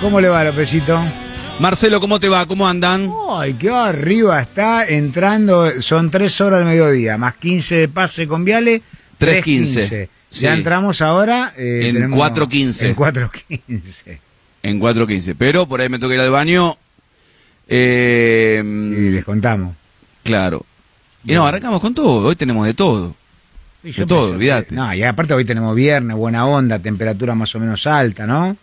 ¿Cómo 0.00 0.20
le 0.20 0.28
va, 0.28 0.44
Lopecito? 0.44 1.00
Marcelo, 1.58 2.00
¿cómo 2.00 2.18
te 2.18 2.28
va? 2.28 2.46
¿Cómo 2.46 2.66
andan? 2.66 3.12
Ay, 3.30 3.54
qué 3.54 3.70
arriba 3.70 4.40
está 4.40 4.86
entrando. 4.86 5.82
Son 5.82 6.10
tres 6.10 6.40
horas 6.40 6.60
al 6.60 6.64
mediodía, 6.66 7.18
más 7.18 7.34
15 7.36 7.74
de 7.76 7.88
pase 7.88 8.26
con 8.26 8.44
Viale. 8.44 8.82
3.15. 9.18 10.08
Sí. 10.30 10.40
Ya 10.42 10.54
entramos 10.54 11.02
ahora. 11.02 11.52
eh, 11.56 11.82
En 11.88 11.94
tenemos- 11.96 12.18
4.15. 12.18 12.86
En 12.88 12.94
4.15. 12.96 14.18
En 14.62 14.80
4.15. 14.80 15.34
Pero 15.36 15.66
por 15.68 15.80
ahí 15.82 15.90
me 15.90 15.98
toca 15.98 16.14
ir 16.14 16.20
al 16.20 16.30
baño. 16.30 16.76
Eh, 17.68 18.62
Y 18.64 19.10
les 19.10 19.24
contamos. 19.24 19.74
claro. 20.22 20.64
Y 21.22 21.34
no, 21.34 21.46
arrancamos 21.46 21.80
con 21.82 21.92
todo. 21.94 22.28
Hoy 22.28 22.36
tenemos 22.36 22.64
de 22.66 22.72
todo. 22.72 23.14
De 23.82 24.06
todo, 24.06 24.32
olvídate. 24.32 24.74
No, 24.74 24.94
y 24.94 25.02
aparte 25.02 25.34
hoy 25.34 25.44
tenemos 25.44 25.74
viernes, 25.76 26.16
buena 26.16 26.46
onda, 26.46 26.78
temperatura 26.78 27.34
más 27.34 27.54
o 27.54 27.60
menos 27.60 27.86
alta, 27.86 28.26
¿no? 28.26 28.56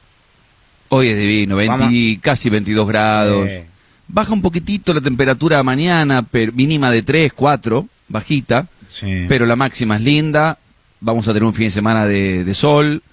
Hoy 0.90 1.10
es 1.10 1.18
divino, 1.18 1.56
20 1.56 1.78
Vamos. 1.78 1.94
casi 2.22 2.50
22 2.50 2.88
grados. 2.88 3.48
Eh, 3.50 3.66
Baja 4.10 4.32
un 4.32 4.42
poquitito 4.42 4.94
la 4.94 5.02
temperatura 5.02 5.62
mañana, 5.64 6.24
pero 6.24 6.54
mínima 6.54 6.90
de 6.92 7.02
3, 7.04 7.34
4, 7.34 7.88
bajita. 8.08 8.68
sí. 8.90 9.26
Pero 9.28 9.46
la 9.46 9.56
máxima 9.58 9.98
es 9.98 10.02
linda. 10.02 10.58
Vamos 11.02 11.28
a 11.28 11.32
tener 11.34 11.44
un 11.44 11.54
fin 11.54 11.66
de 11.66 11.72
semana 11.72 12.06
de, 12.06 12.44
de 12.46 12.54
sol. 12.56 13.04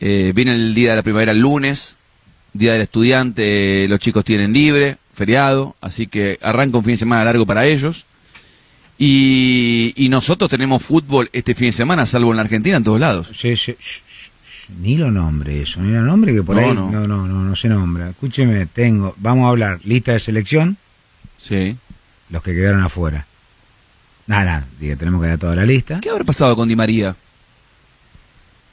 Eh, 0.00 0.32
viene 0.34 0.52
el 0.54 0.74
día 0.74 0.90
de 0.90 0.96
la 0.96 1.02
primavera 1.02 1.32
el 1.32 1.38
lunes. 1.40 1.96
Día 2.52 2.72
del 2.72 2.82
estudiante, 2.82 3.86
los 3.88 4.00
chicos 4.00 4.24
tienen 4.24 4.52
libre, 4.52 4.96
feriado. 5.14 5.76
Así 5.80 6.06
que 6.08 6.38
arranca 6.42 6.78
un 6.78 6.84
fin 6.84 6.94
de 6.94 6.98
semana 6.98 7.22
largo 7.24 7.46
para 7.46 7.64
ellos. 7.66 8.04
Y, 8.98 9.92
y 9.96 10.08
nosotros 10.08 10.50
tenemos 10.50 10.82
fútbol 10.82 11.28
este 11.32 11.54
fin 11.54 11.68
de 11.68 11.72
semana, 11.72 12.06
salvo 12.06 12.30
en 12.30 12.36
la 12.36 12.42
Argentina, 12.42 12.78
en 12.78 12.82
todos 12.84 12.98
lados. 12.98 13.28
Sí, 13.38 13.54
sí, 13.56 13.76
ni 14.78 14.96
lo 14.96 15.10
nombre 15.10 15.62
eso, 15.62 15.80
ni 15.80 15.92
lo 15.92 16.02
nombre 16.02 16.34
que 16.34 16.42
por 16.42 16.56
No, 16.56 16.62
ahí 16.62 16.74
no. 16.74 16.90
no. 16.90 17.06
no, 17.06 17.26
no, 17.26 17.42
no, 17.42 17.56
se 17.56 17.68
nombra. 17.68 18.10
Escúcheme, 18.10 18.66
tengo, 18.66 19.14
vamos 19.18 19.46
a 19.46 19.48
hablar, 19.50 19.80
lista 19.84 20.12
de 20.12 20.18
selección, 20.20 20.76
Sí. 21.38 21.76
los 22.30 22.42
que 22.42 22.54
quedaron 22.54 22.82
afuera. 22.82 23.26
Nada, 24.26 24.44
nada, 24.44 24.68
diga, 24.80 24.96
tenemos 24.96 25.22
que 25.22 25.28
dar 25.28 25.38
toda 25.38 25.54
la 25.54 25.64
lista. 25.64 26.00
¿Qué 26.00 26.10
habrá 26.10 26.24
pasado 26.24 26.56
con 26.56 26.68
Di 26.68 26.74
María? 26.76 27.14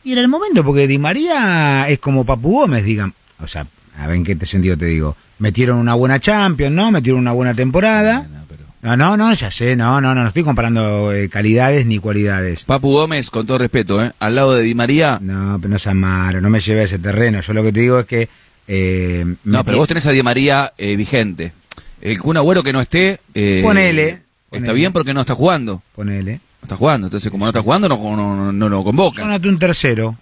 Y 0.03 0.11
en 0.13 0.17
el 0.17 0.27
momento, 0.27 0.63
porque 0.63 0.87
Di 0.87 0.97
María 0.97 1.87
es 1.87 1.99
como 1.99 2.25
Papu 2.25 2.51
Gómez, 2.61 2.83
digan, 2.83 3.13
o 3.39 3.47
sea, 3.47 3.67
a 3.97 4.07
ver 4.07 4.15
en 4.17 4.23
qué 4.23 4.45
sentido 4.45 4.77
te 4.77 4.85
digo, 4.85 5.15
metieron 5.39 5.77
una 5.77 5.93
buena 5.93 6.19
Champions, 6.19 6.75
¿no? 6.75 6.91
Metieron 6.91 7.21
una 7.21 7.31
buena 7.31 7.53
temporada. 7.53 8.27
No, 8.29 8.42
No, 8.83 8.97
no, 8.97 9.15
no, 9.15 9.33
ya 9.33 9.49
sé, 9.49 9.75
no, 9.77 10.01
no, 10.01 10.13
no, 10.13 10.21
no 10.23 10.27
estoy 10.27 10.43
comparando 10.43 11.13
eh, 11.13 11.29
calidades 11.29 11.85
ni 11.85 11.99
cualidades. 11.99 12.65
Papu 12.65 12.91
Gómez, 12.91 13.29
con 13.29 13.47
todo 13.47 13.57
respeto, 13.57 14.03
¿eh? 14.03 14.11
al 14.19 14.35
lado 14.35 14.53
de 14.53 14.61
Di 14.63 14.75
María. 14.75 15.19
No, 15.21 15.57
pero 15.61 15.71
no 15.71 15.79
seas 15.79 15.95
malo, 15.95 16.41
no 16.41 16.49
me 16.49 16.59
lleve 16.59 16.81
a 16.81 16.83
ese 16.83 16.99
terreno. 16.99 17.39
Yo 17.39 17.53
lo 17.53 17.63
que 17.63 17.71
te 17.71 17.79
digo 17.79 17.99
es 17.99 18.05
que... 18.05 18.27
eh, 18.67 19.25
No, 19.45 19.63
pero 19.63 19.77
vos 19.77 19.87
tenés 19.87 20.05
a 20.05 20.11
Di 20.11 20.21
María 20.21 20.73
eh, 20.77 20.97
vigente. 20.97 21.53
El 22.01 22.19
Kun 22.19 22.35
Agüero 22.35 22.61
que 22.61 22.73
no 22.73 22.81
esté. 22.81 23.21
eh, 23.33 23.61
Ponele, 23.63 24.09
Está 24.09 24.21
ponele. 24.49 24.73
bien 24.73 24.91
porque 24.91 25.13
no 25.13 25.21
está 25.21 25.33
jugando. 25.33 25.81
Ponele. 25.95 26.33
No 26.33 26.39
está 26.63 26.75
jugando. 26.75 27.07
Entonces, 27.07 27.31
como 27.31 27.45
no 27.45 27.51
está 27.51 27.61
jugando, 27.61 27.87
no, 27.87 27.95
no, 27.97 28.35
no, 28.35 28.51
no 28.51 28.67
lo 28.69 28.83
convocan. 28.83 29.23
Pónate 29.23 29.47
un 29.47 29.59
tercero. 29.59 30.17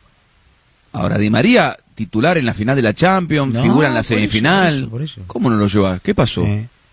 Ahora, 0.93 1.17
Di 1.17 1.31
María, 1.31 1.75
titular 1.95 2.37
en 2.37 2.45
la 2.45 2.53
final 2.53 2.75
de 2.75 2.83
la 2.83 2.93
Champions, 2.93 3.59
figura 3.59 3.87
en 3.87 3.95
la 3.95 4.03
semifinal. 4.03 4.83
eso, 4.93 4.99
eso. 4.99 5.21
¿Cómo 5.25 5.49
no 5.49 5.55
lo 5.55 5.67
llevas? 5.67 5.99
¿Qué 6.01 6.13
pasó? 6.13 6.45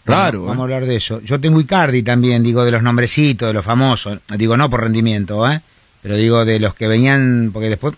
Raro, 0.09 0.41
Vamos, 0.42 0.56
vamos 0.56 0.59
a 0.59 0.61
¿eh? 0.61 0.75
hablar 0.75 0.89
de 0.89 0.97
eso. 0.97 1.20
Yo 1.23 1.41
tengo 1.41 1.61
Icardi 1.61 2.03
también, 2.03 2.42
digo, 2.42 2.64
de 2.64 2.70
los 2.70 2.83
nombrecitos, 2.83 3.48
de 3.48 3.53
los 3.55 3.64
famosos. 3.64 4.19
Digo, 4.37 4.56
no 4.56 4.69
por 4.70 4.83
rendimiento, 4.83 5.48
¿eh? 5.51 5.61
Pero 6.03 6.17
digo, 6.17 6.45
de 6.45 6.59
los 6.61 6.75
que 6.75 6.87
venían, 6.89 7.51
porque 7.53 7.69
después... 7.69 7.95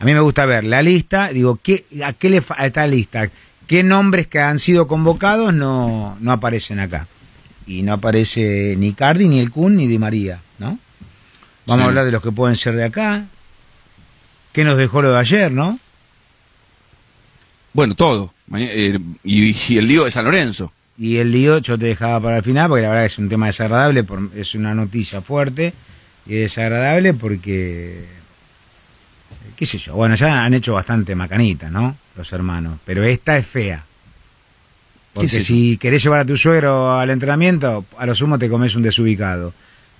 A 0.00 0.04
mí 0.04 0.12
me 0.12 0.20
gusta 0.20 0.44
ver 0.44 0.64
la 0.64 0.82
lista, 0.82 1.28
digo, 1.28 1.58
¿qué, 1.62 1.84
¿a 2.04 2.12
qué 2.12 2.28
le 2.28 2.42
falta 2.42 2.66
esta 2.66 2.86
lista? 2.86 3.30
¿Qué 3.66 3.82
nombres 3.84 4.26
que 4.26 4.40
han 4.40 4.58
sido 4.58 4.86
convocados 4.88 5.54
no, 5.54 6.18
no 6.20 6.32
aparecen 6.32 6.80
acá? 6.80 7.06
Y 7.66 7.82
no 7.82 7.94
aparece 7.94 8.74
ni 8.76 8.88
Icardi, 8.88 9.28
ni 9.28 9.38
el 9.40 9.50
Kun, 9.50 9.76
ni 9.76 9.86
Di 9.86 9.98
María, 9.98 10.40
¿no? 10.58 10.78
Vamos 11.66 11.80
Sí. 11.80 11.80
a 11.82 11.88
hablar 11.88 12.04
de 12.04 12.10
los 12.12 12.22
que 12.22 12.32
pueden 12.32 12.56
ser 12.56 12.74
de 12.74 12.84
acá. 12.84 13.24
¿Qué 14.52 14.64
nos 14.64 14.76
dejó 14.76 15.00
lo 15.00 15.12
de 15.12 15.18
ayer, 15.20 15.50
no? 15.52 15.78
Bueno, 17.72 17.94
todo. 17.94 18.34
Eh, 18.56 18.98
y, 19.22 19.72
y 19.74 19.78
el 19.78 19.88
lío 19.88 20.04
de 20.04 20.10
San 20.10 20.24
Lorenzo. 20.24 20.72
Y 20.96 21.16
el 21.16 21.32
lío 21.32 21.58
yo 21.58 21.76
te 21.78 21.86
dejaba 21.86 22.20
para 22.20 22.36
el 22.38 22.42
final 22.44 22.68
porque 22.68 22.82
la 22.82 22.88
verdad 22.90 23.06
es 23.06 23.18
un 23.18 23.28
tema 23.28 23.46
desagradable, 23.46 24.04
por- 24.04 24.30
es 24.36 24.54
una 24.54 24.74
noticia 24.74 25.20
fuerte 25.22 25.72
y 26.26 26.34
desagradable 26.34 27.14
porque, 27.14 28.04
qué 29.56 29.66
sé 29.66 29.78
yo, 29.78 29.94
bueno, 29.94 30.14
ya 30.14 30.44
han 30.44 30.54
hecho 30.54 30.74
bastante 30.74 31.14
macanita, 31.14 31.70
¿no? 31.70 31.96
Los 32.16 32.32
hermanos, 32.32 32.78
pero 32.84 33.02
esta 33.02 33.36
es 33.36 33.46
fea. 33.46 33.84
Porque 35.12 35.28
si 35.44 35.76
querés 35.78 36.02
llevar 36.02 36.20
a 36.20 36.24
tu 36.24 36.36
suegro 36.36 36.96
al 36.98 37.10
entrenamiento, 37.10 37.84
a 37.98 38.06
lo 38.06 38.14
sumo 38.14 38.38
te 38.38 38.48
comes 38.48 38.74
un 38.74 38.82
desubicado. 38.82 39.52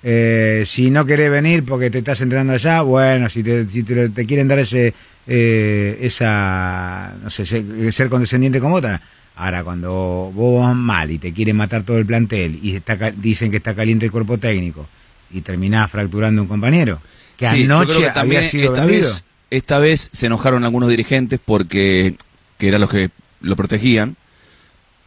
Eh, 0.03 0.65
si 0.66 0.91
no 0.91 1.05
querés 1.06 1.31
venir 1.31 1.65
porque 1.65 1.88
te 1.91 1.99
estás 1.99 2.21
entrenando 2.21 2.53
allá, 2.53 2.82
bueno, 2.82 3.28
si 3.31 3.43
te, 3.43 3.66
si 3.69 3.82
te, 3.84 4.09
te 4.11 4.26
quieren 4.26 4.49
dar 4.49 4.59
ese 4.59 4.93
eh, 5.26 5.99
esa 6.03 7.15
no 7.22 7.31
sé 7.31 7.47
ser, 7.47 7.65
ser 7.93 8.09
condescendiente 8.09 8.61
con 8.61 8.71
vos, 8.72 8.82
también. 8.82 9.00
Ahora 9.36 9.64
cuando 9.64 10.30
vos 10.34 10.62
vas 10.62 10.76
mal 10.76 11.10
y 11.10 11.18
te 11.18 11.32
quieren 11.32 11.56
matar 11.56 11.82
todo 11.82 11.98
el 11.98 12.06
plantel 12.06 12.58
y 12.62 12.76
está, 12.76 12.96
dicen 13.10 13.50
que 13.50 13.56
está 13.58 13.74
caliente 13.74 14.06
el 14.06 14.12
cuerpo 14.12 14.38
técnico 14.38 14.86
y 15.32 15.40
terminás 15.40 15.90
fracturando 15.90 16.42
un 16.42 16.48
compañero 16.48 17.00
que 17.36 17.48
Sí, 17.48 17.64
anoche 17.64 18.00
que 18.00 18.10
también 18.10 18.38
había 18.40 18.50
sido 18.50 18.72
esta 18.72 18.84
vendido. 18.84 19.08
vez, 19.08 19.24
esta 19.50 19.78
vez 19.78 20.08
se 20.12 20.26
enojaron 20.26 20.64
algunos 20.64 20.88
dirigentes 20.88 21.40
porque 21.44 22.14
que 22.58 22.68
eran 22.68 22.80
los 22.80 22.90
que 22.90 23.10
lo 23.40 23.56
protegían 23.56 24.16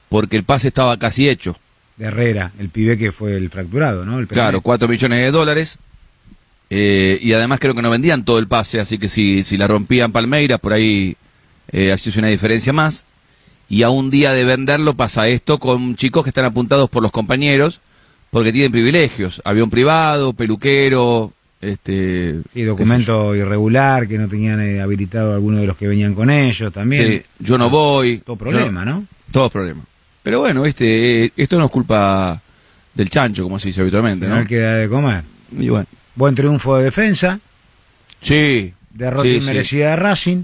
porque 0.09 0.37
el 0.37 0.43
pase 0.43 0.69
estaba 0.69 0.97
casi 0.97 1.27
hecho. 1.29 1.57
de 1.97 2.05
Herrera, 2.07 2.51
el 2.59 2.69
pibe 2.69 2.97
que 2.97 3.11
fue 3.11 3.35
el 3.35 3.49
fracturado, 3.49 4.05
¿no? 4.05 4.19
El 4.19 4.27
Claro, 4.27 4.49
penal. 4.59 4.61
4 4.61 4.87
millones 4.87 5.19
de 5.19 5.31
dólares. 5.31 5.79
eh, 6.69 7.17
y 7.21 7.31
además 7.33 7.59
creo 7.59 7.73
que 7.73 7.81
no 7.81 7.89
vendían 7.89 8.25
todo 8.25 8.39
el 8.39 8.47
pase, 8.47 8.79
así 8.79 8.97
que 8.97 9.07
si, 9.07 9.43
si 9.43 9.57
la 9.57 9.67
rompían 9.67 10.11
Palmeiras, 10.11 10.59
por 10.59 10.73
ahí 10.73 11.15
eh, 11.71 11.91
hacía 11.93 12.11
una 12.17 12.27
diferencia 12.27 12.73
más. 12.73 13.05
Y 13.69 13.83
a 13.83 13.89
un 13.89 14.09
día 14.09 14.33
de 14.33 14.43
venderlo 14.45 14.93
pasa 14.95 15.27
esto 15.27 15.57
con 15.59 15.95
chicos 15.95 16.23
que 16.23 16.29
están 16.29 16.45
apuntados 16.45 16.89
por 16.89 17.03
los 17.03 17.11
compañeros 17.11 17.81
porque 18.31 18.51
tienen 18.51 18.71
privilegios. 18.71 19.41
Avión 19.45 19.69
privado, 19.69 20.33
peluquero, 20.33 21.33
este... 21.61 22.35
Sí, 22.53 22.63
documento 22.63 23.35
irregular 23.35 24.07
que 24.07 24.17
no 24.17 24.27
tenían 24.27 24.61
eh, 24.61 24.79
habilitado 24.81 25.33
algunos 25.33 25.59
de 25.61 25.67
los 25.67 25.75
que 25.77 25.87
venían 25.87 26.13
con 26.13 26.29
ellos 26.29 26.71
también. 26.71 27.03
yo. 27.03 27.09
Sí, 27.17 27.23
yo 27.39 27.57
no 27.57 27.69
voy. 27.69 28.19
Todo 28.19 28.35
problema, 28.37 28.85
¿no? 28.85 29.05
Todo 29.31 29.49
problema. 29.49 29.81
Pero 30.23 30.39
bueno, 30.39 30.61
viste, 30.63 31.25
eh, 31.25 31.31
esto 31.35 31.57
no 31.57 31.65
es 31.65 31.71
culpa 31.71 32.41
del 32.93 33.09
chancho, 33.09 33.43
como 33.43 33.59
se 33.59 33.67
dice 33.69 33.81
habitualmente, 33.81 34.27
No 34.27 34.35
¿no? 34.35 34.41
hay 34.41 34.47
que 34.47 34.57
dar 34.59 34.79
de 34.79 34.89
comer. 34.89 35.23
Y 35.57 35.69
bueno. 35.69 35.85
Buen 36.15 36.35
triunfo 36.35 36.77
de 36.77 36.85
defensa, 36.85 37.39
Sí. 38.21 38.73
derrota 38.91 39.23
sí, 39.23 39.35
sí. 39.35 39.37
inmerecida 39.37 39.89
de 39.91 39.95
Racing, 39.97 40.43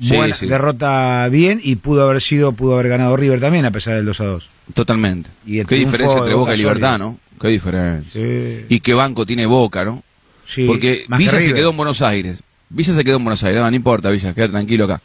Sí, 0.00 0.16
buena- 0.16 0.34
sí. 0.36 0.46
derrota 0.46 1.28
bien 1.28 1.60
y 1.62 1.76
pudo 1.76 2.02
haber 2.08 2.20
sido, 2.20 2.52
pudo 2.52 2.74
haber 2.74 2.88
ganado 2.88 3.16
River 3.16 3.40
también 3.40 3.64
a 3.64 3.70
pesar 3.70 3.94
del 3.94 4.04
2 4.04 4.20
a 4.20 4.24
2. 4.24 4.48
Totalmente. 4.74 5.30
Y 5.46 5.58
el 5.60 5.66
Qué 5.66 5.76
diferencia 5.76 6.18
entre 6.18 6.34
Boca 6.34 6.54
y 6.54 6.58
Libertad. 6.58 6.98
¿no? 6.98 7.18
Qué 7.40 7.48
diferencia. 7.48 8.12
Sí. 8.12 8.64
Y 8.68 8.80
qué 8.80 8.94
banco 8.94 9.24
tiene 9.26 9.46
Boca, 9.46 9.84
¿no? 9.84 10.02
Sí, 10.44 10.64
Porque 10.66 11.04
que 11.08 11.16
Villa 11.16 11.40
se 11.40 11.52
quedó 11.54 11.70
en 11.70 11.76
Buenos 11.76 12.02
Aires. 12.02 12.40
Villa 12.68 12.94
se 12.94 13.04
quedó 13.04 13.16
en 13.16 13.24
Buenos 13.24 13.42
Aires. 13.44 13.60
No, 13.62 13.68
no 13.70 13.76
importa, 13.76 14.10
Villa, 14.10 14.32
queda 14.34 14.48
tranquilo 14.48 14.84
acá. 14.84 15.00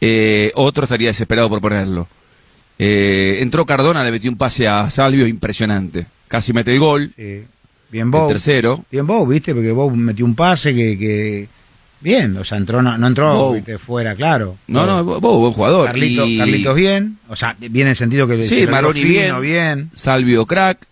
Eh, 0.00 0.52
otro 0.54 0.84
estaría 0.84 1.08
desesperado 1.08 1.48
por 1.48 1.60
ponerlo. 1.60 2.08
Eh, 2.78 3.38
entró 3.40 3.64
Cardona, 3.64 4.04
le 4.04 4.10
metió 4.10 4.30
un 4.30 4.36
pase 4.36 4.68
a 4.68 4.90
Salvio 4.90 5.26
impresionante. 5.26 6.06
Casi 6.28 6.52
mete 6.52 6.72
el 6.72 6.80
gol, 6.80 7.10
Sí. 7.16 7.44
Bien 7.90 8.06
el 8.06 8.10
Bow. 8.10 8.28
tercero. 8.28 8.84
Bien 8.90 9.06
Bow, 9.06 9.26
¿viste? 9.26 9.54
Porque 9.54 9.70
Bow 9.72 9.90
metió 9.94 10.24
un 10.24 10.34
pase 10.34 10.74
que, 10.74 10.98
que... 10.98 11.48
Bien, 12.00 12.36
o 12.36 12.44
sea, 12.44 12.58
entró, 12.58 12.82
no, 12.82 12.96
no 12.98 13.06
entró, 13.06 13.54
fuera, 13.84 14.14
claro. 14.14 14.56
No, 14.66 14.86
no, 14.86 15.02
vos, 15.02 15.20
buen 15.20 15.52
jugador. 15.52 15.86
Carlitos, 15.86 16.28
Y 16.28 16.38
Carlitos 16.38 16.76
bien, 16.76 17.18
o 17.28 17.36
sea, 17.36 17.56
bien 17.58 17.74
en 17.74 17.88
el 17.88 17.96
sentido 17.96 18.28
que 18.28 18.44
Sí, 18.44 18.66
Maroni 18.66 19.02
bien. 19.02 19.40
bien. 19.40 19.90
Salvio 19.94 20.46
crack. 20.46 20.86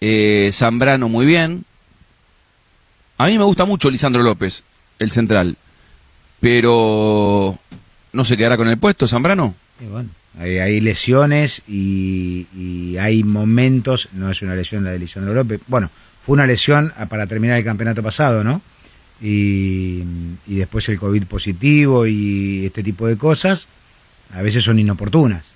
Eh, 0.00 0.50
Zambrano 0.52 1.08
muy 1.08 1.26
bien. 1.26 1.64
A 3.18 3.26
mí 3.26 3.38
me 3.38 3.44
gusta 3.44 3.64
mucho 3.64 3.90
Lisandro 3.90 4.22
López, 4.22 4.62
el 4.98 5.10
central. 5.10 5.56
Pero 6.40 7.58
no 8.12 8.24
se 8.24 8.36
quedará 8.36 8.56
con 8.56 8.68
el 8.68 8.78
puesto, 8.78 9.08
Zambrano. 9.08 9.54
Y 9.80 9.86
bueno, 9.86 10.10
hay, 10.38 10.58
hay 10.58 10.80
lesiones 10.80 11.62
y, 11.66 12.46
y 12.56 12.98
hay 12.98 13.24
momentos, 13.24 14.10
no 14.12 14.30
es 14.30 14.42
una 14.42 14.54
lesión 14.54 14.84
la 14.84 14.90
de 14.90 14.98
Lisandro 14.98 15.34
López, 15.34 15.60
bueno, 15.66 15.90
fue 16.24 16.34
una 16.34 16.46
lesión 16.46 16.92
para 17.08 17.26
terminar 17.26 17.56
el 17.58 17.64
campeonato 17.64 18.02
pasado, 18.02 18.44
¿no? 18.44 18.60
Y, 19.20 20.02
y 20.46 20.56
después 20.56 20.88
el 20.88 20.98
COVID 20.98 21.24
positivo 21.24 22.06
y 22.06 22.66
este 22.66 22.82
tipo 22.82 23.06
de 23.06 23.16
cosas, 23.16 23.68
a 24.32 24.42
veces 24.42 24.62
son 24.62 24.78
inoportunas. 24.78 25.52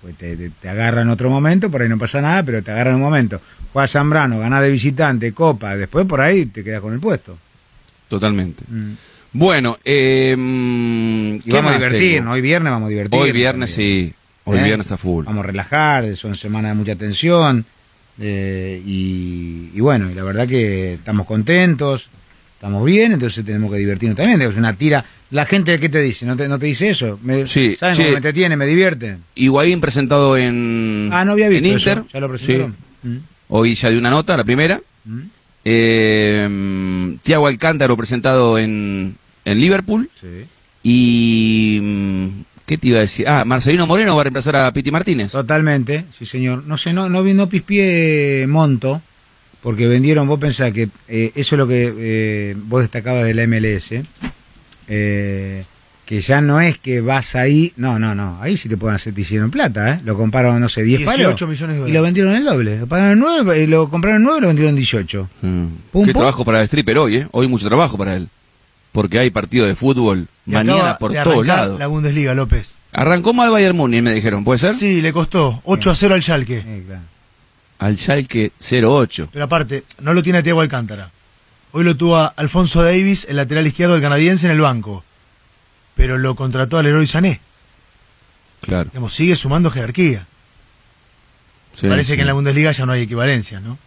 Pues 0.00 0.16
te, 0.16 0.36
te, 0.36 0.50
te 0.50 0.68
agarra 0.68 1.02
en 1.02 1.08
otro 1.10 1.28
momento, 1.28 1.70
por 1.70 1.82
ahí 1.82 1.88
no 1.88 1.98
pasa 1.98 2.20
nada, 2.20 2.42
pero 2.44 2.62
te 2.62 2.70
agarra 2.70 2.90
en 2.90 2.96
un 2.96 3.02
momento. 3.02 3.40
Juega 3.72 3.88
Zambrano, 3.88 4.38
ganás 4.38 4.62
de 4.62 4.70
visitante, 4.70 5.32
Copa, 5.32 5.76
después 5.76 6.06
por 6.06 6.20
ahí 6.20 6.46
te 6.46 6.62
quedas 6.64 6.80
con 6.80 6.92
el 6.92 7.00
puesto. 7.00 7.36
Totalmente. 8.08 8.64
Mm. 8.68 8.92
Bueno, 9.32 9.76
eh, 9.84 10.34
Y 10.38 11.40
¿qué 11.40 11.52
vamos 11.52 11.70
a 11.70 11.74
más 11.74 11.80
divertir, 11.80 12.18
tengo? 12.20 12.30
Hoy 12.30 12.40
viernes 12.40 12.70
vamos 12.72 12.86
a 12.86 12.90
divertir. 12.90 13.20
Hoy 13.20 13.32
viernes 13.32 13.70
sí, 13.72 14.14
hoy 14.44 14.58
¿Eh? 14.58 14.62
viernes 14.64 14.90
a 14.92 14.96
full. 14.96 15.26
Vamos 15.26 15.44
a 15.44 15.46
relajar, 15.46 16.16
son 16.16 16.34
semanas 16.34 16.70
de 16.70 16.74
mucha 16.76 16.96
tensión. 16.96 17.66
Eh, 18.20 18.82
y, 18.86 19.70
y 19.74 19.80
bueno, 19.80 20.10
y 20.10 20.14
la 20.14 20.22
verdad 20.24 20.46
que 20.48 20.94
estamos 20.94 21.26
contentos, 21.26 22.10
estamos 22.54 22.84
bien, 22.84 23.12
entonces 23.12 23.44
tenemos 23.44 23.70
que 23.72 23.78
divertirnos 23.78 24.16
también. 24.16 24.40
Es 24.42 24.56
una 24.56 24.72
tira. 24.74 25.04
La 25.30 25.44
gente, 25.46 25.78
¿qué 25.78 25.88
te 25.88 26.00
dice? 26.00 26.24
¿No 26.26 26.36
te, 26.36 26.48
no 26.48 26.58
te 26.58 26.66
dice 26.66 26.88
eso? 26.88 27.18
Me, 27.22 27.46
Sí, 27.46 27.76
¿Saben 27.78 27.94
sí. 27.96 28.00
cómo 28.02 28.10
me 28.12 28.16
entretiene? 28.16 28.56
¿Me 28.56 28.66
divierten? 28.66 29.22
Higuaín 29.34 29.80
presentado 29.80 30.36
en, 30.36 31.10
Ah, 31.12 31.24
no 31.24 31.32
había 31.32 31.48
visto 31.48 31.66
en 31.68 31.76
eso. 31.76 31.90
Inter. 31.90 32.04
¿Ya 32.12 32.20
lo 32.20 32.26
Sí. 32.38 32.44
presentaron? 32.46 32.76
Mm, 33.02 33.16
Hoy 33.50 33.74
ya 33.74 33.90
dio 33.90 33.98
una 33.98 34.10
nota, 34.10 34.36
la 34.36 34.44
primera. 34.44 34.80
mm, 35.04 35.20
Eh, 35.64 37.16
Tiago 37.22 37.46
Alcántaro 37.46 37.96
presentado 37.96 38.58
en, 38.58 39.16
en 39.44 39.60
Liverpool. 39.60 40.08
sí. 40.20 40.44
Y. 40.82 41.80
¿Qué 42.68 42.78
te 42.78 42.86
iba 42.88 42.98
a 42.98 43.00
decir? 43.00 43.26
Ah, 43.26 43.44
Marcelino 43.44 43.86
Moreno 43.88 44.14
va 44.14 44.20
a 44.20 44.24
reemplazar 44.24 44.54
a 44.54 44.72
Piti 44.72 44.90
Martínez. 44.92 45.32
Totalmente, 45.32 46.04
sí 46.16 46.24
señor. 46.26 46.62
No 46.66 46.78
sé, 46.78 46.92
no, 46.92 47.08
no, 47.08 47.22
vi- 47.24 47.34
no 47.34 47.48
pispié 47.48 48.46
monto, 48.46 49.02
porque 49.62 49.88
vendieron, 49.88 50.28
vos 50.28 50.38
pensás 50.38 50.70
que 50.72 50.88
eh, 51.08 51.32
eso 51.34 51.54
es 51.54 51.58
lo 51.58 51.66
que 51.66 51.92
eh, 51.98 52.54
vos 52.56 52.82
destacabas 52.82 53.24
de 53.24 53.34
la 53.34 53.46
MLS, 53.46 53.94
eh, 54.88 55.64
que 56.04 56.20
ya 56.22 56.40
no 56.40 56.60
es 56.60 56.78
que 56.78 57.00
vas 57.02 57.34
ahí, 57.36 57.72
no, 57.76 57.98
no, 57.98 58.14
no, 58.14 58.38
ahí 58.40 58.56
sí 58.56 58.68
te 58.68 58.76
pueden 58.78 58.96
hacer, 58.96 59.14
te 59.14 59.20
hicieron 59.20 59.50
plata, 59.50 59.90
¿eh? 59.94 60.00
Lo 60.04 60.16
compraron, 60.16 60.58
no 60.60 60.68
sé, 60.68 60.82
10 60.82 61.00
18 61.00 61.10
palos 61.36 61.40
millones 61.50 61.58
de 61.58 61.64
y 61.64 61.76
dólares. 61.80 61.94
lo 61.94 62.02
vendieron 62.02 62.34
el 62.34 62.44
doble. 62.44 62.78
Lo 62.78 62.86
pagaron 62.86 63.18
9, 63.18 63.62
y 63.62 63.66
lo 63.66 63.90
compraron 63.90 64.22
9 64.22 64.38
y 64.38 64.40
lo 64.42 64.46
vendieron 64.48 64.74
18. 64.74 65.28
Mm. 65.42 65.64
Pum, 65.92 66.04
Qué 66.06 66.12
pum. 66.12 66.20
trabajo 66.20 66.44
para 66.46 66.60
el 66.60 66.64
stripper 66.64 66.98
hoy, 66.98 67.16
¿eh? 67.16 67.26
Hoy 67.32 67.46
mucho 67.48 67.66
trabajo 67.68 67.98
para 67.98 68.14
él. 68.16 68.28
Porque 68.98 69.20
hay 69.20 69.30
partido 69.30 69.64
de 69.64 69.76
fútbol 69.76 70.26
Y 70.44 70.50
mañana 70.50 70.74
acaba 70.74 70.98
por 70.98 71.12
de 71.12 71.22
todos 71.22 71.46
lados. 71.46 71.78
La 71.78 71.86
Bundesliga, 71.86 72.34
López. 72.34 72.74
Arrancó 72.90 73.32
mal 73.32 73.48
Bayern 73.48 73.76
Múnich, 73.76 74.02
me 74.02 74.12
dijeron, 74.12 74.42
¿puede 74.42 74.58
ser? 74.58 74.74
Sí, 74.74 75.00
le 75.00 75.12
costó 75.12 75.62
8 75.66 75.90
a 75.92 75.94
0 75.94 76.14
al 76.16 76.20
Schalke. 76.20 76.64
Claro. 76.84 77.02
Al 77.78 77.96
Schalke 77.96 78.50
08. 78.60 79.28
Pero 79.32 79.44
aparte, 79.44 79.84
no 80.00 80.14
lo 80.14 80.22
tiene 80.24 80.40
a 80.40 80.42
Thiago 80.42 80.62
Alcántara. 80.62 81.12
Hoy 81.70 81.84
lo 81.84 81.96
tuvo 81.96 82.16
a 82.16 82.26
Alfonso 82.26 82.82
Davis, 82.82 83.24
el 83.30 83.36
lateral 83.36 83.68
izquierdo 83.68 83.92
del 83.92 84.02
canadiense, 84.02 84.46
en 84.46 84.52
el 84.54 84.60
banco. 84.62 85.04
Pero 85.94 86.18
lo 86.18 86.34
contrató 86.34 86.76
al 86.78 86.86
Leroy 86.86 87.06
Sané. 87.06 87.40
Claro. 88.62 88.90
Digamos, 88.90 89.14
sigue 89.14 89.36
sumando 89.36 89.70
jerarquía. 89.70 90.26
Sí, 91.80 91.86
Parece 91.86 92.14
sí. 92.14 92.16
que 92.16 92.22
en 92.22 92.26
la 92.26 92.32
Bundesliga 92.32 92.72
ya 92.72 92.84
no 92.84 92.90
hay 92.90 93.02
equivalencia, 93.02 93.60
¿no? 93.60 93.78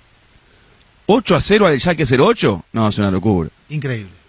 8 1.08 1.36
a 1.36 1.42
0 1.42 1.68
al 1.68 1.82
Schalke 1.82 2.06
08. 2.06 2.64
No, 2.72 2.88
es 2.88 2.98
una 2.98 3.12
locura. 3.12 3.50
Increíble. 3.68 4.21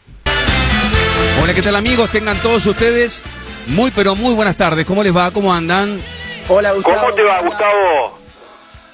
Hola, 1.41 1.55
¿qué 1.55 1.63
tal 1.63 1.77
amigos? 1.77 2.11
Tengan 2.11 2.37
todos 2.39 2.65
ustedes 2.67 3.23
muy 3.67 3.91
pero 3.91 4.15
muy 4.15 4.35
buenas 4.35 4.57
tardes. 4.57 4.85
¿Cómo 4.85 5.03
les 5.03 5.15
va? 5.15 5.31
¿Cómo 5.31 5.53
andan? 5.53 5.99
Hola, 6.49 6.73
Gustavo. 6.73 6.97
¿Cómo 7.01 7.15
te 7.15 7.23
va, 7.23 7.41
Gustavo? 7.43 8.19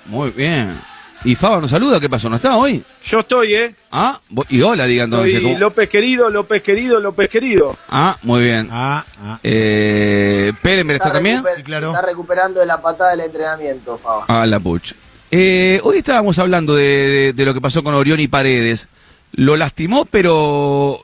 Muy 0.06 0.30
bien. 0.30 0.78
¿Y 1.24 1.34
Faba 1.34 1.60
nos 1.60 1.70
saluda? 1.70 1.98
¿Qué 2.00 2.08
pasó? 2.08 2.30
¿No 2.30 2.36
está 2.36 2.56
hoy? 2.56 2.82
Yo 3.04 3.18
estoy, 3.20 3.54
¿eh? 3.54 3.74
Ah, 3.90 4.18
y 4.48 4.62
hola, 4.62 4.86
digan 4.86 5.06
entonces. 5.06 5.34
Estoy 5.34 5.50
¿cómo? 5.52 5.58
López 5.58 5.88
querido, 5.88 6.30
López 6.30 6.62
querido, 6.62 7.00
López 7.00 7.28
querido. 7.28 7.76
Ah, 7.88 8.16
muy 8.22 8.44
bien. 8.44 8.68
Ah, 8.70 9.04
ah. 9.20 9.38
Eh, 9.42 10.52
¿Perenberg 10.62 11.00
está 11.00 11.12
también? 11.12 11.42
recuper- 11.42 11.56
Sí, 11.56 11.62
claro. 11.64 11.88
Está 11.88 12.02
recuperando 12.02 12.60
de 12.60 12.66
la 12.66 12.80
patada 12.80 13.10
del 13.10 13.20
entrenamiento, 13.20 13.98
Faba. 13.98 14.24
Ah, 14.28 14.46
la 14.46 14.60
pucha. 14.60 14.94
Eh, 15.30 15.80
hoy 15.82 15.98
estábamos 15.98 16.38
hablando 16.38 16.74
de, 16.76 16.84
de- 16.84 17.32
de 17.32 17.44
lo 17.44 17.52
que 17.52 17.60
pasó 17.60 17.82
con 17.82 17.94
Orión 17.94 18.20
y 18.20 18.28
Paredes. 18.28 18.88
Lo 19.32 19.56
lastimó, 19.56 20.04
pero 20.06 21.00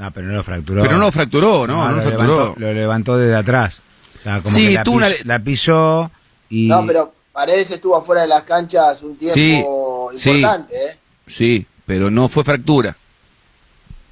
No, 0.00 0.10
pero 0.12 0.26
no 0.28 0.34
lo 0.34 0.42
fracturó. 0.44 0.82
pero 0.82 0.94
no 0.96 1.04
lo 1.04 1.12
fracturó, 1.12 1.66
¿no? 1.66 1.76
No, 1.84 1.88
lo 1.90 1.96
lo, 1.96 2.02
fracturó. 2.02 2.26
levantó, 2.38 2.60
lo 2.60 2.72
levantó 2.74 3.16
desde 3.18 3.36
atrás. 3.36 3.80
O 4.18 4.22
sea, 4.22 4.40
como 4.40 4.56
Sí, 4.56 4.68
que 4.68 4.72
la, 4.74 4.84
una 4.88 5.08
pis- 5.08 5.26
la 5.26 5.38
pisó 5.38 6.10
y... 6.48 6.68
No, 6.68 6.86
pero 6.86 7.14
Paredes 7.32 7.70
estuvo 7.70 7.96
afuera 7.96 8.22
de 8.22 8.28
las 8.28 8.42
canchas 8.42 9.02
un 9.02 9.16
tiempo 9.16 10.10
Sí, 10.14 10.18
sí. 10.18 10.30
importante, 10.30 10.74
¿eh? 10.74 10.96
Sí, 11.26 11.66
pero 11.86 12.10
no 12.10 12.28
fue 12.28 12.44
fractura. 12.44 12.96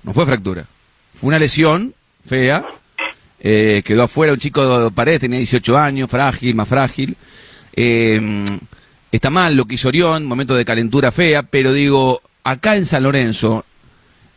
No 0.02 0.12
fue 0.12 0.24
fractura. 0.26 0.64
Fue 1.14 1.28
una 1.28 1.38
lesión 1.38 1.94
fea. 2.26 2.64
eh, 3.40 3.82
quedó 3.84 4.02
afuera 4.04 4.32
un 4.32 4.38
chico 4.38 4.84
de 4.84 4.90
Paredes, 4.90 5.20
tenía 5.20 5.38
18 5.38 5.76
años, 5.78 6.10
frágil, 6.10 6.54
más 6.54 6.68
frágil. 6.68 7.16
Eh, 7.74 8.44
está 9.12 9.30
mal 9.30 9.56
lo 9.56 9.64
que 9.64 9.76
hizo 9.76 9.88
Orión, 9.88 10.24
momento 10.26 10.54
de 10.54 10.64
calentura 10.64 11.12
fea, 11.12 11.42
pero 11.44 11.72
digo, 11.72 12.20
acá 12.44 12.76
en 12.76 12.84
San 12.86 13.02
Lorenzo, 13.04 13.64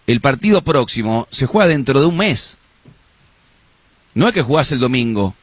el 0.08 0.22
partido 0.22 0.62
próximo 0.62 1.28
se 1.30 1.46
juega 1.46 1.70
dentro 1.70 2.00
de 2.00 2.06
un 2.06 2.18
mes. 2.18 2.58
No 4.14 4.28
es 4.28 4.34
que 4.34 4.42
jugás 4.42 4.72
el 4.72 4.80
domingo. 4.80 5.36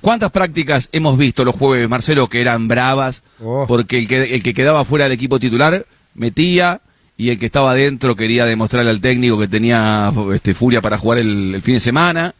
¿Cuántas 0.00 0.30
prácticas 0.30 0.88
hemos 0.92 1.16
visto 1.16 1.44
los 1.44 1.54
jueves, 1.54 1.88
Marcelo, 1.88 2.28
que 2.28 2.40
eran 2.40 2.68
bravas? 2.68 3.22
Oh. 3.40 3.66
Porque 3.68 3.98
el 3.98 4.08
que, 4.08 4.34
el 4.34 4.42
que 4.42 4.54
quedaba 4.54 4.84
fuera 4.84 5.04
del 5.04 5.12
equipo 5.12 5.38
titular 5.38 5.86
metía 6.14 6.80
y 7.16 7.30
el 7.30 7.38
que 7.38 7.46
estaba 7.46 7.72
adentro 7.72 8.16
quería 8.16 8.44
demostrarle 8.44 8.90
al 8.90 9.00
técnico 9.00 9.38
que 9.38 9.48
tenía 9.48 10.12
este, 10.34 10.54
furia 10.54 10.80
para 10.80 10.98
jugar 10.98 11.18
el, 11.18 11.54
el 11.54 11.62
fin 11.62 11.74
de 11.74 11.80
semana 11.80 12.34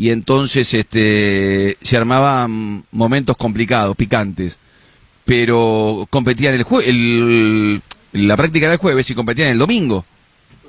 y 0.00 0.12
entonces 0.12 0.72
este, 0.72 1.76
se 1.82 1.96
armaban 1.98 2.84
momentos 2.90 3.36
complicados, 3.36 3.94
picantes. 3.96 4.58
Pero 5.26 6.06
competían 6.08 6.54
el 6.54 6.62
jue 6.62 6.88
el, 6.88 7.82
la 8.12 8.34
práctica 8.34 8.70
del 8.70 8.78
jueves 8.78 9.10
y 9.10 9.14
competían 9.14 9.48
el 9.48 9.58
domingo. 9.58 10.06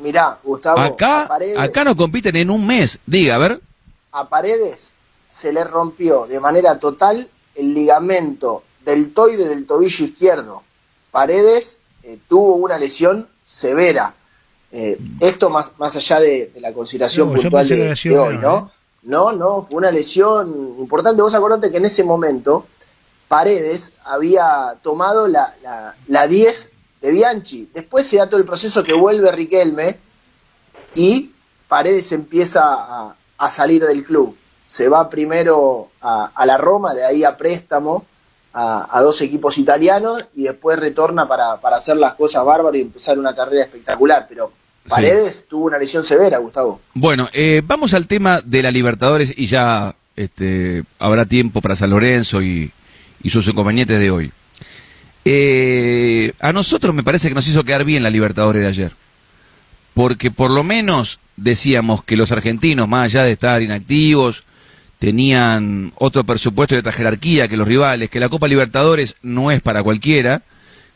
Mirá, 0.01 0.39
Gustavo, 0.43 0.79
Acá, 0.79 1.25
Paredes, 1.27 1.57
acá 1.57 1.83
no 1.83 1.95
compiten 1.95 2.35
en 2.35 2.49
un 2.49 2.65
mes. 2.65 2.99
Diga, 3.05 3.35
a 3.35 3.37
ver. 3.37 3.61
a 4.11 4.27
Paredes 4.27 4.91
se 5.29 5.53
le 5.53 5.63
rompió 5.63 6.27
de 6.27 6.39
manera 6.39 6.77
total 6.79 7.29
el 7.55 7.73
ligamento 7.73 8.63
deltoide 8.83 9.47
del 9.47 9.65
tobillo 9.65 10.05
izquierdo. 10.05 10.63
Paredes 11.11 11.77
eh, 12.03 12.17
tuvo 12.27 12.55
una 12.55 12.77
lesión 12.77 13.27
severa. 13.43 14.15
Eh, 14.71 14.97
esto 15.19 15.49
más, 15.49 15.73
más 15.77 15.95
allá 15.95 16.19
de, 16.19 16.47
de 16.47 16.61
la 16.61 16.73
consideración 16.73 17.27
No, 17.27 17.33
puntual 17.41 17.67
de, 17.67 18.17
hoy, 18.17 18.37
¿no? 18.37 18.71
No, 19.03 19.31
no, 19.33 19.67
fue 19.69 19.77
una 19.77 19.91
lesión 19.91 20.75
importante. 20.79 21.21
Vos 21.21 21.33
acordate 21.33 21.71
que 21.71 21.77
en 21.77 21.85
ese 21.85 22.03
momento 22.03 22.67
Paredes 23.27 23.93
había 24.03 24.77
tomado 24.81 25.27
la, 25.27 25.55
la, 25.61 25.95
la 26.07 26.27
10 26.27 26.71
de 27.01 27.11
Bianchi. 27.11 27.69
Después 27.73 28.05
se 28.05 28.17
da 28.17 28.27
todo 28.27 28.39
el 28.39 28.45
proceso 28.45 28.83
que 28.83 28.93
vuelve 28.93 29.31
Riquelme 29.31 29.97
y 30.95 31.31
Paredes 31.67 32.11
empieza 32.11 32.61
a, 32.63 33.15
a 33.37 33.49
salir 33.49 33.83
del 33.83 34.03
club. 34.03 34.35
Se 34.67 34.87
va 34.87 35.09
primero 35.09 35.89
a, 36.01 36.31
a 36.33 36.45
la 36.45 36.57
Roma, 36.57 36.93
de 36.93 37.05
ahí 37.05 37.23
a 37.23 37.35
préstamo 37.35 38.05
a, 38.53 38.97
a 38.97 39.01
dos 39.01 39.21
equipos 39.21 39.57
italianos 39.57 40.25
y 40.35 40.43
después 40.43 40.77
retorna 40.77 41.27
para, 41.27 41.59
para 41.59 41.77
hacer 41.77 41.97
las 41.97 42.13
cosas 42.15 42.45
bárbaras 42.45 42.77
y 42.77 42.81
empezar 42.81 43.17
una 43.17 43.35
carrera 43.35 43.63
espectacular. 43.63 44.25
Pero 44.29 44.51
Paredes 44.87 45.45
tuvo 45.47 45.65
una 45.65 45.77
lesión 45.77 46.03
severa, 46.03 46.37
Gustavo. 46.39 46.81
Bueno, 46.93 47.29
eh, 47.33 47.61
vamos 47.65 47.93
al 47.93 48.07
tema 48.07 48.41
de 48.43 48.63
la 48.63 48.71
Libertadores 48.71 49.33
y 49.37 49.47
ya 49.47 49.95
este, 50.15 50.83
habrá 50.99 51.25
tiempo 51.25 51.61
para 51.61 51.75
San 51.75 51.89
Lorenzo 51.89 52.41
y, 52.41 52.71
y 53.23 53.29
sus 53.29 53.47
inconvenientes 53.47 53.99
de 53.99 54.11
hoy. 54.11 54.31
Eh, 55.23 56.33
a 56.39 56.51
nosotros 56.51 56.95
me 56.95 57.03
parece 57.03 57.29
que 57.29 57.35
nos 57.35 57.47
hizo 57.47 57.63
quedar 57.63 57.85
bien 57.85 58.03
la 58.03 58.09
Libertadores 58.09 58.61
de 58.61 58.67
ayer. 58.67 58.91
Porque 59.93 60.31
por 60.31 60.51
lo 60.51 60.63
menos 60.63 61.19
decíamos 61.37 62.03
que 62.03 62.15
los 62.15 62.31
argentinos, 62.31 62.87
más 62.87 63.05
allá 63.05 63.23
de 63.23 63.33
estar 63.33 63.61
inactivos, 63.61 64.43
tenían 64.99 65.91
otro 65.95 66.23
presupuesto 66.23 66.75
y 66.75 66.77
otra 66.77 66.91
jerarquía 66.91 67.47
que 67.47 67.57
los 67.57 67.67
rivales, 67.67 68.09
que 68.09 68.19
la 68.19 68.29
Copa 68.29 68.47
Libertadores 68.47 69.15
no 69.21 69.51
es 69.51 69.61
para 69.61 69.83
cualquiera, 69.83 70.43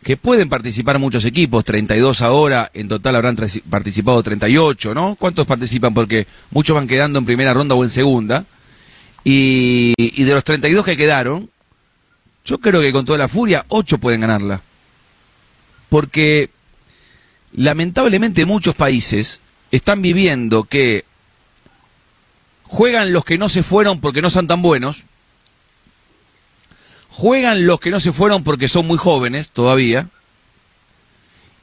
que 0.04 0.18
pueden 0.18 0.50
participar 0.50 1.00
muchos 1.00 1.26
equipos, 1.26 1.66
32 1.66 2.22
ahora, 2.22 2.70
en 2.76 2.88
total 2.88 3.16
habrán 3.16 3.36
participado 3.68 4.22
38, 4.22 4.94
¿no? 4.94 5.16
¿Cuántos 5.16 5.48
participan? 5.48 5.96
Porque 5.96 6.28
muchos 6.52 6.76
van 6.76 6.88
quedando 6.88 7.18
en 7.18 7.26
primera 7.26 7.56
ronda 7.56 7.74
o 7.74 7.84
en 7.84 7.90
segunda. 7.90 8.46
Y, 9.24 9.96
y 9.98 10.24
de 10.24 10.34
los 10.36 10.44
32 10.44 10.86
que 10.86 10.96
quedaron, 10.96 11.50
yo 12.46 12.60
creo 12.60 12.82
que 12.82 12.94
con 12.94 13.06
toda 13.06 13.18
la 13.18 13.28
furia, 13.28 13.66
8 13.70 13.98
pueden 13.98 14.22
ganarla. 14.22 14.62
Porque 15.90 16.52
lamentablemente 17.54 18.46
muchos 18.46 18.76
países 18.76 19.42
están 19.72 20.02
viviendo 20.02 20.64
que 20.64 21.06
juegan 22.64 23.12
los 23.14 23.26
que 23.26 23.38
no 23.38 23.50
se 23.50 23.64
fueron 23.64 24.00
porque 24.00 24.22
no 24.22 24.30
son 24.30 24.48
tan 24.48 24.62
buenos, 24.62 25.06
juegan 27.10 27.66
los 27.66 27.80
que 27.80 27.90
no 27.90 28.00
se 28.00 28.12
fueron 28.12 28.44
porque 28.44 28.68
son 28.68 28.86
muy 28.88 28.98
jóvenes 28.98 29.50
todavía, 29.50 30.10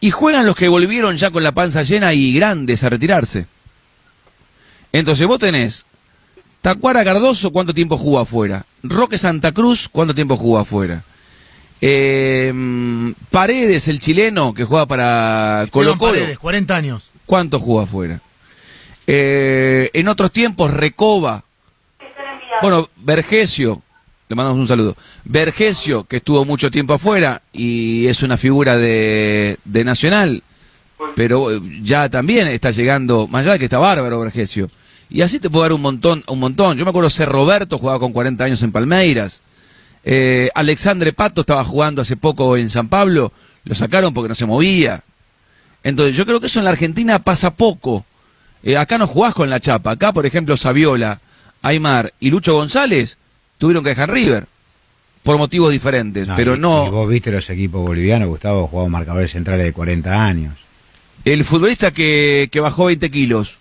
y 0.01 0.11
juegan 0.11 0.47
los 0.47 0.57
que 0.57 0.69
volvieron 0.69 1.17
ya 1.17 1.31
con 1.31 1.45
la 1.45 1.53
panza 1.53 1.85
llena 1.85 2.13
y 2.13 2.33
grandes 2.33 2.83
a 2.83 2.91
retirarse. 2.91 3.47
Entonces 4.93 5.27
vos 5.27 5.39
tenés 5.39 5.87
Tacuara 6.63 7.05
Cardoso, 7.05 7.51
¿cuánto 7.51 7.75
tiempo 7.75 7.99
jugó 7.99 8.21
afuera? 8.21 8.65
Roque 8.85 9.19
Santa 9.19 9.51
Cruz, 9.51 9.89
¿cuánto 9.91 10.15
tiempo 10.15 10.37
jugó 10.37 10.61
afuera? 10.61 11.03
Eh, 11.81 12.53
mm, 12.55 13.11
Paredes, 13.31 13.89
el 13.89 13.99
chileno 13.99 14.55
que 14.55 14.65
juega 14.65 14.87
para 14.87 15.67
Colo 15.73 15.99
Colo, 15.99 16.13
Paredes, 16.13 16.39
40 16.39 16.77
años. 16.77 17.11
¿cuánto 17.27 17.59
jugó 17.59 17.81
afuera? 17.81 18.21
Eh, 19.09 19.91
en 19.93 20.07
otros 20.07 20.31
tiempos, 20.31 20.73
Recoba. 20.73 21.43
Bueno, 22.63 22.89
Vergesio, 22.97 23.83
le 24.29 24.37
mandamos 24.37 24.61
un 24.61 24.69
saludo. 24.69 24.97
Vergesio, 25.25 26.05
que 26.05 26.19
estuvo 26.19 26.45
mucho 26.45 26.71
tiempo 26.71 26.95
afuera 26.95 27.43
y 27.53 28.07
es 28.07 28.23
una 28.23 28.37
figura 28.37 28.77
de, 28.77 29.59
de 29.65 29.83
Nacional, 29.83 30.45
pero 31.17 31.51
eh, 31.51 31.61
ya 31.83 32.09
también 32.09 32.47
está 32.47 32.71
llegando, 32.71 33.27
más 33.27 33.43
allá 33.43 33.55
de 33.55 33.59
que 33.59 33.65
está 33.65 33.79
bárbaro 33.79 34.21
Vergesio. 34.21 34.71
Y 35.15 35.21
así 35.23 35.39
te 35.39 35.51
puedo 35.51 35.63
dar 35.63 35.73
un 35.73 35.83
montón, 35.83 36.25
un 36.27 36.39
montón. 36.39 36.79
Yo 36.79 36.85
me 36.85 36.91
acuerdo 36.91 37.11
ser 37.11 37.29
Roberto, 37.29 37.79
jugaba 37.79 37.99
con 37.99 38.13
40 38.13 38.45
años 38.45 38.63
en 38.63 38.73
Palmeiras. 38.73 39.43
Eh, 40.05 40.49
Alexandre 40.55 41.13
Pato 41.13 41.43
estaba 41.43 41.65
jugando 41.65 42.03
hace 42.03 42.17
poco 42.17 42.57
en 42.57 42.71
San 42.71 42.89
Pablo, 42.89 43.33
lo 43.65 43.75
sacaron 43.75 44.15
porque 44.15 44.31
no 44.31 44.35
se 44.35 44.47
movía. 44.47 45.03
Entonces, 45.85 46.17
yo 46.17 46.25
creo 46.25 46.41
que 46.41 46.47
eso 46.47 46.59
en 46.61 46.65
la 46.65 46.71
Argentina 46.71 47.19
pasa 47.23 47.55
poco. 47.55 48.05
Eh, 48.63 48.77
acá 48.77 48.97
no 48.99 49.07
jugás 49.07 49.35
con 49.35 49.51
la 49.51 49.61
chapa. 49.61 49.91
Acá, 49.93 50.13
por 50.13 50.25
ejemplo, 50.25 50.57
Saviola, 50.57 51.21
Aymar 51.63 52.15
y 52.21 52.31
Lucho 52.31 52.55
González 52.55 53.19
tuvieron 53.59 53.83
que 53.85 53.91
dejar 53.91 54.11
River 54.11 54.47
por 55.23 55.39
motivos 55.39 55.71
diferentes, 55.71 56.29
pero 56.35 56.57
y- 56.57 56.59
no 56.59 56.87
y 56.87 56.91
vos 56.91 57.09
viste 57.09 57.31
los 57.31 57.49
equipos 57.51 57.81
bolivianos, 57.83 58.27
Gustavo, 58.29 58.67
jugaban 58.67 58.91
marcadores 58.91 59.31
centrales 59.31 59.65
de 59.67 59.73
40 59.73 60.25
años. 60.25 60.55
el 61.25 61.45
futbolista 61.45 61.93
que, 61.93 62.49
que 62.51 62.59
bajó 62.61 62.87
20 62.87 63.09
kilos. 63.11 63.59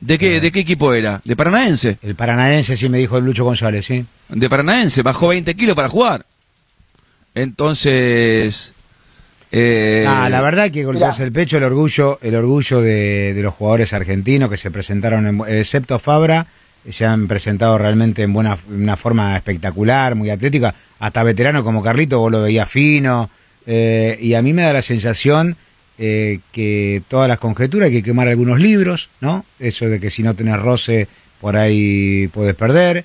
¿De 0.00 0.18
qué, 0.18 0.40
¿De 0.40 0.52
qué 0.52 0.60
equipo 0.60 0.92
era? 0.94 1.20
¿De 1.24 1.34
Paranaense? 1.36 1.98
El 2.02 2.14
paranaense 2.14 2.76
sí 2.76 2.88
me 2.88 2.98
dijo 2.98 3.18
Lucho 3.20 3.44
González, 3.44 3.86
¿sí? 3.86 4.04
De 4.28 4.50
Paranaense, 4.50 5.02
bajó 5.02 5.28
20 5.28 5.54
kilos 5.54 5.74
para 5.74 5.88
jugar. 5.88 6.26
Entonces... 7.34 8.74
eh, 9.52 10.04
Ah, 10.08 10.28
la 10.28 10.40
verdad 10.40 10.70
que 10.70 10.84
golpeas 10.84 11.20
el 11.20 11.32
pecho 11.32 11.56
el 11.58 11.64
orgullo, 11.64 12.18
el 12.22 12.34
orgullo 12.34 12.80
de, 12.80 13.34
de 13.34 13.42
los 13.42 13.54
jugadores 13.54 13.92
argentinos 13.92 14.50
que 14.50 14.56
se 14.56 14.70
presentaron, 14.70 15.26
en, 15.26 15.40
excepto 15.48 15.98
Fabra, 15.98 16.46
se 16.88 17.04
han 17.04 17.26
presentado 17.28 17.76
realmente 17.78 18.22
en 18.22 18.32
buena 18.32 18.56
una 18.70 18.96
forma 18.96 19.36
espectacular, 19.36 20.14
muy 20.14 20.30
atlética, 20.30 20.74
hasta 20.98 21.22
veterano 21.22 21.62
como 21.64 21.82
Carlito, 21.82 22.18
vos 22.20 22.30
lo 22.32 22.42
veías 22.42 22.68
fino, 22.68 23.28
eh, 23.66 24.16
y 24.20 24.34
a 24.34 24.42
mí 24.42 24.52
me 24.52 24.62
da 24.62 24.72
la 24.72 24.82
sensación 24.82 25.56
eh, 25.98 26.40
que 26.52 27.02
todas 27.08 27.28
las 27.28 27.38
conjeturas 27.38 27.88
hay 27.88 27.96
que 27.96 28.02
quemar 28.02 28.28
algunos 28.28 28.60
libros, 28.60 29.10
¿no? 29.20 29.44
Eso 29.58 29.88
de 29.88 30.00
que 30.00 30.10
si 30.10 30.22
no 30.22 30.34
tenés 30.34 30.58
roce 30.60 31.08
por 31.40 31.56
ahí 31.56 32.28
puedes 32.28 32.54
perder. 32.54 33.04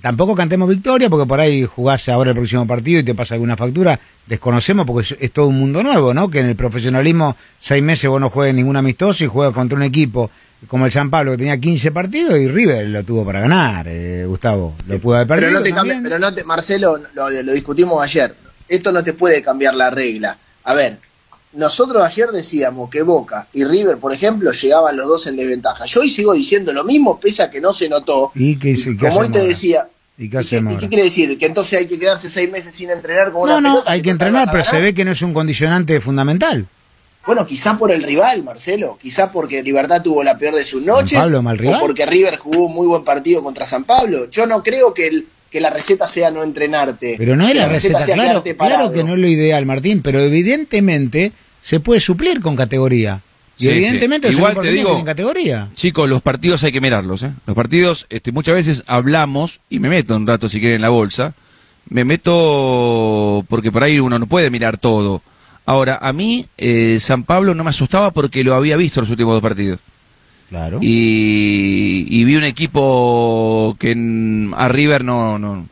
Tampoco 0.00 0.34
cantemos 0.34 0.68
victoria 0.68 1.10
porque 1.10 1.26
por 1.26 1.38
ahí 1.38 1.64
jugás 1.64 2.08
ahora 2.08 2.30
el 2.30 2.36
próximo 2.36 2.66
partido 2.66 3.00
y 3.00 3.04
te 3.04 3.14
pasa 3.14 3.34
alguna 3.34 3.56
factura. 3.56 3.98
Desconocemos 4.26 4.86
porque 4.86 5.02
es, 5.02 5.16
es 5.20 5.32
todo 5.32 5.48
un 5.48 5.58
mundo 5.58 5.82
nuevo, 5.82 6.14
¿no? 6.14 6.30
Que 6.30 6.40
en 6.40 6.46
el 6.46 6.56
profesionalismo 6.56 7.36
seis 7.58 7.82
meses 7.82 8.08
vos 8.08 8.20
no 8.20 8.30
juegues 8.30 8.54
ningún 8.54 8.76
amistoso 8.76 9.24
y 9.24 9.26
juegas 9.26 9.54
contra 9.54 9.76
un 9.76 9.82
equipo 9.82 10.30
como 10.68 10.86
el 10.86 10.92
San 10.92 11.10
Pablo 11.10 11.32
que 11.32 11.38
tenía 11.38 11.58
15 11.58 11.90
partidos 11.90 12.38
y 12.38 12.48
River 12.48 12.86
lo 12.86 13.04
tuvo 13.04 13.24
para 13.24 13.40
ganar, 13.40 13.86
eh, 13.88 14.24
Gustavo. 14.26 14.74
Lo 14.86 14.98
pudo 14.98 15.16
haber 15.16 15.26
perdido 15.26 15.62
Pero 15.62 15.80
no 15.80 15.82
te 15.82 16.02
pero 16.02 16.18
no 16.18 16.34
te, 16.34 16.44
Marcelo, 16.44 17.02
lo, 17.14 17.30
lo 17.30 17.52
discutimos 17.52 18.02
ayer. 18.02 18.34
Esto 18.68 18.92
no 18.92 19.02
te 19.02 19.12
puede 19.12 19.42
cambiar 19.42 19.74
la 19.74 19.90
regla. 19.90 20.38
A 20.64 20.74
ver, 20.74 20.98
nosotros 21.54 22.02
ayer 22.02 22.28
decíamos 22.30 22.88
que 22.90 23.02
Boca 23.02 23.46
y 23.52 23.64
River, 23.64 23.98
por 23.98 24.12
ejemplo, 24.12 24.52
llegaban 24.52 24.96
los 24.96 25.06
dos 25.06 25.26
en 25.26 25.36
desventaja. 25.36 25.86
Yo 25.86 26.00
hoy 26.00 26.10
sigo 26.10 26.32
diciendo 26.32 26.72
lo 26.72 26.84
mismo, 26.84 27.18
pese 27.20 27.42
a 27.42 27.50
que 27.50 27.60
no 27.60 27.72
se 27.72 27.88
notó. 27.88 28.32
¿Y 28.34 28.56
qué, 28.56 28.74
qué 28.74 28.96
Como 28.96 29.20
hoy 29.20 29.30
te 29.30 29.40
decía. 29.40 29.88
¿Y 30.18 30.28
qué 30.28 30.40
y 30.40 30.76
qué 30.76 30.88
quiere 30.88 31.04
decir? 31.04 31.38
Que 31.38 31.46
entonces 31.46 31.78
hay 31.78 31.86
que 31.86 31.98
quedarse 31.98 32.30
seis 32.30 32.50
meses 32.50 32.74
sin 32.74 32.90
entrenar 32.90 33.32
como 33.32 33.46
No, 33.46 33.58
una 33.58 33.68
no, 33.68 33.74
pelota, 33.74 33.90
hay 33.90 34.02
que 34.02 34.10
entrenar, 34.10 34.48
pero 34.52 34.64
se 34.64 34.80
ve 34.80 34.94
que 34.94 35.04
no 35.04 35.12
es 35.12 35.22
un 35.22 35.32
condicionante 35.32 36.00
fundamental. 36.00 36.66
Bueno, 37.26 37.46
quizá 37.46 37.78
por 37.78 37.92
el 37.92 38.02
rival, 38.02 38.42
Marcelo. 38.42 38.98
Quizá 39.00 39.30
porque 39.30 39.62
Libertad 39.62 40.02
tuvo 40.02 40.24
la 40.24 40.36
peor 40.36 40.56
de 40.56 40.64
sus 40.64 40.82
noches. 40.82 41.18
Pablo, 41.18 41.40
mal 41.42 41.56
rival. 41.56 41.76
O 41.76 41.80
porque 41.80 42.04
River 42.04 42.36
jugó 42.36 42.66
un 42.66 42.74
muy 42.74 42.86
buen 42.86 43.04
partido 43.04 43.42
contra 43.42 43.64
San 43.64 43.84
Pablo. 43.84 44.28
Yo 44.30 44.46
no 44.46 44.62
creo 44.62 44.92
que, 44.92 45.06
el, 45.06 45.28
que 45.52 45.60
la 45.60 45.68
receta 45.70 46.08
sea 46.08 46.30
no 46.30 46.42
entrenarte. 46.42 47.14
Pero 47.18 47.36
no 47.36 47.46
es 47.46 47.54
la 47.54 47.68
receta, 47.68 48.00
sea 48.00 48.14
claro, 48.14 48.42
claro 48.42 48.90
que 48.90 49.04
no 49.04 49.12
es 49.14 49.20
lo 49.20 49.28
ideal, 49.28 49.66
Martín, 49.66 50.00
pero 50.02 50.18
evidentemente 50.20 51.32
se 51.60 51.78
puede 51.78 52.00
suplir 52.00 52.40
con 52.40 52.56
categoría. 52.56 53.20
Y 53.58 53.64
Sí, 53.64 53.68
evidentemente 53.68 54.28
sí. 54.30 54.36
Igual 54.38 54.58
te 54.60 54.72
digo- 54.72 54.88
tienen 54.88 55.04
categoría. 55.04 55.68
Chicos, 55.74 56.08
los 56.08 56.22
partidos 56.22 56.64
hay 56.64 56.72
que 56.72 56.80
mirarlos, 56.80 57.22
¿eh? 57.22 57.32
Los 57.46 57.54
partidos, 57.54 58.06
este, 58.08 58.32
muchas 58.32 58.54
veces 58.54 58.82
hablamos, 58.86 59.60
y 59.68 59.78
me 59.78 59.90
meto 59.90 60.16
un 60.16 60.26
rato 60.26 60.48
si 60.48 60.58
quieren 60.58 60.76
en 60.76 60.82
la 60.82 60.88
bolsa, 60.88 61.34
me 61.90 62.04
meto 62.04 63.44
porque 63.48 63.70
por 63.70 63.82
ahí 63.84 64.00
uno 64.00 64.18
no 64.18 64.26
puede 64.26 64.50
mirar 64.50 64.78
todo. 64.78 65.22
Ahora, 65.66 65.98
a 66.00 66.12
mí, 66.12 66.46
eh, 66.58 66.98
San 67.00 67.24
Pablo 67.24 67.54
no 67.54 67.62
me 67.62 67.70
asustaba 67.70 68.10
porque 68.10 68.42
lo 68.42 68.54
había 68.54 68.76
visto 68.76 69.00
los 69.02 69.10
últimos 69.10 69.34
dos 69.34 69.42
partidos. 69.42 69.78
Y, 70.80 72.24
vi 72.24 72.36
un 72.36 72.44
equipo 72.44 73.76
que 73.78 73.92
a 74.56 74.68
River 74.68 75.04
no, 75.04 75.38
no, 75.38 75.66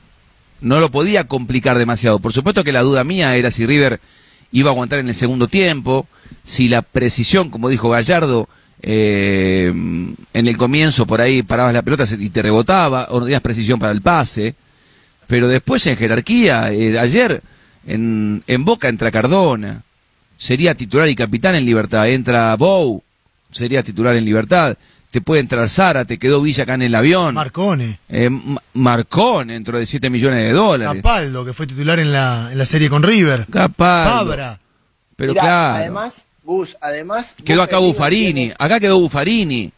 no 0.61 0.81
lo 0.81 0.91
podía 0.91 1.25
complicar 1.25 1.79
demasiado. 1.79 2.19
Por 2.19 2.33
supuesto 2.33 2.65
que 2.65 2.73
la 2.73 2.83
duda 2.83 3.05
mía 3.05 3.37
era 3.37 3.51
si 3.51 3.67
River 3.67 4.01
iba 4.53 4.71
a 4.71 4.73
aguantar 4.73 4.99
en 4.99 5.09
el 5.09 5.15
segundo 5.15 5.49
tiempo, 5.49 6.07
si 6.43 6.69
la 6.69 6.83
precisión, 6.83 7.51
como 7.51 7.69
dijo 7.69 7.91
Gallardo, 7.91 8.49
eh, 8.83 9.67
en 9.69 10.47
el 10.47 10.57
comienzo 10.57 11.07
por 11.07 11.21
ahí 11.21 11.43
parabas 11.43 11.75
la 11.75 11.83
pelota 11.83 12.05
y 12.19 12.31
te 12.31 12.43
rebotaba, 12.43 13.09
o 13.11 13.21
no 13.21 13.27
tenías 13.27 13.43
precisión 13.43 13.79
para 13.79 13.93
el 13.93 14.03
pase, 14.03 14.55
pero 15.27 15.49
después 15.49 15.87
en 15.87 15.97
jerarquía, 15.97 16.73
eh, 16.73 16.99
ayer 16.99 17.43
en, 17.87 18.43
en 18.47 18.65
Boca 18.65 18.89
entra 18.89 19.11
Cardona, 19.11 19.83
sería 20.37 20.75
titular 20.75 21.09
y 21.09 21.15
capitán 21.15 21.55
en 21.55 21.67
Libertad, 21.67 22.09
entra 22.09 22.57
Bow, 22.57 23.03
sería 23.51 23.83
titular 23.83 24.15
en 24.17 24.25
Libertad, 24.25 24.77
te 25.11 25.21
puede 25.21 25.41
entrar 25.41 25.69
Sara, 25.69 26.05
te 26.05 26.19
quedó 26.19 26.41
Villa 26.41 26.63
acá 26.63 26.75
en 26.75 26.83
el 26.83 26.95
avión, 26.95 27.35
Marcone. 27.35 27.99
eh, 28.09 28.31
Ma- 28.31 28.63
Marcón 28.75 29.49
dentro 29.49 29.79
de 29.79 29.87
7 29.87 30.09
millones 30.09 30.45
de 30.45 30.53
dólares. 30.53 31.03
Capaldo, 31.03 31.45
que 31.45 31.53
fue 31.53 31.67
titular 31.67 31.99
en 31.99 32.13
la, 32.13 32.49
en 32.53 32.59
la 32.59 32.65
serie 32.65 32.89
con 32.89 33.03
River. 33.03 33.47
Capaz. 33.51 34.05
Fabra. 34.09 34.61
Pero 35.17 35.33
Mirá, 35.33 35.43
claro. 35.43 35.77
Además, 35.79 36.27
Gus, 36.45 36.77
además. 36.81 37.35
Quedó 37.45 37.63
acá 37.63 37.79
Buffarini, 37.79 38.33
tienen- 38.35 38.55
acá 38.59 38.79
quedó 38.81 38.99
Buffarini, 39.01 39.73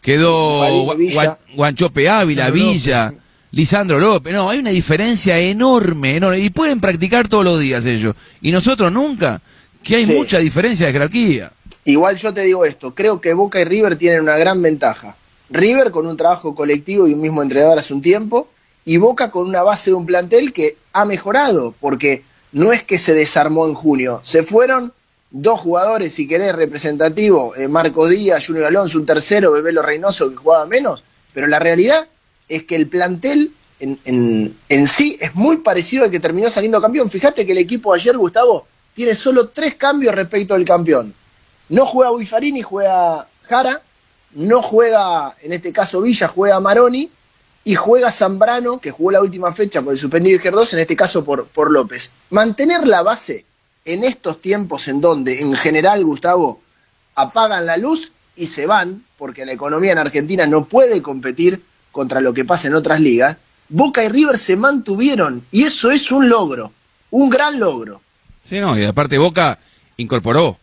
quedó 0.00 0.68
Buffarini. 0.84 1.12
Gua- 1.14 1.38
Guanchope 1.54 2.08
Ávila, 2.08 2.48
Lisandro 2.50 2.72
Villa, 2.72 3.04
López. 3.06 3.22
Lisandro 3.52 3.98
López. 4.00 4.32
No, 4.34 4.50
hay 4.50 4.58
una 4.58 4.70
diferencia 4.70 5.38
enorme, 5.38 6.16
enorme. 6.16 6.40
Y 6.40 6.50
pueden 6.50 6.80
practicar 6.80 7.28
todos 7.28 7.44
los 7.44 7.60
días 7.60 7.84
ellos. 7.86 8.14
Y 8.40 8.50
nosotros 8.50 8.90
nunca. 8.90 9.40
Que 9.82 9.96
hay 9.96 10.06
Sí. 10.06 10.12
mucha 10.12 10.38
diferencia 10.38 10.86
de 10.86 10.92
jerarquía. 10.92 11.50
Igual 11.84 12.16
yo 12.16 12.32
te 12.32 12.42
digo 12.42 12.64
esto, 12.64 12.94
creo 12.94 13.20
que 13.20 13.34
Boca 13.34 13.60
y 13.60 13.64
River 13.64 13.96
tienen 13.96 14.20
una 14.22 14.36
gran 14.36 14.62
ventaja. 14.62 15.16
River 15.50 15.90
con 15.90 16.06
un 16.06 16.16
trabajo 16.16 16.54
colectivo 16.54 17.08
y 17.08 17.14
un 17.14 17.20
mismo 17.20 17.42
entrenador 17.42 17.78
hace 17.78 17.92
un 17.92 18.00
tiempo, 18.02 18.48
y 18.84 18.96
Boca 18.98 19.30
con 19.30 19.46
una 19.48 19.62
base 19.62 19.90
de 19.90 19.94
un 19.94 20.06
plantel 20.06 20.52
que 20.52 20.76
ha 20.92 21.04
mejorado, 21.04 21.74
porque 21.80 22.22
no 22.52 22.72
es 22.72 22.82
que 22.82 22.98
se 22.98 23.14
desarmó 23.14 23.66
en 23.66 23.74
junio, 23.74 24.20
se 24.22 24.42
fueron 24.42 24.92
dos 25.30 25.60
jugadores, 25.60 26.12
si 26.14 26.28
querés, 26.28 26.54
representativos, 26.54 27.56
eh, 27.58 27.66
Marco 27.66 28.06
Díaz, 28.08 28.46
Junior 28.46 28.66
Alonso, 28.66 28.98
un 28.98 29.06
tercero, 29.06 29.52
Bebelo 29.52 29.82
Reynoso, 29.82 30.30
que 30.30 30.36
jugaba 30.36 30.66
menos, 30.66 31.02
pero 31.32 31.46
la 31.46 31.58
realidad 31.58 32.06
es 32.48 32.64
que 32.64 32.76
el 32.76 32.86
plantel 32.86 33.52
en, 33.80 33.98
en- 34.04 34.54
en 34.68 34.86
sí 34.86 35.16
es 35.20 35.34
muy 35.34 35.56
parecido 35.58 36.04
al 36.04 36.10
que 36.10 36.20
terminó 36.20 36.48
saliendo 36.50 36.80
campeón. 36.80 37.10
Fíjate 37.10 37.44
que 37.46 37.52
el 37.52 37.58
equipo 37.58 37.92
ayer, 37.92 38.16
Gustavo, 38.16 38.66
tiene 38.94 39.14
solo 39.14 39.48
tres 39.48 39.74
cambios 39.74 40.14
respecto 40.14 40.54
al 40.54 40.64
campeón. 40.64 41.14
No 41.72 41.86
juega 41.86 42.10
Buffarini, 42.10 42.60
juega 42.60 43.26
Jara. 43.44 43.80
No 44.34 44.60
juega, 44.60 45.34
en 45.40 45.54
este 45.54 45.72
caso 45.72 46.02
Villa, 46.02 46.28
juega 46.28 46.60
Maroni. 46.60 47.10
Y 47.64 47.76
juega 47.76 48.12
Zambrano, 48.12 48.78
que 48.78 48.90
jugó 48.90 49.12
la 49.12 49.22
última 49.22 49.52
fecha 49.54 49.80
por 49.80 49.94
el 49.94 49.98
suspendido 49.98 50.36
izquierdos, 50.36 50.74
en 50.74 50.80
este 50.80 50.96
caso 50.96 51.24
por, 51.24 51.46
por 51.46 51.70
López. 51.70 52.10
Mantener 52.28 52.86
la 52.86 53.02
base 53.02 53.46
en 53.86 54.04
estos 54.04 54.42
tiempos 54.42 54.86
en 54.86 55.00
donde, 55.00 55.40
en 55.40 55.54
general, 55.54 56.04
Gustavo, 56.04 56.60
apagan 57.14 57.64
la 57.64 57.78
luz 57.78 58.12
y 58.36 58.48
se 58.48 58.66
van, 58.66 59.04
porque 59.16 59.46
la 59.46 59.52
economía 59.52 59.92
en 59.92 59.98
Argentina 59.98 60.44
no 60.44 60.66
puede 60.66 61.00
competir 61.00 61.62
contra 61.90 62.20
lo 62.20 62.34
que 62.34 62.44
pasa 62.44 62.68
en 62.68 62.74
otras 62.74 63.00
ligas, 63.00 63.38
Boca 63.70 64.04
y 64.04 64.08
River 64.08 64.38
se 64.38 64.56
mantuvieron. 64.56 65.46
Y 65.50 65.62
eso 65.62 65.90
es 65.90 66.12
un 66.12 66.28
logro, 66.28 66.70
un 67.10 67.30
gran 67.30 67.58
logro. 67.58 68.02
Sí, 68.42 68.60
no, 68.60 68.76
y 68.76 68.84
aparte 68.84 69.16
Boca 69.16 69.58
incorporó. 69.96 70.58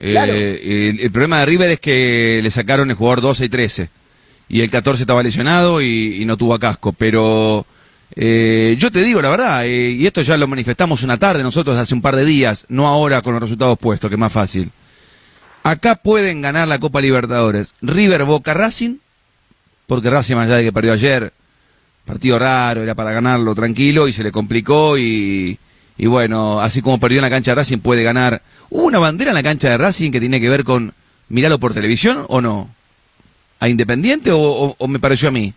Eh, 0.00 0.90
el, 0.90 1.00
el 1.00 1.12
problema 1.12 1.40
de 1.40 1.46
River 1.46 1.70
es 1.70 1.80
que 1.80 2.40
le 2.42 2.50
sacaron 2.50 2.90
el 2.90 2.96
jugador 2.96 3.20
12 3.20 3.44
y 3.44 3.48
13. 3.48 3.90
Y 4.48 4.60
el 4.62 4.70
14 4.70 5.02
estaba 5.02 5.22
lesionado 5.22 5.80
y, 5.80 6.20
y 6.20 6.24
no 6.24 6.36
tuvo 6.36 6.54
a 6.54 6.58
casco. 6.58 6.92
Pero 6.92 7.66
eh, 8.16 8.74
yo 8.78 8.90
te 8.90 9.02
digo 9.02 9.22
la 9.22 9.28
verdad, 9.28 9.66
eh, 9.66 9.90
y 9.92 10.06
esto 10.06 10.22
ya 10.22 10.36
lo 10.36 10.48
manifestamos 10.48 11.02
una 11.02 11.16
tarde 11.16 11.42
nosotros 11.42 11.76
hace 11.76 11.94
un 11.94 12.02
par 12.02 12.16
de 12.16 12.24
días, 12.24 12.66
no 12.68 12.88
ahora 12.88 13.22
con 13.22 13.34
los 13.34 13.42
resultados 13.42 13.78
puestos, 13.78 14.08
que 14.08 14.16
es 14.16 14.20
más 14.20 14.32
fácil. 14.32 14.70
Acá 15.62 15.96
pueden 15.96 16.40
ganar 16.40 16.66
la 16.66 16.78
Copa 16.78 17.00
Libertadores. 17.00 17.74
River, 17.82 18.24
Boca, 18.24 18.54
Racing, 18.54 18.96
porque 19.86 20.10
Racing, 20.10 20.34
más 20.34 20.46
allá 20.46 20.56
de 20.56 20.64
que 20.64 20.72
perdió 20.72 20.92
ayer, 20.92 21.32
partido 22.04 22.38
raro, 22.38 22.82
era 22.82 22.94
para 22.94 23.12
ganarlo 23.12 23.54
tranquilo 23.54 24.08
y 24.08 24.12
se 24.12 24.24
le 24.24 24.32
complicó 24.32 24.98
y, 24.98 25.58
y 26.02 26.06
bueno, 26.06 26.60
así 26.60 26.80
como 26.80 26.98
perdió 26.98 27.18
en 27.18 27.22
la 27.24 27.30
cancha 27.30 27.50
de 27.50 27.56
Racing 27.56 27.78
puede 27.80 28.02
ganar. 28.02 28.40
¿Hubo 28.70 28.84
una 28.86 28.98
bandera 28.98 29.32
en 29.32 29.34
la 29.34 29.42
cancha 29.42 29.68
de 29.68 29.76
Racing 29.76 30.10
que 30.10 30.18
tiene 30.20 30.40
que 30.40 30.48
ver 30.48 30.64
con 30.64 30.94
mirarlo 31.28 31.58
por 31.58 31.74
televisión 31.74 32.24
o 32.28 32.40
no? 32.40 32.70
a 33.60 33.68
Independiente 33.68 34.30
o, 34.32 34.38
o- 34.40 34.74
o 34.78 34.88
me 34.88 34.98
pareció 34.98 35.28
a 35.28 35.32
mí? 35.32 35.52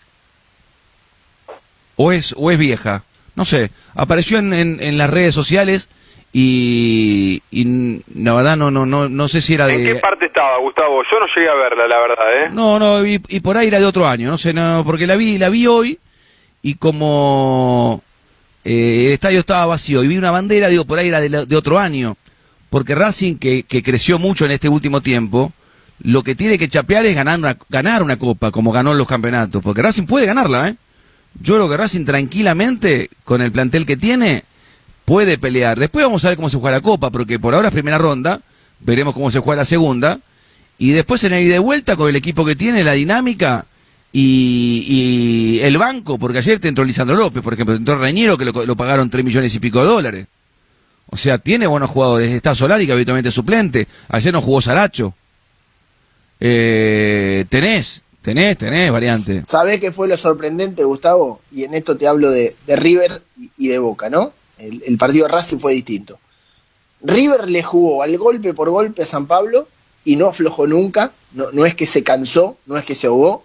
¿O 1.95 2.11
es, 2.11 2.33
o 2.37 2.51
es 2.51 2.57
vieja? 2.57 3.03
No 3.35 3.45
sé, 3.45 3.71
apareció 3.95 4.37
en, 4.39 4.53
en, 4.53 4.77
en 4.81 4.97
las 4.97 5.09
redes 5.09 5.33
sociales 5.33 5.89
y, 6.33 7.41
y 7.49 8.01
la 8.15 8.33
verdad 8.33 8.57
no, 8.57 8.69
no, 8.71 8.85
no, 8.85 9.07
no 9.07 9.27
sé 9.29 9.39
si 9.39 9.53
era 9.53 9.67
de... 9.67 9.75
¿En 9.75 9.83
qué 9.95 9.95
parte 10.01 10.25
estaba, 10.25 10.57
Gustavo? 10.59 11.01
Yo 11.09 11.19
no 11.19 11.25
llegué 11.33 11.49
a 11.49 11.53
verla, 11.55 11.87
la 11.87 11.99
verdad, 11.99 12.45
¿eh? 12.45 12.49
No, 12.51 12.77
no, 12.79 13.05
y, 13.05 13.21
y 13.29 13.39
por 13.39 13.55
ahí 13.57 13.67
era 13.69 13.79
de 13.79 13.85
otro 13.85 14.05
año, 14.07 14.29
no 14.29 14.37
sé, 14.37 14.53
no, 14.53 14.83
porque 14.85 15.07
la 15.07 15.15
vi, 15.15 15.37
la 15.37 15.47
vi 15.49 15.67
hoy 15.67 15.97
y 16.61 16.75
como 16.75 18.03
eh, 18.65 19.05
el 19.07 19.11
estadio 19.13 19.39
estaba 19.39 19.65
vacío 19.65 20.03
y 20.03 20.07
vi 20.07 20.17
una 20.17 20.31
bandera, 20.31 20.67
digo, 20.69 20.85
por 20.85 20.99
ahí 20.99 21.07
era 21.09 21.19
de, 21.21 21.29
la- 21.29 21.45
de 21.45 21.55
otro 21.55 21.79
año. 21.79 22.17
Porque 22.69 22.95
Racing, 22.95 23.35
que, 23.35 23.63
que 23.63 23.83
creció 23.83 24.17
mucho 24.19 24.45
en 24.45 24.51
este 24.51 24.67
último 24.69 25.01
tiempo, 25.01 25.53
lo 26.01 26.23
que 26.23 26.33
tiene 26.35 26.57
que 26.57 26.67
chapear 26.67 27.05
es 27.05 27.15
ganar 27.15 27.37
una, 27.39 27.57
ganar 27.69 28.01
una 28.03 28.17
copa, 28.17 28.51
como 28.51 28.71
ganó 28.71 28.91
en 28.93 28.97
los 28.97 29.07
campeonatos. 29.07 29.61
Porque 29.61 29.81
Racing 29.81 30.05
puede 30.05 30.25
ganarla, 30.25 30.69
¿eh? 30.69 30.75
Yo 31.39 31.55
creo 31.55 31.69
que 31.69 31.77
Racing 31.77 32.05
tranquilamente, 32.05 33.09
con 33.23 33.41
el 33.41 33.51
plantel 33.51 33.85
que 33.85 33.97
tiene, 33.97 34.43
puede 35.05 35.37
pelear. 35.37 35.79
Después 35.79 36.05
vamos 36.05 36.23
a 36.25 36.29
ver 36.29 36.35
cómo 36.37 36.49
se 36.49 36.57
juega 36.57 36.77
la 36.77 36.81
copa, 36.81 37.11
porque 37.11 37.39
por 37.39 37.53
ahora 37.53 37.67
es 37.67 37.73
primera 37.73 37.97
ronda, 37.97 38.41
veremos 38.79 39.13
cómo 39.13 39.29
se 39.31 39.39
juega 39.39 39.61
la 39.61 39.65
segunda. 39.65 40.19
Y 40.77 40.91
después 40.91 41.23
en 41.23 41.33
el 41.33 41.47
de 41.47 41.59
vuelta 41.59 41.95
con 41.95 42.09
el 42.09 42.15
equipo 42.15 42.43
que 42.45 42.55
tiene, 42.55 42.83
la 42.83 42.93
dinámica 42.93 43.65
y, 44.15 44.85
y 44.87 45.59
el 45.61 45.75
banco, 45.79 46.19
porque 46.19 46.37
ayer 46.37 46.59
te 46.59 46.67
entró 46.67 46.85
Lisandro 46.85 47.15
López, 47.15 47.41
por 47.41 47.55
ejemplo, 47.55 47.73
te 47.73 47.79
entró 47.79 47.97
Reñero 47.97 48.37
que 48.37 48.45
lo, 48.45 48.75
pagaron 48.75 49.09
3 49.09 49.25
millones 49.25 49.55
y 49.55 49.59
pico 49.59 49.79
de 49.79 49.87
dólares. 49.87 50.27
O 51.07 51.17
sea, 51.17 51.39
tiene 51.39 51.65
buenos 51.65 51.89
jugadores. 51.89 52.31
Está 52.31 52.53
Solari, 52.53 52.85
que 52.85 52.91
habitualmente 52.91 53.29
es 53.29 53.35
suplente. 53.35 53.87
Ayer 54.09 54.31
no 54.31 54.41
jugó 54.43 54.61
Saracho. 54.61 55.15
Eh, 56.39 57.45
tenés, 57.49 58.05
tenés, 58.21 58.55
tenés 58.55 58.91
variante. 58.91 59.43
¿Sabés 59.47 59.79
qué 59.79 59.91
fue 59.91 60.07
lo 60.07 60.15
sorprendente, 60.15 60.83
Gustavo? 60.83 61.41
Y 61.51 61.63
en 61.63 61.73
esto 61.73 61.97
te 61.97 62.07
hablo 62.07 62.29
de, 62.29 62.55
River 62.67 63.23
y, 63.57 63.67
de 63.67 63.79
Boca, 63.79 64.11
¿no? 64.11 64.31
El, 64.59 64.83
el 64.85 64.97
partido 64.99 65.25
de 65.25 65.33
Racing 65.33 65.57
fue 65.57 65.73
distinto. 65.73 66.19
River 67.01 67.49
le 67.49 67.63
jugó 67.63 68.03
al 68.03 68.15
golpe 68.19 68.53
por 68.53 68.69
golpe 68.69 69.01
a 69.01 69.07
San 69.07 69.25
Pablo 69.25 69.67
y 70.05 70.17
no 70.17 70.27
aflojó 70.27 70.67
nunca, 70.67 71.13
no, 71.31 71.51
no 71.51 71.65
es 71.65 71.73
que 71.73 71.87
se 71.87 72.03
cansó, 72.03 72.57
no 72.67 72.77
es 72.77 72.85
que 72.85 72.93
se 72.93 73.07
ahogó. 73.07 73.43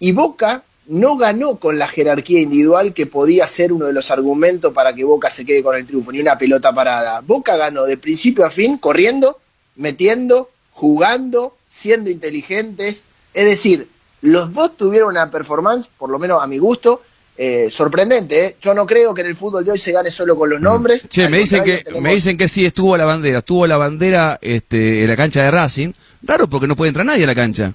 Y 0.00 0.10
Boca 0.12 0.64
no 0.88 1.16
ganó 1.16 1.56
con 1.56 1.78
la 1.78 1.86
jerarquía 1.86 2.40
individual 2.40 2.92
que 2.92 3.06
podía 3.06 3.46
ser 3.46 3.72
uno 3.72 3.86
de 3.86 3.92
los 3.92 4.10
argumentos 4.10 4.72
para 4.72 4.92
que 4.92 5.04
Boca 5.04 5.30
se 5.30 5.44
quede 5.44 5.62
con 5.62 5.76
el 5.76 5.86
triunfo, 5.86 6.10
ni 6.10 6.20
una 6.20 6.36
pelota 6.36 6.72
parada. 6.74 7.20
Boca 7.20 7.56
ganó 7.56 7.84
de 7.84 7.96
principio 7.96 8.44
a 8.44 8.50
fin, 8.50 8.76
corriendo, 8.78 9.38
metiendo, 9.76 10.50
jugando, 10.72 11.56
siendo 11.68 12.10
inteligentes. 12.10 13.04
Es 13.32 13.44
decir, 13.44 13.88
los 14.22 14.52
dos 14.52 14.76
tuvieron 14.76 15.10
una 15.10 15.30
performance, 15.30 15.88
por 15.98 16.10
lo 16.10 16.18
menos 16.18 16.42
a 16.42 16.46
mi 16.48 16.58
gusto, 16.58 17.02
eh, 17.36 17.68
sorprendente. 17.70 18.44
¿eh? 18.44 18.56
Yo 18.60 18.74
no 18.74 18.84
creo 18.86 19.14
que 19.14 19.20
en 19.20 19.28
el 19.28 19.36
fútbol 19.36 19.64
de 19.64 19.72
hoy 19.72 19.78
se 19.78 19.92
gane 19.92 20.10
solo 20.10 20.36
con 20.36 20.50
los 20.50 20.60
nombres. 20.60 21.08
Che, 21.08 21.28
me 21.28 21.38
dicen 21.38 21.62
que 21.62 21.78
tenemos- 21.84 22.02
me 22.02 22.14
dicen 22.14 22.36
que 22.36 22.48
sí 22.48 22.66
estuvo 22.66 22.96
la 22.96 23.04
bandera, 23.04 23.38
estuvo 23.38 23.66
la 23.66 23.76
bandera 23.76 24.38
este, 24.42 25.02
en 25.02 25.08
la 25.08 25.16
cancha 25.16 25.42
de 25.44 25.50
Racing. 25.50 25.92
Raro 26.22 26.48
porque 26.48 26.66
no 26.66 26.74
puede 26.76 26.88
entrar 26.88 27.06
nadie 27.06 27.24
a 27.24 27.28
la 27.28 27.34
cancha. 27.34 27.72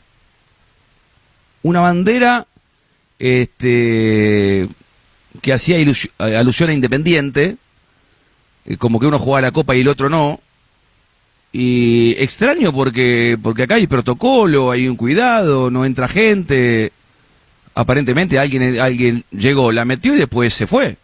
Una 1.65 1.79
bandera 1.79 2.45
este 3.17 4.69
que 5.41 5.51
hacía 5.51 5.77
alusión 6.19 6.69
a 6.69 6.73
Independiente, 6.73 7.57
eh, 8.67 8.77
como 8.77 8.99
que 8.99 9.07
uno 9.07 9.17
jugaba 9.17 9.47
la 9.47 9.51
copa 9.51 9.75
y 9.75 9.81
el 9.81 9.87
otro 9.87 10.07
no. 10.07 10.39
Y 11.51 12.15
extraño 12.19 12.71
porque 12.71 13.39
porque 13.41 13.63
acá 13.63 13.75
hay 13.75 13.87
protocolo, 13.87 14.69
hay 14.69 14.87
un 14.87 14.95
cuidado, 14.95 15.71
no 15.71 15.85
entra 15.85 16.07
gente. 16.07 16.91
Aparentemente 17.73 18.37
alguien 18.37 18.79
alguien 18.79 19.23
llegó, 19.31 19.71
la 19.71 19.85
metió 19.85 20.13
y 20.13 20.19
después 20.19 20.53
se 20.53 20.67
fue. 20.67 20.97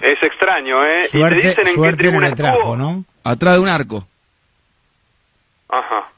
Es 0.00 0.22
extraño, 0.22 0.86
¿eh? 0.86 1.04
y 1.12 1.20
te 1.20 1.34
dicen 1.34 1.68
en 1.68 1.82
qué 1.82 1.90
no 1.90 1.96
tribuna 1.98 2.28
le 2.30 2.34
trajo, 2.34 2.56
estuvo. 2.56 2.76
¿no? 2.78 3.04
Atrás 3.22 3.56
de 3.56 3.60
un 3.60 3.68
arco. 3.68 4.08
Ajá. 5.68 6.13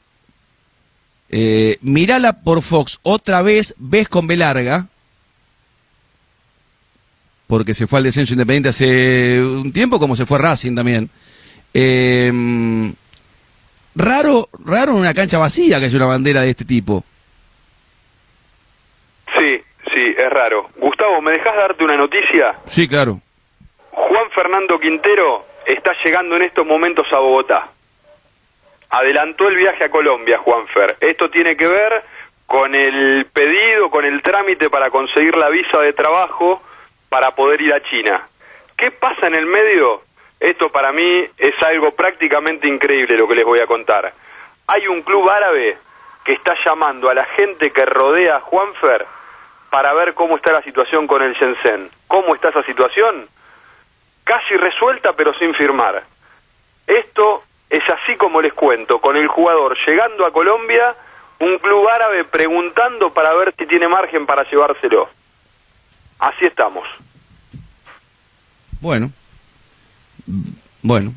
Eh, 1.39 1.77
mirala 1.83 2.33
por 2.33 2.63
Fox 2.63 2.99
otra 3.03 3.43
vez, 3.43 3.75
ves 3.77 4.09
con 4.09 4.27
B 4.27 4.39
larga, 4.39 4.87
porque 7.47 7.75
se 7.75 7.87
fue 7.87 7.99
al 7.99 8.05
descenso 8.05 8.33
independiente 8.33 8.71
hace 8.71 9.43
un 9.43 9.71
tiempo, 9.71 9.99
como 9.99 10.17
se 10.17 10.25
fue 10.25 10.39
Racing 10.39 10.75
también. 10.75 11.11
Eh, 11.75 12.33
raro, 13.95 14.49
raro 14.65 14.93
en 14.93 14.99
una 14.99 15.13
cancha 15.13 15.37
vacía 15.37 15.79
que 15.79 15.85
haya 15.85 15.97
una 15.99 16.07
bandera 16.07 16.41
de 16.41 16.49
este 16.49 16.65
tipo. 16.65 17.05
Sí, 19.39 19.61
sí, 19.93 20.15
es 20.17 20.31
raro. 20.31 20.71
Gustavo, 20.79 21.21
¿me 21.21 21.33
dejas 21.33 21.55
darte 21.55 21.85
una 21.85 21.99
noticia? 21.99 22.61
Sí, 22.65 22.89
claro. 22.89 23.21
Juan 23.91 24.31
Fernando 24.35 24.81
Quintero 24.81 25.45
está 25.67 25.93
llegando 26.03 26.37
en 26.37 26.45
estos 26.45 26.67
momentos 26.67 27.07
a 27.13 27.19
Bogotá. 27.19 27.76
Adelantó 28.91 29.49
el 29.49 29.57
viaje 29.57 29.85
a 29.85 29.91
Colombia, 29.91 30.39
Juanfer. 30.39 30.97
Esto 31.01 31.29
tiene 31.31 31.57
que 31.57 31.67
ver 31.67 32.05
con 32.47 32.75
el 32.75 33.27
pedido, 33.33 33.91
con 33.91 34.05
el 34.05 34.23
trámite 34.23 34.71
para 34.71 34.91
conseguir 34.91 35.37
la 35.37 35.49
visa 35.49 35.81
de 35.81 35.93
trabajo 35.93 36.63
para 37.09 37.35
poder 37.35 37.61
ir 37.61 37.75
a 37.75 37.83
China. 37.83 38.27
¿Qué 38.77 38.91
pasa 38.91 39.27
en 39.27 39.35
el 39.35 39.47
medio? 39.47 40.03
Esto 40.39 40.71
para 40.71 40.93
mí 40.93 41.27
es 41.39 41.63
algo 41.63 41.93
prácticamente 41.93 42.69
increíble 42.69 43.17
lo 43.17 43.27
que 43.27 43.35
les 43.35 43.45
voy 43.45 43.61
a 43.61 43.67
contar. 43.67 44.13
Hay 44.69 44.87
un 44.87 45.03
club 45.03 45.29
árabe 45.29 45.79
que 46.25 46.35
está 46.35 46.55
llamando 46.65 47.09
a 47.09 47.15
la 47.15 47.25
gente 47.25 47.71
que 47.71 47.85
rodea 47.87 48.37
a 48.37 48.41
Juanfer 48.41 49.07
para 49.71 49.93
ver 49.95 50.15
cómo 50.15 50.37
está 50.37 50.53
la 50.53 50.63
situación 50.63 51.07
con 51.07 51.23
el 51.23 51.35
Shenzhen. 51.35 51.91
¿Cómo 52.07 52.35
está 52.35 52.51
esa 52.51 52.63
situación? 52.63 53.29
casi 54.27 54.57
resuelta 54.57 55.13
pero 55.15 55.33
sin 55.35 55.55
firmar. 55.55 56.03
Esto 56.87 57.45
es 57.71 57.83
así 57.89 58.17
como 58.17 58.41
les 58.41 58.53
cuento, 58.53 59.01
con 59.01 59.17
el 59.17 59.27
jugador 59.27 59.77
llegando 59.87 60.25
a 60.27 60.33
Colombia, 60.33 60.95
un 61.41 61.59
club 61.59 61.89
árabe 61.89 62.25
preguntando 62.25 63.13
para 63.13 63.35
ver 63.35 63.55
si 63.59 63.67
tiene 63.67 63.89
margen 63.89 64.27
para 64.27 64.49
llevárselo. 64.49 65.09
Así 66.19 66.47
estamos. 66.47 66.89
Bueno. 68.81 69.11
Bueno. 70.83 71.13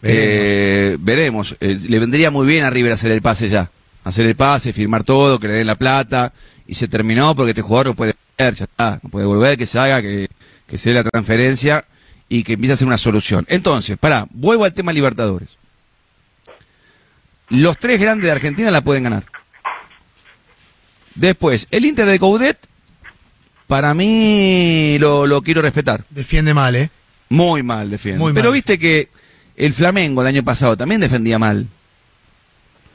Veremos. 0.00 0.02
Eh, 0.02 0.96
veremos. 0.98 1.56
Eh, 1.60 1.78
le 1.88 1.98
vendría 1.98 2.30
muy 2.30 2.46
bien 2.46 2.64
a 2.64 2.70
River 2.70 2.92
hacer 2.92 3.12
el 3.12 3.22
pase 3.22 3.48
ya. 3.48 3.70
Hacer 4.04 4.26
el 4.26 4.36
pase, 4.36 4.72
firmar 4.72 5.04
todo, 5.04 5.38
que 5.38 5.48
le 5.48 5.54
den 5.54 5.66
la 5.66 5.76
plata. 5.76 6.32
Y 6.66 6.74
se 6.74 6.88
terminó 6.88 7.34
porque 7.36 7.50
este 7.50 7.62
jugador 7.62 7.88
no 7.88 7.94
puede 7.94 8.14
volver, 8.38 8.54
ya 8.54 8.64
está. 8.64 8.98
No 9.02 9.10
puede 9.10 9.26
volver, 9.26 9.58
que 9.58 9.66
se 9.66 9.78
haga, 9.78 10.02
que, 10.02 10.28
que 10.66 10.78
se 10.78 10.90
dé 10.90 10.94
la 10.96 11.04
transferencia 11.04 11.84
y 12.28 12.42
que 12.42 12.54
empiece 12.54 12.74
a 12.74 12.76
ser 12.76 12.86
una 12.88 12.98
solución. 12.98 13.44
Entonces, 13.48 13.96
pará, 13.98 14.26
vuelvo 14.30 14.64
al 14.64 14.72
tema 14.74 14.92
Libertadores. 14.92 15.58
Los 17.48 17.78
tres 17.78 18.00
grandes 18.00 18.26
de 18.26 18.32
Argentina 18.32 18.70
la 18.70 18.82
pueden 18.82 19.04
ganar. 19.04 19.24
Después, 21.14 21.66
el 21.70 21.84
Inter 21.84 22.06
de 22.06 22.18
Coudet, 22.18 22.58
para 23.66 23.94
mí 23.94 24.96
lo, 24.98 25.26
lo 25.26 25.42
quiero 25.42 25.62
respetar. 25.62 26.04
Defiende 26.10 26.52
mal, 26.54 26.74
¿eh? 26.76 26.90
Muy 27.28 27.62
mal 27.62 27.90
defiende. 27.90 28.18
Muy 28.20 28.32
Pero 28.32 28.50
mal. 28.50 28.54
viste 28.54 28.78
que 28.78 29.08
el 29.56 29.72
Flamengo 29.72 30.20
el 30.20 30.28
año 30.28 30.44
pasado 30.44 30.76
también 30.76 31.00
defendía 31.00 31.38
mal. 31.38 31.66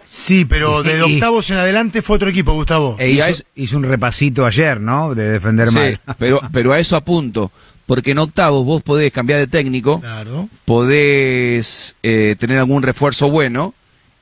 Sí, 0.05 0.45
pero 0.45 0.83
de 0.83 0.99
Y- 0.99 1.15
octavos 1.15 1.49
en 1.49 1.57
adelante 1.57 2.01
fue 2.01 2.17
otro 2.17 2.29
equipo, 2.29 2.53
Gustavo. 2.53 2.95
E 2.99 3.19
hizo, 3.55 3.77
un 3.77 3.83
repasito 3.83 4.45
ayer, 4.45 4.79
¿no? 4.79 5.15
De 5.15 5.31
defender 5.31 5.69
Sí, 5.69 5.75
mal. 5.75 5.99
pero, 6.19 6.41
pero 6.51 6.73
a 6.73 6.79
eso 6.79 6.95
apunto. 6.95 7.51
Porque 7.91 8.11
en 8.11 8.19
octavos 8.19 8.63
vos 8.65 8.81
podés 8.81 9.11
cambiar 9.11 9.39
de 9.39 9.47
técnico, 9.47 9.99
Claro. 9.99 10.47
podés 10.63 11.97
eh, 12.03 12.37
tener 12.39 12.57
algún 12.57 12.83
refuerzo 12.83 13.29
bueno 13.29 13.73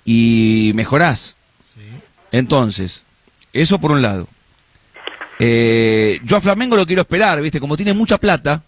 y 0.04 0.72
mejorás. 0.74 1.38
Sí. 1.72 1.82
Entonces, 2.32 3.04
eso 3.54 3.80
por 3.80 3.92
un 3.92 4.02
lado. 4.02 4.28
Eh, 5.38 6.20
yo 6.24 6.38
a 6.38 6.42
Flamengo 6.42 6.76
lo 6.76 6.88
quiero 6.88 7.04
esperar, 7.04 7.40
¿viste? 7.44 7.60
Como 7.60 7.78
tiene 7.78 7.94
mucha 7.94 8.18
plata, 8.18 8.64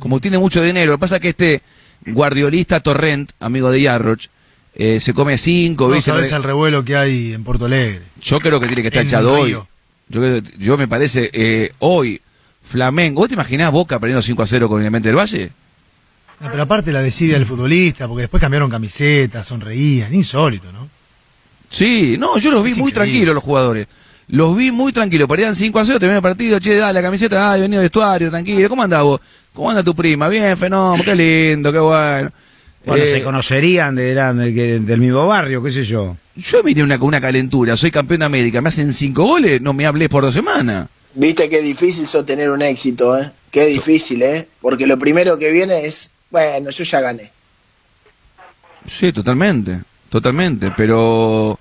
como 0.00 0.18
tiene 0.20 0.38
mucho 0.38 0.60
dinero. 0.60 0.90
Lo 0.90 0.98
que 0.98 1.02
pasa 1.02 1.16
es 1.16 1.22
que 1.22 1.28
este 1.28 1.62
guardiolista 2.04 2.80
Torrent, 2.80 3.30
amigo 3.38 3.70
de 3.70 3.80
Yarroch, 3.80 4.24
eh, 4.74 4.98
se 4.98 5.14
come 5.14 5.38
cinco, 5.38 5.86
No 5.86 5.94
¿viste? 5.94 6.10
sabes 6.10 6.32
el 6.32 6.42
revuelo 6.42 6.84
que 6.84 6.96
hay 6.96 7.32
en 7.32 7.44
Porto 7.44 7.66
Alegre. 7.66 8.02
Yo 8.20 8.40
creo 8.40 8.58
que 8.58 8.66
tiene 8.66 8.82
que 8.82 8.88
estar 8.88 9.02
En 9.02 9.06
echado 9.06 9.34
hoy. 9.34 9.56
Yo, 10.58 10.76
me 10.76 10.88
parece, 10.88 11.30
eh, 11.32 11.72
hoy, 11.78 12.20
Flamengo. 12.64 13.20
¿Vos 13.20 13.28
te 13.28 13.34
imaginás 13.34 13.70
Boca 13.72 13.98
perdiendo 13.98 14.22
5 14.22 14.42
a 14.42 14.46
0 14.46 14.68
con 14.68 14.78
Independiente 14.80 15.08
del 15.08 15.16
Valle? 15.18 15.50
No, 16.40 16.50
pero 16.50 16.62
aparte 16.64 16.92
la 16.92 17.00
desidia 17.02 17.34
del 17.34 17.46
futbolista, 17.46 18.08
porque 18.08 18.22
después 18.22 18.40
cambiaron 18.40 18.70
camisetas, 18.70 19.46
sonreían, 19.46 20.12
insólito, 20.14 20.72
¿no? 20.72 20.88
Sí, 21.68 22.16
no, 22.18 22.38
yo 22.38 22.50
los 22.50 22.62
vi 22.64 22.72
Es 22.72 22.78
muy 22.78 22.90
increíble. 22.90 23.12
tranquilos 23.12 23.34
los 23.34 23.44
jugadores. 23.44 23.86
Los 24.28 24.56
vi 24.56 24.70
muy 24.70 24.92
tranquilos. 24.92 25.28
Perdían 25.28 25.54
5 25.54 25.78
a 25.78 25.84
0, 25.86 25.98
terminó 25.98 26.16
el 26.18 26.22
partido, 26.22 26.58
che, 26.58 26.76
dale 26.76 26.94
la 26.94 27.02
camiseta, 27.02 27.52
ay, 27.52 27.60
vení 27.62 27.76
al 27.76 27.82
vestuario, 27.82 28.30
tranquilo. 28.30 28.68
¿Cómo 28.68 28.82
andás 28.82 29.02
vos? 29.02 29.20
¿Cómo 29.52 29.70
anda 29.70 29.82
tu 29.82 29.94
prima? 29.94 30.28
Bien, 30.28 30.56
fenómeno, 30.56 31.04
qué 31.04 31.14
lindo, 31.14 31.72
qué 31.72 31.78
bueno. 31.78 32.30
Bueno, 32.84 33.04
Eh, 33.04 33.08
se 33.08 33.22
conocerían 33.22 33.94
de, 33.94 34.10
eran 34.10 34.38
del, 34.38 34.98
mismo 34.98 35.26
barrio, 35.26 35.62
qué 35.62 35.70
sé 35.70 35.84
yo. 35.84 36.16
yo 36.34 36.62
vine 36.64 36.82
una, 36.82 36.98
con 36.98 37.08
una 37.08 37.20
calentura, 37.20 37.76
soy 37.76 37.90
campeón 37.92 38.20
de 38.20 38.26
América, 38.26 38.60
me 38.60 38.70
hacen 38.70 38.92
cinco 38.92 39.22
goles, 39.24 39.60
no 39.60 39.72
me 39.72 39.86
hables 39.86 40.08
por 40.08 40.24
dos 40.24 40.34
semanas. 40.34 40.88
Viste 41.14 41.48
qué 41.48 41.60
difícil 41.60 42.06
sostener 42.06 42.50
un 42.50 42.62
éxito, 42.62 43.18
¿eh? 43.18 43.30
Qué 43.50 43.66
difícil, 43.66 44.22
¿eh? 44.22 44.48
Porque 44.60 44.86
lo 44.86 44.98
primero 44.98 45.38
que 45.38 45.50
viene 45.50 45.84
es, 45.84 46.10
bueno, 46.30 46.70
yo 46.70 46.84
ya 46.84 47.00
gané. 47.00 47.30
Sí, 48.86 49.12
totalmente, 49.12 49.82
totalmente, 50.08 50.72
pero 50.76 51.58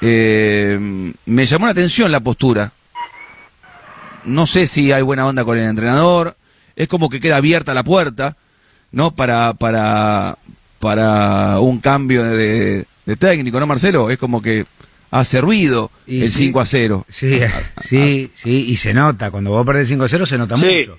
eh, 0.00 0.78
me 1.26 1.46
llamó 1.46 1.66
la 1.66 1.72
atención 1.72 2.12
la 2.12 2.20
postura. 2.20 2.72
No 4.24 4.46
sé 4.46 4.66
si 4.66 4.92
hay 4.92 5.02
buena 5.02 5.26
onda 5.26 5.44
con 5.44 5.58
el 5.58 5.64
entrenador, 5.64 6.36
es 6.76 6.88
como 6.88 7.08
que 7.08 7.20
queda 7.20 7.36
abierta 7.36 7.74
la 7.74 7.84
puerta, 7.84 8.36
¿no? 8.92 9.14
Para, 9.14 9.54
para, 9.54 10.38
para 10.78 11.58
un 11.60 11.80
cambio 11.80 12.22
de, 12.22 12.86
de 13.04 13.16
técnico, 13.16 13.58
¿no, 13.58 13.66
Marcelo? 13.66 14.10
Es 14.10 14.18
como 14.18 14.40
que 14.40 14.64
hace 15.10 15.40
ruido 15.40 15.90
Y 16.06 16.22
el 16.22 16.32
sí. 16.32 16.44
5 16.44 16.60
a 16.60 16.66
0. 16.66 17.06
Sí, 17.08 17.38
sí, 17.82 18.30
sí, 18.34 18.66
y 18.68 18.76
se 18.76 18.92
nota. 18.94 19.30
Cuando 19.30 19.50
vos 19.50 19.64
perdés 19.66 19.90
5-0 19.90 20.26
se 20.26 20.38
nota 20.38 20.56
Sí. 20.56 20.66
mucho. 20.86 20.98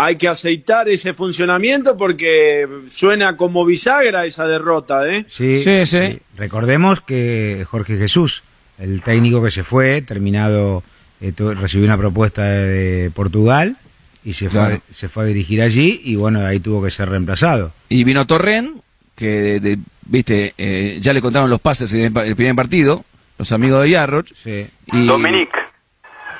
Hay 0.00 0.14
que 0.16 0.28
aceitar 0.28 0.88
ese 0.88 1.12
funcionamiento 1.12 1.96
porque 1.96 2.68
suena 2.88 3.36
como 3.36 3.64
bisagra 3.64 4.24
esa 4.26 4.46
derrota, 4.46 5.08
¿eh? 5.12 5.26
Sí, 5.28 5.62
Sí, 5.64 5.86
sí. 5.86 6.20
Recordemos 6.36 7.00
que 7.00 7.64
Jorge 7.68 7.96
Jesús, 7.98 8.44
el 8.78 9.02
técnico 9.02 9.42
que 9.42 9.50
se 9.50 9.64
fue, 9.64 10.00
terminado, 10.02 10.84
eh, 11.20 11.32
recibió 11.36 11.84
una 11.84 11.98
propuesta 11.98 12.44
de 12.44 13.10
Portugal 13.12 13.76
y 14.24 14.34
se 14.34 14.48
fue, 14.50 14.60
Claro. 14.60 14.74
a, 14.88 14.94
se 14.94 15.08
fue 15.08 15.24
a 15.24 15.26
dirigir 15.26 15.62
allí 15.62 16.00
y 16.04 16.14
bueno, 16.14 16.46
ahí 16.46 16.60
tuvo 16.60 16.80
que 16.80 16.92
ser 16.92 17.08
reemplazado. 17.08 17.72
Y 17.88 18.04
vino 18.04 18.24
Torren, 18.24 18.80
que, 19.16 19.26
de- 19.26 19.60
de- 19.60 19.78
viste, 20.08 20.54
eh, 20.58 20.98
ya 21.00 21.12
le 21.12 21.20
contaron 21.20 21.48
los 21.48 21.60
pases 21.60 21.92
en 21.92 22.16
el, 22.16 22.36
primer 22.36 22.56
partido, 22.56 23.04
los 23.38 23.52
amigos 23.52 23.82
de 23.82 23.90
Yarroch. 23.90 24.26
Sí. 24.34 24.66
Y 24.92 25.06
Dominic, 25.06 25.50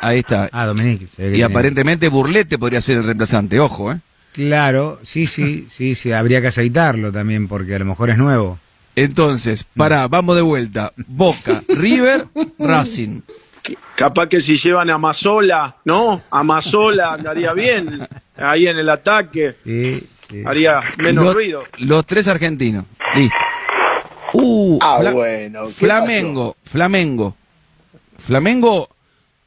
Ahí 0.00 0.18
está. 0.20 0.48
Ah, 0.52 0.72
que 1.16 1.36
y 1.36 1.42
aparentemente 1.42 2.08
Burlete 2.08 2.58
podría 2.58 2.80
ser 2.80 2.98
el 2.98 3.04
reemplazante, 3.04 3.58
ojo, 3.58 3.92
¿eh? 3.92 4.00
Claro, 4.32 5.00
sí, 5.02 5.26
sí, 5.26 5.66
sí, 5.68 5.94
sí, 5.94 6.12
habría 6.12 6.40
que 6.40 6.48
aceitarlo 6.48 7.10
también 7.10 7.48
porque 7.48 7.74
a 7.74 7.78
lo 7.80 7.86
mejor 7.86 8.10
es 8.10 8.18
nuevo. 8.18 8.58
Entonces, 8.94 9.64
pará, 9.76 10.06
vamos 10.06 10.36
de 10.36 10.42
vuelta. 10.42 10.92
Boca, 10.96 11.62
River, 11.68 12.26
Racing. 12.58 13.22
Capaz 13.96 14.28
que 14.28 14.40
si 14.40 14.56
llevan 14.56 14.90
a 14.90 14.98
Mazola, 14.98 15.76
¿no? 15.84 16.22
A 16.30 16.42
Mazola 16.42 17.14
andaría 17.14 17.52
bien 17.52 18.06
ahí 18.36 18.68
en 18.68 18.78
el 18.78 18.88
ataque, 18.88 19.56
Sí, 19.64 20.06
sí. 20.30 20.42
haría 20.46 20.82
menos 20.98 21.24
los, 21.24 21.34
ruido. 21.34 21.64
Los 21.78 22.06
tres 22.06 22.28
argentinos. 22.28 22.84
Listo. 23.14 23.36
Uh, 24.34 24.78
Ah, 24.82 24.98
Fla- 25.00 25.12
bueno. 25.12 25.64
¿qué 25.66 25.72
Flamengo, 25.72 26.56
Flamengo. 26.64 27.36
Flamengo 28.18 28.88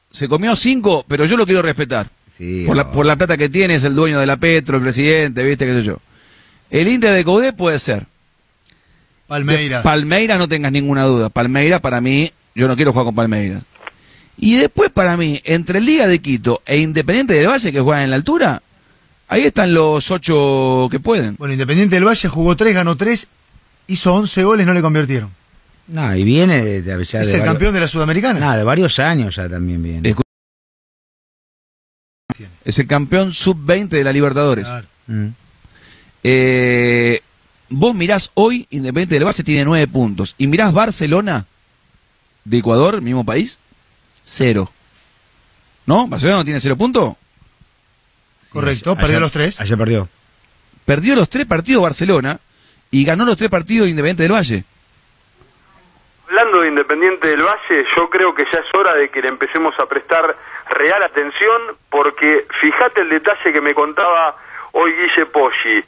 se 0.09 0.27
comió 0.27 0.55
cinco, 0.55 1.05
pero 1.07 1.25
yo 1.25 1.37
lo 1.37 1.45
quiero 1.45 1.61
respetar. 1.61 2.07
Sí, 2.29 2.63
por, 2.65 2.75
la, 2.75 2.83
o- 2.83 2.91
por 2.91 3.05
la 3.05 3.15
plata 3.15 3.37
que 3.37 3.49
tiene, 3.49 3.75
es 3.75 3.83
el 3.83 3.93
dueño 3.95 4.19
de 4.19 4.25
la 4.25 4.37
Petro, 4.37 4.77
el 4.77 4.83
presidente, 4.83 5.43
viste, 5.43 5.65
qué 5.65 5.73
sé 5.73 5.83
yo. 5.83 5.97
El 6.69 6.87
Inter 6.87 7.13
de 7.13 7.23
Coudet 7.23 7.55
puede 7.55 7.77
ser. 7.79 8.05
Palmeiras. 9.27 9.83
Palmeiras 9.83 10.39
no 10.39 10.47
tengas 10.47 10.71
ninguna 10.71 11.03
duda. 11.03 11.29
Palmeiras 11.29 11.79
para 11.81 12.01
mí, 12.01 12.31
yo 12.55 12.67
no 12.67 12.75
quiero 12.75 12.91
jugar 12.91 13.05
con 13.05 13.15
Palmeiras. 13.15 13.63
Y 14.37 14.55
después 14.55 14.89
para 14.89 15.15
mí, 15.17 15.39
entre 15.45 15.79
Liga 15.79 16.07
de 16.07 16.19
Quito 16.19 16.61
e 16.65 16.79
Independiente 16.79 17.33
del 17.35 17.47
Valle 17.47 17.71
que 17.71 17.79
juegan 17.79 18.03
en 18.05 18.09
la 18.09 18.15
altura, 18.15 18.61
ahí 19.27 19.43
están 19.43 19.73
los 19.73 20.09
ocho 20.11 20.87
que 20.89 20.99
pueden. 20.99 21.35
Bueno, 21.37 21.53
Independiente 21.53 21.95
del 21.95 22.05
Valle 22.05 22.27
jugó 22.27 22.55
3, 22.55 22.73
ganó 22.73 22.95
3, 22.97 23.27
hizo 23.91 24.13
11 24.13 24.43
goles, 24.43 24.65
no 24.65 24.73
le 24.73 24.81
convirtieron. 24.81 25.31
No, 25.87 26.15
y 26.15 26.23
viene 26.23 26.63
de, 26.63 26.81
de- 26.81 27.05
ya 27.05 27.19
es 27.21 27.27
de 27.27 27.33
el 27.33 27.39
varios- 27.39 27.45
campeón 27.53 27.73
de 27.73 27.79
la 27.81 27.87
Sudamericana. 27.87 28.39
No, 28.39 28.57
de 28.57 28.63
varios 28.63 28.97
años 28.99 29.35
ya 29.35 29.49
también 29.49 29.81
viene. 29.83 30.09
Escu- 30.13 30.21
Es 32.63 32.79
el 32.79 32.87
campeón 32.87 33.33
sub-20 33.33 33.89
de 33.89 34.03
la 34.03 34.11
Libertadores. 34.13 34.65
Claro. 34.65 34.87
Mm. 35.07 35.27
Eh, 36.23 37.21
vos 37.69 37.93
mirás 37.95 38.31
hoy, 38.35 38.67
Independiente 38.69 39.15
del 39.15 39.25
Valle 39.25 39.43
tiene 39.43 39.65
nueve 39.65 39.87
puntos. 39.87 40.35
Y 40.37 40.47
mirás 40.47 40.73
Barcelona 40.73 41.45
de 42.45 42.57
Ecuador, 42.57 43.01
mismo 43.01 43.25
país, 43.25 43.59
cero. 44.23 44.71
¿No? 45.85 46.07
¿Barcelona 46.07 46.37
no 46.39 46.45
tiene 46.45 46.61
cero 46.61 46.77
puntos? 46.77 47.15
Correcto, 48.49 48.91
Ayer- 48.91 49.01
perdió 49.01 49.19
los 49.19 49.31
tres. 49.31 49.59
Ayer 49.61 49.77
perdió. 49.77 50.09
Perdió 50.85 51.15
los 51.15 51.29
tres 51.29 51.45
partidos 51.45 51.83
Barcelona 51.83 52.39
y 52.91 53.05
ganó 53.05 53.25
los 53.25 53.37
tres 53.37 53.49
partidos 53.49 53.87
Independiente 53.87 54.23
del 54.23 54.33
Valle. 54.33 54.63
hablando 56.27 56.61
de 56.61 56.67
Independiente 56.67 57.29
del 57.29 57.41
Valle, 57.41 57.85
yo 57.95 58.09
creo 58.09 58.35
que 58.35 58.45
ya 58.51 58.59
es 58.59 58.75
hora 58.75 58.93
de 58.95 59.09
que 59.09 59.21
le 59.21 59.29
empecemos 59.29 59.73
a 59.79 59.85
prestar 59.85 60.35
real 60.69 61.01
atención, 61.03 61.61
porque 61.89 62.45
fíjate 62.59 63.01
el 63.01 63.09
detalle 63.09 63.53
que 63.53 63.61
me 63.61 63.73
contaba 63.73 64.35
hoy 64.73 64.91
Guille 64.93 65.25
Poggi. 65.25 65.83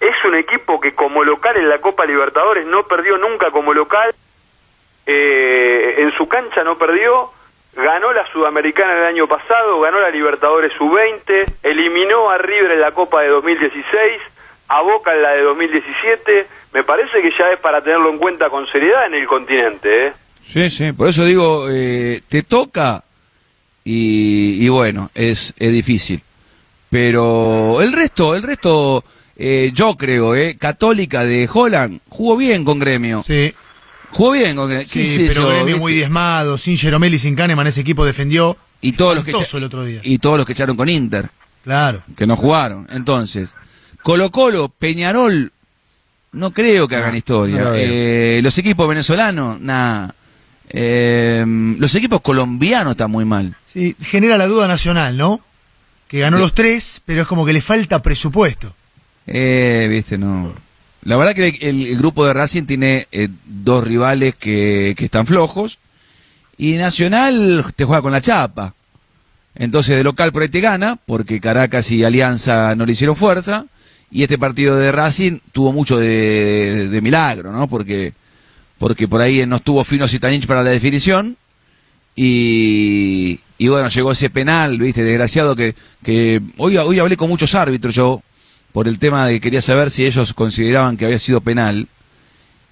Es 0.00 0.24
un 0.24 0.34
equipo 0.34 0.80
que 0.80 0.94
como 0.94 1.22
local 1.24 1.56
en 1.56 1.68
la 1.68 1.78
Copa 1.78 2.04
Libertadores 2.04 2.66
no 2.66 2.84
perdió 2.84 3.16
nunca 3.18 3.50
como 3.50 3.72
local, 3.72 4.14
eh, 5.06 5.94
en 5.98 6.12
su 6.16 6.28
cancha 6.28 6.64
no 6.64 6.78
perdió, 6.78 7.30
ganó 7.74 8.12
la 8.12 8.26
Sudamericana 8.32 8.96
el 8.96 9.04
año 9.04 9.28
pasado, 9.28 9.80
ganó 9.80 10.00
la 10.00 10.10
Libertadores 10.10 10.72
U20, 10.78 11.52
eliminó 11.62 12.30
a 12.30 12.38
River 12.38 12.72
en 12.72 12.80
la 12.80 12.92
Copa 12.92 13.22
de 13.22 13.28
2016, 13.28 14.20
a 14.70 14.82
Boca 14.82 15.12
en 15.14 15.22
la 15.22 15.30
de 15.32 15.42
2017, 15.42 16.46
me 16.74 16.84
parece 16.84 17.20
que 17.20 17.30
ya 17.38 17.50
es 17.52 17.58
para 17.60 17.82
tenerlo 17.82 18.10
en 18.10 18.18
cuenta 18.18 18.48
con 18.48 18.66
seriedad 18.70 19.06
en 19.06 19.14
el 19.14 19.26
continente, 19.26 20.06
¿eh? 20.06 20.12
Sí, 20.52 20.70
sí. 20.70 20.92
Por 20.92 21.08
eso 21.08 21.24
digo, 21.24 21.66
eh, 21.70 22.20
te 22.28 22.42
toca 22.42 23.04
y, 23.84 24.64
y 24.64 24.68
bueno, 24.68 25.10
es, 25.14 25.54
es 25.58 25.72
difícil. 25.72 26.22
Pero 26.90 27.80
el 27.80 27.92
resto, 27.92 28.34
el 28.34 28.42
resto, 28.42 29.04
eh, 29.36 29.70
yo 29.72 29.96
creo, 29.96 30.34
eh, 30.34 30.56
Católica 30.58 31.24
de 31.24 31.48
Holland 31.52 32.00
jugó 32.08 32.36
bien 32.36 32.64
con 32.64 32.78
Gremio. 32.78 33.22
Sí, 33.24 33.54
Jugó 34.12 34.32
bien 34.32 34.56
con 34.56 34.68
Gremio. 34.68 34.86
sí, 34.88 35.24
pero 35.28 35.42
yo, 35.42 35.48
Gremio 35.48 35.64
¿viste? 35.66 35.80
muy 35.80 35.92
diezmado, 35.94 36.58
sin 36.58 36.76
Jeromel 36.76 37.14
y 37.14 37.18
sin 37.20 37.36
Kahneman, 37.36 37.68
ese 37.68 37.80
equipo 37.82 38.04
defendió 38.04 38.56
y 38.80 38.92
todos 38.92 39.14
los 39.14 39.24
que 39.24 39.30
espantoso 39.30 39.56
echa- 39.56 39.58
el 39.58 39.64
otro 39.64 39.84
día. 39.84 40.00
y 40.02 40.18
todos 40.18 40.36
los 40.36 40.46
que 40.46 40.52
echaron 40.52 40.76
con 40.76 40.88
Inter, 40.88 41.30
Claro. 41.62 42.02
que 42.16 42.26
no 42.26 42.34
jugaron. 42.36 42.88
Entonces, 42.90 43.54
Colo 44.02 44.30
Colo, 44.30 44.68
Peñarol, 44.68 45.52
no 46.32 46.52
creo 46.52 46.88
que 46.88 46.96
hagan 46.96 47.16
historia. 47.16 47.58
no 47.58 47.64
lo 47.64 47.70
veo. 47.72 47.80
Eh, 47.84 48.40
los 48.42 48.56
equipos 48.58 48.88
venezolanos, 48.88 49.60
nada. 49.60 50.14
Eh, 50.68 51.44
los 51.78 51.94
equipos 51.94 52.20
colombianos 52.20 52.92
están 52.92 53.10
muy 53.10 53.24
mal. 53.24 53.56
Sí, 53.72 53.96
genera 54.00 54.36
la 54.36 54.46
duda 54.46 54.68
nacional, 54.68 55.16
¿no? 55.16 55.40
Que 56.08 56.20
ganó 56.20 56.38
los 56.38 56.54
tres, 56.54 57.02
pero 57.04 57.22
es 57.22 57.28
como 57.28 57.44
que 57.44 57.52
le 57.52 57.60
falta 57.60 58.02
presupuesto. 58.02 58.74
Eh, 59.26 59.86
viste, 59.90 60.18
no. 60.18 60.52
La 61.02 61.16
verdad 61.16 61.34
que 61.34 61.48
el, 61.60 61.86
el 61.86 61.96
grupo 61.96 62.26
de 62.26 62.34
Racing 62.34 62.64
tiene 62.64 63.06
eh, 63.12 63.28
dos 63.44 63.84
rivales 63.84 64.34
que, 64.34 64.94
que 64.96 65.04
están 65.06 65.26
flojos 65.26 65.78
y 66.58 66.74
Nacional 66.74 67.64
te 67.74 67.84
juega 67.84 68.02
con 68.02 68.12
la 68.12 68.20
chapa. 68.20 68.74
Entonces 69.54 69.96
de 69.96 70.04
local 70.04 70.30
por 70.30 70.42
ahí 70.42 70.48
te 70.48 70.60
gana, 70.60 70.96
porque 71.06 71.40
Caracas 71.40 71.90
y 71.90 72.04
Alianza 72.04 72.74
no 72.74 72.86
le 72.86 72.92
hicieron 72.92 73.16
fuerza, 73.16 73.66
y 74.10 74.22
este 74.22 74.38
partido 74.38 74.76
de 74.76 74.90
Racing 74.90 75.38
tuvo 75.52 75.72
mucho 75.72 75.98
de, 75.98 76.98
milagro, 77.02 77.52
¿no? 77.52 77.68
Porque, 77.68 78.12
porque 78.78 79.06
por 79.06 79.20
ahí 79.20 79.46
no 79.46 79.56
estuvo 79.56 79.84
Fino 79.84 80.08
Zitanich 80.08 80.46
para 80.46 80.62
la 80.62 80.70
definición, 80.70 81.36
y, 82.16 83.40
y 83.56 83.68
bueno, 83.68 83.88
llegó 83.88 84.12
ese 84.12 84.30
penal, 84.30 84.78
viste, 84.78 85.04
desgraciado 85.04 85.54
que, 85.54 85.74
que 86.02 86.42
hoy, 86.56 86.76
hoy 86.76 86.98
hablé 86.98 87.16
con 87.16 87.28
muchos 87.28 87.54
árbitros 87.54 87.94
yo, 87.94 88.22
por 88.72 88.88
el 88.88 88.98
tema 88.98 89.26
de 89.26 89.34
que 89.34 89.40
quería 89.40 89.62
saber 89.62 89.90
si 89.90 90.04
ellos 90.04 90.34
consideraban 90.34 90.96
que 90.96 91.04
había 91.04 91.18
sido 91.18 91.40
penal. 91.40 91.88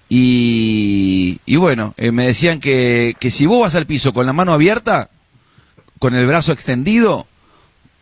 Y, 0.09 1.39
y 1.45 1.55
bueno, 1.55 1.93
eh, 1.97 2.11
me 2.11 2.27
decían 2.27 2.59
que, 2.59 3.15
que 3.19 3.31
si 3.31 3.45
vos 3.45 3.61
vas 3.61 3.75
al 3.75 3.85
piso 3.85 4.13
con 4.13 4.25
la 4.25 4.33
mano 4.33 4.53
abierta, 4.53 5.09
con 5.99 6.15
el 6.15 6.25
brazo 6.25 6.51
extendido, 6.51 7.27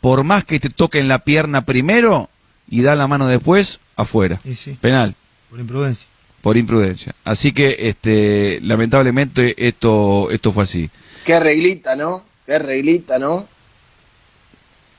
por 0.02 0.23
más 0.23 0.43
que 0.43 0.60
te 0.60 0.69
toquen 0.69 1.08
la 1.08 1.19
pierna 1.19 1.65
primero 1.65 2.30
y 2.69 2.82
da 2.82 2.95
la 2.95 3.08
mano 3.08 3.27
después, 3.27 3.80
afuera. 3.95 4.39
Y 4.43 4.56
sí, 4.56 4.77
Penal, 4.82 5.15
por 5.49 5.60
imprudencia. 5.60 6.08
por 6.41 6.58
imprudencia. 6.58 7.13
Así 7.23 7.51
que, 7.51 7.75
este, 7.80 8.60
lamentablemente, 8.62 9.67
esto, 9.67 10.30
esto 10.32 10.51
fue 10.51 10.63
así. 10.63 10.89
Qué 11.25 11.39
reglita, 11.39 11.95
¿no? 11.95 12.23
Qué 12.45 12.60
reglita, 12.60 13.19
¿no? 13.19 13.47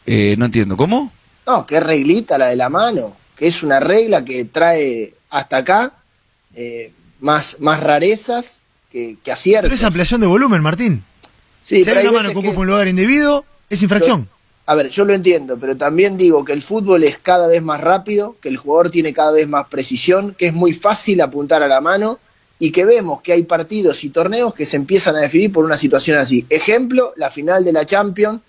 Eh, 0.06 0.36
no 0.38 0.46
entiendo, 0.46 0.76
¿cómo? 0.76 1.12
No, 1.46 1.66
qué 1.66 1.80
reglita 1.80 2.38
la 2.38 2.46
de 2.46 2.56
la 2.56 2.68
mano, 2.68 3.16
que 3.36 3.46
es 3.46 3.62
una 3.62 3.80
regla 3.80 4.24
que 4.24 4.44
trae 4.44 5.14
hasta 5.30 5.58
acá 5.58 5.92
eh, 6.54 6.92
más, 7.20 7.58
más 7.60 7.80
rarezas 7.80 8.60
que, 8.90 9.16
que 9.22 9.32
aciertos. 9.32 9.66
Pero 9.68 9.74
es 9.74 9.84
ampliación 9.84 10.20
de 10.20 10.26
volumen, 10.26 10.62
Martín. 10.62 11.04
Sí, 11.62 11.82
si 11.84 11.90
hay 11.90 12.06
una 12.06 12.12
mano 12.18 12.28
que 12.30 12.34
que- 12.34 12.40
ocupa 12.48 12.60
un 12.60 12.66
lugar 12.68 12.88
indebido, 12.88 13.44
es 13.68 13.82
infracción. 13.82 14.28
A 14.68 14.74
ver, 14.74 14.90
yo 14.90 15.06
lo 15.06 15.14
entiendo, 15.14 15.56
pero 15.58 15.78
también 15.78 16.18
digo 16.18 16.44
que 16.44 16.52
el 16.52 16.60
fútbol 16.60 17.02
es 17.02 17.16
cada 17.16 17.46
vez 17.46 17.62
más 17.62 17.80
rápido, 17.80 18.36
que 18.38 18.50
el 18.50 18.58
jugador 18.58 18.90
tiene 18.90 19.14
cada 19.14 19.32
vez 19.32 19.48
más 19.48 19.66
precisión, 19.68 20.34
que 20.36 20.48
es 20.48 20.52
muy 20.52 20.74
fácil 20.74 21.22
apuntar 21.22 21.62
a 21.62 21.68
la 21.68 21.80
mano 21.80 22.18
y 22.58 22.70
que 22.70 22.84
vemos 22.84 23.22
que 23.22 23.32
hay 23.32 23.44
partidos 23.44 24.04
y 24.04 24.10
torneos 24.10 24.52
que 24.52 24.66
se 24.66 24.76
empiezan 24.76 25.16
a 25.16 25.20
definir 25.20 25.50
por 25.54 25.64
una 25.64 25.78
situación 25.78 26.18
así. 26.18 26.44
Ejemplo, 26.50 27.14
la 27.16 27.30
final 27.30 27.64
de 27.64 27.72
la 27.72 27.86
Champions 27.86 28.42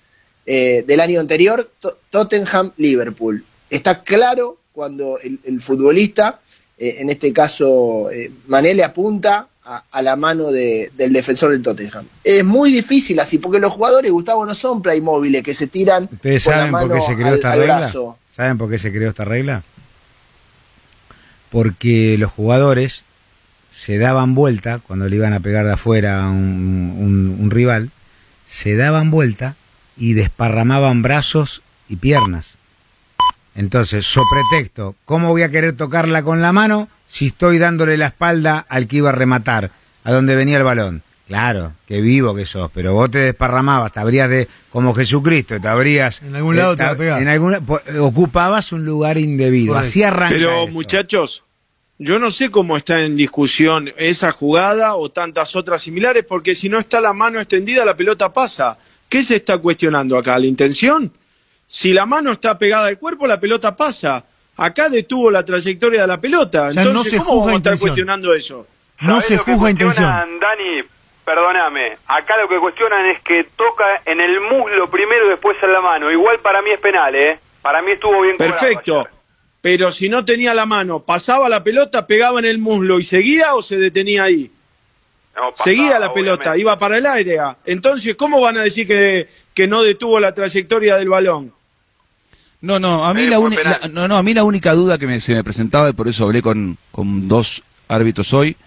eh, 0.46 0.84
del 0.86 1.00
año 1.00 1.22
anterior, 1.22 1.72
Tottenham-Liverpool. 2.10 3.46
Está 3.70 4.04
claro 4.04 4.58
cuando 4.74 5.20
el, 5.20 5.62
futbolista, 5.62 6.42
eh, 6.78 6.98
en 7.00 7.10
este 7.12 7.32
caso 7.32 8.12
eh, 8.12 8.30
Mané, 8.48 8.74
le 8.74 8.84
apunta 8.84 9.48
a, 9.92 10.02
la 10.02 10.16
mano 10.16 10.52
del 10.52 11.14
defensor 11.14 11.52
del 11.52 11.62
Tottenham. 11.62 12.06
Es 12.24 12.44
muy 12.44 12.72
difícil 12.72 13.20
así, 13.20 13.38
porque 13.38 13.60
los 13.60 13.72
jugadores, 13.72 14.12
Gustavo, 14.12 14.46
no 14.46 14.56
son 14.56 14.82
playmóviles 14.82 15.44
que 15.44 15.54
se 15.54 15.68
tiran 15.68 16.10
¿Ustedes 16.12 16.44
saben 16.44 16.72
por 16.72 16.92
qué 16.92 17.02
se 17.02 17.16
creó 17.16 17.36
esta 17.36 17.56
regla? 17.56 17.92
¿Saben 18.30 18.58
por 18.58 18.70
qué 18.70 18.80
se 18.80 18.92
creó 18.92 19.10
esta 19.10 19.26
regla? 19.26 19.64
Porque 21.52 22.16
los 22.18 22.32
jugadores 22.32 23.04
se 23.70 24.00
daban 24.00 24.34
vuelta 24.34 24.80
cuando 24.80 25.08
le 25.08 25.16
iban 25.16 25.34
a 25.34 25.40
pegar 25.40 25.66
de 25.66 25.74
afuera 25.74 26.24
a 26.26 26.30
un, 26.30 27.50
rival, 27.52 27.92
se 28.46 28.76
daban 28.76 29.12
vuelta 29.12 29.56
y 29.98 30.14
desparramaban 30.14 31.04
brazos 31.04 31.62
y 31.88 31.98
piernas. 31.98 32.58
Entonces, 33.56 34.06
so 34.06 34.24
pretexto, 34.32 34.96
¿cómo 35.06 35.30
voy 35.30 35.44
a 35.44 35.50
querer 35.50 35.74
tocarla 35.74 36.24
con 36.24 36.42
la 36.42 36.54
mano 36.54 36.88
si 37.10 37.28
estoy 37.28 37.58
dándole 37.58 37.98
la 37.98 38.06
espalda 38.08 38.66
al 38.70 38.88
que 38.88 38.98
iba 38.98 39.10
a 39.10 39.14
rematar, 39.14 39.72
a 40.04 40.14
donde 40.14 40.36
venía 40.36 40.58
el 40.58 40.64
balón? 40.64 41.02
Claro, 41.28 41.74
qué 41.88 42.02
vivo 42.02 42.34
que 42.34 42.46
sos, 42.46 42.72
pero 42.74 42.94
vos 42.94 43.12
te 43.12 43.20
desparramabas, 43.20 43.92
te 43.92 44.00
abrías 44.00 44.30
de 44.30 44.48
como 44.72 44.94
Jesucristo, 44.96 45.60
te 45.60 45.68
abrías 45.68 46.22
en 46.22 46.36
algún 46.36 46.56
lado 46.56 46.76
te, 46.78 46.84
en 46.84 47.28
alguna 47.28 47.62
ocupabas 48.00 48.72
un 48.72 48.86
lugar 48.86 49.18
indebido. 49.18 49.78
Así 49.78 50.02
arranca. 50.02 50.36
Pero 50.36 50.68
muchachos, 50.68 51.44
yo 52.00 52.18
no 52.18 52.32
sé 52.32 52.50
cómo 52.50 52.78
está 52.78 53.02
en 53.04 53.16
discusión 53.16 53.92
esa 53.98 54.32
jugada 54.32 54.96
o 54.96 55.10
tantas 55.10 55.56
otras 55.56 55.82
similares, 55.82 56.26
porque 56.28 56.56
si 56.56 56.70
no 56.70 56.80
está 56.80 57.02
la 57.02 57.14
mano 57.14 57.40
extendida, 57.40 57.86
la 57.86 57.96
pelota 57.96 58.32
pasa. 58.32 58.78
¿Qué 59.08 59.24
se 59.24 59.38
está 59.38 59.58
cuestionando 59.58 60.18
acá? 60.18 60.38
¿La 60.38 60.46
intención? 60.46 61.12
Si 61.68 61.92
la 61.92 62.06
mano 62.06 62.32
está 62.32 62.58
pegada 62.58 62.88
al 62.88 62.98
cuerpo, 63.00 63.28
la 63.28 63.40
pelota 63.40 63.76
pasa. 63.76 64.26
Acá 64.60 64.90
detuvo 64.90 65.32
la 65.32 65.44
trayectoria 65.44 66.02
de 66.02 66.08
la 66.08 66.20
pelota. 66.20 66.70
Entonces, 66.70 66.94
no 66.94 67.04
se 67.04 67.18
¿cómo 67.18 67.40
vamos 67.40 67.54
a 67.54 67.58
estar 67.58 67.80
cuestionando 67.80 68.34
eso? 68.34 68.68
No 69.02 69.22
se 69.22 69.38
juzga 69.38 69.70
intención. 69.70 70.40
Dani, 70.40 70.84
perdóname, 71.24 71.98
acá 72.08 72.38
lo 72.38 72.50
que 72.50 72.60
cuestionan 72.60 73.06
es 73.06 73.22
que 73.22 73.46
toca 73.56 74.02
en 74.06 74.20
el 74.20 74.42
muslo 74.42 74.90
primero 74.90 75.28
y 75.28 75.30
después 75.30 75.58
en 75.64 75.74
la 75.74 75.82
mano. 75.82 76.12
Igual 76.12 76.40
para 76.40 76.62
mí 76.62 76.72
es 76.72 76.80
penal, 76.80 77.16
¿eh? 77.16 77.40
Para 77.62 77.82
mí 77.82 77.92
estuvo 77.92 78.22
bien 78.22 78.38
Perfecto 78.38 79.08
pero 79.62 79.92
si 79.92 80.08
no 80.10 80.24
tenía 80.24 80.54
la 80.54 80.66
mano, 80.66 81.02
pasaba 81.02 81.50
la 81.50 81.64
pelota, 81.64 82.08
pegaba 82.08 82.40
en 82.40 82.46
el 82.46 82.60
muslo 82.60 83.00
y 83.00 83.04
seguía 83.04 83.56
o 83.56 83.62
se 83.62 83.78
detenía 83.78 84.24
ahí. 84.24 84.52
seguía 85.54 86.00
la 86.00 86.14
pelota, 86.14 86.58
iba 86.58 86.78
para 86.80 86.98
el 86.98 87.06
aire. 87.06 87.40
Entonces, 87.66 88.16
¿cómo 88.16 88.40
van 88.40 88.58
a 88.58 88.62
decir 88.62 88.88
que, 88.88 89.28
que 89.54 89.68
no 89.68 89.84
detuvo 89.84 90.20
la 90.20 90.34
trayectoria 90.34 90.96
del 90.96 91.10
balón? 91.10 91.54
No, 92.62 92.80
no, 92.80 93.06
a 93.06 93.14
mí, 93.14 93.26
la, 93.26 93.40
no, 93.92 94.08
no, 94.08 94.18
a 94.18 94.24
mí 94.24 94.34
la 94.34 94.44
única 94.44 94.74
duda 94.74 94.98
que 94.98 95.20
se 95.22 95.34
me 95.34 95.44
presentaba, 95.44 95.90
y 95.90 95.94
por 95.94 96.08
eso 96.08 96.26
hablé 96.26 96.42
con, 96.42 96.78
con 96.92 97.28
dos 97.28 97.64
árbitros 97.88 98.34
hoy, 98.34 98.58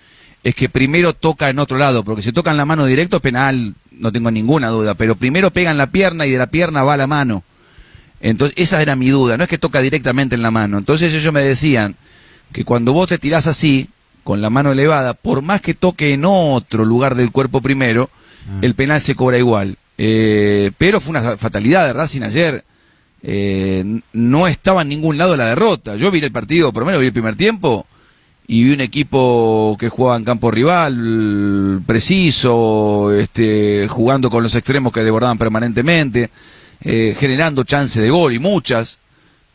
es 0.43 0.55
que 0.55 0.69
primero 0.69 1.13
toca 1.13 1.51
en 1.51 1.59
otro 1.59 1.77
lado, 1.77 2.03
porque 2.03 2.23
si 2.23 2.33
toca 2.33 2.51
en 2.51 2.57
la 2.57 2.65
mano 2.65 2.87
directo, 2.87 3.21
penal, 3.21 3.75
no 3.91 4.11
tengo 4.11 4.31
ninguna 4.31 4.69
duda, 4.69 4.95
pero 4.95 5.15
primero 5.15 5.51
pega 5.51 5.71
en 5.71 5.79
la 5.79 5.89
pierna 5.89 6.27
y 6.27 6.31
de 6.31 6.39
la 6.39 6.49
pierna 6.49 6.83
va 6.83 6.95
a 6.95 6.97
la 6.97 7.07
mano. 7.07 7.45
Entonces, 8.21 8.57
esa 8.57 8.81
era 8.81 8.97
mi 8.97 9.11
duda, 9.11 9.37
no 9.37 9.45
es 9.45 9.51
que 9.51 9.59
toca 9.59 9.81
directamente 9.81 10.35
en 10.35 10.43
la 10.43 10.51
mano. 10.51 10.79
Entonces 10.79 11.13
ellos 11.13 11.33
me 11.33 11.43
decían 11.43 11.97
que 12.53 12.65
cuando 12.65 12.93
vos 12.93 13.09
te 13.09 13.19
tirás 13.19 13.47
así, 13.47 13.89
con 14.25 14.41
la 14.41 14.51
mano 14.51 14.73
elevada, 14.73 15.15
por 15.15 15.43
más 15.43 15.61
que 15.61 15.75
toque 15.75 16.13
en 16.13 16.25
otro 16.25 16.85
lugar 16.85 17.17
del 17.17 17.33
cuerpo 17.33 17.61
primero, 17.61 18.11
ah. 18.49 18.59
el 18.63 18.75
penal 18.75 19.01
se 19.01 19.15
cobra 19.15 19.39
igual. 19.39 19.77
Eh, 19.99 20.71
pero 20.79 21.01
fue 21.01 21.11
una 21.11 21.37
fatalidad 21.37 21.87
de 21.87 21.93
Racing 21.93 22.23
ayer. 22.23 22.65
Eh, 23.23 24.01
no 24.13 24.49
estaba 24.49 24.83
en 24.83 24.89
ningún 24.89 25.19
lado 25.19 25.37
la 25.37 25.47
derrota. 25.47 25.97
Yo 25.97 26.11
vi 26.11 26.21
el 26.21 26.33
partido, 26.33 26.73
por 26.73 26.83
lo 26.83 26.87
menos 26.87 27.01
vi 27.01 27.09
el 27.09 27.13
primer 27.13 27.37
tiempo, 27.37 27.87
y 28.47 28.65
vi 28.65 28.73
un 28.73 28.81
equipo 28.81 29.77
que 29.79 29.89
jugaba 29.89 30.17
en 30.17 30.25
campo 30.25 30.51
rival, 30.51 31.83
preciso, 31.87 33.13
este, 33.13 33.87
jugando 33.89 34.31
con 34.31 34.43
los 34.43 34.55
extremos 34.55 34.93
que 34.93 35.03
desbordaban 35.03 35.39
permanentemente. 35.39 36.31
Eh, 36.85 37.17
generando 37.19 37.63
chance 37.63 38.01
de 38.01 38.11
gol 38.11 38.33
y 38.33 38.39
muchas. 38.39 38.99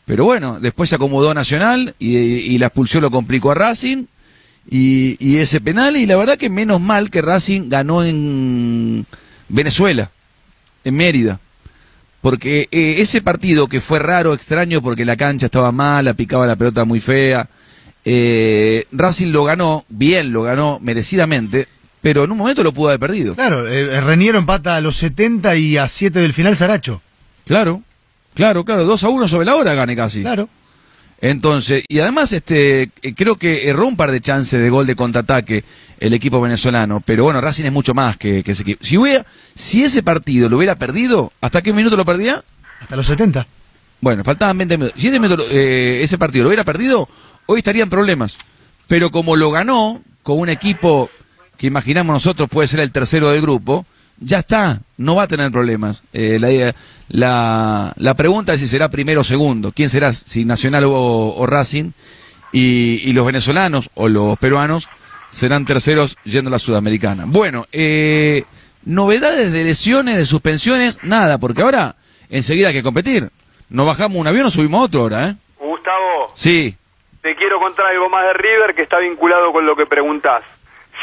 Pero 0.06 0.24
bueno, 0.24 0.58
después 0.60 0.88
se 0.88 0.96
acomodó 0.96 1.34
Nacional 1.34 1.94
y, 1.98 2.56
la 2.56 2.66
expulsión 2.66 3.02
lo 3.02 3.10
complicó 3.10 3.50
a 3.50 3.54
Racing 3.54 4.06
y, 4.70 5.36
ese 5.36 5.60
penal. 5.60 5.96
Y 5.96 6.06
la 6.06 6.16
verdad 6.16 6.38
que 6.38 6.48
menos 6.48 6.80
mal 6.80 7.10
que 7.10 7.20
Racing 7.20 7.68
ganó 7.68 8.02
en 8.02 9.04
Venezuela, 9.48 10.10
en 10.84 10.94
Mérida. 10.94 11.40
Porque 12.28 12.68
eh, 12.70 12.96
ese 12.98 13.22
partido 13.22 13.68
que 13.68 13.80
fue 13.80 14.00
raro, 14.00 14.34
extraño, 14.34 14.82
porque 14.82 15.06
la 15.06 15.16
cancha 15.16 15.46
estaba 15.46 15.72
mala, 15.72 16.12
picaba 16.12 16.46
la 16.46 16.56
pelota 16.56 16.84
muy 16.84 17.00
fea, 17.00 17.48
eh, 18.04 18.84
Racing 18.92 19.28
lo 19.28 19.44
ganó, 19.44 19.86
bien 19.88 20.30
lo 20.30 20.42
ganó, 20.42 20.78
merecidamente, 20.82 21.68
pero 22.02 22.24
en 22.24 22.30
un 22.30 22.36
momento 22.36 22.62
lo 22.62 22.74
pudo 22.74 22.88
haber 22.88 23.00
perdido. 23.00 23.34
Claro, 23.34 23.66
eh, 23.66 23.98
Reniero 24.02 24.36
empata 24.38 24.76
a 24.76 24.82
los 24.82 24.98
70 24.98 25.56
y 25.56 25.78
a 25.78 25.88
7 25.88 26.20
del 26.20 26.34
final 26.34 26.54
Saracho. 26.54 27.00
Claro, 27.46 27.82
claro, 28.34 28.62
claro, 28.62 28.84
2 28.84 29.04
a 29.04 29.08
1 29.08 29.26
sobre 29.26 29.46
la 29.46 29.56
hora 29.56 29.72
gane 29.72 29.96
casi. 29.96 30.20
Claro. 30.20 30.50
Entonces, 31.20 31.82
y 31.88 31.98
además 31.98 32.32
este 32.32 32.90
eh, 33.02 33.14
creo 33.14 33.36
que 33.36 33.68
erró 33.68 33.88
un 33.88 33.96
par 33.96 34.12
de 34.12 34.20
chances 34.20 34.60
de 34.60 34.70
gol 34.70 34.86
de 34.86 34.94
contraataque 34.94 35.64
el 35.98 36.14
equipo 36.14 36.40
venezolano, 36.40 37.02
pero 37.04 37.24
bueno, 37.24 37.40
Racing 37.40 37.64
es 37.64 37.72
mucho 37.72 37.92
más 37.92 38.16
que, 38.16 38.44
ese 38.46 38.62
equipo. 38.62 38.84
Si 38.84 38.96
hubiera, 38.96 39.26
si 39.56 39.82
ese 39.82 40.04
partido 40.04 40.48
lo 40.48 40.56
hubiera 40.58 40.76
perdido, 40.76 41.32
¿hasta 41.40 41.60
qué 41.60 41.72
minuto 41.72 41.96
lo 41.96 42.04
perdía? 42.04 42.44
Hasta 42.80 42.94
los 42.94 43.06
70. 43.06 43.46
Bueno, 44.00 44.22
faltaban 44.22 44.58
20 44.58 44.78
minutos. 44.78 45.00
Si 45.00 45.08
ese, 45.08 45.18
eh, 45.50 46.02
ese 46.04 46.18
partido 46.18 46.44
lo 46.44 46.50
hubiera 46.50 46.62
perdido, 46.62 47.08
hoy 47.46 47.58
estaría 47.58 47.82
en 47.82 47.90
problemas. 47.90 48.36
Pero 48.86 49.10
como 49.10 49.34
lo 49.34 49.50
ganó 49.50 50.00
con 50.22 50.38
un 50.38 50.48
equipo 50.48 51.10
que 51.56 51.66
imaginamos 51.66 52.14
nosotros 52.14 52.48
puede 52.48 52.68
ser 52.68 52.78
el 52.78 52.92
tercero 52.92 53.30
del 53.30 53.42
grupo, 53.42 53.84
ya 54.20 54.40
está, 54.40 54.80
no 54.96 55.16
va 55.16 55.24
a 55.24 55.28
tener 55.28 55.50
problemas. 55.50 56.02
Eh, 56.12 56.38
la, 56.40 56.74
la, 57.08 57.92
la, 57.96 58.14
pregunta 58.14 58.54
es 58.54 58.60
si 58.60 58.68
será 58.68 58.90
primero 58.90 59.20
o 59.20 59.24
segundo, 59.24 59.72
quién 59.72 59.88
será, 59.88 60.12
si 60.12 60.44
Nacional 60.44 60.84
o, 60.86 61.46
Racing, 61.46 61.92
y, 62.52 63.12
los 63.12 63.26
venezolanos 63.26 63.90
o 63.94 64.08
los 64.08 64.38
peruanos 64.38 64.88
serán 65.30 65.66
terceros 65.66 66.16
yendo 66.24 66.48
a 66.48 66.52
la 66.52 66.58
Sudamericana. 66.58 67.24
Bueno, 67.26 67.66
eh, 67.72 68.44
novedades 68.84 69.52
de 69.52 69.64
lesiones, 69.64 70.16
de 70.16 70.26
suspensiones, 70.26 71.00
nada, 71.02 71.38
porque 71.38 71.62
ahora 71.62 71.96
enseguida 72.30 72.68
hay 72.68 72.74
que 72.74 72.82
competir. 72.82 73.28
Nos 73.68 73.86
bajamos 73.86 74.18
un 74.18 74.26
avión 74.26 74.46
o 74.46 74.50
subimos 74.50 74.84
otro 74.84 75.02
ahora, 75.02 75.28
¿eh? 75.28 75.34
Gustavo. 75.58 76.32
Sí. 76.34 76.74
Te 77.20 77.36
quiero 77.36 77.58
contar 77.58 77.86
algo 77.86 78.08
más 78.08 78.24
de 78.24 78.32
River 78.32 78.74
que 78.74 78.82
está 78.82 78.98
vinculado 78.98 79.52
con 79.52 79.66
lo 79.66 79.76
que 79.76 79.84
preguntás. 79.84 80.42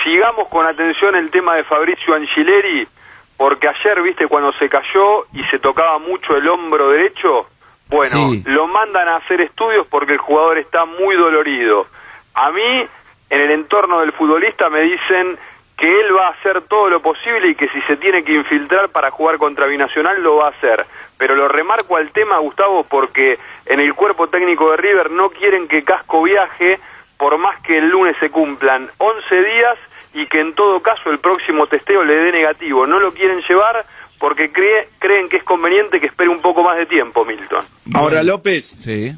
Sigamos 0.03 0.47
con 0.47 0.65
atención 0.65 1.15
el 1.15 1.29
tema 1.29 1.55
de 1.55 1.63
Fabricio 1.63 2.15
Angileri 2.15 2.87
porque 3.37 3.67
ayer, 3.67 4.01
viste, 4.01 4.27
cuando 4.27 4.53
se 4.53 4.69
cayó 4.69 5.25
y 5.33 5.43
se 5.45 5.59
tocaba 5.59 5.99
mucho 5.99 6.35
el 6.37 6.47
hombro 6.47 6.89
derecho, 6.91 7.47
bueno, 7.87 8.31
lo 8.45 8.67
mandan 8.67 9.07
a 9.07 9.17
hacer 9.17 9.41
estudios 9.41 9.85
porque 9.87 10.13
el 10.13 10.17
jugador 10.19 10.57
está 10.57 10.85
muy 10.85 11.15
dolorido. 11.15 11.87
A 12.33 12.51
mí, 12.51 12.87
en 13.29 13.41
el 13.41 13.51
entorno 13.51 13.99
del 13.99 14.11
futbolista, 14.13 14.69
me 14.69 14.81
dicen 14.81 15.37
que 15.77 15.87
él 15.87 16.15
va 16.15 16.27
a 16.27 16.31
hacer 16.31 16.61
todo 16.63 16.89
lo 16.89 17.01
posible 17.01 17.49
y 17.49 17.55
que 17.55 17.67
si 17.69 17.81
se 17.81 17.97
tiene 17.97 18.23
que 18.23 18.33
infiltrar 18.33 18.89
para 18.89 19.11
jugar 19.11 19.37
contra 19.37 19.67
Binacional 19.67 20.23
lo 20.23 20.37
va 20.37 20.47
a 20.47 20.51
hacer. 20.51 20.85
Pero 21.17 21.35
lo 21.35 21.47
remarco 21.47 21.97
al 21.97 22.11
tema, 22.11 22.37
Gustavo, 22.37 22.83
porque 22.83 23.37
en 23.65 23.81
el 23.81 23.93
cuerpo 23.93 24.27
técnico 24.27 24.71
de 24.71 24.77
River 24.77 25.11
no 25.11 25.29
quieren 25.29 25.67
que 25.67 25.83
Casco 25.83 26.23
viaje 26.23 26.79
por 27.17 27.37
más 27.37 27.59
que 27.61 27.77
el 27.77 27.89
lunes 27.89 28.15
se 28.19 28.29
cumplan 28.29 28.89
11 28.97 29.43
días 29.43 29.77
y 30.15 30.25
que 30.27 30.39
en 30.39 30.55
todo 30.55 30.81
caso 30.81 31.11
el 31.11 31.19
próximo 31.19 31.67
testeo 31.67 32.03
le 32.03 32.15
dé 32.15 32.31
negativo. 32.31 32.87
No 32.87 32.99
lo 32.99 33.13
quieren 33.13 33.41
llevar 33.47 33.85
porque 34.17 34.49
cree, 34.49 34.87
creen 34.97 35.27
que 35.27 35.37
es 35.37 35.43
conveniente 35.43 35.99
que 35.99 36.07
espere 36.07 36.29
un 36.29 36.41
poco 36.41 36.63
más 36.63 36.77
de 36.77 36.85
tiempo, 36.85 37.25
Milton. 37.25 37.65
Ahora, 37.93 38.23
López, 38.23 38.75
sí. 38.79 39.13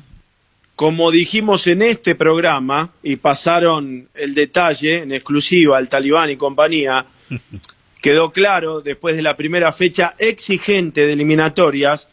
como 0.76 1.12
dijimos 1.12 1.68
en 1.68 1.84
este 1.84 2.16
programa, 2.16 2.90
y 3.04 3.18
pasaron 3.18 4.10
el 4.16 4.34
detalle 4.34 5.04
en 5.04 5.12
exclusiva 5.12 5.78
al 5.78 5.88
talibán 5.88 6.32
y 6.32 6.36
compañía, 6.36 7.06
quedó 8.02 8.32
claro 8.32 8.82
después 8.82 9.16
de 9.16 9.22
la 9.22 9.38
primera 9.38 9.72
fecha 9.72 10.16
exigente 10.18 11.06
de 11.06 11.14
eliminatorias 11.14 12.10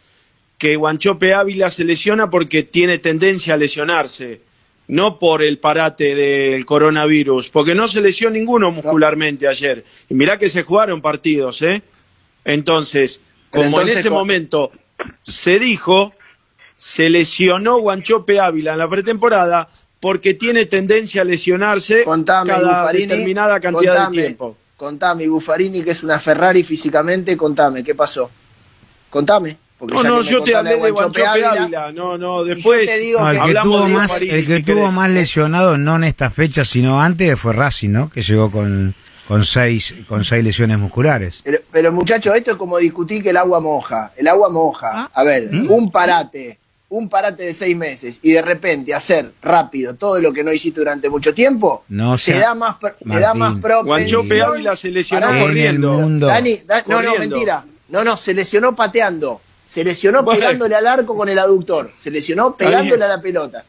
que 0.58 0.76
Guanchope 0.76 1.32
Ávila 1.32 1.70
se 1.70 1.84
lesiona 1.84 2.28
porque 2.28 2.62
tiene 2.62 2.98
tendencia 2.98 3.54
a 3.54 3.56
lesionarse 3.56 4.42
no 4.88 5.18
por 5.18 5.42
el 5.42 5.58
parate 5.58 6.14
del 6.14 6.66
coronavirus, 6.66 7.48
porque 7.48 7.74
no 7.74 7.88
se 7.88 8.00
lesionó 8.00 8.34
ninguno 8.34 8.70
muscularmente 8.70 9.48
ayer. 9.48 9.84
Y 10.08 10.14
mirá 10.14 10.38
que 10.38 10.50
se 10.50 10.62
jugaron 10.62 11.00
partidos, 11.00 11.62
¿eh? 11.62 11.82
Entonces, 12.44 13.20
como 13.50 13.80
en 13.80 13.88
ese 13.88 14.10
momento 14.10 14.72
se 15.22 15.58
dijo, 15.58 16.12
se 16.76 17.08
lesionó 17.08 17.78
Guanchope 17.78 18.40
Ávila 18.40 18.72
en 18.72 18.78
la 18.78 18.88
pretemporada, 18.88 19.68
porque 20.00 20.34
tiene 20.34 20.66
tendencia 20.66 21.22
a 21.22 21.24
lesionarse 21.24 22.04
Contame, 22.04 22.50
cada 22.50 22.82
Buffarini, 22.82 23.06
determinada 23.06 23.58
cantidad 23.58 23.94
contame, 23.94 24.16
de 24.16 24.22
tiempo. 24.22 24.56
Contame, 24.76 25.28
Buffarini, 25.28 25.82
que 25.82 25.92
es 25.92 26.02
una 26.02 26.20
Ferrari 26.20 26.62
físicamente, 26.62 27.36
contame, 27.38 27.82
¿qué 27.82 27.94
pasó? 27.94 28.30
Contame. 29.08 29.56
Porque 29.78 29.94
No, 29.94 30.02
no, 30.02 30.22
yo 30.22 30.42
te 30.42 30.54
hablé 30.54 30.70
de 30.76 30.90
Guanchope 30.90 31.20
Guanchope 31.20 31.26
Ávila, 31.26 31.62
Ávila. 31.64 31.92
No, 31.92 32.16
no, 32.18 32.44
después 32.44 32.86
te 32.86 32.98
digo 32.98 33.20
No, 33.20 33.30
el 33.30 33.40
que 33.54 33.60
tuvo 33.62 33.86
de 33.86 33.92
más, 33.92 34.20
el 34.20 34.46
que 34.46 34.56
si 34.58 34.62
tuvo 34.62 34.90
más 34.90 35.10
lesionado, 35.10 35.76
no 35.78 35.96
en 35.96 36.04
esta 36.04 36.30
fecha, 36.30 36.64
sino 36.64 37.00
antes, 37.02 37.38
fue 37.38 37.52
Racing, 37.52 37.90
¿no? 37.90 38.08
Que 38.10 38.22
llegó 38.22 38.50
con, 38.50 38.94
con 39.28 39.44
seis, 39.44 39.94
con 40.08 40.24
seis 40.24 40.44
lesiones 40.44 40.78
musculares. 40.78 41.40
Pero, 41.44 41.58
pero 41.72 41.92
muchachos, 41.92 42.34
esto 42.36 42.52
es 42.52 42.56
como 42.56 42.78
discutir 42.78 43.22
que 43.22 43.30
el 43.30 43.36
agua 43.36 43.60
moja. 43.60 44.12
El 44.16 44.28
agua 44.28 44.48
moja. 44.48 44.90
Ah. 44.92 45.10
A 45.12 45.22
ver, 45.24 45.48
¿Mm? 45.52 45.70
un 45.70 45.90
parate, 45.90 46.58
un 46.90 47.08
parate 47.08 47.42
de 47.44 47.54
seis 47.54 47.76
meses 47.76 48.20
y 48.22 48.32
de 48.32 48.42
repente 48.42 48.94
hacer 48.94 49.32
rápido 49.42 49.94
todo 49.94 50.20
lo 50.20 50.32
que 50.32 50.44
no 50.44 50.52
hiciste 50.52 50.78
durante 50.80 51.10
mucho 51.10 51.34
tiempo, 51.34 51.84
No 51.88 52.12
te 52.14 52.18
sea- 52.22 52.40
da 52.40 52.54
más, 52.54 52.76
pr- 52.76 52.94
te 52.98 53.18
da 53.20 53.34
Martín. 53.34 53.60
más. 53.60 53.84
Guanchope 53.84 54.40
Ávila 54.40 54.76
se 54.76 54.90
lesionó 54.90 55.26
corriendo. 55.26 55.94
mundo. 55.94 56.26
Dani, 56.28 56.58
da- 56.64 56.84
no, 56.86 57.02
no, 57.02 57.08
Corriendo. 57.10 57.36
mentira. 57.36 57.64
No, 57.88 58.04
no, 58.04 58.16
se 58.16 58.32
lesionó 58.32 58.76
pateando. 58.76 59.40
Se 59.74 59.82
lesionó 59.82 60.22
Bueno. 60.22 60.38
pegándole 60.40 60.76
al 60.76 60.86
arco 60.86 61.16
con 61.16 61.28
el 61.28 61.36
aductor. 61.38 61.90
Se 61.98 62.08
lesionó 62.10 62.54
pegándole 62.56 63.04
a 63.04 63.08
la 63.08 63.20
pelota. 63.20 63.64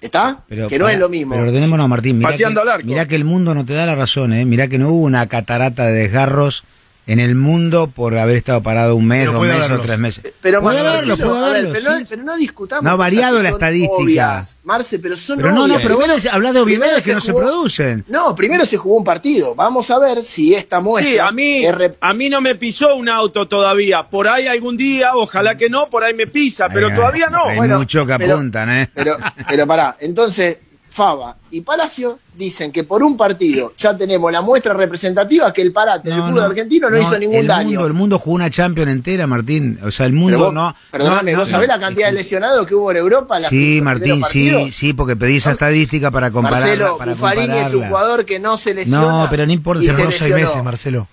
¿Está? 0.00 0.40
Pero, 0.48 0.68
que 0.68 0.78
no 0.78 0.88
es 0.88 0.98
lo 0.98 1.08
mismo. 1.08 1.34
Pero 1.34 1.48
ordenémonos, 1.48 1.88
Martín. 1.88 2.18
Mirá 2.18 2.30
Pateando 2.30 2.62
que, 2.62 2.68
al 2.68 2.74
arco. 2.74 2.86
mirá 2.86 3.06
que 3.06 3.16
el 3.16 3.24
mundo 3.24 3.54
no 3.54 3.64
te 3.64 3.72
da 3.74 3.86
la 3.86 3.94
razón, 3.94 4.32
¿eh? 4.32 4.44
Mirá 4.44 4.68
que 4.68 4.78
no 4.78 4.90
hubo 4.90 5.04
una 5.04 5.26
catarata 5.26 5.86
de 5.86 5.92
desgarros 5.92 6.64
en 7.10 7.18
el 7.18 7.34
mundo 7.34 7.88
por 7.88 8.16
haber 8.16 8.36
estado 8.36 8.62
parado 8.62 8.94
un 8.94 9.04
mes, 9.06 9.26
Pero 9.26 9.32
dos 9.32 9.46
meses 9.46 9.70
o 9.70 9.78
tres 9.80 9.98
meses. 9.98 10.32
Pero 10.40 10.62
puede 10.62 10.80
Marce, 10.82 10.96
haberlo, 10.96 11.16
puede 11.16 11.30
a 11.30 11.40
ver, 11.40 11.50
haberlo, 11.50 11.72
pero, 11.72 11.90
no, 11.98 12.06
pero 12.08 12.36
discutamos. 12.36 12.84
No 12.84 12.90
ha 12.90 12.96
variado 12.96 13.42
la 13.42 13.48
estadística. 13.48 13.94
obvias. 13.94 14.58
Marce, 14.62 14.98
pero 15.00 15.16
son 15.16 15.38
Pero 15.38 15.52
no, 15.52 15.66
no, 15.66 15.76
pero 15.82 15.96
vos 15.96 16.26
hablas 16.26 16.54
de 16.54 16.60
obviedades 16.60 17.02
que 17.02 17.12
no 17.12 17.20
se 17.20 17.32
producen. 17.34 18.04
No, 18.06 18.34
primero 18.34 18.64
se 18.64 18.76
jugó 18.76 18.96
un 18.96 19.04
partido. 19.04 19.54
Vamos 19.56 19.90
a 19.90 19.98
ver 19.98 20.22
si 20.22 20.54
esta 20.54 20.78
muestra. 20.80 21.12
Sí, 21.12 21.18
a 21.18 21.32
mí, 21.32 21.64
a 22.00 22.14
mí 22.14 22.28
no 22.28 22.40
me 22.40 22.54
pisó 22.54 22.94
un 22.94 23.08
auto 23.08 23.48
todavía. 23.48 24.04
Por 24.08 24.28
ahí 24.28 24.46
algún 24.46 24.76
día, 24.76 25.10
ojalá 25.14 25.56
que 25.58 25.68
no, 25.68 25.90
por 25.90 26.04
ahí 26.04 26.14
me 26.14 26.28
pisa, 26.28 26.68
pero 26.68 26.94
todavía 26.94 27.28
no. 27.28 27.44
Hay 27.46 27.56
Bueno, 27.56 27.78
mucho 27.78 28.06
que 28.06 28.14
pero- 28.18 28.34
apuntan, 28.34 28.70
¿eh? 28.70 28.90
Pero, 28.94 29.16
pero 29.48 29.66
pará, 29.66 29.96
entonces 29.98 30.58
Fava 31.00 31.34
y 31.50 31.62
Palacio 31.62 32.18
dicen 32.36 32.70
que 32.70 32.84
por 32.84 33.02
un 33.02 33.16
partido 33.16 33.72
ya 33.78 33.96
tenemos 33.96 34.30
la 34.30 34.42
muestra 34.42 34.74
representativa 34.74 35.50
que 35.50 35.62
el 35.62 35.72
parate 35.72 36.10
del 36.10 36.18
No, 36.18 36.24
fútbol 36.26 36.40
no, 36.42 36.46
argentino 36.48 36.90
no, 36.90 37.00
hizo 37.00 37.18
ningún 37.18 37.36
el 37.36 37.46
daño. 37.46 37.68
Mundo, 37.70 37.86
el 37.86 37.92
mundo 37.94 38.18
jugó 38.18 38.36
una 38.36 38.50
Champions 38.50 38.90
entera, 38.92 39.26
Martín. 39.26 39.78
O 39.82 39.90
sea, 39.90 40.04
el 40.04 40.12
mundo 40.12 40.38
vos- 40.38 40.52
no. 40.52 40.74
Perdóname, 40.90 41.32
no, 41.32 41.38
¿vos 41.38 41.48
no, 41.48 41.52
sabés 41.52 41.68
la 41.68 41.80
cantidad 41.80 42.08
de 42.08 42.12
lesionados 42.12 42.66
que 42.66 42.74
hubo 42.74 42.90
en 42.90 42.98
Europa? 42.98 43.38
en 43.38 43.44
Sí, 43.44 43.80
Martín, 43.82 44.22
sí, 44.24 44.70
sí, 44.70 44.92
porque 44.92 45.16
pedí 45.16 45.36
esa 45.36 45.52
estadística 45.52 46.10
para 46.10 46.30
compararla. 46.30 46.66
Marcelo, 46.66 46.98
para 46.98 47.12
Buffarini 47.12 47.56
es 47.58 47.72
un 47.72 47.86
jugador 47.88 48.24
que 48.26 48.38
no 48.38 48.58
se 48.58 48.74
lesiona. 48.74 49.00
No, 49.22 49.26
pero 49.30 49.46
no 49.46 49.52
importa, 49.52 49.82
se 49.82 49.94
Se 49.94 50.04
se 50.04 50.12
seis 50.12 50.34
meses, 50.34 50.62
Marcelo. 50.62 51.08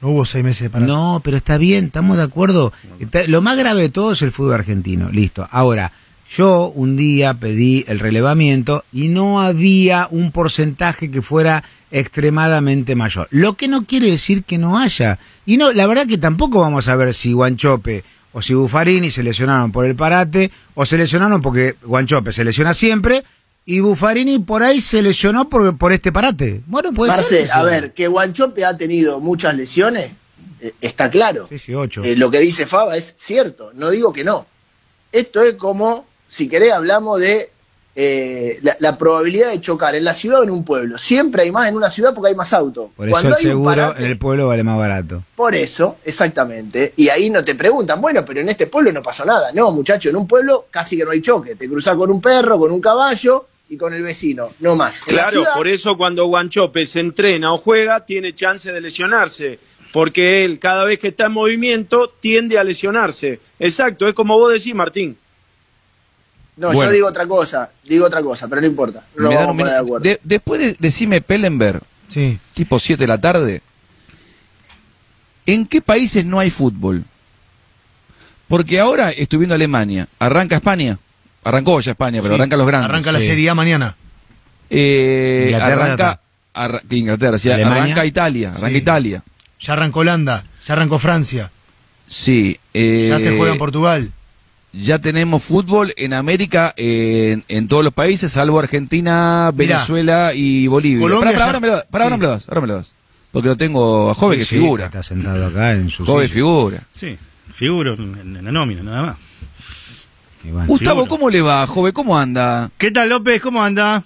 No 0.00 0.08
hubo 0.10 0.24
seis 0.24 0.44
meses 0.44 0.70
para. 0.70 0.86
No, 0.86 1.20
pero 1.24 1.36
está 1.36 1.58
bien, 1.58 1.86
estamos 1.86 2.16
de 2.16 2.22
acuerdo. 2.22 2.72
Está- 3.00 3.26
Lo 3.26 3.40
más 3.42 3.56
grave 3.58 3.82
de 3.82 3.88
todo 3.88 4.12
es 4.12 4.22
el 4.22 4.30
fútbol 4.30 4.54
argentino. 4.54 5.10
Listo. 5.10 5.46
Ahora, 5.50 5.90
yo 6.34 6.68
un 6.74 6.96
día 6.96 7.34
pedí 7.34 7.84
el 7.88 7.98
relevamiento 7.98 8.84
y 8.92 9.08
no 9.08 9.40
había 9.40 10.08
un 10.10 10.32
porcentaje 10.32 11.10
que 11.10 11.20
fuera 11.20 11.62
extremadamente 11.90 12.94
mayor. 12.94 13.28
Lo 13.30 13.54
que 13.54 13.68
no 13.68 13.84
quiere 13.84 14.10
decir 14.10 14.44
que 14.44 14.56
no 14.56 14.78
haya. 14.78 15.18
Y 15.44 15.58
no, 15.58 15.72
la 15.72 15.86
verdad 15.86 16.06
que 16.06 16.16
tampoco 16.16 16.60
vamos 16.60 16.88
a 16.88 16.96
ver 16.96 17.12
si 17.12 17.32
Guanchope 17.32 18.02
o 18.32 18.40
si 18.40 18.54
Buffarini 18.54 19.10
se 19.10 19.22
lesionaron 19.22 19.72
por 19.72 19.84
el 19.84 19.94
parate 19.94 20.50
o 20.74 20.86
se 20.86 20.96
lesionaron 20.96 21.42
porque 21.42 21.76
Guanchope 21.82 22.32
se 22.32 22.44
lesiona 22.44 22.72
siempre 22.72 23.24
y 23.64 23.80
Buffarini 23.80 24.38
por 24.38 24.62
ahí 24.62 24.80
se 24.80 25.02
lesionó 25.02 25.48
por, 25.48 25.76
por 25.76 25.92
este 25.92 26.12
parate. 26.12 26.62
Bueno, 26.66 26.92
puede 26.92 27.12
ser. 27.22 27.42
Eso. 27.42 27.54
a 27.54 27.64
ver, 27.64 27.92
que 27.92 28.08
Guanchope 28.08 28.64
ha 28.64 28.76
tenido 28.76 29.20
muchas 29.20 29.54
lesiones, 29.54 30.12
eh, 30.60 30.72
está 30.80 31.10
claro. 31.10 31.46
Sí, 31.48 31.58
sí, 31.58 31.74
ocho. 31.74 32.02
Eh, 32.02 32.16
lo 32.16 32.30
que 32.30 32.40
dice 32.40 32.66
Faba 32.66 32.96
es 32.96 33.14
cierto, 33.18 33.70
no 33.74 33.90
digo 33.90 34.12
que 34.12 34.24
no. 34.24 34.46
Esto 35.12 35.42
es 35.42 35.54
como, 35.54 36.06
si 36.32 36.48
querés, 36.48 36.72
hablamos 36.72 37.20
de 37.20 37.50
eh, 37.94 38.58
la, 38.62 38.74
la 38.80 38.96
probabilidad 38.96 39.50
de 39.50 39.60
chocar 39.60 39.94
en 39.94 40.04
la 40.04 40.14
ciudad 40.14 40.40
o 40.40 40.44
en 40.44 40.50
un 40.50 40.64
pueblo. 40.64 40.96
Siempre 40.96 41.42
hay 41.42 41.50
más 41.52 41.68
en 41.68 41.76
una 41.76 41.90
ciudad 41.90 42.14
porque 42.14 42.28
hay 42.30 42.34
más 42.34 42.54
autos. 42.54 42.90
Por 42.96 43.06
eso 43.06 43.18
el 43.20 43.26
hay 43.26 43.30
un 43.32 43.36
seguro 43.38 43.70
parate- 43.74 43.98
en 43.98 44.04
el 44.06 44.16
pueblo 44.18 44.48
vale 44.48 44.62
más 44.64 44.78
barato. 44.78 45.22
Por 45.36 45.54
eso, 45.54 45.96
exactamente. 46.04 46.94
Y 46.96 47.10
ahí 47.10 47.28
no 47.28 47.44
te 47.44 47.54
preguntan, 47.54 48.00
bueno, 48.00 48.24
pero 48.24 48.40
en 48.40 48.48
este 48.48 48.66
pueblo 48.66 48.90
no 48.92 49.02
pasó 49.02 49.26
nada. 49.26 49.52
No, 49.52 49.70
muchacho, 49.72 50.08
en 50.08 50.16
un 50.16 50.26
pueblo 50.26 50.66
casi 50.70 50.96
que 50.96 51.04
no 51.04 51.10
hay 51.10 51.20
choque. 51.20 51.54
Te 51.54 51.68
cruzás 51.68 51.94
con 51.96 52.10
un 52.10 52.22
perro, 52.22 52.58
con 52.58 52.72
un 52.72 52.80
caballo 52.80 53.46
y 53.68 53.76
con 53.76 53.92
el 53.92 54.02
vecino, 54.02 54.50
no 54.60 54.74
más. 54.74 55.00
En 55.00 55.08
Claro, 55.14 55.30
ciudad- 55.30 55.54
por 55.54 55.68
eso 55.68 55.98
cuando 55.98 56.24
Guanchope 56.26 56.86
se 56.86 57.00
entrena 57.00 57.52
o 57.52 57.58
juega, 57.58 58.06
tiene 58.06 58.34
chance 58.34 58.72
de 58.72 58.80
lesionarse. 58.80 59.58
Porque 59.92 60.46
él, 60.46 60.58
cada 60.58 60.84
vez 60.84 60.98
que 60.98 61.08
está 61.08 61.26
en 61.26 61.32
movimiento, 61.32 62.10
tiende 62.20 62.58
a 62.58 62.64
lesionarse. 62.64 63.40
Exacto, 63.58 64.08
es 64.08 64.14
como 64.14 64.38
vos 64.38 64.50
decís, 64.50 64.74
Martín. 64.74 65.18
No, 66.56 66.68
Bueno. 66.72 66.90
yo 66.90 66.94
digo 66.94 67.06
otra 67.08 67.26
cosa, 67.26 67.70
digo 67.84 68.06
otra 68.06 68.22
cosa, 68.22 68.46
pero 68.48 68.60
no 68.60 68.66
importa. 68.66 69.02
No 69.16 69.28
Me 69.30 69.34
vamos 69.34 69.54
un 69.54 69.60
a 69.60 69.64
poner 69.64 69.72
de 69.72 69.78
acuerdo. 69.80 70.04
De- 70.04 70.20
después 70.22 70.60
de 70.60 70.76
decime 70.78 71.20
Pellenberg, 71.22 71.80
Sí. 72.08 72.38
tipo 72.54 72.78
7 72.78 73.02
de 73.04 73.06
la 73.08 73.18
tarde, 73.18 73.62
¿en 75.46 75.66
qué 75.66 75.80
países 75.80 76.24
no 76.24 76.38
hay 76.38 76.50
fútbol? 76.50 77.04
Porque 78.48 78.78
ahora 78.80 79.10
estoy 79.10 79.38
viendo 79.40 79.54
Alemania, 79.54 80.08
arranca 80.18 80.56
España, 80.56 80.98
arrancó 81.42 81.80
ya 81.80 81.92
España, 81.92 82.20
pero 82.20 82.34
Sí. 82.34 82.40
arranca 82.40 82.56
los 82.56 82.66
grandes. 82.66 82.90
Arranca 82.90 83.12
la 83.12 83.20
Sí. 83.20 83.26
Serie 83.26 83.48
A 83.50 83.54
mañana. 83.54 83.96
Eh, 84.68 85.48
Inglaterra 85.52 85.84
arranca 85.84 86.20
arra- 86.54 86.82
Inglaterra, 86.90 87.38
sí, 87.38 87.50
arranca 87.50 88.04
Italia, 88.04 88.50
arranca 88.50 88.68
Sí. 88.68 88.76
Italia. 88.76 89.22
Ya 89.60 89.72
arrancó 89.72 90.00
Holanda. 90.00 90.44
Ya 90.66 90.74
arrancó 90.74 90.98
Francia. 90.98 91.50
Sí. 92.06 92.58
eh, 92.74 93.06
Ya 93.08 93.18
se 93.18 93.36
juega 93.36 93.52
en 93.52 93.58
Portugal. 93.58 94.12
Ya 94.72 94.98
tenemos 94.98 95.42
fútbol 95.42 95.92
en 95.98 96.14
América, 96.14 96.72
en, 96.76 97.44
en 97.48 97.68
todos 97.68 97.84
los 97.84 97.92
países, 97.92 98.32
salvo 98.32 98.58
Argentina, 98.58 99.50
Mirá. 99.54 99.74
Venezuela 99.76 100.32
y 100.34 100.66
Bolivia. 100.66 101.02
Colombia 101.02 101.32
Pará, 101.32 101.36
pará, 101.36 101.38
ya- 101.38 101.46
ahora 101.46 101.60
me 101.60 101.66
lo 101.68 101.74
ahora 101.74 102.16
me 102.16 102.22
lo 102.24 102.28
das, 102.30 102.48
ahora 102.48 102.60
me 102.62 102.66
lo 102.68 102.74
das. 102.76 102.94
Porque 103.32 103.48
lo 103.48 103.56
tengo 103.56 104.10
a 104.10 104.14
Joven, 104.14 104.38
que 104.38 104.44
Sí, 104.44 104.56
figura. 104.56 104.86
Está 104.86 105.02
sentado 105.02 105.46
acá 105.46 105.72
en 105.72 105.90
su 105.90 106.04
Joven 106.06 106.26
silla. 106.28 106.34
figura. 106.34 106.82
Sí, 106.90 107.16
figuro 107.52 107.94
en, 107.94 108.36
en 108.38 108.44
la 108.44 108.52
nómina, 108.52 108.82
nada 108.82 109.02
más. 109.02 109.16
Bueno, 110.44 110.66
Gustavo, 110.66 111.02
figura. 111.02 111.08
¿cómo 111.08 111.30
le 111.30 111.42
va, 111.42 111.66
Joven? 111.66 111.92
¿Cómo 111.92 112.18
anda? 112.18 112.70
¿Qué 112.78 112.90
tal, 112.90 113.08
López? 113.10 113.40
¿Cómo 113.40 113.62
anda? 113.62 114.02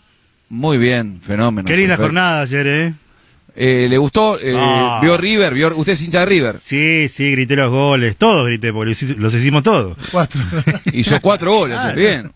Muy 0.49 0.79
bien, 0.79 1.21
fenómeno. 1.25 1.67
Qué 1.67 1.77
linda 1.77 1.97
perfecto. 1.97 2.07
jornada 2.09 2.43
ayer, 2.43 2.67
¿eh? 2.67 2.95
Eh, 3.59 3.87
¿Le 3.89 3.97
gustó? 3.97 4.39
Eh, 4.39 4.55
Ah. 4.55 5.01
¿Vio 5.03 5.17
River? 5.17 5.55
¿Vio, 5.55 5.75
¿Usted 5.77 5.95
es 5.95 6.03
hincha 6.03 6.21
de 6.21 6.27
River? 6.27 6.55
Sí, 6.55 7.09
sí, 7.09 7.31
grité 7.33 7.57
los 7.57 7.71
goles. 7.71 8.17
Todos 8.19 8.47
grité, 8.47 8.71
porque 8.73 8.91
los 8.91 9.03
hici- 9.03 9.17
los 9.17 9.35
hicimos 9.35 9.63
todos. 9.63 9.97
Cuatro. 10.13 10.41
Hizo 10.93 11.19
cuatro 11.23 11.53
goles, 11.55 11.79
Claro. 11.79 11.97
bien. 11.99 12.33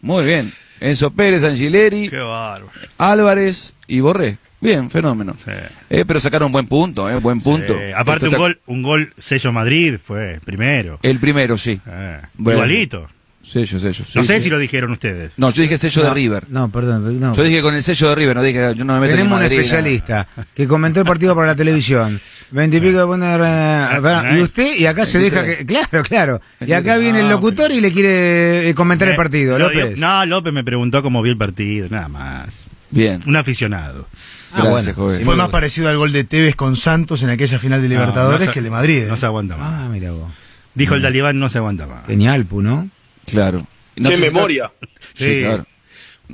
Muy 0.00 0.24
bien. 0.24 0.50
Enzo 0.80 1.10
Pérez, 1.10 1.42
Angileri, 1.44 2.08
Qué 2.08 2.16
bárbaro. 2.18 2.70
Álvarez 2.98 3.74
y 3.88 4.00
Borré. 4.00 4.38
Bien, 4.60 4.90
fenómeno. 4.90 5.34
Sí. 5.36 5.50
Eh, 5.90 6.04
pero 6.06 6.18
sacaron 6.18 6.50
buen 6.50 6.66
punto, 6.66 7.08
eh, 7.08 7.16
buen 7.16 7.40
punto. 7.40 7.74
Sí, 7.74 7.92
Aparte, 7.94 8.26
Esto 8.26 8.26
un 8.26 8.32
está- 8.32 8.38
gol, 8.38 8.60
un 8.66 8.82
gol 8.82 9.12
sello 9.18 9.52
Madrid 9.52 9.96
fue 10.02 10.40
primero. 10.44 10.98
El 11.02 11.18
primero, 11.20 11.58
sí. 11.58 11.80
Eh, 11.86 12.20
Bueno. 12.34 12.58
Igualito. 12.58 13.08
Sello, 13.50 13.78
sello. 13.80 14.04
No 14.14 14.22
sí, 14.22 14.26
sé 14.26 14.36
sí. 14.36 14.40
si 14.44 14.50
lo 14.50 14.58
dijeron 14.58 14.92
ustedes. 14.92 15.32
No, 15.36 15.50
yo 15.50 15.62
dije 15.62 15.78
sello 15.78 16.02
de 16.02 16.10
River. 16.14 16.44
No, 16.50 16.68
perdón. 16.70 17.18
No. 17.18 17.34
Yo 17.34 17.42
dije 17.42 17.62
con 17.62 17.74
el 17.74 17.82
sello 17.82 18.10
de 18.10 18.14
River, 18.14 18.36
no 18.36 18.42
dije, 18.42 18.74
yo 18.76 18.84
no 18.84 18.94
me 18.94 19.00
meto 19.00 19.12
en 19.12 19.18
Tenemos 19.18 19.36
un 19.38 19.42
Madrid, 19.42 19.58
especialista 19.60 20.26
que 20.54 20.66
comentó 20.68 21.00
el 21.00 21.06
partido 21.06 21.34
por 21.34 21.46
la 21.46 21.54
televisión. 21.54 22.20
Veintipico 22.50 22.98
de 22.98 23.06
poner. 23.06 24.38
y 24.38 24.42
usted, 24.42 24.74
y 24.76 24.86
acá 24.86 25.06
se 25.06 25.18
deja 25.18 25.44
que. 25.44 25.64
Claro, 25.66 26.02
claro. 26.02 26.40
Y 26.66 26.72
acá 26.72 26.96
viene 26.98 27.20
el 27.20 27.26
No, 27.26 27.32
locutor 27.32 27.70
y 27.72 27.80
le 27.80 27.90
quiere 27.92 28.68
eh, 28.68 28.74
comentar 28.74 29.08
el 29.08 29.14
Eh, 29.14 29.16
partido. 29.16 29.58
López. 29.58 29.98
no, 29.98 30.24
López 30.26 30.52
me 30.52 30.64
preguntó 30.64 31.02
cómo 31.02 31.22
vi 31.22 31.30
el 31.30 31.36
partido, 31.36 31.88
nada 31.90 32.08
más. 32.08 32.66
Bien. 32.90 33.20
Un 33.26 33.36
aficionado. 33.36 34.08
Ah, 34.52 34.62
Gracias, 34.64 34.94
bueno. 34.96 35.12
joven. 35.12 35.24
Fue 35.26 35.36
más 35.36 35.48
parecido 35.50 35.88
al 35.90 35.98
gol 35.98 36.10
de 36.12 36.24
Tevez 36.24 36.54
con 36.56 36.74
Santos 36.74 37.22
en 37.22 37.28
aquella 37.30 37.58
final 37.58 37.82
de 37.82 37.88
Libertadores 37.88 38.40
No, 38.40 38.46
no 38.46 38.46
se- 38.46 38.52
que 38.52 38.58
el 38.60 38.64
de 38.64 38.70
Madrid. 38.70 38.98
¿eh? 39.02 39.06
No 39.08 39.16
se 39.16 39.26
aguanta 39.26 39.56
más. 39.56 39.72
Ah, 39.72 39.88
mira 39.92 40.10
vos. 40.12 40.30
Dijo 40.74 40.94
el 40.94 41.02
talibán, 41.02 41.38
no 41.38 41.48
se 41.50 41.58
aguanta 41.58 41.86
más. 41.86 42.06
Genialpu, 42.06 42.62
¿no? 42.62 42.88
Claro. 43.30 43.66
No 43.96 44.08
Qué 44.10 44.16
sé 44.16 44.22
si- 44.24 44.30
memoria. 44.32 44.72
Sí, 45.14 45.24
Sí. 45.24 45.40
claro. 45.40 45.66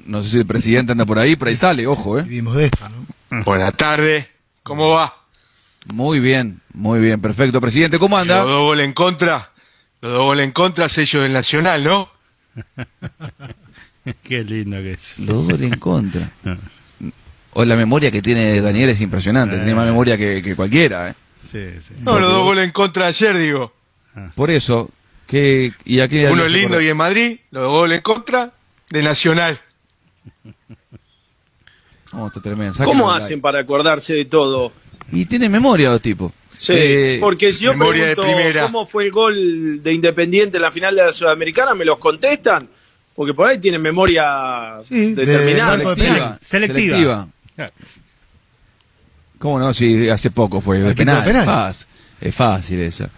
No 0.06 0.22
sé 0.22 0.30
si 0.30 0.38
el 0.38 0.46
presidente 0.46 0.92
anda 0.92 1.06
por 1.06 1.18
ahí, 1.18 1.36
por 1.36 1.48
ahí 1.48 1.56
sale, 1.56 1.86
ojo, 1.86 2.18
eh. 2.18 2.22
Vivimos 2.22 2.56
de 2.56 2.64
esto, 2.66 2.88
¿no? 2.88 3.42
Buenas 3.44 3.74
tardes, 3.76 4.26
¿cómo 4.62 4.90
va? 4.90 5.14
Muy 5.86 6.18
bien, 6.18 6.60
muy 6.72 6.98
bien, 7.00 7.20
perfecto. 7.20 7.60
Presidente, 7.60 7.98
¿cómo 7.98 8.16
anda? 8.18 8.38
Los 8.38 8.46
dos 8.48 8.62
goles 8.62 8.84
en 8.86 8.92
contra, 8.92 9.50
los 10.00 10.12
dos 10.12 10.22
goles 10.22 10.44
en 10.46 10.52
contra, 10.52 10.88
sello 10.88 11.22
del 11.22 11.32
Nacional, 11.32 11.84
¿no? 11.84 12.08
Qué 14.22 14.44
lindo 14.44 14.76
que 14.78 14.92
es. 14.92 15.18
Los 15.20 15.44
goles 15.44 15.72
en 15.72 15.78
contra. 15.78 16.30
O 17.56 17.64
la 17.64 17.76
memoria 17.76 18.10
que 18.10 18.20
tiene 18.20 18.60
Daniel 18.60 18.90
es 18.90 19.00
impresionante, 19.00 19.54
tiene 19.58 19.76
más 19.76 19.86
memoria 19.86 20.18
que, 20.18 20.42
que 20.42 20.56
cualquiera, 20.56 21.10
eh. 21.10 21.14
Sí, 21.38 21.60
sí. 21.78 21.94
No, 22.00 22.18
los 22.18 22.32
dos 22.32 22.42
goles 22.42 22.64
en 22.64 22.72
contra 22.72 23.06
ayer, 23.06 23.38
digo. 23.38 23.72
Por 24.34 24.50
eso, 24.50 24.90
y 25.84 26.00
aquí 26.00 26.24
Uno 26.26 26.46
lindo 26.46 26.80
y 26.80 26.88
en 26.88 26.96
Madrid, 26.96 27.38
los 27.50 27.66
goles 27.66 27.96
en 27.98 28.02
contra, 28.02 28.52
de 28.90 29.02
Nacional. 29.02 29.60
Oh, 32.16 32.28
está 32.28 32.40
tremendo. 32.40 32.74
Sáquenlo 32.74 32.92
¿Cómo 32.92 33.12
hacen 33.12 33.40
para 33.40 33.58
acordarse 33.58 34.14
de 34.14 34.24
todo? 34.24 34.72
Y 35.10 35.24
tiene 35.24 35.48
memoria 35.48 35.90
los 35.90 36.00
tipos. 36.00 36.30
Sí, 36.56 36.72
Eh, 36.76 37.18
porque 37.20 37.52
si 37.52 37.64
yo 37.64 37.72
memoria 37.72 38.06
de 38.06 38.14
pregunto 38.14 38.36
primera. 38.36 38.62
cómo 38.62 38.86
fue 38.86 39.06
el 39.06 39.10
gol 39.10 39.82
de 39.82 39.92
Independiente 39.92 40.58
en 40.58 40.62
la 40.62 40.70
final 40.70 40.94
de 40.94 41.02
la 41.06 41.12
Sudamericana, 41.12 41.74
¿me 41.74 41.84
los 41.84 41.98
contestan? 41.98 42.68
Porque 43.16 43.34
por 43.34 43.48
ahí 43.48 43.58
tienen 43.58 43.82
memoria 43.82 44.76
Sí, 44.88 45.12
determinada. 45.14 45.76
de- 45.76 45.84
selectiva. 45.96 46.38
Selectiva. 46.40 47.28
¿Cómo 49.38 49.58
no? 49.58 49.74
Sí, 49.74 50.08
hace 50.08 50.30
poco 50.30 50.60
fue. 50.60 50.94
Penal. 50.94 51.24
penal. 51.24 51.44
Fácil. 51.44 51.86
Es 52.20 52.34
fácil 52.34 52.80
eso. 52.80 53.08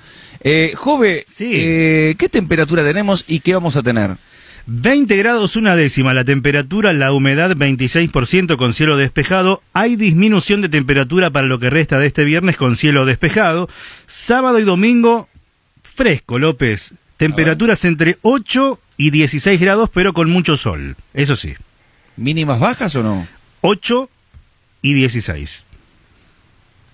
Eh, 0.41 0.73
Jove, 0.77 1.25
Sí. 1.27 1.51
eh, 1.55 2.15
¿qué 2.19 2.29
temperatura 2.29 2.83
tenemos 2.85 3.25
y 3.27 3.41
qué 3.41 3.55
vamos 3.55 3.77
a 3.77 3.83
tener? 3.83 4.17
20 4.69 5.17
grados 5.17 5.55
una 5.55 5.77
décima 5.77 6.13
la 6.13 6.25
temperatura, 6.25 6.93
la 6.93 7.13
humedad 7.13 7.53
26% 7.57 8.57
con 8.57 8.73
cielo 8.73 8.97
despejado. 8.97 9.63
Hay 9.73 9.95
disminución 9.95 10.61
de 10.61 10.69
temperatura 10.69 11.31
para 11.31 11.47
lo 11.47 11.61
que 11.61 11.71
resta 11.71 11.99
de 11.99 12.09
este 12.09 12.25
viernes 12.25 12.57
con 12.57 12.75
cielo 12.77 13.07
despejado. 13.07 13.69
Sábado 14.07 14.59
y 14.59 14.65
domingo 14.65 15.29
fresco, 15.85 16.39
López. 16.41 16.95
Temperaturas 17.17 17.85
entre 17.85 18.19
8 18.23 18.81
y 18.97 19.11
16 19.11 19.61
grados, 19.61 19.89
pero 19.93 20.13
con 20.13 20.31
mucho 20.31 20.57
sol. 20.57 20.97
Eso 21.15 21.37
sí, 21.37 21.55
¿Mínimas 22.17 22.59
bajas 22.59 22.95
o 22.97 23.03
no? 23.03 23.27
8 23.61 24.11
y 24.83 24.95
16. 24.95 25.65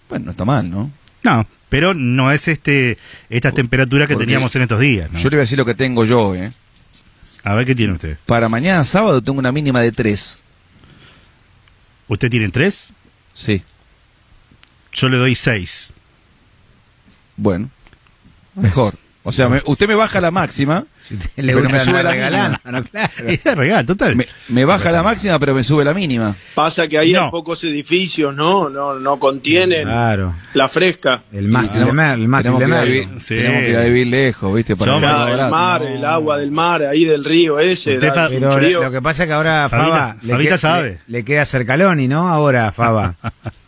Bueno, 0.09 0.27
no 0.27 0.31
está 0.33 0.45
mal, 0.45 0.71
¿no? 0.71 0.91
No, 1.23 1.47
pero 1.73 1.95
no 1.95 2.31
es 2.31 2.49
este 2.49 2.99
estas 3.31 3.55
temperaturas 3.55 4.07
que 4.07 4.15
teníamos 4.15 4.55
en 4.57 4.63
estos 4.63 4.79
días. 4.79 5.11
¿no? 5.11 5.19
Yo 5.19 5.31
le 5.31 5.37
voy 5.37 5.41
a 5.41 5.45
decir 5.45 5.57
lo 5.57 5.65
que 5.65 5.75
tengo 5.75 6.05
yo, 6.05 6.35
¿eh? 6.35 6.53
A 7.45 7.55
ver 7.55 7.65
qué 7.65 7.75
tiene 7.75 7.95
usted. 7.95 8.19
Para 8.27 8.51
mañana 8.51 8.85
sábado 8.85 9.23
tengo 9.23 9.39
una 9.39 9.51
mínima 9.53 9.81
de 9.81 9.91
3. 9.91 10.45
¿Usted 12.09 12.31
tiene 12.31 12.51
3? 12.51 12.93
Sí. 13.33 13.63
Yo 14.93 15.09
le 15.09 15.17
doy 15.17 15.35
6. 15.35 15.95
Bueno. 17.39 17.71
Mejor. 18.55 18.95
O 19.23 19.33
sea, 19.33 19.49
me- 19.49 19.63
usted 19.65 19.89
me 19.89 19.95
baja 19.95 20.21
la 20.21 20.31
máxima, 20.31 20.85
Le 21.37 21.53
Pero 21.55 21.69
me 21.69 21.81
sube 21.81 22.03
la 22.03 22.11
regalando, 22.11 22.59
mínima. 22.65 22.81
no, 22.81 22.85
claro. 22.91 23.13
Es 23.29 23.45
regal, 23.57 23.87
total. 23.87 24.17
me, 24.17 24.27
me 24.49 24.65
baja 24.65 24.91
la 24.91 25.03
máxima, 25.03 25.39
pero 25.39 25.55
me 25.55 25.63
sube 25.65 25.85
la 25.85 25.93
mínima. 25.95 26.35
Pasa 26.55 26.89
que 26.89 26.99
ahí 26.99 27.13
No. 27.13 27.25
hay 27.25 27.31
pocos 27.31 27.63
edificios, 27.65 28.35
¿no? 28.35 28.69
No, 28.71 28.95
no 28.99 29.19
contienen 29.19 29.85
Claro. 29.85 30.35
la 30.55 30.69
fresca. 30.69 31.23
El 31.33 31.49
mar, 31.49 31.69
tenemos- 31.69 31.89
el 31.91 31.95
mar, 31.95 32.19
el 32.19 32.29
mar, 32.29 32.43
tenemos, 32.43 32.63
el 32.63 32.67
que 32.67 32.71
ir 32.71 32.75
a 32.75 32.79
mar. 32.79 32.87
vivir, 32.89 33.09
Sí. 33.21 33.35
tenemos 33.35 33.61
que 33.63 33.71
ir 33.71 33.77
a 33.77 33.83
vivir 33.85 34.07
lejos, 34.07 34.55
¿viste? 34.55 34.77
Para 34.77 34.99
Claro, 34.99 35.33
el 35.45 35.51
mar, 35.51 35.83
el 35.83 36.05
agua 36.05 36.37
del 36.39 36.51
mar, 36.51 36.83
ahí 36.85 37.05
del 37.05 37.25
río 37.25 37.59
ese. 37.59 37.99
Da 37.99 38.29
Pero 38.29 38.51
frío. 38.53 38.83
lo 38.83 38.91
que 38.91 39.03
pasa 39.03 39.25
es 39.25 39.27
que 39.29 39.33
ahora 39.35 39.69
Fabita- 39.69 39.89
Faba 39.97 40.17
le, 40.23 40.33
Fabita 40.33 40.51
que- 40.53 40.59
sabe. 40.59 40.89
le- 41.07 41.19
le 41.19 41.25
queda 41.25 41.45
Cercaloni, 41.45 42.09
¿no? 42.09 42.29
Ahora 42.29 42.73
Faba 42.73 43.15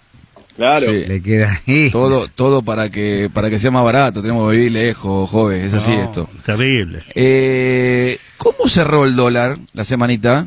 Claro. 0.56 0.86
Sí. 0.86 1.04
le 1.06 1.20
queda 1.20 1.60
ahí. 1.66 1.90
Todo, 1.90 2.28
todo 2.28 2.62
para 2.62 2.88
que, 2.90 3.28
para 3.32 3.50
que 3.50 3.58
sea 3.58 3.70
más 3.72 3.84
barato, 3.84 4.22
tenemos 4.22 4.48
que 4.50 4.56
vivir 4.56 4.72
lejos, 4.72 5.28
joven, 5.28 5.64
es 5.64 5.74
así 5.74 5.90
No, 5.90 6.02
esto. 6.02 6.30
Terrible. 6.46 7.04
Eh, 7.14 8.18
¿Cómo 8.36 8.68
cerró 8.68 9.04
el 9.04 9.16
dólar 9.16 9.58
la 9.72 9.84
semanita? 9.84 10.46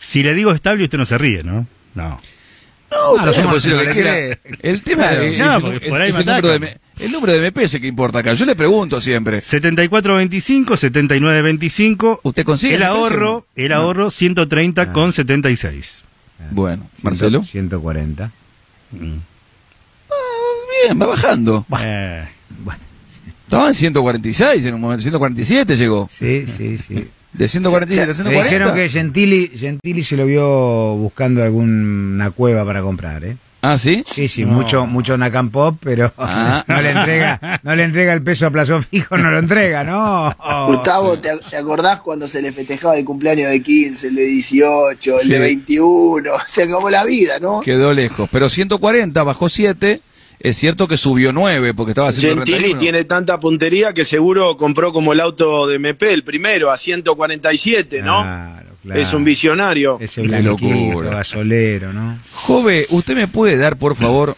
Si 0.00 0.22
le 0.22 0.34
digo 0.34 0.52
estable, 0.52 0.84
usted 0.84 0.98
no 0.98 1.04
se 1.04 1.18
ríe, 1.18 1.42
¿no? 1.42 1.66
No. 1.94 2.20
No, 2.90 2.96
Ah, 2.96 3.10
usted 3.16 3.22
puede 3.24 3.34
somos- 3.42 3.54
decir 3.56 3.70
lo 3.72 3.76
no 3.76 3.82
que 3.82 3.88
le 3.88 3.94
quiera. 3.94 4.38
El 4.62 4.82
tema 4.82 5.08
Claro. 5.08 5.22
es, 5.22 5.38
No, 5.38 5.56
es- 5.56 5.62
porque 5.62 5.76
es- 5.84 5.90
por 5.90 6.00
ahí 6.00 6.08
es 6.10 6.14
me 6.14 6.20
el, 6.20 6.26
número 6.26 6.48
de, 6.58 6.76
el 7.00 7.12
número 7.12 7.32
de 7.34 7.38
MPS 7.50 7.80
que 7.80 7.86
importa 7.86 8.20
acá. 8.20 8.32
Yo 8.34 8.46
le 8.46 8.54
pregunto 8.56 9.00
siempre. 9.00 9.40
74.25, 9.40 10.76
79.25. 10.76 12.20
¿Usted 12.22 12.44
consigue 12.44 12.76
El 12.76 12.82
ahorro, 12.84 13.46
el 13.56 13.72
ahorro 13.72 14.10
130 14.10 14.82
Ah. 14.82 14.92
con 14.92 15.12
76. 15.12 16.04
Bueno, 16.50 16.88
Marcelo. 17.02 17.42
140. 17.42 18.30
Bien, 18.92 19.20
va 21.00 21.06
bajando. 21.06 21.64
Eh, 21.80 22.24
Bueno, 22.64 22.80
Estaba 23.44 23.68
en 23.68 23.74
146 23.74 24.64
en 24.64 24.74
un 24.74 24.80
momento, 24.80 25.02
147 25.02 25.76
llegó. 25.76 26.06
sí, 26.10 26.44
sí, 26.46 26.78
sí. 26.78 27.08
De 27.32 27.46
147 27.46 28.02
a 28.04 28.06
Le 28.08 28.14
140. 28.14 28.44
dijeron 28.44 28.74
que 28.74 28.88
Gentili, 28.88 29.48
Gentili 29.54 30.02
se 30.02 30.16
lo 30.16 30.24
vio 30.26 30.96
buscando 30.96 31.42
alguna 31.42 32.30
cueva 32.30 32.64
para 32.64 32.80
comprar, 32.82 33.22
¿eh? 33.24 33.36
Ah, 33.60 33.76
¿sí? 33.76 34.04
Sí, 34.06 34.28
sí, 34.28 34.44
No. 34.44 34.52
mucho, 34.52 34.86
mucho 34.86 35.18
Nakam 35.18 35.50
Pop, 35.50 35.78
pero 35.82 36.12
Ah. 36.16 36.64
no 36.68 36.80
le 36.80 36.90
entrega, 36.92 37.60
no 37.64 37.74
le 37.74 37.82
entrega 37.84 38.12
el 38.12 38.22
peso 38.22 38.46
a 38.46 38.50
plazo 38.50 38.80
fijo, 38.82 39.18
no 39.18 39.30
lo 39.30 39.38
entrega, 39.38 39.82
no. 39.84 40.34
Gustavo, 40.68 41.18
¿te, 41.18 41.30
te 41.50 41.56
acordás 41.56 42.00
cuando 42.00 42.28
se 42.28 42.40
le 42.40 42.52
festejaba 42.52 42.96
el 42.96 43.04
cumpleaños 43.04 43.50
de 43.50 43.60
15, 43.62 44.08
el 44.08 44.14
de 44.14 44.24
18, 44.24 45.20
el 45.20 45.26
Sí. 45.26 45.32
de 45.32 45.38
21? 45.40 46.32
Se 46.46 46.62
acabó 46.62 46.88
la 46.88 47.04
vida, 47.04 47.38
¿no? 47.40 47.60
Quedó 47.60 47.92
lejos. 47.92 48.28
Pero 48.30 48.48
140 48.48 49.22
bajó 49.24 49.48
7. 49.48 50.02
Es 50.40 50.56
cierto 50.56 50.86
que 50.86 50.96
subió 50.96 51.32
9 51.32 51.74
porque 51.74 51.90
estaba 51.90 52.10
haciendo 52.10 52.46
Gentili 52.46 52.74
tiene 52.76 53.02
tanta 53.02 53.40
puntería 53.40 53.92
que 53.92 54.04
seguro 54.04 54.56
compró 54.56 54.92
como 54.92 55.12
el 55.12 55.18
auto 55.18 55.66
de 55.66 55.74
MP, 55.76 56.12
el 56.14 56.22
primero, 56.22 56.70
a 56.70 56.78
147, 56.78 58.02
¿no? 58.02 58.22
Claro, 58.22 58.67
claro. 58.88 59.00
Es 59.00 59.14
un 59.14 59.24
visionario. 59.24 59.98
Ese 60.00 60.22
blanquito, 60.22 60.74
locura. 60.74 61.10
gasolero, 61.10 61.92
¿no? 61.92 62.18
Jove, 62.32 62.86
¿usted 62.90 63.14
me 63.14 63.28
puede 63.28 63.56
dar, 63.56 63.76
por 63.76 63.96
favor, 63.96 64.36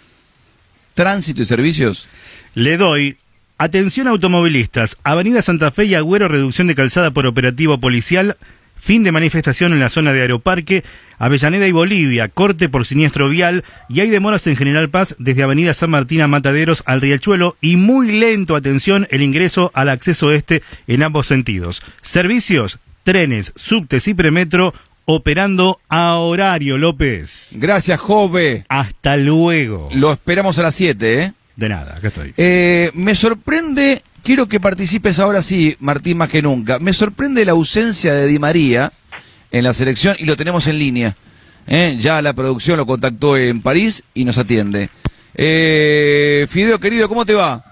tránsito 0.94 1.42
y 1.42 1.46
servicios? 1.46 2.08
le 2.54 2.76
doy 2.76 3.16
atención 3.58 4.08
automovilistas. 4.08 4.96
Avenida 5.04 5.42
Santa 5.42 5.70
Fe 5.70 5.84
y 5.84 5.94
Agüero, 5.94 6.28
reducción 6.28 6.66
de 6.66 6.74
calzada 6.74 7.10
por 7.10 7.26
operativo 7.26 7.78
policial. 7.78 8.36
Fin 8.76 9.04
de 9.04 9.12
manifestación 9.12 9.74
en 9.74 9.80
la 9.80 9.90
zona 9.90 10.14
de 10.14 10.22
Aeroparque, 10.22 10.84
Avellaneda 11.18 11.66
y 11.66 11.72
Bolivia, 11.72 12.28
corte 12.28 12.70
por 12.70 12.86
siniestro 12.86 13.28
vial 13.28 13.62
y 13.90 14.00
hay 14.00 14.08
demoras 14.08 14.46
en 14.46 14.56
General 14.56 14.88
Paz 14.88 15.16
desde 15.18 15.42
Avenida 15.42 15.74
San 15.74 15.90
Martín 15.90 16.22
a 16.22 16.28
Mataderos 16.28 16.82
al 16.86 17.02
Riachuelo 17.02 17.58
y 17.60 17.76
muy 17.76 18.10
lento, 18.10 18.56
atención, 18.56 19.06
el 19.10 19.20
ingreso 19.20 19.70
al 19.74 19.90
acceso 19.90 20.32
este 20.32 20.62
en 20.86 21.02
ambos 21.02 21.26
sentidos. 21.26 21.82
Servicios, 22.00 22.78
trenes, 23.02 23.52
subtes 23.56 24.06
y 24.08 24.14
premetro 24.14 24.74
operando 25.04 25.80
a 25.88 26.14
horario, 26.16 26.78
López. 26.78 27.54
Gracias, 27.56 27.98
Jove. 28.00 28.64
Hasta 28.68 29.16
luego. 29.16 29.88
Lo 29.92 30.12
esperamos 30.12 30.58
a 30.58 30.62
las 30.62 30.74
7, 30.74 31.22
¿eh? 31.22 31.32
De 31.56 31.68
nada, 31.68 31.96
acá 31.96 32.08
estoy. 32.08 32.32
Eh, 32.36 32.90
me 32.94 33.14
sorprende, 33.14 34.02
quiero 34.22 34.46
que 34.46 34.60
participes 34.60 35.18
ahora 35.18 35.42
sí, 35.42 35.76
Martín, 35.80 36.18
más 36.18 36.28
que 36.28 36.42
nunca. 36.42 36.78
Me 36.78 36.92
sorprende 36.92 37.44
la 37.44 37.52
ausencia 37.52 38.14
de 38.14 38.26
Di 38.26 38.38
María 38.38 38.92
en 39.50 39.64
la 39.64 39.74
selección 39.74 40.16
y 40.18 40.24
lo 40.24 40.36
tenemos 40.36 40.66
en 40.68 40.78
línea. 40.78 41.16
¿eh? 41.66 41.96
Ya 42.00 42.22
la 42.22 42.32
producción 42.32 42.76
lo 42.76 42.86
contactó 42.86 43.36
en 43.36 43.60
París 43.62 44.04
y 44.14 44.24
nos 44.24 44.38
atiende. 44.38 44.90
Eh, 45.34 46.46
Fideo, 46.48 46.78
querido, 46.78 47.08
¿cómo 47.08 47.26
te 47.26 47.34
va? 47.34 47.69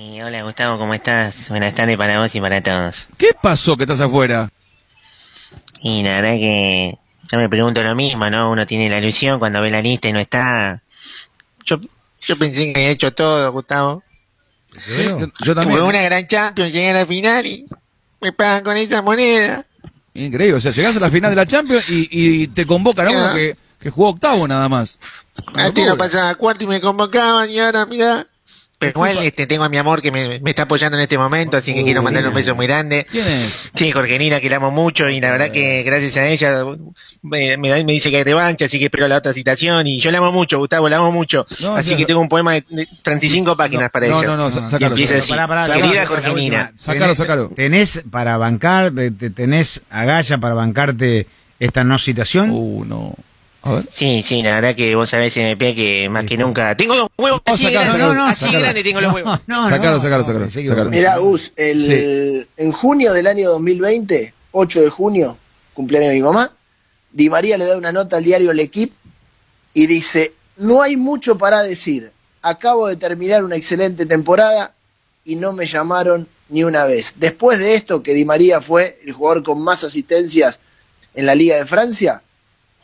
Y 0.00 0.20
hola 0.20 0.44
Gustavo, 0.44 0.78
¿cómo 0.78 0.94
estás? 0.94 1.48
Buenas 1.48 1.74
tardes 1.74 1.96
para 1.96 2.20
vos 2.20 2.32
y 2.32 2.40
para 2.40 2.62
todos. 2.62 3.04
¿Qué 3.16 3.30
pasó 3.42 3.76
que 3.76 3.82
estás 3.82 4.00
afuera? 4.00 4.48
Y 5.82 6.04
la 6.04 6.20
verdad 6.20 6.34
que 6.34 6.96
yo 7.32 7.36
me 7.38 7.48
pregunto 7.48 7.82
lo 7.82 7.96
mismo, 7.96 8.30
¿no? 8.30 8.52
Uno 8.52 8.64
tiene 8.64 8.88
la 8.88 8.98
ilusión 8.98 9.40
cuando 9.40 9.60
ve 9.60 9.70
la 9.70 9.82
lista 9.82 10.08
y 10.08 10.12
no 10.12 10.20
está. 10.20 10.80
Yo, 11.66 11.80
yo 12.20 12.38
pensé 12.38 12.72
que 12.72 12.74
había 12.76 12.90
hecho 12.90 13.12
todo, 13.12 13.50
Gustavo. 13.50 14.04
Yo, 14.86 15.18
yo 15.18 15.26
Fue 15.42 15.54
también. 15.56 15.82
una 15.82 16.00
gran 16.02 16.28
Champions, 16.28 16.72
llegué 16.72 16.90
a 16.90 16.94
la 16.94 17.06
final 17.06 17.46
y 17.46 17.66
me 18.20 18.32
pagan 18.32 18.62
con 18.62 18.76
esa 18.76 19.02
moneda. 19.02 19.66
Increíble, 20.14 20.54
o 20.54 20.60
sea, 20.60 20.70
llegás 20.70 20.96
a 20.96 21.00
la 21.00 21.10
final 21.10 21.30
de 21.30 21.36
la 21.36 21.46
Champions 21.46 21.90
y, 21.90 22.08
y 22.12 22.46
te 22.46 22.64
convocan 22.66 23.08
a 23.08 23.10
uno 23.10 23.34
que, 23.34 23.56
que 23.80 23.90
jugó 23.90 24.10
octavo 24.10 24.46
nada 24.46 24.68
más. 24.68 24.96
Antes 25.54 25.84
no 25.84 25.96
pasaba 25.96 26.36
cuarto 26.36 26.62
y 26.62 26.68
me 26.68 26.80
convocaban 26.80 27.50
y 27.50 27.58
ahora, 27.58 27.84
mira. 27.84 28.24
Pero 28.78 28.92
igual 28.92 29.18
este, 29.24 29.48
tengo 29.48 29.64
a 29.64 29.68
mi 29.68 29.76
amor 29.76 30.00
que 30.00 30.12
me, 30.12 30.38
me 30.38 30.50
está 30.50 30.62
apoyando 30.62 30.96
en 30.96 31.02
este 31.02 31.18
momento, 31.18 31.56
así 31.56 31.74
que 31.74 31.82
quiero 31.82 32.00
mandarle 32.00 32.28
un 32.28 32.34
beso 32.34 32.54
muy 32.54 32.68
grande. 32.68 33.06
¿Quién 33.10 33.26
es? 33.26 33.72
Sí, 33.74 33.90
Jorgenina, 33.90 34.40
que 34.40 34.48
la 34.48 34.56
amo 34.58 34.70
mucho 34.70 35.08
y 35.08 35.20
la 35.20 35.32
verdad 35.32 35.50
que 35.50 35.82
gracias 35.82 36.16
a 36.16 36.28
ella 36.28 36.64
me, 37.22 37.56
me, 37.56 37.84
me 37.84 37.92
dice 37.92 38.08
que 38.10 38.18
hay 38.18 38.22
revancha, 38.24 38.66
así 38.66 38.78
que 38.78 38.84
espero 38.84 39.08
la 39.08 39.16
otra 39.16 39.32
citación 39.32 39.84
y 39.88 39.98
yo 40.00 40.12
la 40.12 40.18
amo 40.18 40.30
mucho, 40.30 40.58
Gustavo, 40.58 40.88
la 40.88 40.98
amo 40.98 41.10
mucho. 41.10 41.44
No, 41.60 41.74
así 41.74 41.96
que 41.96 42.06
tengo 42.06 42.20
un 42.20 42.28
poema 42.28 42.52
de, 42.52 42.64
de 42.68 42.88
35 43.02 43.56
páginas 43.56 43.82
No, 43.84 43.90
para 43.90 44.06
no, 44.08 44.18
ella. 44.20 44.26
no, 44.28 44.36
no, 44.36 44.50
sa- 44.52 44.68
sácalo, 44.68 44.92
empieza 44.94 45.20
sácalo. 45.22 45.42
así. 45.42 45.48
Pará, 45.48 45.74
Querida 45.74 46.06
Jorgenina. 46.06 46.72
Sácalo, 46.76 47.06
Tenés- 47.06 47.16
sácalo. 47.16 47.48
¿Tenés 47.56 48.04
para 48.10 48.36
bancar, 48.36 48.92
te- 48.92 49.10
te- 49.10 49.30
tenés 49.30 49.82
agalla 49.90 50.38
para 50.38 50.54
bancarte 50.54 51.26
esta 51.58 51.82
no 51.82 51.98
citación? 51.98 52.50
Uh, 52.52 52.84
no. 52.84 53.14
A 53.62 53.72
ver. 53.74 53.88
Sí, 53.92 54.24
sí, 54.26 54.42
la 54.42 54.54
verdad 54.56 54.74
que 54.76 54.94
vos 54.94 55.10
sabés, 55.10 55.36
MP, 55.36 55.74
que 55.74 56.08
más 56.08 56.24
que 56.24 56.36
nunca... 56.36 56.76
Tengo 56.76 56.94
los 56.94 57.08
huevos 57.18 57.42
No, 57.46 57.52
así 57.52 57.64
de 57.66 57.72
sacalo, 57.72 57.92
grandes, 57.98 58.08
no, 58.08 58.14
no, 58.14 58.26
así 58.26 58.40
de 58.44 58.46
sacalo. 58.46 58.62
grandes 58.62 58.84
tengo 58.84 59.00
los 59.00 59.14
huevos. 59.14 59.40
Pensé 60.44 60.62
que- 60.62 60.68
sácalo. 60.68 60.90
Mira, 60.90 61.16
Gus, 61.18 61.52
el, 61.56 61.84
Sí. 61.84 62.48
en 62.56 62.72
junio 62.72 63.12
del 63.12 63.26
año 63.26 63.48
2020, 63.50 64.32
8 64.52 64.80
de 64.82 64.88
junio, 64.90 65.36
cumpleaños 65.74 66.10
de 66.10 66.16
mi 66.16 66.22
mamá, 66.22 66.52
Di 67.12 67.28
María 67.30 67.56
le 67.58 67.64
da 67.66 67.76
una 67.76 67.90
nota 67.90 68.16
al 68.18 68.24
diario 68.24 68.50
El 68.52 68.60
y 69.74 69.86
dice, 69.86 70.32
no 70.56 70.82
hay 70.82 70.96
mucho 70.96 71.36
para 71.36 71.62
decir, 71.62 72.12
acabo 72.42 72.86
de 72.88 72.96
terminar 72.96 73.42
una 73.44 73.56
excelente 73.56 74.06
temporada 74.06 74.72
y 75.24 75.36
no 75.36 75.52
me 75.52 75.66
llamaron 75.66 76.28
ni 76.48 76.64
una 76.64 76.84
vez. 76.86 77.14
Después 77.16 77.58
de 77.58 77.74
esto, 77.74 78.02
que 78.02 78.14
Di 78.14 78.24
María 78.24 78.60
fue 78.60 79.00
el 79.04 79.12
jugador 79.12 79.42
con 79.42 79.60
más 79.60 79.84
asistencias 79.84 80.58
en 81.14 81.26
la 81.26 81.34
Liga 81.34 81.56
de 81.56 81.66
Francia, 81.66 82.22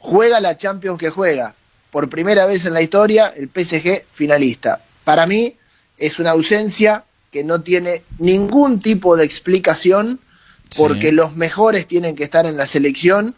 juega 0.04 0.38
la 0.40 0.58
Champions 0.58 0.98
que 0.98 1.08
juega. 1.08 1.54
Por 1.90 2.10
primera 2.10 2.44
vez 2.44 2.66
en 2.66 2.74
la 2.74 2.82
historia, 2.82 3.32
el 3.34 3.48
PSG 3.48 4.04
finalista. 4.12 4.82
Para 5.04 5.26
mí 5.26 5.54
es 5.96 6.18
una 6.18 6.32
ausencia 6.32 7.04
que 7.30 7.42
no 7.42 7.62
tiene 7.62 8.02
ningún 8.18 8.80
tipo 8.80 9.16
de 9.16 9.24
explicación 9.24 10.20
porque 10.76 11.08
Sí. 11.08 11.12
los 11.14 11.34
mejores 11.36 11.86
tienen 11.86 12.16
que 12.16 12.24
estar 12.24 12.44
en 12.46 12.56
la 12.56 12.66
selección 12.66 13.34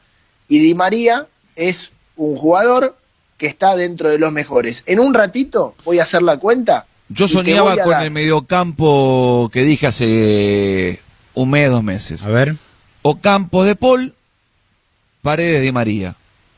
y 0.48 0.58
Di 0.58 0.74
María 0.74 1.26
es 1.54 1.92
un 2.16 2.36
jugador 2.36 2.96
que 3.38 3.46
está 3.46 3.76
dentro 3.76 4.08
de 4.10 4.18
los 4.18 4.32
mejores. 4.32 4.82
En 4.86 4.98
un 5.00 5.14
ratito 5.14 5.74
voy 5.84 5.98
a 6.00 6.02
hacer 6.02 6.22
la 6.22 6.38
cuenta. 6.38 6.86
Yo 7.08 7.28
soñaba 7.28 7.76
con 7.76 7.90
dar- 7.90 8.04
el 8.04 8.10
mediocampo 8.10 9.48
que 9.52 9.62
dije 9.62 9.86
hace 9.86 11.00
un 11.34 11.50
mes, 11.50 11.70
dos 11.70 11.84
meses. 11.84 12.24
A 12.24 12.30
ver. 12.30 12.56
Ocampo 13.02 13.64
de 13.64 13.76
Paul, 13.76 14.14
Paredes 15.22 15.62
de 15.62 15.72
María, 15.72 16.16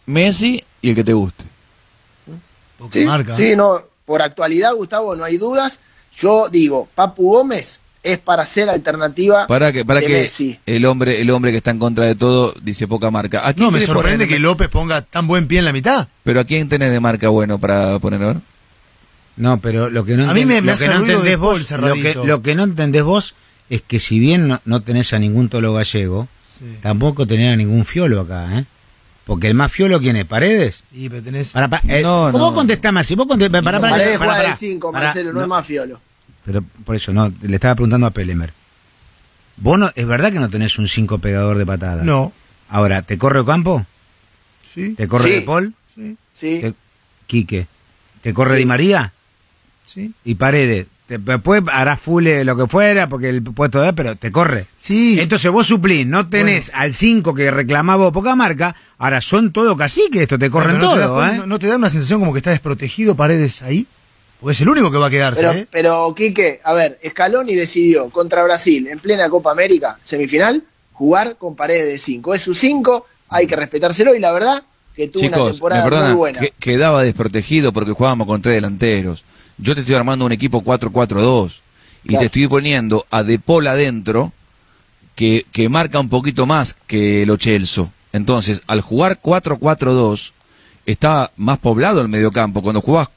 Messi 0.08 0.64
y 0.82 0.90
el 0.90 0.94
que 0.94 1.04
te 1.04 1.12
guste. 1.12 1.44
Sí, 2.92 3.00
marca. 3.04 3.36
sí, 3.36 3.54
no, 3.56 3.78
por 4.04 4.22
actualidad, 4.22 4.72
Gustavo, 4.74 5.16
no 5.16 5.24
hay 5.24 5.36
dudas. 5.36 5.80
Yo 6.16 6.48
digo, 6.48 6.88
Papu 6.94 7.30
Gómez 7.32 7.80
es 8.02 8.18
para 8.18 8.46
ser 8.46 8.70
alternativa 8.70 9.46
Para 9.48 9.72
que, 9.72 9.84
para 9.84 10.00
de 10.00 10.06
que 10.06 10.12
Messi. 10.12 10.58
el 10.66 10.84
hombre, 10.86 11.20
el 11.20 11.30
hombre 11.30 11.50
que 11.50 11.58
está 11.58 11.72
en 11.72 11.78
contra 11.78 12.06
de 12.06 12.14
todo 12.14 12.54
dice 12.62 12.86
poca 12.88 13.10
marca. 13.10 13.46
¿A 13.46 13.52
quién 13.52 13.66
No, 13.66 13.70
me 13.70 13.80
sorprende 13.80 14.24
poner? 14.24 14.28
que 14.28 14.38
López 14.38 14.68
ponga 14.68 15.02
tan 15.02 15.26
buen 15.26 15.46
pie 15.46 15.58
en 15.58 15.64
la 15.66 15.72
mitad. 15.72 16.08
Pero 16.24 16.40
¿a 16.40 16.44
quién 16.44 16.68
tenés 16.68 16.90
de 16.92 17.00
marca 17.00 17.28
bueno 17.28 17.58
para 17.58 17.98
poner 17.98 18.22
ahora? 18.22 18.40
No, 19.36 19.60
pero 19.60 19.90
lo 19.90 20.04
que 20.04 20.16
no, 20.16 20.28
A 20.30 20.34
mí 20.34 20.44
me- 20.44 20.58
enten- 20.58 20.60
me 20.62 20.66
lo 20.68 20.72
hace 20.72 20.84
que 20.84 20.90
no 20.90 20.98
ruido 21.00 21.12
entendés 21.14 21.30
de 21.30 21.36
vos, 21.36 21.52
lo 21.54 21.58
que, 21.58 21.64
cerradito. 21.64 22.24
lo 22.24 22.42
que 22.42 22.54
no 22.54 22.62
entendés 22.64 23.02
vos 23.02 23.34
es 23.70 23.82
que 23.82 24.00
si 24.00 24.18
bien 24.18 24.48
no, 24.48 24.60
no 24.64 24.80
tenés 24.82 25.12
a 25.12 25.18
ningún 25.18 25.48
tolo 25.48 25.74
gallego, 25.74 26.28
tampoco 26.82 27.26
tenés 27.26 27.52
a 27.52 27.56
ningún 27.56 27.84
fiolo 27.84 28.20
acá, 28.22 28.58
¿eh? 28.60 28.64
Porque 29.28 29.46
el 29.46 29.52
más 29.52 29.70
fiolo, 29.70 30.00
¿quién 30.00 30.16
es? 30.16 30.24
¿Paredes? 30.24 30.84
Y 30.90 31.10
pero 31.10 31.22
tenés. 31.22 31.52
Para, 31.52 31.68
para, 31.68 31.82
eh, 31.86 32.00
No, 32.02 32.30
¿Cómo 32.32 32.48
no. 32.48 32.54
contestás 32.54 32.96
así? 32.96 33.14
Vos 33.14 33.26
contestás, 33.26 33.62
para, 33.62 33.78
para, 33.78 33.92
Paredes 33.92 34.16
para, 34.16 34.30
juega 34.30 34.42
para, 34.42 34.54
de 34.54 34.58
5, 34.58 34.90
para, 34.90 35.04
Marcelo, 35.04 35.32
no, 35.34 35.42
es 35.42 35.46
más 35.48 35.66
fiolo. 35.66 36.00
Pero 36.46 36.64
por 36.86 36.96
eso, 36.96 37.12
no, 37.12 37.30
le 37.42 37.54
estaba 37.54 37.74
preguntando 37.74 38.06
a 38.06 38.10
Pelemer. 38.10 38.54
Vos 39.58 39.78
no, 39.78 39.90
es 39.94 40.06
verdad 40.06 40.32
que 40.32 40.38
no 40.40 40.48
tenés 40.48 40.78
un 40.78 40.88
5 40.88 41.18
pegador 41.18 41.58
de 41.58 41.66
patada. 41.66 42.04
No. 42.04 42.32
Ahora, 42.70 43.02
¿te 43.02 43.18
corre 43.18 43.40
Ocampo? 43.40 43.84
Sí. 44.66 44.94
¿Te 44.94 45.06
corre 45.06 45.24
Sí. 45.24 45.30
De 45.34 45.42
Paul? 45.42 45.74
Sí. 45.94 46.16
Sí. 46.32 46.58
Te- 46.62 46.74
Quique. 47.26 47.66
¿Te 48.22 48.32
corre 48.32 48.52
Sí. 48.52 48.58
Di 48.60 48.64
María? 48.64 49.12
Sí. 49.84 50.14
Y 50.24 50.36
Paredes. 50.36 50.86
Te- 51.08 51.18
Después 51.18 51.62
hará 51.72 51.96
full 51.96 52.26
eh, 52.26 52.44
lo 52.44 52.54
que 52.56 52.66
fuera, 52.68 53.08
porque 53.08 53.30
el 53.30 53.42
puesto 53.42 53.80
de 53.80 53.92
pero 53.94 54.14
te 54.14 54.30
corre. 54.30 54.66
Sí. 54.76 55.18
Entonces 55.18 55.50
vos 55.50 55.66
suplís, 55.66 56.06
no 56.06 56.28
tenés 56.28 56.70
al 56.74 56.92
5 56.94 57.34
que 57.34 57.50
reclamaba 57.50 58.12
poca 58.12 58.36
marca, 58.36 58.76
ahora 58.98 59.20
son 59.20 59.52
todo 59.52 59.76
cacique, 59.76 60.22
esto 60.22 60.38
te 60.38 60.50
corren 60.50 60.76
Pero 60.76 60.86
no 60.88 60.94
te 60.94 61.00
todo, 61.02 61.14
cuenta- 61.16 61.34
¿eh? 61.34 61.38
no, 61.38 61.46
no 61.46 61.58
te 61.58 61.66
da 61.66 61.76
una 61.76 61.88
sensación 61.90 62.20
como 62.20 62.32
que 62.32 62.38
está 62.38 62.50
desprotegido 62.50 63.14
Paredes 63.16 63.62
ahí? 63.62 63.86
Porque 64.38 64.52
es 64.52 64.60
el 64.60 64.68
único 64.68 64.90
que 64.92 64.98
va 64.98 65.06
a 65.06 65.10
quedarse, 65.10 65.40
Pero, 65.40 65.52
¿eh? 65.58 65.66
pero, 65.70 66.14
Quique, 66.14 66.60
a 66.62 66.72
ver, 66.74 66.98
Scaloni 67.08 67.54
decidió 67.56 68.08
contra 68.10 68.44
Brasil 68.44 68.86
en 68.86 68.98
plena 69.00 69.28
Copa 69.30 69.50
América, 69.50 69.98
semifinal, 70.02 70.62
jugar 70.92 71.36
con 71.38 71.56
paredes 71.56 71.86
de 71.86 71.98
5. 71.98 72.34
Es 72.34 72.42
su 72.42 72.54
5, 72.54 73.06
hay 73.30 73.46
que 73.46 73.56
respetárselo 73.56 74.14
y 74.14 74.20
la 74.20 74.30
verdad 74.32 74.62
que 74.94 75.08
tuvo 75.08 75.22
una 75.26 75.30
Chicos, 75.36 75.46
me 75.46 75.52
temporada 75.52 75.84
perdonan, 75.84 76.08
muy 76.10 76.18
buena. 76.18 76.40
que- 76.40 76.52
quedaba 76.60 77.02
desprotegido 77.02 77.72
porque 77.72 77.92
jugábamos 77.92 78.26
con 78.26 78.42
tres 78.42 78.56
delanteros. 78.56 79.24
Yo 79.58 79.74
te 79.74 79.80
estoy 79.80 79.94
armando 79.96 80.24
un 80.24 80.32
equipo 80.32 80.62
4-4-2 80.62 81.60
y 82.04 82.08
Claro. 82.08 82.20
te 82.20 82.26
estoy 82.26 82.46
poniendo 82.48 83.06
a 83.10 83.22
De 83.24 83.38
Paul 83.38 83.66
adentro 83.66 84.32
que, 85.16 85.44
que 85.52 85.68
marca 85.68 85.98
un 86.00 86.08
poquito 86.08 86.46
más 86.46 86.74
que 86.86 87.26
lo 87.26 87.36
Chelso. 87.36 87.90
Entonces, 88.12 88.62
al 88.66 88.80
jugar 88.80 89.18
4-4-2 89.22 90.32
está 90.86 91.30
más 91.36 91.58
poblado 91.58 92.00
el 92.00 92.08
mediocampo. 92.08 92.62
Cuando 92.62 92.80
jugabas 92.80 93.08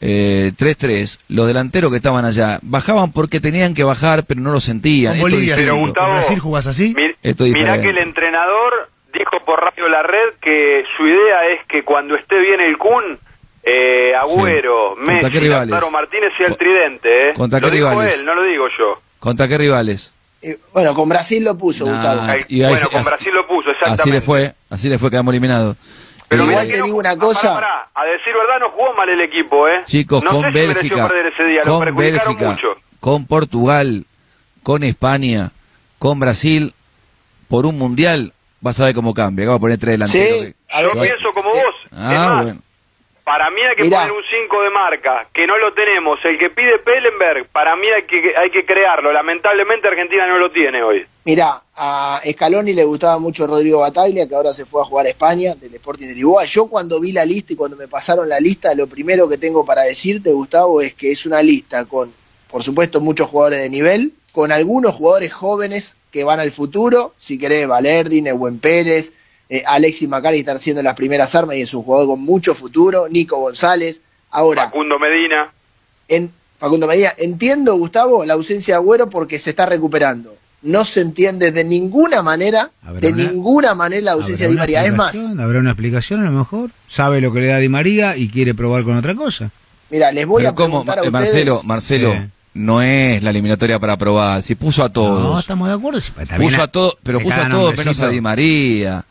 4-3-3, 0.00 1.18
los 1.28 1.46
delanteros 1.46 1.90
que 1.90 1.96
estaban 1.96 2.24
allá 2.24 2.58
bajaban 2.62 3.12
porque 3.12 3.40
tenían 3.40 3.74
que 3.74 3.84
bajar, 3.84 4.24
pero 4.24 4.40
no 4.40 4.52
lo 4.52 4.60
sentían. 4.60 5.14
Esto 5.14 5.26
es 5.28 5.32
Bolivia. 5.34 5.54
Pero, 5.56 5.76
Gustavo, 5.76 6.06
¿Con 6.06 6.14
Brasil 6.16 6.38
jugás 6.38 6.66
así? 6.66 6.94
Mir- 6.94 7.16
Esto 7.22 7.44
es 7.44 7.52
mirá 7.52 7.80
que 7.80 7.88
el 7.88 7.98
entrenador 7.98 8.90
dijo 9.14 9.44
por 9.44 9.60
Radio 9.60 9.88
La 9.88 10.02
Red 10.02 10.34
que 10.40 10.84
su 10.96 11.06
idea 11.06 11.46
es 11.52 11.60
que 11.68 11.84
cuando 11.84 12.16
esté 12.16 12.38
bien 12.40 12.60
el 12.60 12.76
Kun, 12.78 13.18
eh, 13.62 14.12
Agüero, 14.14 14.94
¿Contra 14.96 15.18
qué 15.20 15.22
Messi, 15.22 15.38
rivales? 15.38 15.70
Lautaro 15.70 15.90
Martínez 15.90 16.32
sea 16.36 16.46
el 16.48 16.56
tridente. 16.56 17.30
¿eh? 17.30 17.32
¿contra 17.34 17.60
lo 17.60 17.66
qué 17.70 17.76
dijo 17.76 17.90
rivales? 17.90 18.14
él, 18.18 18.24
no 18.24 18.34
lo 18.34 18.42
digo 18.42 18.66
yo. 18.78 19.00
¿Contra 19.18 19.46
qué 19.48 19.58
rivales? 19.58 20.14
Eh, 20.42 20.58
bueno, 20.72 20.94
con 20.94 21.08
Brasil 21.08 21.44
lo 21.44 21.56
puso, 21.56 21.84
Nah, 21.86 21.92
Gustavo. 21.94 22.44
Y 22.48 22.62
ahí 22.64 22.70
bueno, 22.70 22.88
con 22.90 23.00
así- 23.00 23.08
Brasil 23.10 23.32
lo 23.34 23.46
puso, 23.46 23.70
exactamente. 23.70 24.02
Así 24.02 24.10
le 24.10 24.20
fue, 24.20 24.54
así 24.70 24.88
le 24.88 24.98
fue, 24.98 25.10
quedamos 25.10 25.32
eliminados. 25.32 25.76
Pero 26.28 26.42
Eh, 26.44 26.46
Igual 26.46 26.66
te 26.66 26.72
digo 26.74 26.86
no- 26.88 26.94
una 26.96 27.10
ah, 27.10 27.16
cosa. 27.18 27.54
pará, 27.54 27.66
pará. 27.68 27.88
A 27.94 28.04
decir 28.06 28.32
verdad, 28.34 28.58
no 28.58 28.70
jugó 28.70 28.92
mal 28.94 29.08
el 29.08 29.20
equipo, 29.20 29.68
¿eh? 29.68 29.82
Chicos, 29.84 30.24
no 30.24 30.30
con 30.30 30.42
sé 30.42 30.48
si 30.48 30.54
Bélgica, 30.54 31.08
perder 31.08 31.26
ese 31.32 31.44
día, 31.44 31.60
lo 31.64 31.78
con 31.78 31.94
Bélgica, 31.96 32.50
mucho. 32.50 32.68
con 33.00 33.26
Portugal, 33.26 34.06
con 34.64 34.82
España, 34.82 35.50
con 36.00 36.18
Brasil, 36.18 36.74
por 37.48 37.66
un 37.66 37.78
mundial, 37.78 38.32
vas 38.60 38.80
a 38.80 38.86
ver 38.86 38.94
cómo 38.94 39.12
cambia. 39.14 39.44
Acabo 39.44 39.58
de 39.58 39.60
poner 39.60 39.78
tres 39.78 39.92
delanteros. 39.92 40.38
Sí, 40.38 40.44
que- 40.46 40.54
a 40.74 40.82
Yo 40.82 40.92
pienso 41.00 41.32
como 41.34 41.50
vos. 41.50 41.60
es 41.84 41.88
Ah, 41.92 42.32
más, 42.34 42.46
bueno. 42.46 42.60
Para 43.32 43.48
mí 43.48 43.62
hay 43.62 43.74
que 43.74 43.84
Mirá. 43.84 44.00
poner 44.00 44.12
un 44.12 44.22
5 44.30 44.62
de 44.62 44.68
marca, 44.68 45.26
que 45.32 45.46
no 45.46 45.56
lo 45.56 45.72
tenemos. 45.72 46.18
El 46.22 46.38
que 46.38 46.50
pide 46.50 46.78
Pellenberg, 46.80 47.46
para 47.46 47.74
mí 47.76 47.86
hay 47.86 48.02
que, 48.02 48.36
hay 48.36 48.50
que 48.50 48.66
crearlo. 48.66 49.10
Lamentablemente 49.10 49.88
Argentina 49.88 50.26
no 50.26 50.36
lo 50.36 50.50
tiene 50.50 50.82
hoy. 50.82 51.06
Mirá, 51.24 51.62
a 51.74 52.20
Scaloni 52.30 52.74
le 52.74 52.84
gustaba 52.84 53.18
mucho 53.18 53.46
Rodrigo 53.46 53.80
Bataglia, 53.80 54.28
que 54.28 54.34
ahora 54.34 54.52
se 54.52 54.66
fue 54.66 54.82
a 54.82 54.84
jugar 54.84 55.06
a 55.06 55.08
España, 55.08 55.54
del 55.54 55.74
Sporting 55.76 56.08
de 56.08 56.14
Lisboa. 56.14 56.44
Yo 56.44 56.66
cuando 56.66 57.00
vi 57.00 57.12
la 57.12 57.24
lista 57.24 57.54
y 57.54 57.56
cuando 57.56 57.74
me 57.74 57.88
pasaron 57.88 58.28
la 58.28 58.38
lista, 58.38 58.74
lo 58.74 58.86
primero 58.86 59.26
que 59.26 59.38
tengo 59.38 59.64
para 59.64 59.80
decirte, 59.80 60.30
Gustavo, 60.30 60.82
es 60.82 60.92
que 60.94 61.10
es 61.10 61.24
una 61.24 61.40
lista 61.40 61.86
con, 61.86 62.12
por 62.50 62.62
supuesto, 62.62 63.00
muchos 63.00 63.30
jugadores 63.30 63.60
de 63.60 63.70
nivel, 63.70 64.12
con 64.32 64.52
algunos 64.52 64.94
jugadores 64.94 65.32
jóvenes 65.32 65.96
que 66.10 66.22
van 66.24 66.38
al 66.38 66.52
futuro, 66.52 67.14
si 67.16 67.38
querés, 67.38 67.66
Valerdi, 67.66 68.20
Nehuen 68.20 68.58
Pérez, 68.58 69.14
eh, 69.54 69.62
Alexis 69.66 70.08
McAllister 70.08 70.58
siendo 70.58 70.82
las 70.82 70.94
primeras 70.94 71.34
armas 71.34 71.56
y 71.56 71.60
es 71.60 71.74
un 71.74 71.82
jugador 71.82 72.06
con 72.08 72.20
mucho 72.22 72.54
futuro, 72.54 73.06
Nico 73.10 73.36
González. 73.38 74.00
Ahora, 74.30 74.64
Facundo 74.64 74.98
Medina. 74.98 75.52
en, 76.08 76.32
Facundo 76.58 76.86
Medina, 76.86 77.12
entiendo, 77.18 77.74
Gustavo, 77.76 78.24
la 78.24 78.32
ausencia 78.34 78.74
de 78.74 78.76
Agüero 78.80 79.10
porque 79.10 79.38
se 79.38 79.50
está 79.50 79.66
recuperando. 79.66 80.34
No 80.62 80.84
se 80.84 81.00
entiende 81.00 81.50
de 81.50 81.64
ninguna 81.64 82.22
manera, 82.22 82.70
de 83.00 83.08
una- 83.12 83.16
ninguna 83.24 83.74
manera 83.74 84.02
la 84.04 84.12
ausencia 84.12 84.46
de 84.46 84.52
Di 84.52 84.58
¿Habrá 84.58 84.84
una 84.84 84.96
María. 84.96 85.16
Es 85.16 85.26
más? 85.26 85.40
¿Habrá 85.44 85.58
una 85.58 85.70
explicación 85.72 86.20
a 86.24 86.30
lo 86.30 86.38
mejor? 86.38 86.70
¿Sabe 86.86 87.20
lo 87.20 87.32
que 87.32 87.40
le 87.40 87.48
da 87.48 87.58
Di 87.58 87.68
María 87.68 88.16
y 88.16 88.28
quiere 88.28 88.54
probar 88.54 88.84
con 88.84 88.96
otra 88.96 89.14
cosa? 89.14 89.50
mira, 89.90 90.10
les 90.12 90.24
voy 90.26 90.42
Pero 90.44 90.50
a 90.50 90.54
cómo, 90.54 90.84
preguntar 90.84 90.98
a 91.00 91.02
eh, 91.02 91.08
ustedes. 91.08 91.12
Marcelo, 91.12 91.62
Marcelo, 91.64 92.14
no 92.54 92.80
es 92.80 93.22
la 93.22 93.30
eliminatoria 93.30 93.78
para 93.78 93.98
probar. 93.98 94.40
Si 94.42 94.54
puso 94.54 94.82
a 94.84 94.88
todos. 94.90 95.20
No, 95.20 95.38
estamos 95.38 95.68
de 95.68 95.74
acuerdo. 95.74 96.00
puso 96.38 96.62
a 96.62 96.68
todos, 96.68 96.96
pero 97.02 97.20
puso 97.20 97.34
a 97.34 97.48
todos 97.50 97.76
menos 97.76 98.00
a 98.00 98.08
Di 98.08 98.20
María. 98.22 99.04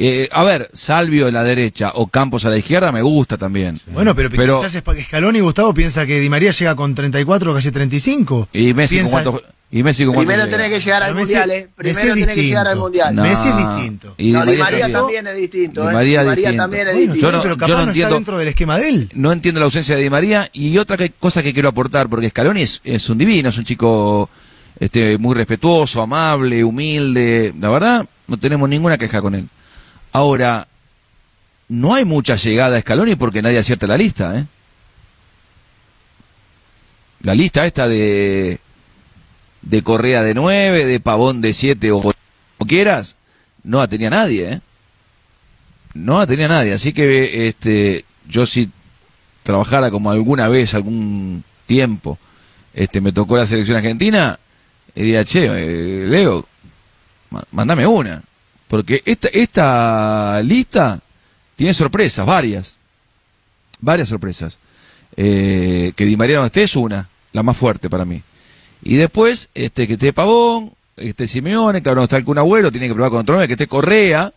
Eh, 0.00 0.28
a 0.30 0.44
ver, 0.44 0.70
Salvio 0.72 1.26
a 1.26 1.32
la 1.32 1.42
derecha 1.42 1.90
o 1.94 2.06
Campos 2.06 2.44
a 2.44 2.50
la 2.50 2.56
izquierda 2.56 2.92
me 2.92 3.02
gusta 3.02 3.36
también. 3.36 3.80
Bueno, 3.88 4.14
pero, 4.14 4.30
Pero- 4.30 4.58
quizás 4.58 4.72
es 4.76 4.82
para 4.82 4.96
que 4.96 5.04
Scaloni 5.04 5.40
Gustavo 5.40 5.74
piensa 5.74 6.06
que 6.06 6.20
Di 6.20 6.28
María 6.28 6.52
llega 6.52 6.76
con 6.76 6.94
34, 6.94 7.52
casi 7.52 7.72
35. 7.72 8.48
Y 8.52 8.74
Messi 8.74 8.94
Piensa- 8.96 9.24
con 9.24 9.32
cuántos 9.32 9.54
y 9.70 9.82
Messi 9.82 10.04
con 10.06 10.14
Primero 10.14 10.46
tenés 10.48 10.70
que 10.70 10.78
llegar 10.80 11.02
al 11.02 11.14
Messi- 11.14 11.18
mundial, 11.18 11.50
eh. 11.50 11.68
Primero 11.76 12.14
tenés 12.14 12.28
que 12.36 12.42
llegar 12.44 12.68
al 12.68 12.78
mundial. 12.78 13.14
No. 13.14 13.22
Messi 13.24 13.48
es 13.48 13.56
distinto. 13.56 14.14
Y 14.16 14.30
no, 14.30 14.46
Di 14.46 14.56
María 14.56 14.78
también. 14.82 14.92
también 14.92 15.26
es 15.26 15.36
distinto, 15.36 15.82
Di 15.82 15.88
eh. 15.88 15.92
María 15.92 16.20
Di 16.22 16.26
María 16.28 16.42
distinto. 16.50 16.62
también 16.62 16.86
es 16.88 16.94
Bueno, 16.94 17.12
distinto. 17.14 17.26
Yo 17.26 17.32
no- 17.36 17.42
pero 17.42 17.54
yo 17.54 17.58
capaz 17.58 17.72
no 17.72 17.76
no, 17.78 17.82
entiendo- 17.88 18.06
está 18.08 18.14
dentro 18.14 18.38
del 18.38 18.48
esquema 18.48 18.78
de 18.78 18.88
él. 18.88 19.10
no 19.14 19.32
entiendo 19.32 19.58
la 19.60 19.64
ausencia 19.66 19.96
de 19.96 20.02
Di 20.02 20.10
María 20.10 20.48
y 20.52 20.78
otra 20.78 20.96
que- 20.96 21.10
cosa 21.10 21.42
que 21.42 21.52
quiero 21.52 21.68
aportar 21.70 22.08
porque 22.08 22.28
Scaloni 22.30 22.62
es, 22.62 22.80
es 22.84 23.10
un 23.10 23.18
divino, 23.18 23.48
es 23.48 23.58
un 23.58 23.64
chico 23.64 24.30
este 24.80 25.18
muy 25.18 25.34
respetuoso, 25.34 26.00
amable, 26.02 26.62
humilde, 26.62 27.52
la 27.60 27.68
verdad 27.68 28.06
no 28.28 28.38
tenemos 28.38 28.68
ninguna 28.68 28.96
queja 28.96 29.20
con 29.20 29.34
él. 29.34 29.48
Ahora 30.12 30.66
no 31.68 31.94
hay 31.94 32.04
mucha 32.04 32.36
llegada 32.36 32.76
a 32.76 32.80
Scaloni 32.80 33.14
porque 33.16 33.42
nadie 33.42 33.58
acierta 33.58 33.86
la 33.86 33.96
lista, 33.96 34.38
¿eh? 34.38 34.46
La 37.22 37.34
lista 37.34 37.66
esta 37.66 37.88
de 37.88 38.60
de 39.62 39.82
Correa 39.82 40.22
de 40.22 40.34
9, 40.34 40.86
de 40.86 41.00
Pavón 41.00 41.40
de 41.40 41.52
7 41.52 41.90
o 41.90 42.00
como 42.00 42.14
quieras, 42.66 43.16
no 43.64 43.78
la 43.80 43.88
tenía 43.88 44.08
nadie, 44.08 44.52
¿eh? 44.52 44.60
No 45.94 46.18
la 46.20 46.26
tenía 46.26 46.48
nadie, 46.48 46.72
así 46.72 46.92
que 46.92 47.48
este 47.48 48.04
yo 48.28 48.46
si 48.46 48.70
trabajara 49.42 49.90
como 49.90 50.10
alguna 50.10 50.48
vez, 50.48 50.74
algún 50.74 51.42
tiempo, 51.66 52.18
este 52.72 53.00
me 53.00 53.12
tocó 53.12 53.36
la 53.36 53.46
selección 53.46 53.76
argentina, 53.78 54.38
diría, 54.94 55.24
che, 55.24 55.46
eh, 55.46 56.06
Leo, 56.06 56.46
ma- 57.30 57.44
mandame 57.50 57.86
una. 57.86 58.22
Porque 58.68 59.02
esta, 59.04 59.28
esta 59.28 60.42
lista 60.42 61.00
tiene 61.56 61.74
sorpresas, 61.74 62.24
varias. 62.26 62.76
Varias 63.80 64.08
sorpresas. 64.08 64.58
Eh, 65.16 65.92
que 65.96 66.04
Di 66.04 66.16
María 66.16 66.36
no 66.38 66.44
esté 66.46 66.62
es 66.62 66.76
una, 66.76 67.08
la 67.32 67.42
más 67.42 67.56
fuerte 67.56 67.90
para 67.90 68.04
mí. 68.04 68.22
Y 68.82 68.96
después, 68.96 69.48
este, 69.54 69.86
que 69.86 69.94
esté 69.94 70.12
Pavón, 70.12 70.72
que 70.96 71.08
esté 71.08 71.26
Simeone, 71.26 71.82
que 71.82 71.88
ahora 71.88 72.00
no 72.00 72.04
está 72.04 72.16
el 72.16 72.24
Kun 72.24 72.38
Agüero, 72.38 72.70
tiene 72.70 72.86
que 72.88 72.94
probar 72.94 73.10
con 73.10 73.20
otro 73.20 73.38
que 73.46 73.52
esté 73.52 73.66
Correa. 73.66 74.32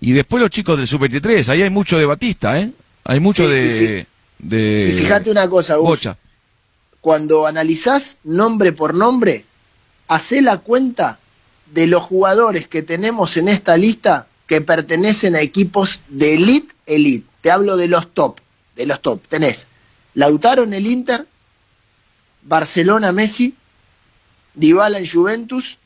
Y 0.00 0.12
después 0.12 0.40
los 0.40 0.50
chicos 0.50 0.76
del 0.76 0.86
Sub-23, 0.86 1.48
ahí 1.48 1.62
hay 1.62 1.70
mucho 1.70 1.98
de 1.98 2.06
Batista, 2.06 2.60
¿eh? 2.60 2.70
Hay 3.04 3.18
mucho 3.18 3.44
Sí, 3.48 3.50
y 3.50 3.54
de, 3.56 4.06
de... 4.38 4.92
Y 4.94 4.98
fíjate 4.98 5.30
una 5.30 5.48
cosa, 5.48 5.76
Bocha. 5.76 6.16
cuando 7.00 7.46
analizás 7.46 8.18
nombre 8.22 8.72
por 8.72 8.94
nombre, 8.94 9.44
hacé 10.06 10.40
la 10.42 10.58
cuenta 10.58 11.18
de 11.72 11.86
los 11.86 12.02
jugadores 12.02 12.68
que 12.68 12.82
tenemos 12.82 13.36
en 13.36 13.48
esta 13.48 13.76
lista 13.76 14.26
que 14.46 14.60
pertenecen 14.60 15.36
a 15.36 15.40
equipos 15.40 16.00
de 16.08 16.34
elite, 16.34 16.74
elite. 16.86 17.26
Te 17.42 17.50
hablo 17.50 17.76
de 17.76 17.88
los 17.88 18.12
top, 18.14 18.38
de 18.76 18.86
los 18.86 19.00
top. 19.00 19.20
Tenés 19.28 19.66
Lautaro 20.14 20.64
en 20.64 20.74
el 20.74 20.86
Inter, 20.86 21.26
Barcelona 22.42 23.12
Messi, 23.12 23.54
Dybala 24.54 24.98
en 24.98 25.06
Juventus, 25.08 25.78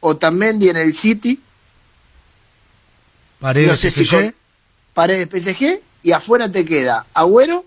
Otamendi 0.00 0.68
en 0.68 0.76
el 0.76 0.94
City, 0.94 1.40
Paredes 3.38 3.68
no 3.68 3.76
sé 3.76 3.90
si 3.90 4.04
PSG, 4.04 4.34
Paredes 4.94 5.28
PSG 5.28 5.80
y 6.02 6.12
afuera 6.12 6.50
te 6.50 6.64
queda 6.64 7.06
Agüero 7.12 7.64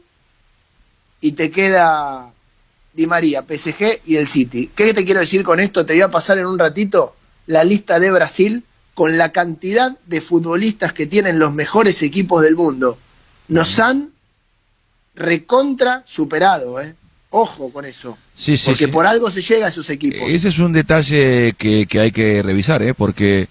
y 1.22 1.34
te 1.34 1.52
queda 1.52 2.32
Di 2.94 3.08
María, 3.08 3.42
PSG 3.42 4.02
y 4.06 4.16
el 4.16 4.28
City. 4.28 4.72
¿Qué 4.74 4.94
te 4.94 5.04
quiero 5.04 5.20
decir 5.20 5.44
con 5.44 5.60
esto? 5.60 5.86
Te 5.86 5.94
voy 5.94 6.02
a 6.02 6.10
pasar 6.10 6.38
en 6.38 6.46
un 6.46 6.58
ratito 6.58 7.15
la 7.48 7.64
lista 7.64 8.00
de 8.00 8.12
Brasil 8.12 8.64
con 8.94 9.18
la 9.18 9.32
cantidad 9.32 9.98
de 10.06 10.22
futbolistas 10.22 10.94
que 10.94 11.06
tienen 11.06 11.38
los 11.40 11.54
mejores 11.54 12.02
equipos 12.02 12.42
del 12.44 12.56
mundo. 12.56 12.98
Nos 13.48 13.80
han 13.80 14.12
recontra 15.16 16.04
superado, 16.06 16.80
¿eh? 16.82 16.96
Ojo 17.30 17.72
con 17.72 17.86
eso. 17.86 18.18
Sí, 18.34 18.58
sí, 18.58 18.66
porque 18.68 18.86
sí. 18.86 18.92
por 18.92 19.06
algo 19.06 19.30
se 19.30 19.42
llega 19.42 19.66
a 19.66 19.70
esos 19.70 19.90
equipos. 19.90 20.28
Ese 20.30 20.50
es 20.50 20.60
un 20.60 20.72
detalle 20.72 21.54
que, 21.58 21.86
que 21.86 22.00
hay 22.00 22.12
que 22.12 22.42
revisar, 22.42 22.82
¿eh? 22.82 22.94
Porque 22.94 23.48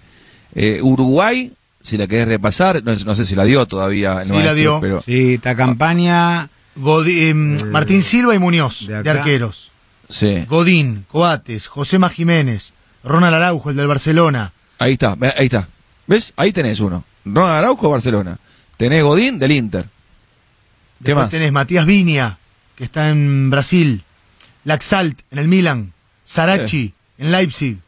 eh, 0.54 0.80
Uruguay, 0.82 1.52
si 1.80 1.98
la 1.98 2.06
querés 2.06 2.28
repasar, 2.28 2.82
no, 2.82 2.94
no 2.94 3.14
sé 3.14 3.24
si 3.26 3.34
la 3.34 3.44
dio 3.44 3.66
todavía. 3.66 4.24
Sí, 4.24 4.32
la 4.32 4.54
dio. 4.54 4.80
Pero, 4.80 5.02
Sí, 5.04 5.34
esta 5.34 5.54
campaña. 5.54 6.48
Godi- 6.76 7.28
em, 7.28 7.58
Martín 7.70 8.02
Silva 8.02 8.34
y 8.34 8.38
Muñoz, 8.38 8.86
de 8.88 9.08
arqueros. 9.10 9.70
sí. 10.08 10.44
Godín, 10.48 11.04
Coates, 11.08 11.66
Josema 11.68 12.08
Jiménez, 12.08 12.72
Ronald 13.04 13.34
Araujo, 13.34 13.70
el 13.70 13.76
del 13.76 13.86
Barcelona. 13.86 14.52
Ahí 14.78 14.94
está, 14.94 15.16
ahí 15.36 15.46
está. 15.46 15.68
¿Ves? 16.06 16.32
Ahí 16.36 16.52
tenés 16.52 16.80
uno. 16.80 17.04
Ronald 17.24 17.58
Araujo, 17.58 17.90
Barcelona. 17.90 18.38
Tenés 18.76 19.02
Godín 19.02 19.38
del 19.38 19.52
Inter. 19.52 19.84
¿Qué 19.84 19.90
Después 21.10 21.24
más? 21.26 21.30
tenés 21.30 21.52
Matías 21.52 21.86
Viña, 21.86 22.38
que 22.76 22.84
está 22.84 23.10
en 23.10 23.50
Brasil. 23.50 24.02
Laxalt, 24.64 25.20
en 25.30 25.38
el 25.38 25.48
Milan. 25.48 25.92
Sarachi, 26.24 26.94
en 27.18 27.30
Leipzig. 27.30 27.78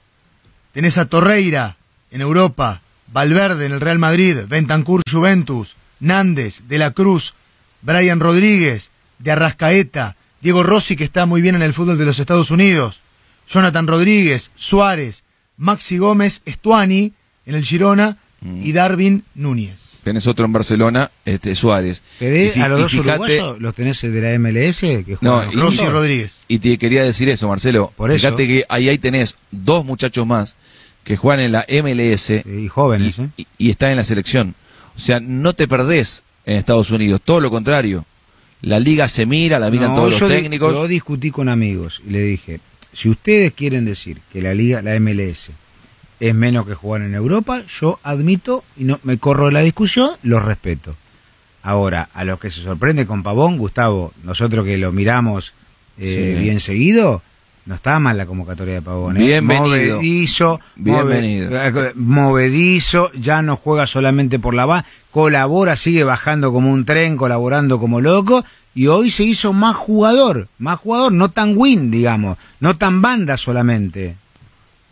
Tenés 0.72 0.98
a 0.98 1.06
Torreira, 1.06 1.76
en 2.10 2.20
Europa. 2.20 2.82
Valverde, 3.12 3.66
en 3.66 3.72
el 3.72 3.80
Real 3.80 3.98
Madrid. 3.98 4.38
Bentancur, 4.48 5.00
Juventus. 5.10 5.76
Nández, 6.00 6.64
De 6.68 6.78
la 6.78 6.90
Cruz. 6.90 7.34
Brian 7.82 8.20
Rodríguez, 8.20 8.90
de 9.18 9.32
Arrascaeta. 9.32 10.16
Diego 10.42 10.62
Rossi, 10.62 10.96
que 10.96 11.04
está 11.04 11.24
muy 11.24 11.40
bien 11.40 11.54
en 11.54 11.62
el 11.62 11.72
fútbol 11.72 11.96
de 11.96 12.04
los 12.04 12.18
Estados 12.18 12.50
Unidos. 12.50 13.00
Jonathan 13.48 13.86
Rodríguez, 13.86 14.50
Suárez. 14.54 15.24
Maxi 15.58 15.98
Gómez, 15.98 16.42
Estuani, 16.44 17.12
en 17.46 17.54
el 17.54 17.64
Girona. 17.64 18.18
Mm. 18.42 18.60
Y 18.62 18.72
Darwin 18.72 19.24
Núñez. 19.34 20.00
Tenés 20.04 20.26
otro 20.26 20.44
en 20.44 20.52
Barcelona, 20.52 21.10
este 21.24 21.54
Suárez. 21.56 22.02
¿Te 22.18 22.30
ves 22.30 22.50
Y 22.50 22.54
fi- 22.54 22.60
a 22.60 22.68
los 22.68 22.80
dos 22.82 22.92
fíjate- 22.92 23.08
uruguayos? 23.18 23.60
¿Los 23.60 23.74
tenés 23.74 24.00
de 24.02 24.20
la 24.20 24.32
MLS? 24.38 24.80
Que 25.04 25.16
No, 25.22 25.42
y- 25.50 25.56
Rossi? 25.56 25.86
Rodríguez. 25.86 26.40
Y 26.46 26.58
te 26.58 26.76
quería 26.76 27.02
decir 27.02 27.28
eso, 27.30 27.48
Marcelo. 27.48 27.92
Por 27.96 28.10
eso. 28.10 28.20
Fíjate 28.26 28.46
que 28.46 28.64
ahí, 28.68 28.90
ahí 28.90 28.98
tenés 28.98 29.36
dos 29.50 29.84
muchachos 29.86 30.26
más 30.26 30.54
que 31.02 31.16
juegan 31.16 31.40
en 31.46 31.52
la 31.52 31.64
MLS 31.66 32.44
Y 32.46 32.68
jóvenes, 32.68 33.18
y, 33.18 33.22
¿eh? 33.22 33.28
y- 33.38 33.46
y 33.58 33.70
están 33.70 33.90
en 33.92 33.96
la 33.96 34.04
selección. 34.04 34.54
O 34.96 35.00
sea, 35.00 35.18
no 35.18 35.54
te 35.54 35.66
perdés 35.66 36.22
en 36.44 36.56
Estados 36.58 36.90
Unidos, 36.90 37.22
todo 37.24 37.40
lo 37.40 37.50
contrario. 37.50 38.04
La 38.60 38.78
liga 38.78 39.08
se 39.08 39.24
mira, 39.26 39.58
la 39.58 39.70
miran 39.70 39.90
No, 39.90 39.94
todos 39.96 40.10
los 40.10 40.20
yo 40.20 40.28
técnicos. 40.28 40.72
Yo 40.74 40.86
discutí 40.86 41.30
con 41.30 41.48
amigos 41.48 42.02
y 42.06 42.10
le 42.10 42.20
dije, 42.20 42.60
si 42.96 43.10
ustedes 43.10 43.52
quieren 43.52 43.84
decir 43.84 44.20
que 44.32 44.40
la 44.40 44.54
liga, 44.54 44.80
la 44.80 44.98
MLS, 44.98 45.50
es 46.18 46.34
menos 46.34 46.66
que 46.66 46.72
jugar 46.74 47.02
en 47.02 47.14
Europa, 47.14 47.62
yo 47.68 48.00
admito 48.02 48.64
y 48.74 48.84
no 48.84 48.98
me 49.02 49.18
corro 49.18 49.46
de 49.46 49.52
la 49.52 49.60
discusión, 49.60 50.12
los 50.22 50.42
respeto. 50.42 50.96
Ahora, 51.62 52.08
a 52.14 52.24
los 52.24 52.40
que 52.40 52.48
se 52.50 52.62
sorprende 52.62 53.06
con 53.06 53.22
Pavón, 53.22 53.58
Gustavo, 53.58 54.14
nosotros 54.24 54.64
que 54.64 54.78
lo 54.78 54.92
miramos 54.92 55.52
eh, 55.98 56.34
Sí. 56.36 56.42
bien 56.42 56.58
seguido, 56.58 57.22
no 57.66 57.74
está 57.74 57.98
mal 57.98 58.16
la 58.16 58.26
convocatoria 58.26 58.74
de 58.74 58.82
Pavón. 58.82 59.16
¿eh? 59.16 59.20
Bienvenido. 59.20 59.96
Movedizo, 59.96 60.60
Bienvenido. 60.76 61.50
eh, 61.52 61.92
movedizo, 61.96 63.10
ya 63.12 63.42
no 63.42 63.56
juega 63.56 63.86
solamente 63.86 64.38
por 64.38 64.54
la 64.54 64.66
banda, 64.66 64.86
colabora, 65.10 65.74
sigue 65.76 66.04
bajando 66.04 66.52
como 66.52 66.72
un 66.72 66.84
tren, 66.84 67.16
colaborando 67.16 67.78
como 67.80 68.00
loco, 68.00 68.44
y 68.74 68.86
hoy 68.86 69.10
se 69.10 69.24
hizo 69.24 69.52
más 69.52 69.74
jugador, 69.74 70.48
más 70.58 70.78
jugador, 70.78 71.12
no 71.12 71.30
tan 71.30 71.54
win, 71.56 71.90
digamos, 71.90 72.38
no 72.60 72.76
tan 72.76 73.02
banda 73.02 73.36
solamente. 73.36 74.16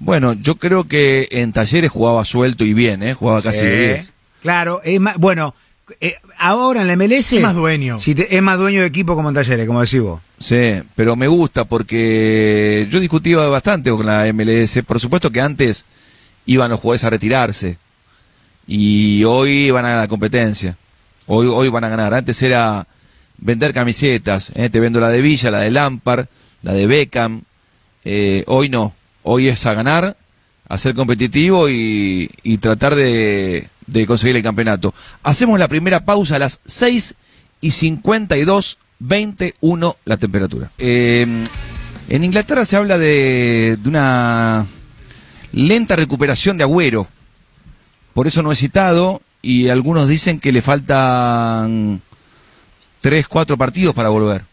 Bueno, 0.01 0.33
yo 0.33 0.57
creo 0.57 0.85
que 0.85 1.29
en 1.31 1.53
talleres 1.53 1.91
jugaba 1.91 2.25
suelto 2.25 2.65
y 2.65 2.75
bien, 2.75 3.03
¿eh? 3.03 3.15
Jugaba 3.15 3.41
casi 3.43 3.61
de 3.65 3.85
Eh, 3.85 3.89
10. 3.95 4.13
Claro, 4.43 4.81
es 4.85 5.01
más, 5.01 5.17
bueno, 5.17 5.55
eh, 6.01 6.15
ahora 6.39 6.81
en 6.83 6.87
la 6.89 6.97
MLS 6.97 7.33
Es 7.37 7.43
más 7.43 7.55
dueño. 7.55 7.99
si 7.99 8.15
te- 8.15 8.35
es 8.37 8.43
más 8.43 8.59
dueño 8.59 8.81
de 8.81 8.87
equipo 8.87 9.15
como 9.15 9.29
en 9.29 9.35
talleres, 9.35 9.67
como 9.67 9.81
decís 9.83 10.01
vos. 10.01 10.21
Sí, 10.39 10.83
pero 10.95 11.17
me 11.17 11.29
gusta 11.29 11.65
porque 11.65 12.87
yo 12.91 13.01
discutía 13.01 13.39
bastante 13.49 13.91
con 13.91 14.07
la 14.07 14.27
MLS. 14.33 14.83
Por 14.83 14.99
supuesto 15.01 15.31
que 15.31 15.41
antes 15.41 15.85
iban 16.47 16.71
los 16.71 16.81
jugadores 16.81 17.05
a 17.05 17.11
retirarse 17.11 17.79
y 18.67 19.25
hoy 19.25 19.71
van 19.71 19.85
a 19.85 19.97
la 19.97 20.09
competencia. 20.09 20.77
Hoy, 21.27 21.47
hoy 21.51 21.69
van 21.69 21.85
a 21.85 21.89
ganar. 21.89 22.13
Antes 22.15 22.43
era 22.43 22.87
vender 23.39 23.73
camisetas. 23.75 24.53
¿eh? 24.55 24.69
Te 24.71 24.81
vendo 24.81 25.01
la 25.01 25.09
de 25.09 25.21
Villa, 25.21 25.51
la 25.51 25.61
de 25.61 25.71
Lampard, 25.71 26.27
la 26.63 26.73
de 26.73 26.87
Beckham. 26.87 27.43
Eh, 28.05 28.45
hoy 28.47 28.69
no. 28.69 28.95
Hoy 29.23 29.49
es 29.49 29.65
a 29.65 29.73
ganar, 29.75 30.17
a 30.69 30.79
ser 30.79 30.95
competitivo 30.95 31.69
y, 31.71 32.31
y 32.43 32.59
tratar 32.59 32.95
de, 32.95 33.69
de 33.87 34.07
conseguir 34.07 34.37
el 34.37 34.43
campeonato. 34.43 34.95
Hacemos 35.23 35.59
la 35.59 35.69
primera 35.69 36.05
pausa 36.05 36.37
a 36.37 36.39
las 36.39 36.61
6 36.65 37.15
y 37.61 37.71
52, 37.71 38.79
21 38.99 39.97
la 40.05 40.17
temperatura. 40.17 40.71
Eh, 40.79 41.45
en 42.09 42.25
Inglaterra 42.25 42.65
se 42.65 42.77
habla 42.77 42.99
de, 42.99 43.79
de 43.81 43.89
una 43.89 44.67
lenta 45.53 45.97
recuperación 45.97 46.59
de 46.59 46.65
Agüero. 46.65 47.09
Por 48.13 48.27
eso 48.27 48.43
no 48.43 48.53
he 48.53 48.57
citado 48.57 49.23
y 49.43 49.69
algunos 49.69 50.09
dicen 50.09 50.41
que 50.41 50.53
le 50.53 50.63
faltan 50.63 52.01
3, 53.01 53.29
4 53.29 53.59
partidos 53.59 53.95
para 53.95 54.09
volver. 54.09 54.45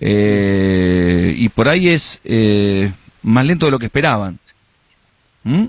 Eh, 0.00 1.34
y 1.36 1.48
por 1.48 1.68
ahí 1.68 1.88
es 1.88 2.20
eh, 2.24 2.92
más 3.22 3.44
lento 3.44 3.66
de 3.66 3.72
lo 3.72 3.78
que 3.78 3.86
esperaban. 3.86 4.38
¿Mm? 5.44 5.64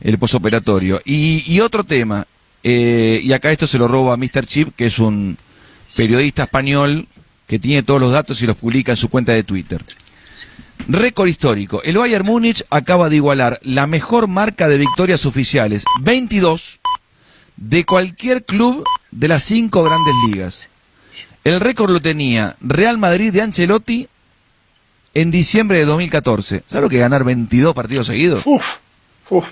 El 0.00 0.18
posoperatorio. 0.18 1.00
Y, 1.04 1.44
y 1.52 1.60
otro 1.60 1.84
tema, 1.84 2.26
eh, 2.62 3.20
y 3.22 3.32
acá 3.32 3.50
esto 3.50 3.66
se 3.66 3.78
lo 3.78 3.88
roba 3.88 4.14
a 4.14 4.16
Mr. 4.16 4.46
Chip, 4.46 4.74
que 4.76 4.86
es 4.86 4.98
un 4.98 5.36
periodista 5.96 6.44
español 6.44 7.08
que 7.46 7.58
tiene 7.58 7.82
todos 7.82 8.00
los 8.00 8.12
datos 8.12 8.40
y 8.42 8.46
los 8.46 8.56
publica 8.56 8.92
en 8.92 8.96
su 8.96 9.08
cuenta 9.08 9.32
de 9.32 9.42
Twitter. 9.42 9.84
Récord 10.86 11.28
histórico. 11.28 11.82
El 11.82 11.98
Bayern 11.98 12.24
Múnich 12.24 12.64
acaba 12.70 13.08
de 13.08 13.16
igualar 13.16 13.58
la 13.62 13.86
mejor 13.86 14.28
marca 14.28 14.68
de 14.68 14.78
victorias 14.78 15.26
oficiales, 15.26 15.84
22, 16.02 16.80
de 17.56 17.84
cualquier 17.84 18.44
club 18.44 18.84
de 19.10 19.28
las 19.28 19.42
cinco 19.42 19.82
grandes 19.82 20.14
ligas. 20.26 20.68
El 21.44 21.60
récord 21.60 21.90
lo 21.90 22.00
tenía 22.00 22.56
Real 22.60 22.98
Madrid 22.98 23.32
de 23.32 23.42
Ancelotti 23.42 24.08
en 25.14 25.30
diciembre 25.30 25.78
de 25.78 25.86
2014. 25.86 26.62
¿Sabes 26.66 26.82
lo 26.82 26.90
que 26.90 26.98
ganar 26.98 27.24
22 27.24 27.74
partidos 27.74 28.06
seguidos? 28.06 28.42
Uf, 28.46 28.64
uf. 29.30 29.46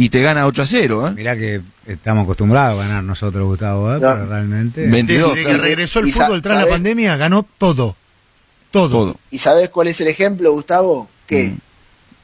Y 0.00 0.08
te 0.08 0.22
gana 0.22 0.46
8 0.46 0.62
a 0.62 0.66
0, 0.66 1.08
¿eh? 1.08 1.10
Mirá 1.10 1.36
que 1.36 1.60
estamos 1.86 2.24
acostumbrados 2.24 2.80
a 2.80 2.88
ganar 2.88 3.04
nosotros, 3.04 3.44
Gustavo, 3.44 3.90
¿eh? 3.94 4.00
No. 4.00 4.12
Pero 4.12 4.26
realmente... 4.26 4.86
22. 4.88 5.34
Desde 5.34 5.50
que 5.50 5.58
regresó 5.58 5.98
el 6.00 6.10
fútbol 6.10 6.40
tras 6.40 6.64
la 6.64 6.70
pandemia, 6.70 7.18
ganó 7.18 7.46
todo. 7.58 7.96
Todo. 8.70 8.88
Todo. 8.88 9.16
¿Y 9.30 9.36
sabes 9.38 9.68
cuál 9.68 9.88
es 9.88 10.00
el 10.00 10.08
ejemplo, 10.08 10.52
Gustavo? 10.52 11.08
Que 11.26 11.48
Mm. 11.48 11.58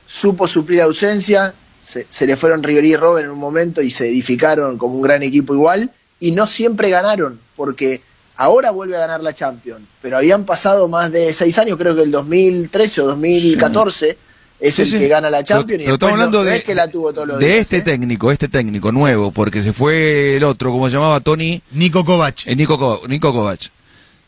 supo 0.06 0.48
suplir 0.48 0.80
ausencia, 0.80 1.52
se, 1.84 2.06
se 2.08 2.26
le 2.26 2.38
fueron 2.38 2.62
Ribery 2.62 2.92
y 2.92 2.96
Robben 2.96 3.26
en 3.26 3.30
un 3.30 3.38
momento 3.38 3.82
y 3.82 3.90
se 3.90 4.08
edificaron 4.08 4.78
como 4.78 4.94
un 4.94 5.02
gran 5.02 5.22
equipo 5.22 5.52
igual, 5.52 5.90
y 6.18 6.30
no 6.30 6.46
siempre 6.46 6.88
ganaron, 6.88 7.38
porque 7.56 8.00
ahora 8.36 8.70
vuelve 8.70 8.96
a 8.96 9.00
ganar 9.00 9.20
la 9.22 9.34
Champions, 9.34 9.82
pero 10.00 10.16
habían 10.16 10.44
pasado 10.46 10.88
más 10.88 11.12
de 11.12 11.34
seis 11.34 11.58
años, 11.58 11.76
creo 11.76 11.94
que 11.94 12.02
el 12.02 12.10
2013 12.10 13.02
o 13.02 13.06
2014 13.08 14.16
es 14.60 14.74
Sí, 14.74 14.82
el 14.82 14.88
sí. 14.88 14.98
que 14.98 15.08
gana 15.08 15.28
la 15.30 15.38
Pero- 15.38 15.46
Champions, 15.60 15.82
y 15.82 15.84
pero 15.86 15.94
estamos 15.94 15.98
después 15.98 16.10
no- 16.10 16.14
hablando 16.24 16.38
no 16.38 16.44
de, 16.50 16.56
es 16.56 16.64
que 16.64 16.74
la 16.74 16.88
tuvo 16.88 17.12
todos 17.12 17.28
los 17.28 17.38
de 17.38 17.46
días, 17.46 17.58
este 17.60 17.76
¿eh? 17.78 17.82
técnico, 17.82 18.32
este 18.32 18.48
técnico 18.48 18.92
nuevo, 18.92 19.30
porque 19.32 19.62
se 19.62 19.72
fue 19.72 20.36
el 20.36 20.44
otro, 20.44 20.70
como 20.72 20.86
se 20.88 20.94
llamaba 20.94 21.20
Tony, 21.20 21.60
Nico 21.72 22.04
Kovac. 22.04 22.46
eh, 22.46 22.56
Nico, 22.56 23.02
Nico 23.08 23.32
Kovac. 23.32 23.60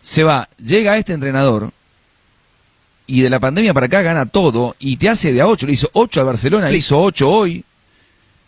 Se 0.00 0.22
va, 0.22 0.48
llega 0.64 0.96
este 0.96 1.12
entrenador 1.12 1.70
y 3.06 3.22
de 3.22 3.30
la 3.30 3.40
pandemia 3.40 3.72
para 3.74 3.86
acá 3.86 4.02
gana 4.02 4.26
todo 4.26 4.76
y 4.78 4.96
te 4.98 5.08
hace 5.08 5.32
de 5.32 5.40
a 5.40 5.46
8. 5.48 5.66
Le 5.66 5.72
hizo 5.72 5.88
8 5.94 6.20
a 6.20 6.24
Barcelona, 6.24 6.70
le 6.70 6.76
hizo 6.78 7.00
8 7.00 7.28
hoy. 7.28 7.64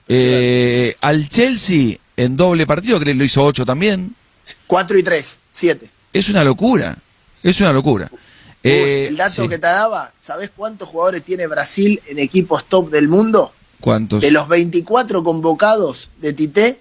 Eh, 0.09 0.97
al 1.01 1.29
Chelsea 1.29 1.97
en 2.17 2.37
doble 2.37 2.67
partido, 2.67 2.99
que 3.01 3.15
lo 3.15 3.25
hizo 3.25 3.45
8 3.45 3.65
también. 3.65 4.15
4 4.67 4.99
y 4.99 5.03
3, 5.03 5.39
7. 5.53 5.89
Es 6.13 6.29
una 6.29 6.45
locura. 6.45 6.97
Es 7.43 7.61
una 7.61 7.73
locura. 7.73 8.11
Eh, 8.63 9.07
el 9.09 9.17
dato 9.17 9.43
sí. 9.43 9.49
que 9.49 9.59
te 9.59 9.67
daba, 9.67 10.13
¿sabés 10.21 10.51
cuántos 10.55 10.89
jugadores 10.89 11.23
tiene 11.25 11.47
Brasil 11.47 12.01
en 12.07 12.19
equipos 12.19 12.65
top 12.67 12.91
del 12.91 13.09
mundo? 13.09 13.53
¿Cuántos? 13.81 14.21
De 14.21 14.31
los 14.31 14.47
24 14.49 15.25
convocados 15.25 16.11
de 16.21 16.33
Tite, 16.35 16.81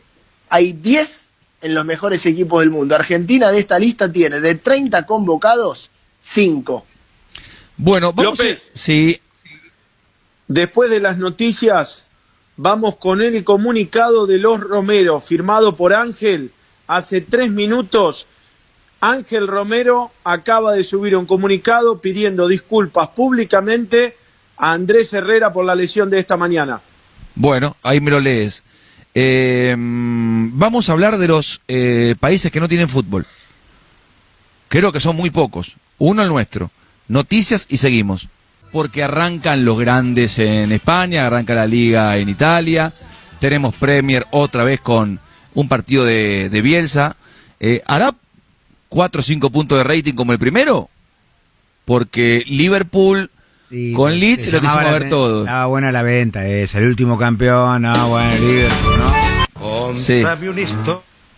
hay 0.50 0.74
10 0.74 1.28
en 1.62 1.74
los 1.76 1.86
mejores 1.86 2.26
equipos 2.26 2.60
del 2.60 2.70
mundo. 2.72 2.96
Argentina 2.96 3.50
de 3.52 3.60
esta 3.60 3.80
lista 3.80 4.12
tiene 4.12 4.42
de 4.42 4.56
30 4.56 5.06
convocados, 5.06 5.90
5. 6.20 6.86
Bueno, 7.78 8.12
vamos 8.12 8.38
López. 8.40 8.72
a- 8.74 8.78
Sí, 8.78 9.20
Después 10.48 10.90
de 10.90 11.00
las 11.00 11.18
noticias, 11.18 12.06
vamos 12.58 12.96
con 12.96 13.22
el 13.22 13.44
comunicado 13.44 14.26
de 14.26 14.40
los 14.40 14.60
Romero, 14.60 15.22
firmado 15.22 15.76
por 15.76 15.94
Ángel 15.94 16.52
hace 16.88 17.22
tres 17.22 17.52
minutos. 17.52 18.26
Ángel 19.02 19.48
Romero 19.48 20.12
acaba 20.24 20.74
de 20.74 20.84
subir 20.84 21.16
un 21.16 21.26
comunicado 21.26 22.02
pidiendo 22.02 22.48
disculpas 22.48 23.10
públicamente 23.10 24.18
a 24.58 24.74
Andrés 24.74 25.14
Herrera 25.14 25.54
por 25.54 25.66
la 25.66 25.76
lesión 25.76 26.10
de 26.10 26.20
esta 26.20 26.36
mañana. 26.36 26.82
Bueno, 27.36 27.78
ahí 27.82 28.02
me 28.02 28.12
lo 28.12 28.20
lees. 28.20 28.64
Eh, 29.16 29.76
vamos 29.78 30.90
a 30.90 30.92
hablar 30.92 31.18
de 31.18 31.28
los 31.28 31.62
eh, 31.68 32.16
países 32.20 32.52
que 32.52 32.60
no 32.60 32.68
tienen 32.68 32.90
fútbol. 32.90 33.26
Creo 34.68 34.92
que 34.92 35.00
son 35.00 35.16
muy 35.16 35.30
pocos. 35.30 35.78
Uno 35.98 36.22
el 36.22 36.30
nuestro. 36.30 36.72
Noticias 37.08 37.66
y 37.70 37.78
seguimos. 37.78 38.28
Porque 38.72 39.04
arrancan 39.04 39.66
los 39.66 39.80
grandes 39.80 40.38
en 40.38 40.72
España, 40.72 41.26
arranca 41.26 41.56
la 41.56 41.66
liga 41.66 42.18
en 42.18 42.30
Italia. 42.30 42.94
Tenemos 43.40 43.74
Premier 43.76 44.28
otra 44.30 44.64
vez 44.64 44.80
con 44.82 45.20
un 45.56 45.68
partido 45.68 46.04
de, 46.06 46.50
de 46.50 46.62
Bielsa. 46.62 47.16
Eh, 47.60 47.82
¿Hará 47.88 48.14
4 48.90 49.20
o 49.20 49.24
5 49.24 49.50
puntos 49.50 49.78
de 49.78 49.84
rating 49.84 50.14
como 50.14 50.34
el 50.34 50.40
primero? 50.40 50.90
Porque 51.86 52.44
Liverpool 52.48 53.30
Sí, 53.70 53.94
con 53.94 54.20
Leeds 54.20 54.52
lo 54.52 54.62
quisimos 54.62 54.84
la 54.84 54.92
ver 54.92 55.10
todo. 55.10 55.42
Estaba 55.42 55.66
buena 55.68 55.92
la 55.92 56.02
venta 56.02 56.48
esa, 56.48 56.80
el 56.80 56.86
último 56.86 57.20
campeón, 57.20 57.86
ah, 57.86 58.06
bueno, 58.06 58.32
el 58.32 58.48
Liverpool, 58.48 58.94
¿no? 58.98 59.96
Sí. 59.96 60.24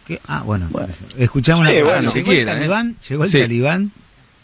¿Qué? 0.07 0.21
Ah, 0.27 0.41
bueno. 0.45 0.69
Escuchamos 1.17 1.67
Sí, 1.67 1.75
la 1.75 1.83
bueno, 1.83 2.13
llegó 2.13 2.31
el 2.31 2.37
¿eh? 2.39 2.45
talibán, 2.45 2.95
llegó 3.09 3.23
el 3.25 3.29
Sí. 3.31 3.39
talibán 3.39 3.91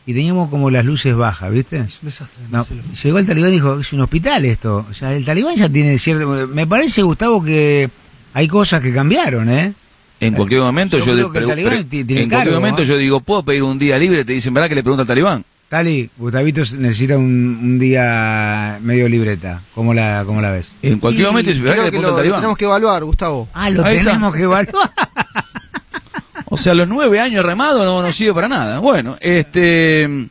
y 0.05 0.13
teníamos 0.13 0.49
como 0.49 0.69
las 0.69 0.85
luces 0.85 1.15
bajas, 1.15 1.51
¿viste? 1.51 1.77
Es 1.77 1.99
un 2.01 2.07
desastre. 2.09 2.43
No, 2.51 2.65
llegó 3.03 3.19
el 3.19 3.25
talibán 3.25 3.49
y 3.51 3.53
dijo, 3.53 3.79
es 3.79 3.93
un 3.93 4.01
hospital 4.01 4.43
esto. 4.45 4.85
O 4.89 4.93
sea, 4.93 5.13
el 5.13 5.23
talibán 5.25 5.55
ya 5.55 5.69
tiene 5.69 5.97
cierto... 5.97 6.47
Me 6.47 6.67
parece, 6.67 7.01
Gustavo, 7.03 7.41
que 7.43 7.89
hay 8.33 8.47
cosas 8.47 8.81
que 8.81 8.93
cambiaron, 8.93 9.49
¿eh? 9.49 9.73
En 10.19 10.33
cualquier 10.33 10.61
momento 10.61 10.97
Yo 10.97 11.05
tiene 11.05 12.21
en 12.23 12.29
cualquier 12.29 12.55
momento 12.55 12.81
¿no? 12.81 12.87
yo 12.87 12.97
digo, 12.97 13.19
¿puedo 13.19 13.43
pedir 13.43 13.63
un 13.63 13.77
día 13.77 13.97
libre? 13.99 14.25
Te 14.25 14.33
dicen, 14.33 14.53
¿verdad 14.53 14.67
que 14.69 14.75
le 14.75 14.83
pregunta 14.83 15.01
al 15.03 15.07
talibán? 15.07 15.45
Tali, 15.69 16.09
Gustavito 16.17 16.61
necesita 16.77 17.17
un, 17.17 17.59
un 17.61 17.77
día 17.79 18.79
medio 18.81 19.07
libreta. 19.09 19.61
¿Cómo 19.75 19.93
la, 19.93 20.23
cómo 20.25 20.41
la 20.41 20.49
ves? 20.51 20.71
En 20.81 20.97
cualquier 20.99 21.25
Y 21.25 21.29
momento, 21.29 21.51
¿verdad 21.61 21.75
que 21.75 21.77
le 21.79 21.83
que 21.85 21.89
pregunta 21.89 22.01
lo, 22.01 22.07
al 22.07 22.11
lo 22.13 22.17
talibán? 22.17 22.39
tenemos 22.39 22.57
que 22.57 22.65
evaluar, 22.65 23.03
Gustavo. 23.03 23.49
Ah, 23.53 23.69
lo 23.69 23.83
Ahí 23.85 23.97
está. 23.97 24.11
tenemos 24.11 24.33
que 24.33 24.43
evaluar. 24.43 24.91
O 26.49 26.55
sea, 26.57 26.73
los 26.73 26.87
nueve 26.87 27.19
años 27.19 27.43
remado 27.45 27.83
no, 27.83 28.01
no 28.01 28.11
sirve 28.13 28.33
para 28.33 28.47
nada. 28.47 28.79
Bueno, 28.79 29.17
este... 29.19 30.29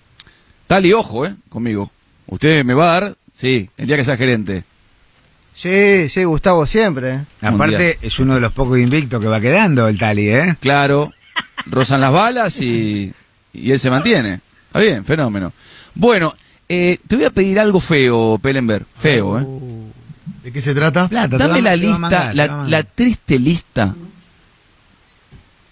Tali, 0.66 0.93
ojo, 0.95 1.26
¿eh? 1.26 1.34
Conmigo. 1.51 1.91
¿Usted 2.26 2.64
me 2.64 2.72
va 2.74 2.84
a 2.97 3.01
dar? 3.01 3.16
Sí, 3.34 3.68
el 3.76 3.87
día 3.87 3.97
que 3.99 4.05
sea 4.07 4.16
gerente. 4.16 4.64
Sí, 5.57 6.11
sí, 6.11 6.24
Gustavo, 6.24 6.66
siempre. 6.66 7.14
¿eh? 7.14 7.24
Aparte, 7.40 7.98
es 8.02 8.18
uno 8.18 8.34
de 8.34 8.40
los 8.40 8.52
pocos 8.52 8.78
invictos 8.78 9.22
que 9.22 9.26
va 9.26 9.40
quedando 9.40 9.88
el 9.88 9.98
Tali, 9.98 10.28
¿eh? 10.28 10.54
Claro, 10.61 11.14
rozan 11.64 12.02
las 12.02 12.12
balas 12.12 12.61
y, 12.61 13.11
y 13.54 13.70
él 13.72 13.80
se 13.80 13.88
mantiene. 13.90 14.40
Está 14.66 14.80
bien, 14.80 15.02
fenómeno. 15.07 15.54
Bueno, 15.94 16.34
eh, 16.68 16.98
te 17.09 17.16
voy 17.16 17.24
a 17.24 17.30
pedir 17.30 17.59
algo 17.59 17.80
feo, 17.80 18.38
Pelenberg. 18.38 18.84
Feo, 18.98 19.38
¿eh? 19.38 19.46
¿De 20.44 20.52
qué 20.52 20.61
se 20.61 20.74
trata? 20.74 21.09
Plata, 21.09 21.38
Dame 21.38 21.62
la 21.62 21.74
lista, 21.74 21.98
mandar, 22.00 22.34
la, 22.34 22.64
la 22.68 22.82
triste 22.82 23.38
lista 23.38 23.94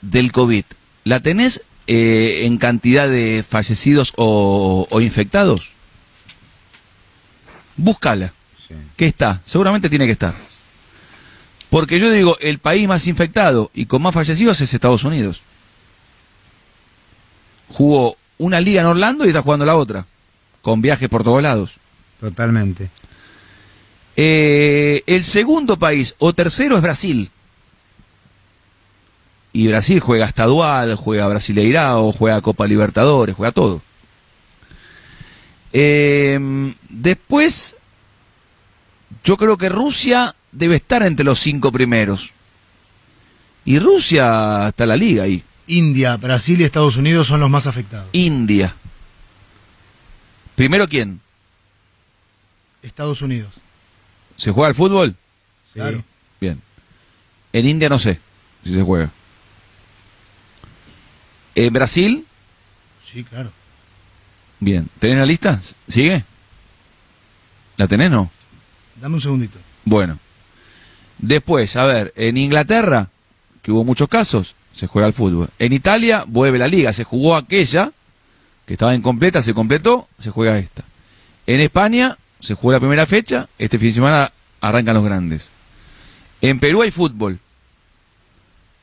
del 0.01 0.33
COVID. 0.33 0.65
¿La 1.05 1.21
tenés 1.21 1.63
eh, 1.87 2.41
en 2.45 2.57
cantidad 2.57 3.07
de 3.07 3.45
fallecidos 3.47 4.15
o, 4.17 4.87
o 4.91 5.01
infectados? 5.03 5.73
Búscala. 7.77 8.33
¿Qué 8.97 9.07
está? 9.07 9.41
Seguramente 9.45 9.89
tiene 9.89 10.07
que 10.07 10.13
estar. 10.13 10.35
Porque 11.71 11.99
yo 11.99 12.11
digo, 12.11 12.37
el 12.41 12.59
país 12.59 12.87
más 12.87 13.07
infectado 13.07 13.71
y 13.75 13.87
con 13.87 14.01
más 14.03 14.15
fallecidos 14.15 14.61
es 14.61 14.73
Estados 14.73 15.05
Unidos. 15.05 15.43
Jugó 17.69 18.17
una 18.39 18.61
liga 18.61 18.83
en 18.83 18.87
Orlando 18.87 19.25
y 19.25 19.29
está 19.29 19.43
jugando 19.43 19.67
la 19.67 19.75
otra, 19.75 20.07
con 20.63 20.81
viajes 20.81 21.09
por 21.09 21.25
todos 21.25 21.43
lados. 21.43 21.79
Totalmente. 22.21 22.91
Eh, 24.17 25.03
el 25.07 25.25
segundo 25.25 25.77
país 25.77 26.15
o 26.19 26.33
tercero 26.33 26.77
es 26.77 26.83
Brasil. 26.83 27.31
Y 29.53 29.69
Brasil 29.69 30.01
juega 30.01 30.27
estadual, 30.27 30.95
juega 30.97 31.29
Brasileirao, 31.29 32.13
juega 32.13 32.41
Copa 32.41 32.67
Libertadores, 32.67 33.35
juega 33.35 33.53
todo. 33.53 33.83
Eh, 35.73 36.73
después, 36.89 37.77
yo 39.23 39.37
creo 39.37 39.57
que 39.59 39.69
Rusia 39.69 40.35
debe 40.53 40.77
estar 40.77 41.03
entre 41.03 41.25
los 41.25 41.39
cinco 41.41 41.71
primeros. 41.73 42.33
Y 43.65 43.79
Rusia 43.79 44.69
está 44.69 44.85
en 44.85 44.89
la 44.89 44.97
liga 44.97 45.23
ahí. 45.25 45.43
India, 45.67 46.17
Brasil 46.17 46.61
y 46.61 46.65
Estados 46.65 46.97
Unidos 46.97 47.27
son 47.27 47.41
los 47.41 47.49
más 47.51 47.67
afectados. 47.67 48.09
India. 48.13 48.75
Primero, 50.57 50.89
¿quién? 50.89 51.21
Estados 52.83 53.23
Unidos. 53.23 53.55
¿Se 54.37 54.51
juega 54.51 54.69
al 54.69 54.75
fútbol? 54.75 55.17
Sí. 55.73 55.75
Claro. 55.75 56.05
Bien. 56.41 56.61
En 57.53 57.67
India 57.67 57.89
no 57.89 57.99
sé 57.99 58.21
si 58.65 58.75
se 58.75 58.83
juega. 58.83 59.11
En 61.55 61.73
Brasil, 61.73 62.27
Sí, 63.01 63.23
claro. 63.25 63.53
bien. 64.61 64.89
¿Tenés 64.99 65.19
la 65.19 65.27
lista? 65.27 65.61
¿Sigue? 65.89 66.25
¿La 67.77 67.87
tenés 67.87 68.11
no? 68.11 68.31
Dame 69.01 69.17
un 69.17 69.21
segundito. 69.21 69.59
Bueno. 69.85 70.19
Después, 71.19 71.77
a 71.77 71.87
ver, 71.87 72.13
en 72.17 72.37
Inglaterra, 72.37 73.09
que 73.63 73.73
hubo 73.73 73.85
muchos 73.85 74.09
casos, 74.09 74.55
se 74.73 74.87
juega 74.87 75.07
al 75.07 75.15
fútbol. 75.15 75.49
En 75.59 75.73
Italia, 75.73 76.25
vuelve 76.27 76.59
la 76.59 76.69
liga. 76.69 76.93
Se 76.93 77.05
jugó 77.05 77.37
aquella, 77.37 77.93
que 78.67 78.75
estaba 78.75 78.95
incompleta, 78.95 79.43
se 79.43 79.55
completó, 79.55 80.09
se 80.19 80.31
juega 80.31 80.59
esta. 80.59 80.85
En 81.47 81.61
España, 81.61 82.19
se 82.41 82.55
jugó 82.55 82.73
la 82.73 82.81
primera 82.81 83.07
fecha, 83.07 83.49
este 83.59 83.79
fin 83.79 83.89
de 83.89 83.95
semana 83.95 84.33
arrancan 84.61 84.95
los 84.95 85.05
grandes. 85.05 85.51
En 86.41 86.59
Perú 86.59 86.83
hay 86.83 86.91
fútbol. 86.91 87.39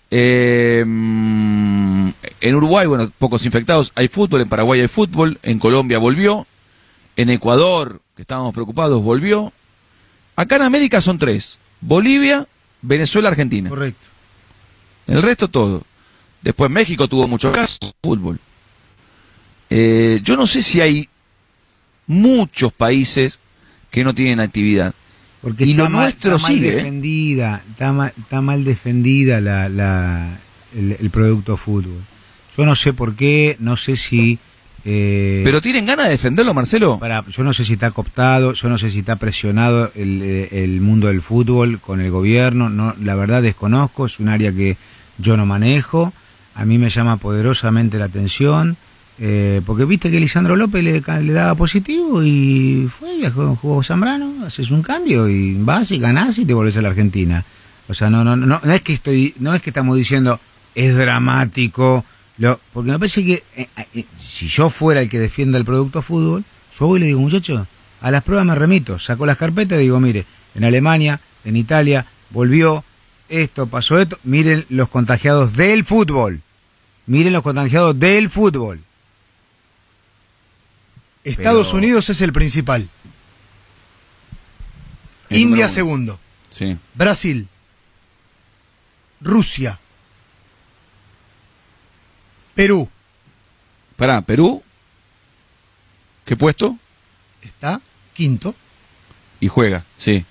Mm, 0.09 2.09
en 2.41 2.55
Uruguay, 2.55 2.87
bueno, 2.87 3.11
pocos 3.17 3.45
infectados, 3.45 3.91
hay 3.95 4.07
fútbol. 4.07 4.41
En 4.41 4.49
Paraguay 4.49 4.81
hay 4.81 4.87
fútbol. 4.87 5.39
En 5.43 5.59
Colombia 5.59 5.99
volvió. 5.99 6.47
En 7.15 7.29
Ecuador, 7.29 8.01
que 8.15 8.23
estábamos 8.23 8.53
preocupados, 8.53 9.03
volvió. 9.03 9.53
Acá 10.41 10.55
en 10.55 10.63
América 10.63 11.01
son 11.01 11.17
tres. 11.17 11.59
Bolivia, 11.81 12.47
Venezuela, 12.81 13.29
Argentina. 13.29 13.69
Correcto. 13.69 14.07
El 15.07 15.21
resto 15.21 15.47
todo. 15.47 15.83
Después 16.41 16.71
México 16.71 17.07
tuvo 17.07 17.27
muchos 17.27 17.53
casos, 17.53 17.77
fútbol. 18.01 18.39
Eh, 19.69 20.19
yo 20.23 20.35
no 20.35 20.47
sé 20.47 20.61
si 20.63 20.81
hay 20.81 21.07
muchos 22.07 22.73
países 22.73 23.39
que 23.89 24.03
no 24.03 24.13
tienen 24.15 24.39
actividad. 24.39 24.93
Porque 25.41 25.65
Y 25.65 25.73
lo 25.73 25.83
está 25.83 25.89
mal- 25.89 26.01
nuestro 26.03 26.35
está 26.37 26.47
mal 26.47 26.53
sigue, 26.53 26.69
¿eh? 26.69 26.75
defendida, 26.75 27.63
está 27.69 27.91
mal, 27.91 28.13
está 28.19 28.41
mal 28.41 28.63
defendida 28.63 29.41
la, 29.41 29.69
la- 29.69 30.39
el, 30.75 30.97
el 30.99 31.09
producto 31.09 31.57
fútbol. 31.57 32.01
Yo 32.57 32.65
no 32.65 32.75
sé 32.75 32.93
por 32.93 33.15
qué, 33.15 33.55
no 33.59 33.77
sé 33.77 33.95
si... 33.95 34.39
eh, 34.85 35.41
Pero 35.43 35.61
tienen 35.61 35.85
ganas 35.85 36.05
de 36.05 36.11
defenderlo, 36.11 36.53
Marcelo. 36.53 36.99
para, 36.99 37.23
yo 37.27 37.43
no 37.43 37.53
sé 37.53 37.65
si 37.65 37.73
está 37.73 37.91
cooptado, 37.91 38.53
yo 38.53 38.69
no 38.69 38.77
sé 38.77 38.89
si 38.89 38.99
está 38.99 39.15
presionado 39.15 39.91
el, 39.95 40.21
eh, 40.21 40.63
el 40.63 40.81
mundo 40.81 41.07
del 41.07 41.21
fútbol 41.21 41.79
con 41.79 42.01
el 42.01 42.09
gobierno, 42.09 42.69
no, 42.69 42.95
la 43.01 43.15
verdad 43.15 43.41
desconozco, 43.41 44.05
es 44.05 44.19
un 44.19 44.29
área 44.29 44.51
que 44.51 44.77
yo 45.17 45.37
no 45.37 45.45
manejo, 45.45 46.13
a 46.55 46.65
mí 46.65 46.77
me 46.77 46.89
llama 46.89 47.17
poderosamente 47.17 47.97
la 47.97 48.05
atención, 48.05 48.77
eh, 49.19 49.61
porque 49.65 49.85
viste 49.85 50.09
que 50.09 50.19
Lisandro 50.19 50.55
López 50.55 50.83
le, 50.83 51.01
le 51.21 51.33
daba 51.33 51.53
positivo 51.53 52.23
y 52.23 52.89
fue, 52.97 53.17
viajó, 53.17 53.55
jugó 53.55 53.83
Zambrano, 53.83 54.45
haces 54.45 54.71
un 54.71 54.81
cambio 54.81 55.29
y 55.29 55.53
vas 55.53 55.91
y 55.91 55.99
ganás 55.99 56.39
y 56.39 56.45
te 56.45 56.55
volvés 56.55 56.77
a 56.77 56.81
la 56.81 56.89
Argentina. 56.89 57.45
O 57.87 57.93
sea, 57.93 58.09
no, 58.09 58.23
no, 58.23 58.35
no, 58.35 58.59
no 58.63 58.73
es 58.73 58.81
que 58.81 58.93
estoy, 58.93 59.35
no 59.39 59.53
es 59.53 59.61
que 59.61 59.69
estamos 59.69 59.95
diciendo 59.95 60.39
es 60.73 60.95
dramático, 60.95 62.05
lo, 62.41 62.59
porque 62.73 62.89
me 62.91 62.97
parece 62.97 63.23
que 63.23 63.43
eh, 63.55 63.67
eh, 63.93 64.05
si 64.17 64.47
yo 64.47 64.71
fuera 64.71 64.99
el 65.01 65.09
que 65.09 65.19
defienda 65.19 65.59
el 65.59 65.65
producto 65.65 66.01
fútbol, 66.01 66.43
Yo 66.79 66.87
voy 66.87 66.97
y 66.97 67.01
le 67.01 67.05
digo, 67.07 67.19
muchachos, 67.19 67.67
a 68.01 68.09
las 68.09 68.23
pruebas 68.23 68.47
me 68.47 68.55
remito. 68.55 68.97
Saco 68.97 69.27
las 69.27 69.37
carpetas 69.37 69.77
y 69.77 69.83
digo, 69.83 69.99
mire, 69.99 70.25
en 70.55 70.63
Alemania, 70.63 71.21
en 71.45 71.55
Italia, 71.55 72.07
volvió 72.31 72.83
esto, 73.29 73.67
pasó 73.67 73.99
esto. 73.99 74.17
Miren 74.23 74.65
los 74.69 74.89
contagiados 74.89 75.53
del 75.53 75.85
fútbol. 75.85 76.41
Miren 77.05 77.33
los 77.33 77.43
contagiados 77.43 77.99
del 77.99 78.29
fútbol. 78.31 78.81
Estados 81.23 81.67
Pero- 81.67 81.77
Unidos 81.77 82.09
es 82.09 82.21
el 82.21 82.33
principal. 82.33 82.89
El 85.29 85.37
India 85.37 85.69
segundo. 85.69 86.19
Sí. 86.49 86.75
Brasil. 86.95 87.47
Rusia. 89.21 89.77
Perú. 92.55 92.87
Pará, 93.97 94.21
Perú. 94.21 94.61
¿Qué 96.25 96.35
puesto? 96.35 96.77
Está 97.41 97.81
quinto. 98.13 98.55
Y 99.39 99.47
juega, 99.47 99.83
sí. 99.97 100.23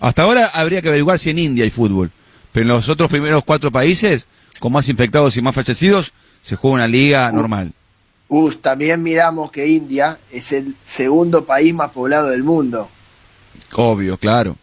Hasta 0.00 0.22
ahora 0.22 0.46
habría 0.46 0.82
que 0.82 0.88
averiguar 0.88 1.18
si 1.18 1.30
en 1.30 1.38
India 1.38 1.64
hay 1.64 1.70
fútbol. 1.70 2.10
Pero 2.52 2.62
en 2.64 2.68
los 2.68 2.88
otros 2.88 3.10
primeros 3.10 3.44
cuatro 3.44 3.70
países, 3.70 4.26
con 4.58 4.72
más 4.72 4.88
infectados 4.88 5.36
y 5.36 5.42
más 5.42 5.54
fallecidos, 5.54 6.12
se 6.40 6.56
juega 6.56 6.74
una 6.76 6.88
liga 6.88 7.30
normal. 7.32 7.72
Gus, 8.28 8.60
también 8.60 9.02
miramos 9.02 9.50
que 9.52 9.66
India 9.68 10.18
es 10.32 10.50
el 10.52 10.74
segundo 10.84 11.44
país 11.44 11.72
más 11.72 11.92
poblado 11.92 12.28
del 12.28 12.42
mundo. 12.42 12.88
Obvio, 13.74 14.16
claro, 14.18 14.56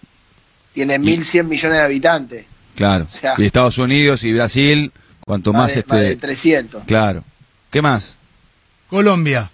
Tiene 0.74 0.98
1.100 1.00 1.44
millones 1.46 1.78
de 1.80 1.84
habitantes. 1.84 2.46
claro. 2.76 3.06
O 3.06 3.18
sea, 3.18 3.36
y 3.38 3.46
Estados 3.46 3.78
Unidos 3.78 4.24
y 4.24 4.34
Brasil, 4.34 4.92
cuanto 5.26 5.54
más 5.54 5.64
más 5.64 5.74
de, 5.74 5.80
este... 5.80 5.94
más 5.94 6.02
de 6.04 6.16
300. 6.16 6.84
Claro. 6.86 7.24
¿Qué 7.72 7.82
más? 7.82 8.18
Colombia. 8.90 9.50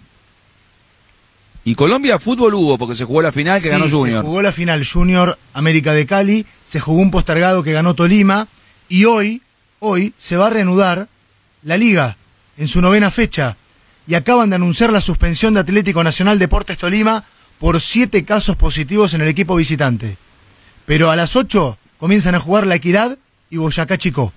Y 1.64 1.74
Colombia 1.74 2.18
fútbol 2.18 2.54
hubo, 2.54 2.78
porque 2.78 2.96
se 2.96 3.04
jugó 3.04 3.22
la 3.22 3.32
final 3.32 3.58
que 3.58 3.64
Sí, 3.64 3.70
ganó 3.70 3.84
Se 3.86 3.92
Junior. 3.92 4.24
jugó 4.24 4.42
la 4.42 4.52
final 4.52 4.86
Junior 4.86 5.38
América 5.52 5.92
de 5.92 6.06
Cali, 6.06 6.46
se 6.64 6.80
jugó 6.80 7.00
un 7.00 7.10
postergado 7.10 7.62
que 7.62 7.72
ganó 7.72 7.94
Tolima 7.94 8.48
y 8.88 9.04
hoy, 9.04 9.42
hoy 9.78 10.14
se 10.16 10.36
va 10.36 10.46
a 10.46 10.50
reanudar 10.50 11.08
la 11.62 11.76
liga 11.76 12.16
en 12.56 12.66
su 12.66 12.80
novena 12.80 13.10
fecha 13.10 13.56
y 14.06 14.14
acaban 14.14 14.50
de 14.50 14.56
anunciar 14.56 14.90
la 14.92 15.00
suspensión 15.02 15.54
de 15.54 15.60
Atlético 15.60 16.02
Nacional 16.02 16.38
Deportes 16.38 16.78
Tolima 16.78 17.24
por 17.58 17.80
siete 17.80 18.24
casos 18.24 18.56
positivos 18.56 19.12
en 19.14 19.20
el 19.20 19.28
equipo 19.28 19.54
visitante. 19.54 20.16
Pero 20.86 21.10
a 21.10 21.16
las 21.16 21.36
8 21.36 21.76
comienzan 21.98 22.34
a 22.34 22.40
jugar 22.40 22.66
La 22.66 22.76
Equidad 22.76 23.18
y 23.50 23.58
Boyacá 23.58 23.98
Chico. 23.98 24.32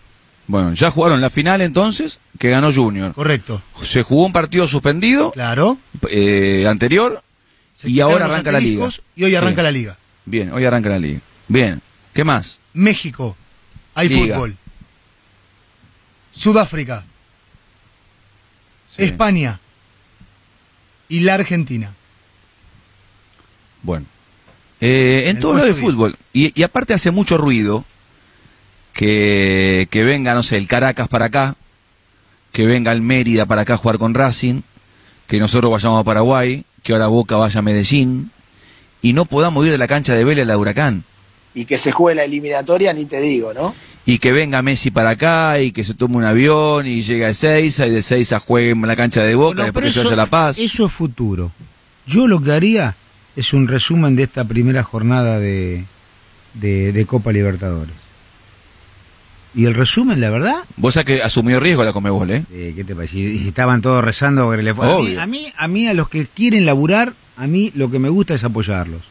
Bueno, 0.48 0.74
ya 0.74 0.92
jugaron 0.92 1.22
la 1.22 1.30
final 1.30 1.62
entonces, 1.62 2.20
que 2.38 2.50
ganó 2.50 2.74
Junior. 2.74 3.14
Correcto. 3.14 3.62
Se 3.82 4.04
jugó 4.04 4.26
un 4.26 4.34
partido 4.34 4.68
suspendido 4.68 5.32
Claro. 5.32 5.78
eh, 6.10 6.66
anterior 6.68 7.24
Se 7.74 7.90
y 7.90 8.02
ahora 8.02 8.26
arranca 8.26 8.52
la 8.52 8.60
liga. 8.60 8.88
Y 9.16 9.24
hoy 9.24 9.36
arranca 9.36 9.62
Sí. 9.62 9.64
la 9.64 9.72
liga. 9.72 9.98
Bien, 10.26 10.52
hoy 10.52 10.66
arranca 10.66 10.90
la 10.90 11.00
liga. 11.00 11.20
Bien, 11.48 11.82
¿qué 12.14 12.24
más? 12.24 12.60
México. 12.74 13.36
Hay 13.96 14.10
Liga. 14.10 14.36
fútbol. 14.36 14.58
Sudáfrica. 16.34 17.04
Sí. 18.96 19.04
España. 19.04 19.60
Y 21.10 21.22
la 21.22 21.36
Argentina. 21.36 21.94
Bueno. 23.82 24.06
Eh, 24.82 25.26
en 25.28 25.40
todo 25.40 25.54
lo 25.54 25.64
de 25.64 25.74
fútbol. 25.74 26.16
Y, 26.34 26.60
y 26.60 26.64
aparte 26.64 26.94
hace 26.94 27.12
mucho 27.12 27.38
ruido 27.38 27.86
que, 28.94 29.88
que 29.90 30.04
venga, 30.04 30.34
no 30.34 30.44
sé, 30.44 30.58
el 30.58 30.68
Caracas 30.68 31.08
para 31.08 31.26
acá, 31.26 31.56
que 32.52 32.66
venga 32.66 32.92
el 32.92 33.02
Mérida 33.02 33.46
para 33.46 33.64
acá 33.64 33.74
a 33.74 33.78
jugar 33.78 33.98
con 33.98 34.14
Racing, 34.14 34.62
que 35.28 35.40
nosotros 35.40 35.72
vayamos 35.72 36.00
a 36.00 36.04
Paraguay, 36.04 36.64
que 36.84 36.94
ahora 36.94 37.08
Boca 37.08 37.36
vaya 37.36 37.60
a 37.60 37.64
Medellín, 37.64 38.32
y 39.02 39.14
no 39.14 39.26
podamos 39.26 39.66
ir 39.66 39.72
de 39.72 39.78
la 39.78 39.88
cancha 39.88 40.14
de 40.14 40.24
Vélez 40.24 40.44
a 40.44 40.48
la 40.48 40.58
Huracán. 40.58 41.04
Y 41.56 41.66
que 41.66 41.78
se 41.78 41.92
juegue 41.92 42.16
la 42.16 42.24
eliminatoria, 42.24 42.94
ni 42.94 43.06
te 43.06 43.20
digo, 43.20 43.54
¿no? 43.54 43.76
Y 44.06 44.20
que 44.20 44.32
venga 44.32 44.62
Messi 44.62 44.92
para 44.92 45.12
acá 45.12 45.60
y 45.60 45.72
que 45.72 45.84
se 45.84 45.94
tome 45.94 46.18
un 46.18 46.24
avión 46.26 46.88
y 46.88 47.04
llegue 47.04 47.26
a 47.26 47.30
Ezeiza 47.30 47.88
y 47.88 47.92
de 47.92 48.00
Ezeiza 48.00 48.40
juegue 48.40 48.72
en 48.72 48.82
la 48.82 48.96
cancha 48.96 49.24
de 49.24 49.34
Boca, 49.34 49.56
Bueno, 49.56 49.64
después 49.64 49.86
que 49.86 49.92
se 49.92 50.00
vaya 50.00 50.14
a 50.14 50.18
La 50.18 50.26
Paz. 50.26 50.60
Eso 50.60 50.86
es 50.86 50.92
futuro. 50.92 51.52
Yo 52.06 52.28
lo 52.28 52.42
que 52.42 52.52
haría 52.52 52.96
es 53.36 53.54
un 53.54 53.68
resumen 53.68 54.16
de 54.16 54.24
esta 54.24 54.44
primera 54.44 54.84
jornada 54.84 55.40
de, 55.40 55.86
de, 56.54 56.92
de 56.92 57.06
Copa 57.06 57.32
Libertadores. 57.32 58.03
Y 59.56 59.66
el 59.66 59.76
resumen, 59.76 60.20
la 60.20 60.30
verdad, 60.32 60.56
Vos 60.78 60.96
sabés 60.96 61.06
que 61.18 61.24
asumió 61.24 61.60
riesgo 61.60 61.84
la 61.84 61.94
Comebol, 61.94 62.32
¿eh? 62.32 62.44
eh, 62.52 62.74
¿qué 62.76 62.84
te 62.84 62.96
parece? 62.96 63.18
Y 63.20 63.40
si 63.40 63.48
estaban 63.50 63.82
todos 63.82 64.04
rezando 64.04 64.46
porque 64.46 64.64
le 64.64 64.74
fue. 64.74 64.86
A 64.86 64.90
mí, 64.90 64.96
Obvio. 65.06 65.22
a 65.22 65.26
mí, 65.28 65.54
a 65.56 65.68
mí, 65.68 65.88
a 65.88 65.94
los 65.94 66.10
que 66.10 66.26
quieren 66.26 66.66
laburar, 66.66 67.14
a 67.38 67.46
mí 67.46 67.72
lo 67.76 67.92
que 67.92 68.00
me 68.00 68.10
gusta 68.10 68.34
es 68.34 68.44
apoyarlos. 68.44 69.02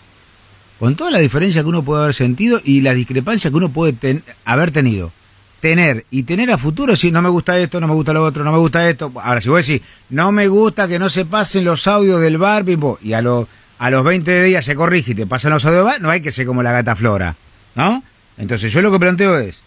Con 0.81 0.97
toda 0.97 1.13
la 1.13 1.21
diferencia 1.21 1.63
que 1.63 1.69
uno 1.69 1.85
puede 1.85 2.03
haber 2.03 2.15
sentido 2.15 2.61
y 2.65 2.81
la 2.81 2.93
discrepancia 2.93 3.51
que 3.51 3.57
uno 3.57 3.69
puede 3.69 3.93
ten- 3.93 4.25
haber 4.45 4.73
tenido. 4.73 5.13
Tener 5.61 6.07
y 6.11 6.25
tener 6.25 6.51
a 6.51 6.59
futuro, 6.59 6.97
si 6.97 7.13
no 7.13 7.23
me 7.23 7.29
gusta 7.29 7.57
esto, 7.57 7.79
no 7.81 7.87
me 7.87 7.95
gusta 7.95 8.13
lo 8.13 8.25
otro, 8.25 8.43
no 8.43 8.51
me 8.51 8.59
gusta 8.59 8.89
esto. 8.89 9.13
Ahora, 9.23 9.41
si 9.41 9.49
vos 9.49 9.65
decís, 9.65 9.81
no 10.11 10.33
me 10.33 10.49
gusta 10.49 10.89
que 10.89 10.99
no 10.99 11.09
se 11.09 11.25
pasen 11.25 11.65
los 11.65 11.87
audios 11.87 12.21
del 12.21 12.37
bar, 12.37 12.65
y 13.01 13.13
a, 13.13 13.23
los 13.23 13.47
a 13.79 13.91
los 13.91 14.03
20 14.05 14.43
días 14.43 14.65
se 14.65 14.75
corrige 14.75 15.13
y 15.13 15.15
te 15.15 15.27
pasan 15.27 15.53
los 15.53 15.65
audios 15.65 15.85
del 15.85 15.93
bar, 15.93 16.01
no 16.01 16.11
hay 16.11 16.21
que 16.21 16.33
ser 16.33 16.47
como 16.47 16.65
la 16.65 16.73
gata 16.73 16.97
flora, 16.97 17.37
¿no? 17.77 18.03
Entonces, 18.39 18.73
yo 18.73 18.83
lo 18.83 18.91
que 18.91 18.99
planteo 18.99 19.39
es, 19.39 19.63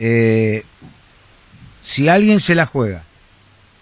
eh, 0.00 0.64
si 1.82 2.08
alguien 2.08 2.40
se 2.40 2.54
la 2.54 2.64
juega, 2.64 3.04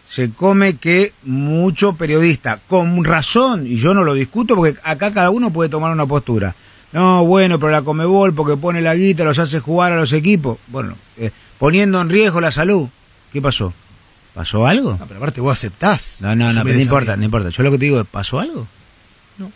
se 0.08 0.32
come 0.32 0.76
que 0.76 1.12
mucho 1.22 1.94
periodista, 1.94 2.60
con 2.66 3.04
razón, 3.04 3.66
y 3.66 3.76
yo 3.76 3.94
no 3.94 4.02
lo 4.02 4.14
discuto 4.14 4.56
porque 4.56 4.78
acá 4.82 5.14
cada 5.14 5.30
uno 5.30 5.52
puede 5.52 5.70
tomar 5.70 5.92
una 5.92 6.06
postura. 6.06 6.56
No, 6.92 7.24
bueno, 7.24 7.58
pero 7.58 7.70
la 7.70 7.82
Comebol 7.82 8.34
porque 8.34 8.56
pone 8.56 8.80
la 8.80 8.94
guita, 8.94 9.22
los 9.22 9.38
hace 9.38 9.60
jugar 9.60 9.92
a 9.92 9.96
los 9.96 10.12
equipos. 10.12 10.58
Bueno, 10.68 10.96
eh, 11.18 11.30
poniendo 11.58 12.00
en 12.00 12.08
riesgo 12.08 12.40
la 12.40 12.50
salud. 12.50 12.88
¿Qué 13.32 13.40
pasó? 13.40 13.72
¿Pasó 14.34 14.66
algo? 14.66 14.96
No, 14.98 15.06
pero 15.06 15.18
aparte 15.18 15.40
vos 15.40 15.52
aceptás. 15.52 16.18
No, 16.22 16.34
no, 16.34 16.52
no, 16.52 16.62
pero 16.64 16.76
no 16.76 16.82
importa, 16.82 17.16
no 17.16 17.24
importa. 17.24 17.50
Yo 17.50 17.62
lo 17.62 17.70
que 17.70 17.78
te 17.78 17.84
digo 17.84 18.00
es, 18.00 18.06
¿pasó 18.06 18.40
algo? 18.40 18.66
No. 19.36 19.52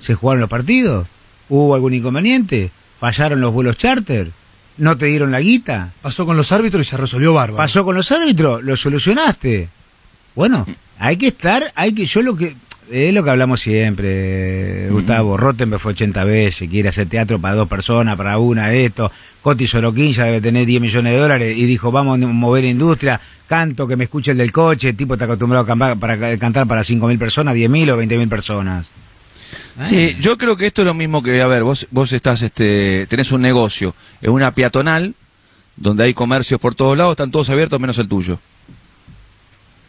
¿Se 0.00 0.14
jugaron 0.14 0.40
los 0.40 0.50
partidos? 0.50 1.06
¿Hubo 1.48 1.74
algún 1.74 1.94
inconveniente? 1.94 2.72
¿Fallaron 2.98 3.40
los 3.40 3.52
vuelos 3.52 3.76
charter? 3.76 4.32
¿No 4.76 4.96
te 4.98 5.06
dieron 5.06 5.30
la 5.30 5.40
guita? 5.40 5.92
Pasó 6.02 6.26
con 6.26 6.36
los 6.36 6.50
árbitros 6.50 6.86
y 6.86 6.90
se 6.90 6.96
resolvió 6.96 7.32
bárbaro. 7.32 7.58
pasó 7.58 7.84
con 7.84 7.94
los 7.94 8.10
árbitros, 8.10 8.62
lo 8.64 8.76
solucionaste. 8.76 9.68
Bueno, 10.34 10.66
hay 10.98 11.16
que 11.16 11.28
estar, 11.28 11.72
hay 11.76 11.92
que, 11.92 12.06
yo 12.06 12.22
lo 12.22 12.36
que, 12.36 12.56
es 12.90 13.14
lo 13.14 13.22
que 13.22 13.30
hablamos 13.30 13.60
siempre, 13.60 14.88
Gustavo, 14.90 15.36
Rottenberg 15.36 15.80
fue 15.80 15.92
80 15.92 16.24
veces, 16.24 16.68
quiere 16.68 16.88
hacer 16.88 17.08
teatro 17.08 17.38
para 17.38 17.54
dos 17.54 17.68
personas, 17.68 18.16
para 18.16 18.38
una, 18.38 18.72
esto, 18.72 19.12
Coti 19.42 19.66
Sorokin 19.68 20.12
ya 20.12 20.24
debe 20.24 20.40
tener 20.40 20.66
10 20.66 20.80
millones 20.80 21.12
de 21.12 21.18
dólares 21.18 21.56
y 21.56 21.66
dijo, 21.66 21.92
vamos 21.92 22.20
a 22.20 22.26
mover 22.26 22.64
industria, 22.64 23.20
canto, 23.48 23.86
que 23.86 23.96
me 23.96 24.04
escuche 24.04 24.32
el 24.32 24.38
del 24.38 24.50
coche, 24.50 24.88
el 24.88 24.96
tipo 24.96 25.14
está 25.14 25.26
acostumbrado 25.26 25.62
a 25.64 25.66
cantar 25.66 25.96
para, 25.98 26.36
cantar 26.36 26.66
para 26.66 26.82
5.000 26.82 27.18
personas, 27.18 27.54
10.000 27.54 27.92
o 27.92 28.02
20.000 28.02 28.28
personas. 28.28 28.90
Sí, 29.82 30.16
yo 30.20 30.38
creo 30.38 30.56
que 30.56 30.66
esto 30.66 30.82
es 30.82 30.86
lo 30.86 30.94
mismo 30.94 31.22
que, 31.22 31.42
a 31.42 31.46
ver, 31.48 31.64
vos, 31.64 31.88
vos 31.90 32.12
estás, 32.12 32.42
este, 32.42 33.06
tenés 33.08 33.32
un 33.32 33.42
negocio, 33.42 33.94
es 34.20 34.28
una 34.28 34.54
peatonal, 34.54 35.14
donde 35.76 36.04
hay 36.04 36.14
comercios 36.14 36.60
por 36.60 36.74
todos 36.74 36.96
lados, 36.96 37.12
están 37.12 37.32
todos 37.32 37.50
abiertos 37.50 37.80
menos 37.80 37.98
el 37.98 38.08
tuyo. 38.08 38.38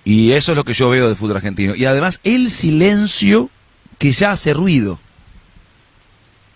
Y 0.03 0.31
eso 0.31 0.51
es 0.51 0.55
lo 0.55 0.63
que 0.63 0.73
yo 0.73 0.89
veo 0.89 1.07
del 1.07 1.15
fútbol 1.15 1.37
argentino. 1.37 1.75
Y 1.75 1.85
además, 1.85 2.19
el 2.23 2.49
silencio 2.51 3.49
que 3.97 4.11
ya 4.11 4.31
hace 4.31 4.53
ruido. 4.53 4.99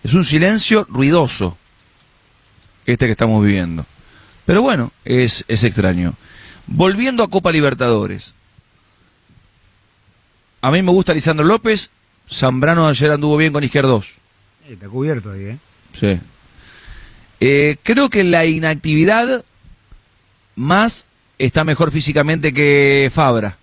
Es 0.02 0.14
un 0.14 0.24
silencio 0.24 0.86
ruidoso, 0.88 1.58
este 2.86 3.06
que 3.06 3.12
estamos 3.12 3.44
viviendo. 3.44 3.86
Pero 4.46 4.62
bueno, 4.62 4.92
es, 5.04 5.44
es 5.46 5.62
extraño. 5.62 6.14
Volviendo 6.66 7.22
a 7.22 7.28
Copa 7.28 7.52
Libertadores. 7.52 8.34
A 10.62 10.70
mí 10.70 10.82
me 10.82 10.90
gusta 10.90 11.14
Lisandro 11.14 11.44
López. 11.44 11.90
Zambrano 12.32 12.86
ayer 12.86 13.10
anduvo 13.10 13.36
bien 13.36 13.52
con 13.52 13.64
Izquierdos. 13.64 14.14
Eh, 14.68 14.74
Está 14.74 14.88
cubierto 14.88 15.30
ahí, 15.32 15.44
¿eh? 15.44 15.58
Sí. 15.98 16.20
Eh, 17.40 17.76
creo 17.82 18.10
que 18.10 18.22
la 18.24 18.44
inactividad 18.46 19.44
más 20.56 21.06
está 21.38 21.64
mejor 21.64 21.90
físicamente 21.90 22.52
que 22.52 23.10
Fabra. 23.12 23.56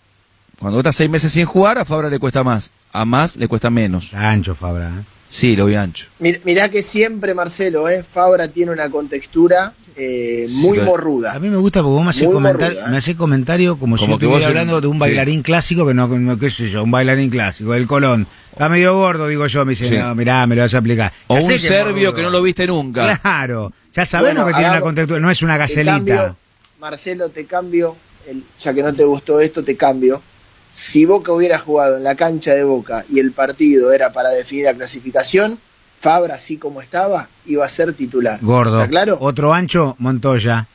Cuando 0.60 0.80
estás 0.80 0.96
seis 0.96 1.10
meses 1.10 1.32
sin 1.32 1.46
jugar, 1.46 1.78
a 1.78 1.86
Fabra 1.86 2.10
le 2.10 2.20
cuesta 2.20 2.44
más. 2.44 2.72
A 2.92 3.06
más 3.06 3.36
le 3.38 3.48
cuesta 3.48 3.70
menos. 3.70 4.06
Está 4.06 4.30
ancho 4.30 4.56
Fabra, 4.56 4.88
¿eh? 4.90 5.04
Sí, 5.30 5.56
lo 5.56 5.66
vi 5.66 5.76
ancho. 5.76 6.08
Mir- 6.20 6.42
Mirá 6.46 6.70
que 6.70 6.82
siempre, 6.82 7.34
Marcelo, 7.34 7.88
¿eh? 7.90 8.04
Fabra 8.04 8.48
tiene 8.48 8.72
una 8.72 8.90
contextura 8.90 9.74
eh, 9.98 10.46
muy 10.50 10.78
Sí, 10.80 10.86
morruda. 10.86 11.32
A 11.34 11.40
mí 11.40 11.50
me 11.50 11.58
gusta 11.58 11.82
porque 11.82 11.94
vos 11.96 12.04
me 12.04 12.12
haces 12.12 12.26
Muy 12.26 12.34
comentario, 12.36 12.80
¿eh? 12.80 12.90
me 12.90 12.98
haces 12.98 13.16
comentario 13.16 13.78
como, 13.78 13.98
si 13.98 14.06
yo 14.06 14.14
estuviera 14.14 14.38
en- 14.44 14.48
hablando 14.48 14.80
de 14.80 14.88
un 14.88 14.94
sí. 14.94 15.00
bailarín 15.00 15.42
clásico 15.42 15.88
que 15.88 15.94
no, 15.94 16.08
no, 16.08 16.38
qué 16.38 16.50
sé 16.50 16.68
yo, 16.68 16.84
un 16.84 16.92
bailarín 16.92 17.30
clásico, 17.30 17.74
el 17.74 17.88
Colón. 17.88 18.28
Está 18.52 18.70
medio 18.70 18.96
gordo, 18.96 19.28
digo 19.28 19.48
yo, 19.48 19.66
me 19.66 19.72
dice, 19.72 19.90
Sí. 19.90 19.98
no, 19.98 20.14
mirá, 20.16 20.46
me 20.48 20.56
lo 20.56 20.62
vas 20.62 20.74
a 20.74 20.78
aplicar. 20.78 21.12
O 21.28 21.38
Ya 21.40 21.46
un 21.46 21.60
serbio 21.60 22.14
que 22.14 22.22
no 22.22 22.30
lo 22.30 22.42
viste 22.42 22.66
nunca. 22.68 23.20
Claro, 23.22 23.72
ya 23.94 24.06
sabemos 24.06 24.44
Bueno, 24.44 24.48
que 24.48 24.54
tiene 24.62 24.70
una 24.72 24.82
contextura, 24.82 25.20
no 25.20 25.32
es 25.32 25.42
una 25.42 25.58
gacelita. 25.58 25.94
cambio, 25.96 26.36
Marcelo, 26.80 27.30
te 27.30 27.46
cambio, 27.46 27.96
el- 28.28 28.44
ya 28.62 28.74
que 28.74 28.84
no 28.84 28.94
te 28.94 29.04
gustó 29.04 29.40
esto, 29.42 29.64
te 29.64 29.76
cambio. 29.76 30.22
si 30.70 31.06
Boca 31.06 31.32
hubiera 31.32 31.58
jugado 31.58 31.98
en 31.98 32.04
la 32.04 32.14
cancha 32.14 32.54
de 32.54 32.64
Boca 32.64 33.04
y 33.10 33.20
el 33.20 33.32
partido 33.32 33.92
era 33.94 34.12
para 34.14 34.30
definir 34.30 34.66
la 34.66 34.76
clasificación, 34.76 35.58
Fabra, 36.00 36.36
así 36.36 36.58
como 36.58 36.82
estaba, 36.82 37.28
iba 37.46 37.66
a 37.66 37.70
ser 37.70 37.94
titular. 37.94 38.40
Gordo. 38.42 38.78
¿Está 38.80 38.90
claro? 38.90 39.18
Otro 39.20 39.54
ancho, 39.54 39.96
Montoya. 40.00 40.68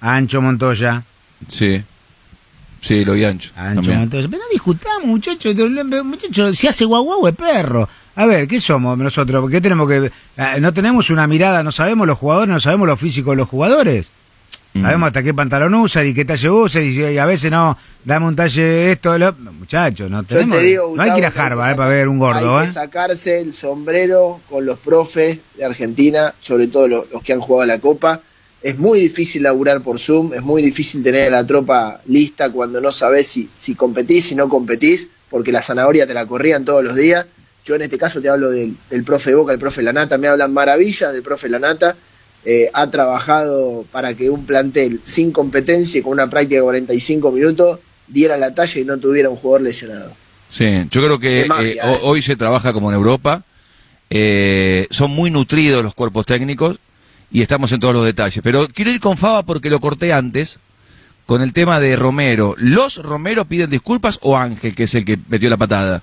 Ancho, 0.00 0.40
Montoya. 0.40 1.02
Sí. 1.48 1.82
Sí, 2.80 3.04
lo 3.04 3.14
vi 3.14 3.24
ancho. 3.24 3.50
Ancho, 3.56 3.76
también. 3.76 4.00
Montoya. 4.00 4.28
Pero 4.28 4.42
no 4.42 4.48
discutamos, 4.52 5.06
muchachos. 5.06 5.54
Muchachos, 6.04 6.58
si 6.58 6.66
hace 6.66 6.84
guau 6.84 7.02
guau 7.04 7.28
es 7.28 7.34
perro. 7.34 7.88
A 8.16 8.26
ver, 8.26 8.46
¿qué 8.46 8.60
somos 8.60 8.96
nosotros? 8.96 9.40
¿Por 9.42 9.50
qué 9.50 9.60
tenemos 9.60 9.88
que.? 9.88 10.10
ah, 10.38 10.56
No 10.60 10.72
tenemos 10.72 11.10
una 11.10 11.26
mirada, 11.26 11.62
no 11.62 11.72
sabemos 11.72 12.06
los 12.06 12.18
jugadores, 12.18 12.48
no 12.52 12.60
sabemos 12.60 12.86
lo 12.86 12.96
físico 12.96 13.30
de 13.30 13.36
los 13.36 13.48
jugadores. 13.48 14.10
Mm. 14.74 14.82
Sabemos 14.82 15.06
hasta 15.06 15.22
qué 15.22 15.32
pantalón 15.32 15.74
usan 15.76 16.06
y 16.06 16.12
qué 16.14 16.24
talle 16.24 16.50
usan 16.50 16.82
y, 16.82 16.88
y 16.88 17.18
a 17.18 17.24
veces 17.26 17.50
no, 17.50 17.78
dame 18.04 18.26
un 18.26 18.34
talle 18.34 18.90
esto, 18.92 19.16
lo... 19.16 19.32
muchachos, 19.32 20.10
no 20.10 20.24
tenemos. 20.24 20.58
te 20.58 20.64
digo, 20.64 20.92
no 20.96 21.02
hay 21.02 21.12
que 21.12 21.18
ir 21.18 21.26
a 21.26 21.28
Harvard 21.28 21.72
eh, 21.72 21.76
para 21.76 21.88
ver 21.90 22.08
un 22.08 22.18
gordo, 22.18 22.58
hay 22.58 22.64
¿eh? 22.64 22.68
que 22.68 22.74
sacarse 22.74 23.40
el 23.40 23.52
sombrero 23.52 24.40
con 24.50 24.66
los 24.66 24.78
profes 24.80 25.38
de 25.56 25.64
Argentina, 25.64 26.34
sobre 26.40 26.66
todo 26.66 26.88
lo- 26.88 27.06
los, 27.12 27.22
que 27.22 27.32
han 27.32 27.40
jugado 27.40 27.66
la 27.66 27.78
Copa. 27.78 28.20
Es 28.62 28.78
muy 28.78 28.98
difícil 28.98 29.42
laburar 29.44 29.80
por 29.82 30.00
Zoom, 30.00 30.32
es 30.34 30.42
muy 30.42 30.60
difícil 30.62 31.02
tener 31.04 31.28
a 31.28 31.42
la 31.42 31.46
tropa 31.46 32.00
lista 32.06 32.50
cuando 32.50 32.80
no 32.80 32.90
sabes 32.90 33.28
si, 33.28 33.48
si 33.54 33.74
competís, 33.74 34.24
si 34.26 34.34
no 34.34 34.48
competís, 34.48 35.08
porque 35.30 35.52
la 35.52 35.60
zanahoria 35.62 36.06
te 36.06 36.14
la 36.14 36.26
corrían 36.26 36.64
todos 36.64 36.82
los 36.82 36.96
días. 36.96 37.26
Yo 37.64 37.74
en 37.76 37.82
este 37.82 37.96
caso 37.98 38.20
te 38.20 38.28
hablo 38.28 38.50
del, 38.50 38.74
del 38.90 39.04
profe 39.04 39.34
Boca, 39.34 39.52
el 39.52 39.58
profe 39.58 39.82
Lanata, 39.82 40.18
me 40.18 40.28
hablan 40.28 40.52
maravillas 40.52 41.12
del 41.12 41.22
profe 41.22 41.48
Lanata. 41.48 41.94
Eh, 42.46 42.68
ha 42.74 42.90
trabajado 42.90 43.84
para 43.90 44.14
que 44.14 44.28
un 44.28 44.44
plantel 44.44 45.00
sin 45.02 45.32
competencia 45.32 45.98
y 45.98 46.02
con 46.02 46.12
una 46.12 46.28
práctica 46.28 46.56
de 46.56 46.62
45 46.62 47.30
minutos 47.32 47.78
diera 48.06 48.36
la 48.36 48.54
talla 48.54 48.80
y 48.80 48.84
no 48.84 48.98
tuviera 48.98 49.30
un 49.30 49.36
jugador 49.36 49.62
lesionado. 49.62 50.12
Sí, 50.50 50.66
yo 50.90 51.00
creo 51.02 51.18
que 51.18 51.46
magia, 51.48 51.64
eh, 51.72 51.76
¿eh? 51.76 51.80
ho- 52.02 52.08
hoy 52.10 52.20
se 52.22 52.36
trabaja 52.36 52.72
como 52.74 52.90
en 52.90 52.96
Europa. 52.96 53.42
Eh, 54.10 54.86
son 54.90 55.10
muy 55.10 55.30
nutridos 55.30 55.82
los 55.82 55.94
cuerpos 55.94 56.26
técnicos 56.26 56.78
y 57.32 57.42
estamos 57.42 57.72
en 57.72 57.80
todos 57.80 57.94
los 57.94 58.04
detalles. 58.04 58.40
Pero 58.42 58.68
quiero 58.68 58.90
ir 58.90 59.00
con 59.00 59.16
Faba 59.16 59.42
porque 59.44 59.70
lo 59.70 59.80
corté 59.80 60.12
antes 60.12 60.60
con 61.26 61.40
el 61.42 61.52
tema 61.52 61.80
de 61.80 61.96
Romero. 61.96 62.54
¿Los 62.58 63.02
Romero 63.02 63.46
piden 63.46 63.70
disculpas 63.70 64.18
o 64.22 64.36
Ángel, 64.36 64.74
que 64.74 64.84
es 64.84 64.94
el 64.94 65.04
que 65.04 65.18
metió 65.28 65.48
la 65.48 65.56
patada? 65.56 66.02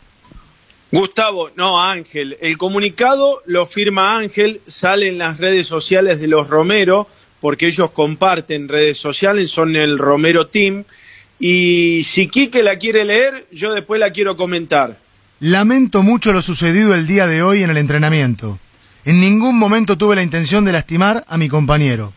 Gustavo, 0.92 1.52
no, 1.56 1.82
Ángel. 1.82 2.38
El 2.42 2.58
comunicado 2.58 3.42
lo 3.46 3.66
firma 3.66 4.18
Ángel, 4.18 4.62
sale 4.68 5.08
en 5.08 5.18
las 5.18 5.38
redes 5.38 5.66
sociales 5.66 6.20
de 6.20 6.28
los 6.28 6.50
Romero, 6.50 7.08
porque 7.40 7.68
ellos 7.68 7.92
comparten 7.92 8.68
redes 8.68 8.98
sociales, 8.98 9.50
son 9.50 9.78
el 9.78 9.98
Romero 9.98 10.48
Team. 10.48 10.84
Y 11.40 12.04
si 12.04 12.28
Quique 12.28 12.62
la 12.62 12.78
quiere 12.78 13.06
leer, 13.06 13.48
yo 13.52 13.74
después 13.74 14.02
la 14.02 14.12
quiero 14.12 14.36
comentar. 14.36 15.00
Lamento 15.40 16.04
mucho 16.04 16.34
lo 16.34 16.42
sucedido 16.42 16.94
el 16.94 17.08
día 17.08 17.26
de 17.26 17.42
hoy 17.42 17.64
en 17.64 17.70
el 17.70 17.78
entrenamiento. 17.78 18.60
En 19.06 19.22
ningún 19.22 19.58
momento 19.58 19.98
tuve 19.98 20.16
la 20.16 20.24
intención 20.24 20.66
de 20.66 20.74
lastimar 20.74 21.24
a 21.28 21.38
mi 21.38 21.48
compañero. 21.48 22.14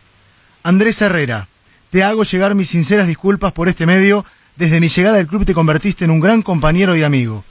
Andrés 0.63 1.01
Herrera, 1.01 1.47
te 1.89 2.03
hago 2.03 2.23
llegar 2.23 2.55
mis 2.55 2.69
sinceras 2.69 3.07
disculpas 3.07 3.53
por 3.53 3.69
este 3.69 3.85
medio. 3.85 4.25
Desde 4.57 4.79
mi 4.81 4.89
llegada 4.89 5.17
al 5.17 5.27
club 5.27 5.45
te 5.45 5.53
convertiste 5.53 6.05
en 6.05 6.11
un 6.11 6.19
gran 6.19 6.41
compañero 6.41 6.95
y 6.95 7.03
amigo. 7.03 7.43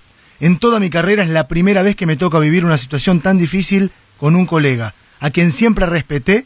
En 0.45 0.59
toda 0.59 0.79
mi 0.79 0.91
carrera 0.91 1.23
es 1.23 1.31
la 1.31 1.49
primera 1.49 1.81
vez 1.81 1.97
que 1.97 2.05
me 2.05 2.19
toca 2.19 2.39
vivir 2.39 2.67
una 2.67 2.77
situación 2.77 3.23
tan 3.23 3.39
difícil 3.39 3.91
con 4.19 4.37
un 4.37 4.45
colega, 4.45 4.95
a 5.19 5.31
quien 5.31 5.51
siempre 5.51 5.87
respeté 5.87 6.45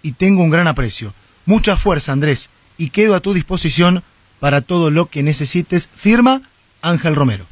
y 0.00 0.12
tengo 0.12 0.44
un 0.44 0.50
gran 0.50 0.68
aprecio. 0.68 1.12
Mucha 1.44 1.76
fuerza, 1.76 2.12
Andrés, 2.12 2.50
y 2.78 2.90
quedo 2.90 3.16
a 3.16 3.20
tu 3.20 3.34
disposición 3.34 4.04
para 4.38 4.60
todo 4.60 4.92
lo 4.92 5.06
que 5.06 5.24
necesites. 5.24 5.90
Firma 5.92 6.40
Ángel 6.82 7.16
Romero. 7.16 7.44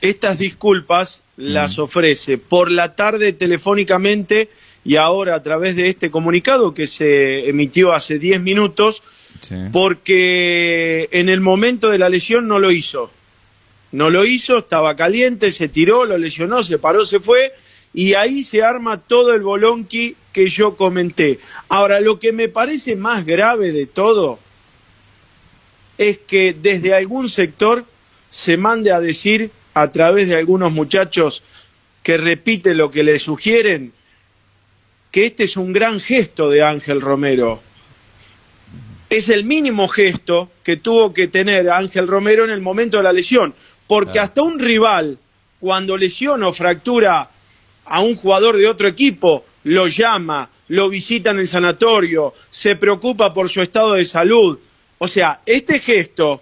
Estas 0.00 0.38
disculpas 0.38 1.22
las 1.36 1.80
ofrece 1.80 2.38
por 2.38 2.70
la 2.70 2.94
tarde 2.94 3.32
telefónicamente 3.32 4.48
y 4.84 4.94
ahora 4.94 5.34
a 5.34 5.42
través 5.42 5.74
de 5.74 5.88
este 5.88 6.12
comunicado 6.12 6.72
que 6.72 6.86
se 6.86 7.48
emitió 7.48 7.92
hace 7.92 8.20
10 8.20 8.42
minutos, 8.42 9.02
porque 9.72 11.08
en 11.10 11.28
el 11.28 11.40
momento 11.40 11.90
de 11.90 11.98
la 11.98 12.08
lesión 12.08 12.46
no 12.46 12.60
lo 12.60 12.70
hizo. 12.70 13.10
No 13.92 14.10
lo 14.10 14.24
hizo, 14.24 14.58
estaba 14.58 14.94
caliente, 14.96 15.52
se 15.52 15.68
tiró, 15.68 16.04
lo 16.04 16.16
lesionó, 16.16 16.62
se 16.62 16.78
paró, 16.78 17.04
se 17.04 17.20
fue 17.20 17.52
y 17.92 18.14
ahí 18.14 18.44
se 18.44 18.62
arma 18.62 18.98
todo 18.98 19.34
el 19.34 19.42
bolonqui 19.42 20.16
que 20.32 20.48
yo 20.48 20.76
comenté. 20.76 21.40
Ahora, 21.68 22.00
lo 22.00 22.20
que 22.20 22.32
me 22.32 22.48
parece 22.48 22.94
más 22.96 23.26
grave 23.26 23.72
de 23.72 23.86
todo 23.86 24.38
es 25.98 26.18
que 26.18 26.54
desde 26.54 26.94
algún 26.94 27.28
sector 27.28 27.84
se 28.30 28.56
mande 28.56 28.92
a 28.92 29.00
decir 29.00 29.50
a 29.74 29.90
través 29.90 30.28
de 30.28 30.36
algunos 30.36 30.72
muchachos 30.72 31.42
que 32.02 32.16
repiten 32.16 32.78
lo 32.78 32.90
que 32.90 33.02
le 33.02 33.18
sugieren, 33.18 33.92
que 35.10 35.26
este 35.26 35.44
es 35.44 35.56
un 35.56 35.72
gran 35.72 36.00
gesto 36.00 36.48
de 36.48 36.62
Ángel 36.62 37.00
Romero. 37.00 37.60
Es 39.10 39.28
el 39.28 39.44
mínimo 39.44 39.88
gesto 39.88 40.50
que 40.62 40.76
tuvo 40.76 41.12
que 41.12 41.26
tener 41.26 41.68
Ángel 41.68 42.06
Romero 42.06 42.44
en 42.44 42.50
el 42.50 42.60
momento 42.60 42.98
de 42.98 43.02
la 43.02 43.12
lesión, 43.12 43.54
porque 43.90 44.20
hasta 44.20 44.42
un 44.42 44.60
rival, 44.60 45.18
cuando 45.58 45.96
lesiona 45.96 46.46
o 46.46 46.52
fractura 46.52 47.28
a 47.86 48.00
un 48.02 48.14
jugador 48.14 48.56
de 48.56 48.68
otro 48.68 48.86
equipo, 48.86 49.44
lo 49.64 49.88
llama, 49.88 50.48
lo 50.68 50.88
visita 50.88 51.32
en 51.32 51.40
el 51.40 51.48
sanatorio, 51.48 52.32
se 52.48 52.76
preocupa 52.76 53.34
por 53.34 53.48
su 53.48 53.60
estado 53.62 53.94
de 53.94 54.04
salud. 54.04 54.60
O 54.98 55.08
sea, 55.08 55.40
este 55.44 55.80
gesto 55.80 56.40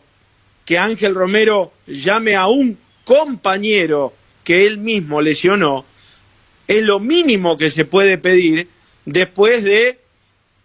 que 0.66 0.76
Ángel 0.76 1.14
Romero 1.14 1.72
llame 1.86 2.36
a 2.36 2.48
un 2.48 2.76
compañero 3.04 4.12
que 4.44 4.66
él 4.66 4.76
mismo 4.76 5.22
lesionó, 5.22 5.86
es 6.66 6.82
lo 6.82 7.00
mínimo 7.00 7.56
que 7.56 7.70
se 7.70 7.86
puede 7.86 8.18
pedir 8.18 8.68
después 9.06 9.64
de 9.64 9.98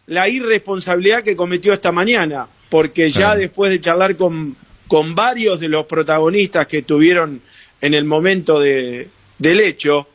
la 0.08 0.28
irresponsabilidad 0.28 1.24
que 1.24 1.38
cometió 1.38 1.72
esta 1.72 1.94
mañana, 1.94 2.50
porque 2.68 3.10
ya 3.10 3.20
Claro. 3.20 3.40
después 3.40 3.72
de 3.72 3.80
charlar 3.80 4.18
con, 4.18 4.58
con 4.94 5.16
varios 5.16 5.60
de 5.60 5.70
los 5.70 5.88
protagonistas 5.88 6.68
que 6.68 6.78
estuvieron 6.78 7.42
en 7.82 7.96
el 7.96 8.04
momento 8.06 8.60
de, 8.60 9.10
del 9.40 9.60
hecho, 9.60 10.08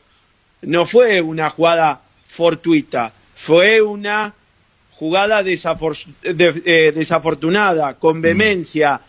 no 0.63 0.87
fue 0.87 1.21
una 1.21 1.51
jugada 1.51 2.01
fortuita, 2.25 3.13
fue 3.35 3.83
una 3.83 4.37
jugada 4.93 5.43
desafor- 5.43 6.07
de- 6.23 6.63
eh, 6.65 6.93
desafortunada, 6.95 7.99
con 7.99 8.21
vehemencia, 8.23 9.01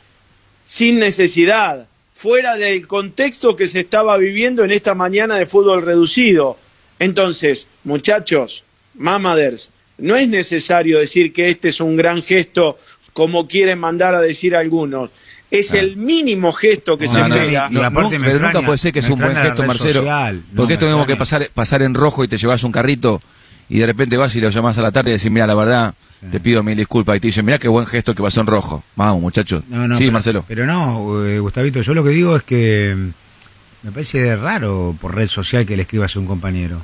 sin 0.65 0.97
necesidad, 0.97 1.87
fuera 2.15 2.55
del 2.55 2.87
contexto 2.87 3.55
que 3.55 3.67
se 3.67 3.81
estaba 3.81 4.17
viviendo 4.17 4.63
en 4.63 4.71
esta 4.71 4.95
mañana 4.95 5.35
de 5.35 5.45
fútbol 5.45 5.83
reducido. 5.85 6.57
Entonces, 6.97 7.67
muchachos, 7.83 8.63
mamaders, 8.95 9.69
no 9.99 10.15
es 10.15 10.27
necesario 10.27 10.97
decir 10.97 11.31
que 11.31 11.49
este 11.49 11.69
es 11.69 11.79
un 11.79 11.95
gran 11.95 12.23
gesto 12.23 12.75
como 13.13 13.47
quieren 13.47 13.77
mandar 13.77 14.15
a 14.15 14.21
decir 14.21 14.55
algunos. 14.55 15.11
Es 15.51 15.73
el 15.73 15.97
mínimo 15.97 16.51
gesto 16.53 16.97
que 16.97 17.07
se 17.07 17.17
No, 17.17 17.23
pero 17.29 17.35
extraña- 17.43 17.69
nunca 17.69 18.61
puede 18.65 18.77
ser 18.77 18.93
que 18.93 18.99
es 18.99 19.09
un 19.09 19.19
buen 19.19 19.35
gesto, 19.35 19.63
Marcelo. 19.63 19.93
social. 20.01 20.43
Porque 20.55 20.73
esto 20.73 20.85
tenemos 20.85 21.07
que 21.07 21.15
pasar, 21.15 21.49
pasar 21.53 21.81
en 21.81 21.93
rojo 21.95 22.23
y 22.23 22.27
te 22.27 22.37
llevas 22.37 22.63
un 22.63 22.71
carrito 22.71 23.21
y 23.67 23.79
de 23.79 23.85
repente 23.87 24.15
vas 24.17 24.35
y 24.35 24.41
lo 24.41 24.49
llamas 24.49 24.77
a 24.77 24.81
la 24.83 24.91
tarde 24.91 25.09
y 25.11 25.13
decís, 25.13 25.31
mira, 25.31 25.47
la 25.47 25.55
verdad, 25.55 25.93
te 26.31 26.39
pido 26.39 26.61
mil 26.63 26.75
disculpas. 26.77 27.17
Y 27.17 27.19
te 27.19 27.27
dicen, 27.27 27.45
mira 27.45 27.57
qué 27.57 27.67
buen 27.67 27.87
gesto 27.87 28.13
que 28.13 28.21
pasó 28.21 28.41
en 28.41 28.47
rojo. 28.47 28.83
Vamos, 28.95 29.21
muchachos. 29.21 29.63
No, 29.69 29.87
no, 29.87 29.97
sí, 29.97 30.03
pero- 30.03 30.13
Marcelo. 30.13 30.45
Pero 30.47 30.65
no, 30.67 31.25
eh, 31.25 31.39
Gustavito, 31.39 31.81
yo 31.81 31.93
lo 31.95 32.03
que 32.03 32.09
digo 32.11 32.35
es 32.35 32.43
que 32.43 32.93
mm, 32.95 33.87
me 33.87 33.91
parece 33.91 34.35
raro 34.35 34.95
por 35.01 35.15
red 35.15 35.27
social 35.27 35.65
que 35.65 35.75
le 35.75 35.81
escribas 35.83 36.15
a 36.15 36.19
un 36.19 36.27
compañero. 36.27 36.81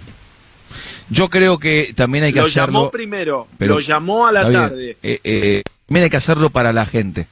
Yo 1.10 1.30
creo 1.30 1.60
que 1.60 1.94
también 1.96 2.24
hay 2.24 2.34
que 2.34 2.40
Lo 2.40 2.46
hacerlo. 2.46 2.80
llamó 2.80 2.92
primero, 2.92 3.48
pero- 3.58 3.76
lo 3.76 3.80
llamó 3.80 4.26
a 4.28 4.32
la 4.32 4.52
tarde. 4.52 4.98
Eh, 5.04 5.20
eh, 5.24 5.62
también 5.88 6.06
hay 6.06 6.10
que 6.10 6.18
hacerlo 6.18 6.50
para 6.50 6.74
la 6.74 6.86
gente. 6.86 7.28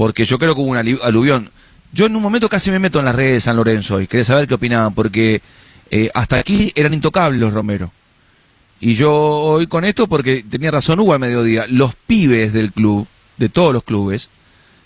Porque 0.00 0.24
yo 0.24 0.38
creo 0.38 0.54
que 0.54 0.62
hubo 0.62 0.70
un 0.70 0.78
aluvión. 0.78 1.50
Yo 1.92 2.06
en 2.06 2.16
un 2.16 2.22
momento 2.22 2.48
casi 2.48 2.70
me 2.70 2.78
meto 2.78 3.00
en 3.00 3.04
las 3.04 3.14
redes 3.14 3.34
de 3.34 3.40
San 3.42 3.56
Lorenzo 3.56 4.00
y 4.00 4.06
quería 4.06 4.24
saber 4.24 4.48
qué 4.48 4.54
opinaban, 4.54 4.94
porque 4.94 5.42
eh, 5.90 6.10
hasta 6.14 6.38
aquí 6.38 6.72
eran 6.74 6.94
intocables 6.94 7.38
los 7.38 7.52
Romero. 7.52 7.92
Y 8.80 8.94
yo 8.94 9.12
hoy 9.12 9.66
con 9.66 9.84
esto, 9.84 10.06
porque 10.06 10.42
tenía 10.42 10.70
razón 10.70 11.00
Hugo 11.00 11.12
al 11.12 11.18
mediodía, 11.18 11.66
los 11.68 11.94
pibes 11.94 12.54
del 12.54 12.72
club, 12.72 13.08
de 13.36 13.50
todos 13.50 13.74
los 13.74 13.82
clubes, 13.82 14.30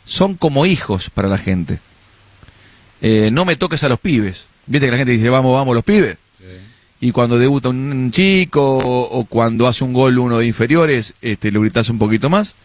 son 0.05 0.35
como 0.35 0.67
hijos 0.67 1.11
para 1.11 1.29
la 1.29 1.39
gente. 1.39 1.79
Eh, 3.01 3.31
no 3.31 3.45
me 3.45 3.55
toques 3.55 3.85
a 3.85 3.89
los 3.89 4.01
pibes. 4.01 4.49
Viste 4.67 4.89
que 4.89 4.91
la 4.91 4.99
gente 4.99 5.13
dice, 5.13 5.31
vamos, 5.31 5.55
vamos 5.55 5.77
los 5.77 5.85
pibes. 5.85 6.19
Y 7.01 7.13
cuando 7.13 7.39
debuta 7.39 7.69
un 7.69 8.11
chico 8.11 8.79
o, 8.79 9.21
o 9.21 9.25
cuando 9.27 9.69
hace 9.69 9.85
un 9.85 9.93
gol 9.93 10.19
uno 10.19 10.39
de 10.39 10.47
inferiores, 10.47 11.15
este, 11.23 11.53
lo 11.53 11.61
gritas 11.61 11.89
un 11.89 12.01
poquito 12.01 12.29
más. 12.29 12.57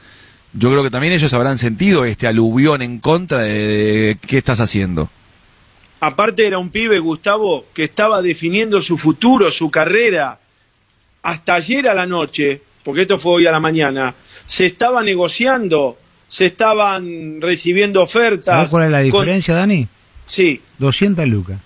Yo 0.53 0.69
creo 0.71 0.83
que 0.83 0.89
también 0.89 1.13
ellos 1.13 1.33
habrán 1.33 1.57
sentido 1.57 2.05
este 2.05 2.27
aluvión 2.27 2.81
en 2.81 2.99
contra 2.99 3.39
de, 3.41 3.67
de 3.67 4.17
qué 4.27 4.37
estás 4.39 4.59
haciendo. 4.59 5.09
Aparte 6.01 6.47
era 6.47 6.57
un 6.57 6.69
pibe, 6.69 6.99
Gustavo, 6.99 7.65
que 7.73 7.83
estaba 7.83 8.21
definiendo 8.21 8.81
su 8.81 8.97
futuro, 8.97 9.51
su 9.51 9.69
carrera. 9.69 10.39
Hasta 11.21 11.55
ayer 11.55 11.87
a 11.89 11.93
la 11.93 12.05
noche, 12.05 12.61
porque 12.83 13.01
esto 13.01 13.19
fue 13.19 13.33
hoy 13.33 13.47
a 13.47 13.51
la 13.51 13.59
mañana, 13.59 14.15
se 14.45 14.65
estaba 14.65 15.03
negociando 15.03 15.97
se 16.27 16.45
estaban 16.45 17.41
recibiendo 17.41 18.01
¿Sabes 18.01 18.15
ofertas. 18.15 18.69
cuál 18.69 18.83
es 18.83 18.91
la 18.91 18.97
con- 18.99 19.05
diferencia, 19.05 19.55
Dani? 19.55 19.87
Sí, 20.27 20.61
200 20.77 21.27
lucas. 21.27 21.57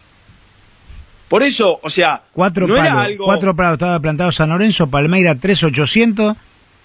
por 1.28 1.44
eso, 1.44 1.80
o 1.84 1.90
sea, 1.90 2.22
Cuatro 2.32 2.66
no 2.66 2.78
era 2.78 3.02
algo... 3.02 3.26
cuatro 3.26 3.54
palos 3.58 3.74
estaba 3.74 4.00
plantado 4.00 4.32
San 4.32 4.50
Lorenzo, 4.50 4.88
Palmeira 4.88 5.36
3800 5.36 6.38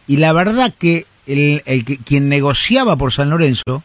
y 0.08 0.16
la 0.16 0.32
verdad 0.32 0.74
que 0.76 1.06
el, 1.28 1.62
el 1.66 1.84
que 1.84 1.98
quien 1.98 2.28
negociaba 2.28 2.96
por 2.96 3.12
San 3.12 3.30
Lorenzo 3.30 3.82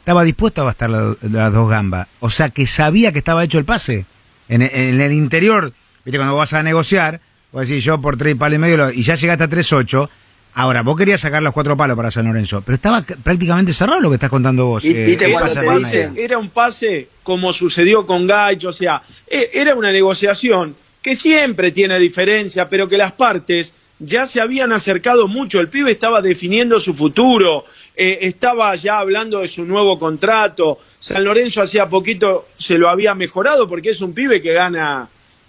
estaba 0.00 0.22
dispuesto 0.24 0.60
a 0.62 0.64
gastar 0.66 0.90
la- 0.90 1.16
las 1.22 1.52
dos 1.52 1.70
gambas, 1.70 2.08
o 2.20 2.28
sea 2.30 2.50
que 2.50 2.66
sabía 2.66 3.12
que 3.12 3.18
estaba 3.18 3.42
hecho 3.44 3.58
el 3.58 3.64
pase. 3.64 4.04
En, 4.48 4.60
en 4.60 5.00
el 5.00 5.12
interior, 5.12 5.72
viste 6.04 6.18
cuando 6.18 6.36
vas 6.36 6.52
a 6.52 6.62
negociar, 6.62 7.20
vos 7.52 7.66
decís 7.66 7.82
yo 7.82 7.98
por 8.00 8.16
tres 8.18 8.34
palos 8.34 8.56
y 8.56 8.58
medio 8.58 8.90
y 8.90 9.02
ya 9.02 9.14
llegaste 9.14 9.44
a 9.44 9.48
38 9.48 10.10
Ahora, 10.56 10.82
vos 10.82 10.96
querías 10.96 11.20
sacar 11.20 11.42
los 11.42 11.52
cuatro 11.52 11.76
palos 11.76 11.96
para 11.96 12.12
San 12.12 12.26
Lorenzo, 12.26 12.62
pero 12.62 12.76
estaba 12.76 13.02
prácticamente 13.02 13.72
cerrado 13.74 13.98
lo 14.00 14.08
que 14.08 14.14
estás 14.14 14.30
contando 14.30 14.66
vos. 14.66 14.84
Y- 14.84 14.90
eh, 14.92 15.04
viste 15.04 15.24
¿qué 15.24 15.30
era, 15.32 15.40
cuando 15.40 15.54
pasa 15.54 15.60
un 15.60 15.66
te 15.66 15.72
en 15.72 15.76
el 16.04 16.14
dicen- 16.14 16.24
era 16.24 16.38
un 16.38 16.48
pase 16.50 17.08
como 17.24 17.52
sucedió 17.52 18.06
con 18.06 18.24
Gaich, 18.28 18.64
o 18.66 18.72
sea, 18.72 19.02
e- 19.26 19.50
era 19.52 19.74
una 19.74 19.90
negociación 19.90 20.76
que 21.02 21.16
siempre 21.16 21.72
tiene 21.72 21.98
diferencia, 21.98 22.68
pero 22.68 22.86
que 22.88 22.96
las 22.96 23.10
partes 23.10 23.74
ya 24.04 24.26
se 24.26 24.40
habían 24.40 24.72
acercado 24.72 25.28
mucho. 25.28 25.60
El 25.60 25.68
pibe 25.68 25.90
estaba 25.90 26.22
definiendo 26.22 26.80
su 26.80 26.94
futuro, 26.94 27.64
eh, 27.96 28.18
estaba 28.22 28.74
ya 28.74 28.98
hablando 28.98 29.40
de 29.40 29.48
su 29.48 29.64
nuevo 29.64 29.98
contrato. 29.98 30.78
San 30.98 31.24
Lorenzo 31.24 31.62
hacía 31.62 31.88
poquito 31.88 32.48
se 32.56 32.78
lo 32.78 32.88
había 32.88 33.14
mejorado 33.14 33.68
porque 33.68 33.90
es 33.90 34.00
un 34.00 34.12
pibe 34.12 34.40
que 34.40 34.52
gana 34.52 35.08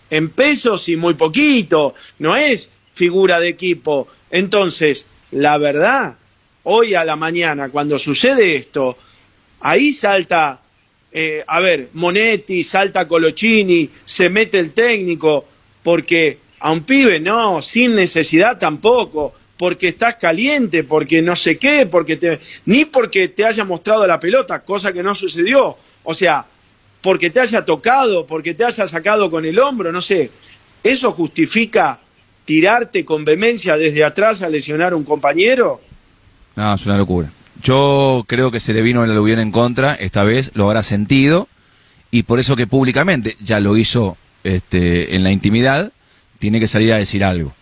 en 0.10 0.30
pesos 0.30 0.88
y 0.90 0.96
muy 0.96 1.16
poquito, 1.16 1.96
no 2.20 2.36
es 2.36 2.70
figura 2.94 3.40
de 3.40 3.50
equipo. 3.50 4.08
Entonces, 4.32 5.06
la 5.32 5.58
verdad, 5.58 6.16
hoy 6.64 6.96
a 6.96 7.04
la 7.04 7.16
mañana, 7.16 7.70
cuando 7.70 8.00
sucede 8.00 8.56
esto, 8.56 8.98
ahí 9.62 9.92
salta, 9.92 10.62
eh, 11.12 11.44
a 11.48 11.60
ver, 11.60 11.90
Monetti, 11.94 12.64
salta 12.64 13.08
Colochini, 13.08 13.90
se 14.04 14.30
mete 14.30 14.60
el 14.60 14.74
técnico, 14.74 15.46
porque 15.84 16.40
a 16.60 16.72
un 16.72 16.82
pibe 16.82 17.20
no, 17.20 17.62
sin 17.62 17.96
necesidad 17.96 18.58
tampoco, 18.58 19.34
porque 19.58 19.90
estás 19.90 20.16
caliente, 20.16 20.84
porque 20.84 21.22
no 21.22 21.36
sé 21.36 21.58
qué, 21.58 21.86
porque 21.86 22.18
te, 22.18 22.40
ni 22.66 22.86
porque 22.86 23.30
te 23.30 23.46
haya 23.46 23.64
mostrado 23.64 24.06
la 24.06 24.20
pelota, 24.20 24.64
cosa 24.64 24.92
que 24.92 25.04
no 25.04 25.16
sucedió. 25.16 25.78
O 26.04 26.14
sea, 26.14 26.46
porque 27.02 27.30
te 27.30 27.40
haya 27.40 27.64
tocado, 27.64 28.26
porque 28.26 28.54
te 28.54 28.66
haya 28.66 28.88
sacado 28.88 29.30
con 29.32 29.46
el 29.46 29.60
hombro, 29.60 29.92
no 29.92 30.02
sé. 30.02 30.32
¿Eso 30.84 31.12
justifica 31.12 32.00
tirarte 32.46 33.06
con 33.06 33.26
vehemencia 33.26 33.78
desde 33.78 34.04
atrás 34.04 34.42
a 34.42 34.50
lesionar 34.50 34.94
a 34.94 34.96
un 34.96 35.04
compañero? 35.04 35.82
No, 36.56 36.74
es 36.74 36.86
una 36.86 36.98
locura. 36.98 37.32
Yo 37.62 38.24
creo 38.28 38.52
que 38.52 38.60
se 38.60 38.74
le 38.74 38.82
vino 38.82 39.04
el 39.04 39.12
aluvión 39.12 39.40
en 39.40 39.52
contra, 39.52 39.94
esta 39.96 40.24
vez 40.24 40.52
lo 40.54 40.66
habrá 40.66 40.84
sentido, 40.84 41.48
y 42.12 42.24
por 42.24 42.40
eso 42.40 42.56
que 42.56 42.68
públicamente 42.68 43.36
ya 43.42 43.60
lo 43.60 43.78
hizo 43.78 44.18
este, 44.44 45.16
en 45.16 45.24
la 45.24 45.32
intimidad, 45.32 45.92
tiene 46.40 46.60
que 46.60 46.68
salir 46.68 46.94
a 46.94 46.98
decir 46.98 47.24
algo. 47.24 47.54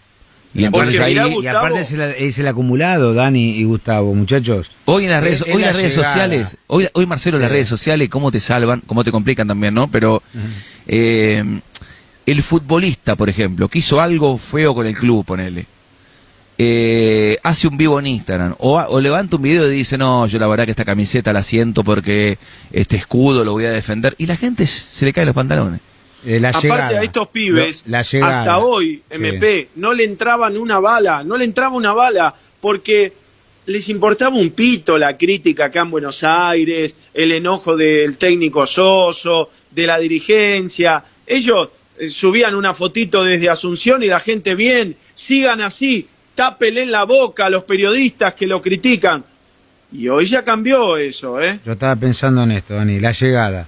Y 0.55 0.65
entonces 0.65 0.99
ahí, 1.01 1.13
mirá, 1.15 1.27
Y 1.29 1.33
Gustavo. 1.33 1.57
aparte 1.57 1.81
es 1.81 1.91
el, 1.93 2.01
es 2.01 2.37
el 2.37 2.47
acumulado, 2.47 3.13
Dani 3.15 3.51
y 3.57 3.63
Gustavo, 3.63 4.13
muchachos. 4.13 4.71
hoy 4.85 5.05
en 5.05 5.09
las 5.09 5.23
redes, 5.23 5.41
es- 5.41 5.53
hoy 5.55 5.61
la 5.61 5.67
las 5.67 5.75
redes 5.77 5.95
llegada. 5.95 6.11
sociales, 6.13 6.57
hoy, 6.67 6.87
hoy 6.93 7.05
Marcelo, 7.07 7.39
las 7.39 7.49
redes 7.49 7.67
sociales, 7.67 8.07
cómo 8.09 8.31
te 8.31 8.39
salvan, 8.39 8.81
cómo 8.85 9.03
te 9.03 9.11
complican 9.11 9.47
también, 9.47 9.73
¿no? 9.73 9.87
Pero 9.89 10.21
eh, 10.85 11.43
el 12.27 12.43
futbolista, 12.43 13.15
por 13.15 13.29
ejemplo, 13.29 13.67
que 13.67 13.79
hizo 13.79 13.99
algo 13.99 14.37
feo 14.37 14.75
con 14.75 14.85
el 14.85 14.95
club, 14.95 15.25
ponele. 15.25 15.65
eh, 16.59 17.39
hace 17.41 17.67
un 17.67 17.75
vivo 17.77 17.99
en 17.99 18.05
Instagram 18.05 18.53
o, 18.59 18.77
o 18.79 19.01
levanta 19.01 19.37
un 19.37 19.41
video 19.41 19.67
y 19.71 19.75
dice 19.75 19.97
no 19.97 20.27
yo 20.27 20.37
la 20.37 20.45
verdad 20.45 20.65
que 20.65 20.71
esta 20.71 20.85
camiseta 20.85 21.33
la 21.33 21.41
siento 21.41 21.83
porque 21.83 22.37
este 22.71 22.95
escudo 22.95 23.43
lo 23.43 23.53
voy 23.53 23.65
a 23.65 23.71
defender 23.71 24.13
y 24.19 24.27
la 24.27 24.37
gente 24.37 24.67
se 24.67 25.03
le 25.03 25.11
cae 25.13 25.25
los 25.25 25.33
pantalones 25.33 25.79
Eh, 26.25 26.39
la 26.39 26.49
Aparte 26.49 26.67
llegada. 26.67 26.99
a 26.99 27.03
estos 27.03 27.27
pibes, 27.27 27.83
la 27.87 27.99
hasta 27.99 28.59
hoy, 28.59 29.01
Sí. 29.09 29.15
MP, 29.17 29.69
no 29.75 29.93
le 29.93 30.03
entraban 30.05 30.57
una 30.57 30.79
bala, 30.79 31.23
no 31.23 31.35
le 31.37 31.45
entraba 31.45 31.75
una 31.75 31.93
bala, 31.93 32.33
porque 32.61 33.13
les 33.65 33.89
importaba 33.89 34.35
un 34.35 34.51
pito 34.51 34.97
la 34.97 35.17
crítica 35.17 35.65
acá 35.65 35.81
en 35.81 35.91
Buenos 35.91 36.23
Aires, 36.23 36.95
el 37.13 37.31
enojo 37.31 37.75
del 37.75 38.17
técnico 38.17 38.65
Soso, 38.67 39.49
de 39.71 39.87
la 39.87 39.97
dirigencia. 39.99 41.03
Ellos 41.25 41.69
eh, 41.97 42.07
subían 42.09 42.55
una 42.55 42.73
fotito 42.73 43.23
desde 43.23 43.49
Asunción 43.49 44.03
y 44.03 44.07
la 44.07 44.19
gente 44.19 44.55
bien, 44.55 44.95
sigan 45.13 45.61
así, 45.61 46.07
tápele 46.35 46.83
en 46.83 46.91
la 46.91 47.03
boca 47.03 47.45
a 47.45 47.49
los 47.49 47.63
periodistas 47.63 48.33
que 48.33 48.47
lo 48.47 48.61
critican. 48.61 49.23
Y 49.91 50.07
hoy 50.07 50.25
ya 50.25 50.43
cambió 50.43 50.97
eso, 50.97 51.39
¿eh? 51.41 51.59
Yo 51.65 51.73
estaba 51.73 51.95
pensando 51.95 52.43
en 52.43 52.51
esto, 52.51 52.73
Dani, 52.73 52.99
la 52.99 53.11
llegada, 53.11 53.67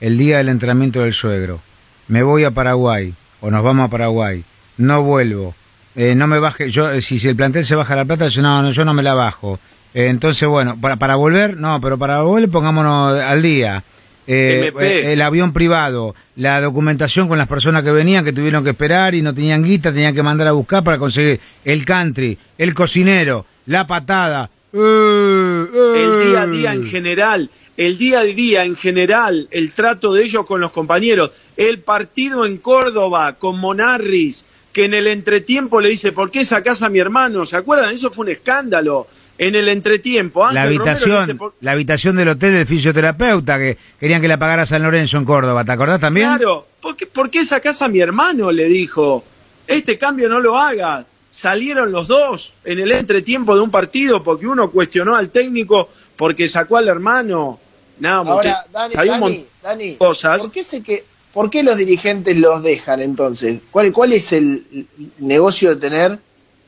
el 0.00 0.18
día 0.18 0.38
del 0.38 0.50
entrenamiento 0.50 1.00
del 1.02 1.12
suegro. 1.12 1.60
Me 2.08 2.22
voy 2.22 2.44
a 2.44 2.50
Paraguay, 2.50 3.14
o 3.40 3.50
nos 3.50 3.62
vamos 3.62 3.86
a 3.86 3.90
Paraguay, 3.90 4.44
no 4.76 5.02
vuelvo, 5.02 5.54
eh, 5.96 6.14
no 6.14 6.26
me 6.26 6.38
baje, 6.38 6.70
yo 6.70 6.90
eh, 6.90 7.00
si, 7.00 7.18
si 7.18 7.28
el 7.28 7.36
plantel 7.36 7.64
se 7.64 7.74
baja 7.74 7.96
la 7.96 8.04
plata, 8.04 8.28
yo 8.28 8.42
no, 8.42 8.62
no, 8.62 8.70
yo 8.70 8.84
no 8.84 8.94
me 8.94 9.02
la 9.02 9.14
bajo. 9.14 9.58
Eh, 9.94 10.08
entonces, 10.08 10.48
bueno, 10.48 10.76
para, 10.80 10.96
para 10.96 11.14
volver, 11.14 11.56
no, 11.56 11.80
pero 11.80 11.96
para 11.96 12.22
volver 12.22 12.50
pongámonos 12.50 13.20
al 13.20 13.42
día. 13.42 13.84
Eh, 14.26 14.72
eh, 14.80 15.12
el 15.12 15.20
avión 15.20 15.52
privado, 15.52 16.14
la 16.36 16.60
documentación 16.60 17.28
con 17.28 17.36
las 17.36 17.46
personas 17.46 17.82
que 17.82 17.90
venían, 17.90 18.24
que 18.24 18.32
tuvieron 18.32 18.64
que 18.64 18.70
esperar 18.70 19.14
y 19.14 19.20
no 19.20 19.34
tenían 19.34 19.62
guita, 19.62 19.92
tenían 19.92 20.14
que 20.14 20.22
mandar 20.22 20.48
a 20.48 20.52
buscar 20.52 20.82
para 20.82 20.98
conseguir 20.98 21.40
el 21.64 21.84
country, 21.84 22.38
el 22.56 22.74
cocinero, 22.74 23.44
la 23.66 23.86
patada. 23.86 24.50
Eh, 24.76 25.66
el 25.96 26.28
día 26.28 26.42
a 26.42 26.44
eh. 26.44 26.48
día 26.48 26.72
en 26.74 26.84
general, 26.84 27.50
el 27.76 27.96
día 27.96 28.20
a 28.20 28.24
día 28.24 28.64
en 28.64 28.74
general, 28.74 29.46
el 29.50 29.72
trato 29.72 30.12
de 30.12 30.24
ellos 30.24 30.44
con 30.44 30.60
los 30.60 30.72
compañeros, 30.72 31.30
el 31.56 31.78
partido 31.78 32.44
en 32.44 32.58
Córdoba 32.58 33.36
con 33.38 33.58
Monarris, 33.60 34.44
que 34.72 34.84
en 34.86 34.94
el 34.94 35.06
entretiempo 35.06 35.80
le 35.80 35.90
dice, 35.90 36.10
¿por 36.10 36.30
qué 36.32 36.44
sacás 36.44 36.82
a 36.82 36.88
mi 36.88 36.98
hermano? 36.98 37.46
¿Se 37.46 37.56
acuerdan? 37.56 37.94
Eso 37.94 38.10
fue 38.10 38.24
un 38.26 38.32
escándalo. 38.32 39.06
En 39.36 39.56
el 39.56 39.68
entretiempo, 39.68 40.40
la 40.42 40.62
Ángel 40.62 40.62
le 40.62 40.76
habitación, 40.76 41.26
dice, 41.26 41.34
"¿Por- 41.34 41.54
la 41.60 41.72
habitación 41.72 42.16
del 42.16 42.28
hotel 42.28 42.52
del 42.52 42.66
fisioterapeuta 42.68 43.58
que 43.58 43.76
querían 43.98 44.20
que 44.20 44.28
la 44.28 44.38
pagara 44.38 44.64
San 44.64 44.82
Lorenzo 44.82 45.18
en 45.18 45.24
Córdoba, 45.24 45.64
¿te 45.64 45.72
acordás 45.72 46.00
también? 46.00 46.28
Claro, 46.28 46.68
¿por 46.80 46.96
qué, 46.96 47.06
por 47.06 47.30
qué 47.30 47.44
sacás 47.44 47.82
a 47.82 47.88
mi 47.88 48.00
hermano? 48.00 48.52
Le 48.52 48.66
dijo. 48.66 49.24
Este 49.66 49.96
cambio 49.98 50.28
no 50.28 50.40
lo 50.40 50.58
haga. 50.58 51.06
Salieron 51.36 51.90
los 51.90 52.06
dos 52.06 52.52
en 52.64 52.78
el 52.78 52.92
entretiempo 52.92 53.56
de 53.56 53.60
un 53.60 53.70
partido 53.72 54.22
porque 54.22 54.46
uno 54.46 54.70
cuestionó 54.70 55.16
al 55.16 55.30
técnico 55.30 55.88
porque 56.14 56.46
sacó 56.46 56.76
al 56.76 56.86
hermano. 56.86 57.58
No, 57.98 58.08
Ahora, 58.08 58.64
Dani, 58.72 58.94
hay 58.96 59.08
un 59.08 59.20
Dani, 59.20 59.46
Dani, 59.62 59.96
cosas. 59.96 60.42
¿por 60.42 60.52
qué, 60.52 60.62
se 60.62 60.80
que, 60.82 61.04
¿por 61.32 61.50
qué 61.50 61.64
los 61.64 61.76
dirigentes 61.76 62.36
los 62.36 62.62
dejan 62.62 63.02
entonces? 63.02 63.58
¿Cuál, 63.72 63.92
cuál 63.92 64.12
es 64.12 64.32
el 64.32 64.86
negocio 65.18 65.70
de 65.74 65.80
tener 65.80 66.18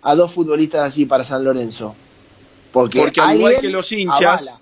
a 0.03 0.15
dos 0.17 0.33
futbolistas 0.33 0.83
así 0.85 1.07
para 1.07 1.23
San 1.23 1.45
Lorenzo? 1.45 1.95
Porque, 2.73 2.99
Porque 2.99 3.21
al 3.21 3.37
igual 3.37 3.55
que 3.61 3.69
los 3.71 3.91
hinchas, 3.93 4.21
avala. 4.49 4.61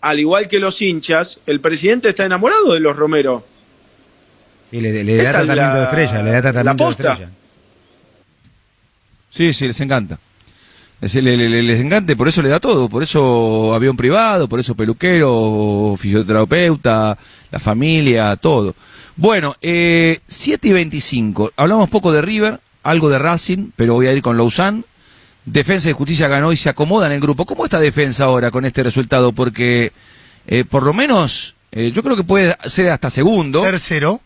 al 0.00 0.18
igual 0.20 0.48
que 0.48 0.58
los 0.58 0.80
hinchas, 0.80 1.40
el 1.46 1.60
presidente 1.60 2.08
está 2.08 2.24
enamorado 2.24 2.72
de 2.72 2.80
los 2.80 2.96
Romero. 2.96 3.44
Y 4.72 4.80
le, 4.80 5.04
le 5.04 5.16
da 5.16 5.22
tratamiento 5.32 5.54
la- 5.56 5.76
de 5.76 5.84
estrella, 5.84 6.22
le 6.22 6.30
da 6.30 6.40
tratamiento 6.42 6.84
la 6.84 6.88
de 6.88 6.92
estrella. 6.92 7.30
Sí, 9.30 9.52
sí, 9.54 9.66
les 9.66 9.80
encanta. 9.80 10.18
Es- 11.00 11.14
le- 11.14 11.36
le- 11.36 11.48
le- 11.48 11.62
les 11.62 11.80
encanta, 11.80 12.12
y 12.12 12.14
por 12.14 12.28
eso 12.28 12.42
le 12.42 12.48
da 12.50 12.60
todo. 12.60 12.88
Por 12.88 13.02
eso 13.02 13.72
avión 13.74 13.96
privado, 13.96 14.48
por 14.48 14.60
eso 14.60 14.74
peluquero, 14.74 15.94
fisioterapeuta, 15.96 17.16
la 17.50 17.58
familia, 17.58 18.36
todo. 18.36 18.74
Bueno, 19.16 19.54
eh, 19.62 20.20
7 20.28 20.68
y 20.68 20.72
25. 20.72 21.52
Hablamos 21.56 21.88
poco 21.88 22.12
de 22.12 22.22
River, 22.22 22.60
algo 22.82 23.08
de 23.08 23.18
Racing, 23.18 23.70
pero 23.76 23.94
voy 23.94 24.06
a 24.08 24.12
ir 24.12 24.22
con 24.22 24.36
Lausanne. 24.36 24.82
Defensa 25.44 25.88
y 25.88 25.92
Justicia 25.92 26.28
ganó 26.28 26.52
y 26.52 26.56
se 26.56 26.68
acomoda 26.68 27.06
en 27.06 27.12
el 27.12 27.20
grupo. 27.20 27.46
¿Cómo 27.46 27.64
está 27.64 27.80
Defensa 27.80 28.24
ahora 28.24 28.50
con 28.50 28.64
este 28.66 28.82
resultado? 28.82 29.32
Porque 29.32 29.92
eh, 30.46 30.64
por 30.64 30.82
lo 30.82 30.92
menos 30.92 31.54
eh, 31.72 31.92
yo 31.92 32.02
creo 32.02 32.16
que 32.16 32.24
puede 32.24 32.54
ser 32.66 32.90
hasta 32.90 33.10
segundo. 33.10 33.62
Tercero. 33.62 34.20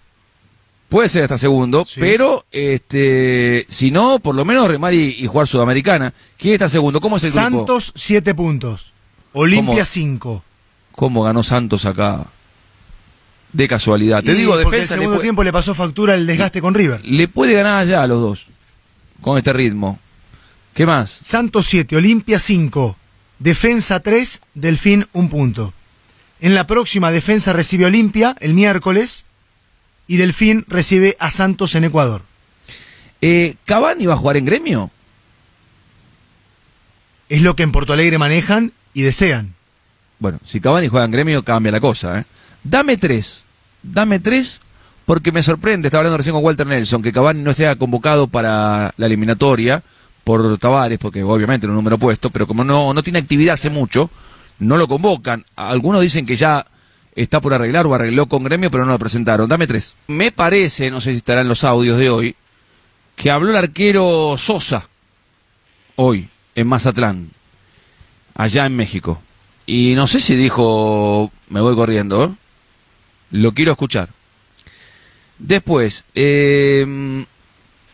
Puede 0.88 1.08
ser 1.08 1.22
hasta 1.24 1.38
segundo, 1.38 1.84
Sí. 1.86 1.98
pero 1.98 2.44
este, 2.52 3.66
si 3.68 3.90
no, 3.90 4.18
por 4.20 4.34
lo 4.34 4.44
menos 4.44 4.68
remar 4.68 4.94
y, 4.94 5.16
y 5.18 5.26
jugar 5.26 5.48
Sudamericana. 5.48 6.12
¿Quién 6.36 6.54
está 6.54 6.68
segundo? 6.68 7.00
¿Cómo 7.00 7.16
es 7.16 7.24
el 7.24 7.32
grupo? 7.32 7.42
Santos, 7.44 7.92
7 7.96 8.34
puntos. 8.34 8.92
Olimpia, 9.32 9.74
¿Cómo? 9.74 9.84
5. 9.84 10.44
¿Cómo 10.92 11.22
ganó 11.24 11.42
Santos 11.42 11.84
acá? 11.86 12.24
De 13.52 13.66
casualidad. 13.68 14.22
Te 14.22 14.32
Y 14.32 14.36
digo, 14.36 14.52
porque 14.52 14.76
defensa 14.76 14.94
el 14.94 15.00
segundo 15.00 15.20
tiempo 15.20 15.42
le 15.42 15.52
pasó 15.52 15.74
factura 15.74 16.14
el 16.14 16.26
desgaste 16.26 16.60
con 16.60 16.74
River. 16.74 17.00
le 17.04 17.28
puede 17.28 17.54
ganar 17.54 17.82
allá 17.82 18.02
a 18.02 18.06
los 18.06 18.20
dos. 18.20 18.46
Con 19.20 19.38
este 19.38 19.52
ritmo. 19.52 19.98
¿Qué 20.74 20.86
más? 20.86 21.10
Santos 21.10 21.66
7, 21.66 21.96
Olimpia 21.96 22.38
5. 22.38 22.96
Defensa 23.38 24.00
3, 24.00 24.42
Delfín 24.54 25.06
1 25.12 25.28
punto. 25.30 25.72
En 26.40 26.54
la 26.54 26.66
próxima 26.66 27.10
Defensa 27.10 27.52
recibe 27.52 27.86
Olimpia 27.86 28.36
el 28.40 28.54
miércoles 28.54 29.24
y 30.06 30.16
Delfín 30.16 30.64
recibe 30.68 31.16
a 31.18 31.30
Santos 31.30 31.74
en 31.74 31.84
Ecuador. 31.84 32.22
Eh, 33.20 33.56
¿Cavani 33.64 34.06
va 34.06 34.14
a 34.14 34.18
jugar 34.18 34.36
en 34.36 34.44
gremio? 34.44 34.90
Es 37.28 37.42
lo 37.42 37.56
que 37.56 37.62
en 37.62 37.72
Porto 37.72 37.92
Alegre 37.92 38.18
manejan 38.18 38.72
y 38.92 39.02
desean. 39.02 39.54
Bueno, 40.18 40.38
si 40.46 40.60
Cavani 40.60 40.88
juega 40.88 41.06
en 41.06 41.10
gremio, 41.10 41.42
cambia 41.42 41.72
la 41.72 41.80
cosa, 41.80 42.20
¿eh? 42.20 42.24
Dame 42.62 42.96
tres. 42.96 43.46
Dame 43.82 44.20
tres 44.20 44.60
porque 45.06 45.32
me 45.32 45.42
sorprende, 45.42 45.88
estaba 45.88 46.00
hablando 46.00 46.16
recién 46.16 46.34
con 46.34 46.44
Walter 46.44 46.66
Nelson, 46.66 47.02
que 47.02 47.12
Cavani 47.12 47.42
no 47.42 47.50
esté 47.50 47.74
convocado 47.76 48.26
para 48.26 48.92
la 48.96 49.06
eliminatoria 49.06 49.82
por 50.24 50.56
Tavares, 50.58 50.98
porque 50.98 51.22
obviamente 51.22 51.66
era 51.66 51.72
un 51.72 51.76
número 51.76 51.98
puesto, 51.98 52.30
pero 52.30 52.46
como 52.46 52.64
no, 52.64 52.94
no 52.94 53.02
tiene 53.02 53.18
actividad 53.18 53.54
hace 53.54 53.68
mucho, 53.68 54.10
no 54.58 54.78
lo 54.78 54.88
convocan. 54.88 55.44
Algunos 55.56 56.00
dicen 56.00 56.24
que 56.24 56.36
ya 56.36 56.64
está 57.16 57.40
por 57.40 57.54
arreglar 57.54 57.86
o 57.86 57.94
arregló 57.94 58.26
con 58.26 58.44
gremio, 58.44 58.70
pero 58.70 58.84
no 58.84 58.92
lo 58.92 58.98
presentaron. 58.98 59.48
Dame 59.48 59.66
tres. 59.66 59.96
Me 60.08 60.32
parece, 60.32 60.90
no 60.90 61.00
sé 61.00 61.10
si 61.10 61.18
estarán 61.18 61.48
los 61.48 61.64
audios 61.64 61.98
de 61.98 62.10
hoy, 62.10 62.36
que 63.16 63.30
habló 63.30 63.50
el 63.50 63.56
arquero 63.56 64.36
Sosa 64.38 64.88
hoy 65.96 66.28
en 66.54 66.66
Mazatlán, 66.66 67.30
allá 68.34 68.66
en 68.66 68.76
México. 68.76 69.20
Y 69.66 69.94
no 69.94 70.06
sé 70.06 70.20
si 70.20 70.36
dijo, 70.36 71.32
me 71.48 71.60
voy 71.60 71.74
corriendo, 71.74 72.24
¿eh? 72.24 72.30
lo 73.30 73.52
quiero 73.52 73.72
escuchar. 73.72 74.08
Después, 75.38 76.04
eh, 76.14 77.24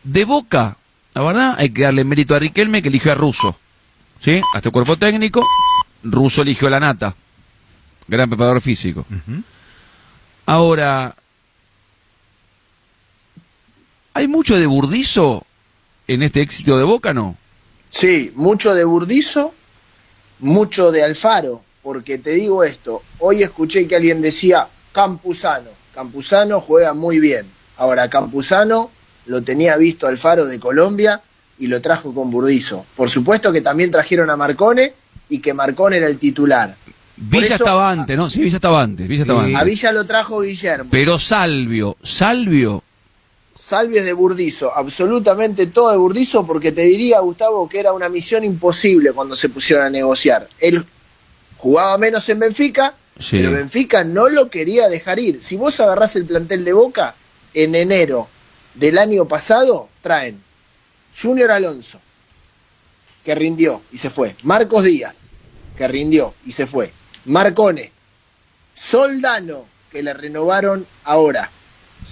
de 0.05 0.25
Boca, 0.25 0.77
la 1.15 1.23
verdad, 1.23 1.55
hay 1.59 1.71
que 1.71 1.83
darle 1.83 2.05
mérito 2.05 2.35
a 2.35 2.39
Riquelme 2.39 2.83
que 2.83 2.89
eligió 2.89 3.13
a 3.13 3.15
Russo. 3.15 3.59
¿Sí? 4.19 4.43
Hasta 4.53 4.69
el 4.69 4.73
cuerpo 4.73 4.99
técnico, 4.99 5.47
Russo 6.03 6.43
eligió 6.43 6.69
a 6.69 6.73
la 6.73 6.81
Nata. 6.81 7.15
Gran 8.11 8.29
preparador 8.29 8.61
físico. 8.61 9.07
Ahora, 10.45 11.15
¿hay 14.15 14.27
mucho 14.27 14.59
de 14.59 14.67
Burdizo 14.67 15.47
en 16.09 16.25
este 16.25 16.41
éxito 16.41 16.77
de 16.77 16.83
Boca, 16.83 17.15
no? 17.15 17.37
Sí, 17.91 18.33
mucho 18.35 18.75
de 18.75 18.83
Burdizo, 18.83 19.55
mucho 20.41 20.91
de 20.91 21.05
Alfaro, 21.05 21.63
porque 21.85 22.19
te 22.19 22.33
digo 22.33 22.65
esto, 22.65 23.05
hoy 23.21 23.45
escuché 23.45 23.87
que 23.87 23.95
alguien 23.95 24.21
decía 24.21 24.67
Campuzano, 24.91 25.71
Campuzano 25.95 26.61
juega 26.61 26.95
muy 26.95 27.21
bien. 27.21 27.47
Ahora, 27.77 28.11
Campuzano 28.11 28.91
lo 29.27 29.43
tenía 29.43 29.77
visto 29.77 30.09
Alfaro 30.09 30.47
de 30.47 30.59
Colombia 30.59 31.23
y 31.61 31.69
lo 31.69 31.81
trajo 31.81 32.13
con 32.13 32.29
Burdizo. 32.33 32.85
Por 32.97 33.09
supuesto 33.09 33.53
que 33.53 33.61
también 33.61 33.93
trajeron 33.93 34.31
a 34.31 34.37
Marcone 34.37 34.95
y 35.29 35.39
que 35.39 35.55
Marcone 35.55 35.99
era 35.99 36.09
el 36.09 36.19
titular. 36.19 36.77
Villa 37.21 37.47
eso- 37.47 37.55
estaba 37.55 37.91
antes, 37.91 38.17
¿no? 38.17 38.31
Sí, 38.31 38.41
Villa 38.43 38.57
estaba 38.57 38.83
antes. 38.83 39.07
Villa 39.07 39.23
estaba 39.23 39.43
A 39.43 39.45
antes. 39.47 39.65
Villa 39.65 39.93
lo 39.93 40.07
trajo 40.07 40.41
Guillermo. 40.41 40.89
Pero 40.91 41.19
Salvio, 41.19 41.97
Salvio, 42.03 42.83
Salvies 43.59 44.05
de 44.05 44.13
Burdizo, 44.15 44.75
absolutamente 44.75 45.67
todo 45.67 45.91
de 45.91 45.99
Burdizo, 45.99 46.47
porque 46.47 46.73
te 46.73 46.83
diría, 46.83 47.21
Gustavo, 47.21 47.69
que 47.69 47.79
era 47.79 47.93
una 47.93 48.09
misión 48.09 48.43
imposible 48.43 49.13
cuando 49.13 49.37
se 49.37 49.49
pusieron 49.51 49.85
a 49.85 49.91
negociar. 49.91 50.49
Él 50.59 50.85
jugaba 51.59 51.99
menos 51.99 52.27
en 52.31 52.39
Benfica, 52.39 52.95
Sí. 53.19 53.37
pero 53.37 53.53
Benfica 53.53 54.03
no 54.03 54.29
lo 54.31 54.49
quería 54.49 54.89
dejar 54.89 55.19
ir. 55.19 55.43
Si 55.43 55.57
vos 55.57 55.79
agarrás 55.79 56.17
el 56.17 56.25
plantel 56.25 56.65
de 56.65 56.73
Boca, 56.73 57.15
en 57.53 57.75
enero 57.75 58.29
del 58.75 58.97
año 58.97 59.27
pasado 59.27 59.89
traen 60.01 60.41
Junior 61.21 61.51
Alonso, 61.51 62.01
que 63.25 63.35
rindió 63.35 63.83
y 63.93 63.99
se 63.99 64.09
fue. 64.09 64.35
Marcos 64.43 64.85
Díaz, 64.85 65.19
que 65.77 65.87
rindió 65.87 66.33
y 66.47 66.53
se 66.53 66.67
fue. 66.67 66.93
Marcone, 67.27 67.93
Soldano, 68.75 69.65
que 69.91 70.03
le 70.03 70.15
renovaron 70.15 70.87
ahora. 71.05 71.51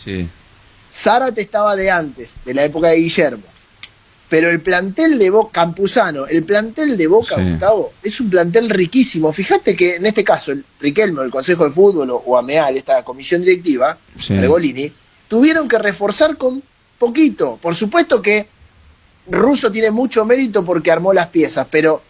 sí. 0.05 0.29
Zárate 0.91 1.43
estaba 1.43 1.77
de 1.77 1.91
antes, 1.91 2.37
de 2.47 2.55
la 2.55 2.65
época 2.65 2.89
de 2.89 2.97
Guillermo. 2.97 3.45
Pero 4.31 4.49
el 4.49 4.63
plantel 4.63 5.19
de 5.19 5.29
Boca, 5.29 5.61
Campuzano, 5.61 6.27
el 6.27 6.45
plantel 6.45 6.97
de 6.97 7.07
Boca, 7.07 7.37
Sí. 7.37 7.43
Gustavo, 7.51 7.93
es 8.03 8.19
un 8.21 8.31
plantel 8.31 8.71
riquísimo. 8.71 9.31
Fíjate 9.35 9.77
que 9.77 9.97
en 9.97 10.07
este 10.07 10.25
caso, 10.25 10.51
el 10.53 10.65
Riquelme, 10.81 11.23
el 11.23 11.31
Consejo 11.31 11.65
de 11.67 11.73
Fútbol 11.73 12.11
o, 12.11 12.39
AMEAL, 12.39 12.79
esta 12.79 13.03
comisión 13.05 13.43
directiva, 13.43 13.99
Sí. 14.19 14.35
Regolini, 14.39 14.91
tuvieron 15.29 15.69
que 15.69 15.79
reforzar 15.79 16.39
con 16.39 16.63
poquito. 16.99 17.59
Por 17.61 17.75
supuesto 17.75 18.23
que 18.23 18.49
Russo 19.31 19.71
tiene 19.71 19.91
mucho 19.91 20.25
mérito 20.25 20.65
porque 20.65 20.91
armó 20.91 21.13
las 21.13 21.27
piezas, 21.29 21.67
pero 21.71 22.03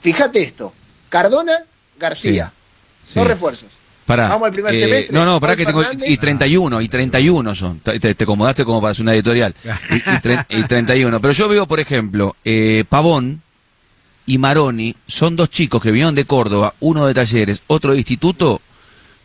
fíjate 0.00 0.42
esto: 0.42 0.72
Cardona, 1.08 1.64
García, 2.00 2.52
Sí. 3.04 3.12
dos 3.14 3.26
refuerzos. 3.26 3.68
Pará. 4.06 4.28
Vamos 4.28 4.46
al 4.46 4.52
primer 4.52 4.74
Eh, 4.74 4.80
semestre. 4.80 5.12
No, 5.12 5.24
no, 5.24 5.38
pará 5.38 5.54
que 5.54 5.64
tengo. 5.64 5.84
Y 6.04 6.16
31, 6.16 6.80
y 6.80 6.88
31 6.88 7.54
son. 7.54 7.78
Te, 7.78 8.00
te- 8.00 8.14
te 8.16 8.24
acomodaste 8.24 8.64
como 8.64 8.80
para 8.80 8.90
hacer 8.90 9.02
una 9.02 9.14
editorial. 9.14 9.54
Y, 9.64 9.94
y 9.94 10.00
tre- 10.00 10.46
y 10.48 10.62
31. 10.64 11.20
Pero 11.20 11.32
yo 11.32 11.48
veo, 11.48 11.66
por 11.68 11.78
ejemplo, 11.78 12.34
eh, 12.44 12.82
Pavón 12.88 13.40
y 14.26 14.38
Maroni 14.38 14.96
son 15.06 15.36
dos 15.36 15.48
chicos 15.50 15.80
que 15.80 15.92
vinieron 15.92 16.16
de 16.16 16.24
Córdoba, 16.24 16.74
uno 16.80 17.06
de 17.06 17.14
talleres, 17.14 17.62
otro 17.68 17.92
de 17.92 17.98
instituto, 17.98 18.60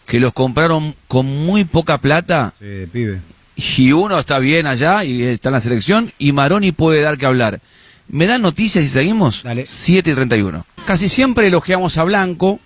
que 0.05 0.19
los 0.19 0.33
compraron 0.33 0.93
con 1.07 1.25
muy 1.25 1.63
poca 1.63 1.97
plata. 1.97 2.53
Sí, 2.59 2.85
pibe. 2.91 3.21
Y 3.55 3.91
uno 3.91 4.19
está 4.19 4.37
bien 4.37 4.67
allá 4.67 5.03
y 5.03 5.23
está 5.23 5.49
en 5.49 5.53
la 5.53 5.61
selección, 5.61 6.11
y 6.19 6.31
Maroni 6.31 6.71
puede 6.73 7.01
dar 7.01 7.17
que 7.17 7.25
hablar. 7.25 7.59
¿Me 8.07 8.27
dan 8.27 8.43
noticias 8.43 8.83
y 8.85 8.87
seguimos? 8.89 9.41
Dale. 9.41 9.65
7 9.65 10.11
y 10.11 10.13
31. 10.13 10.63
Casi 10.85 11.09
siempre 11.09 11.47
elogiamos 11.47 11.97
a 11.97 12.03
Blanco. 12.03 12.59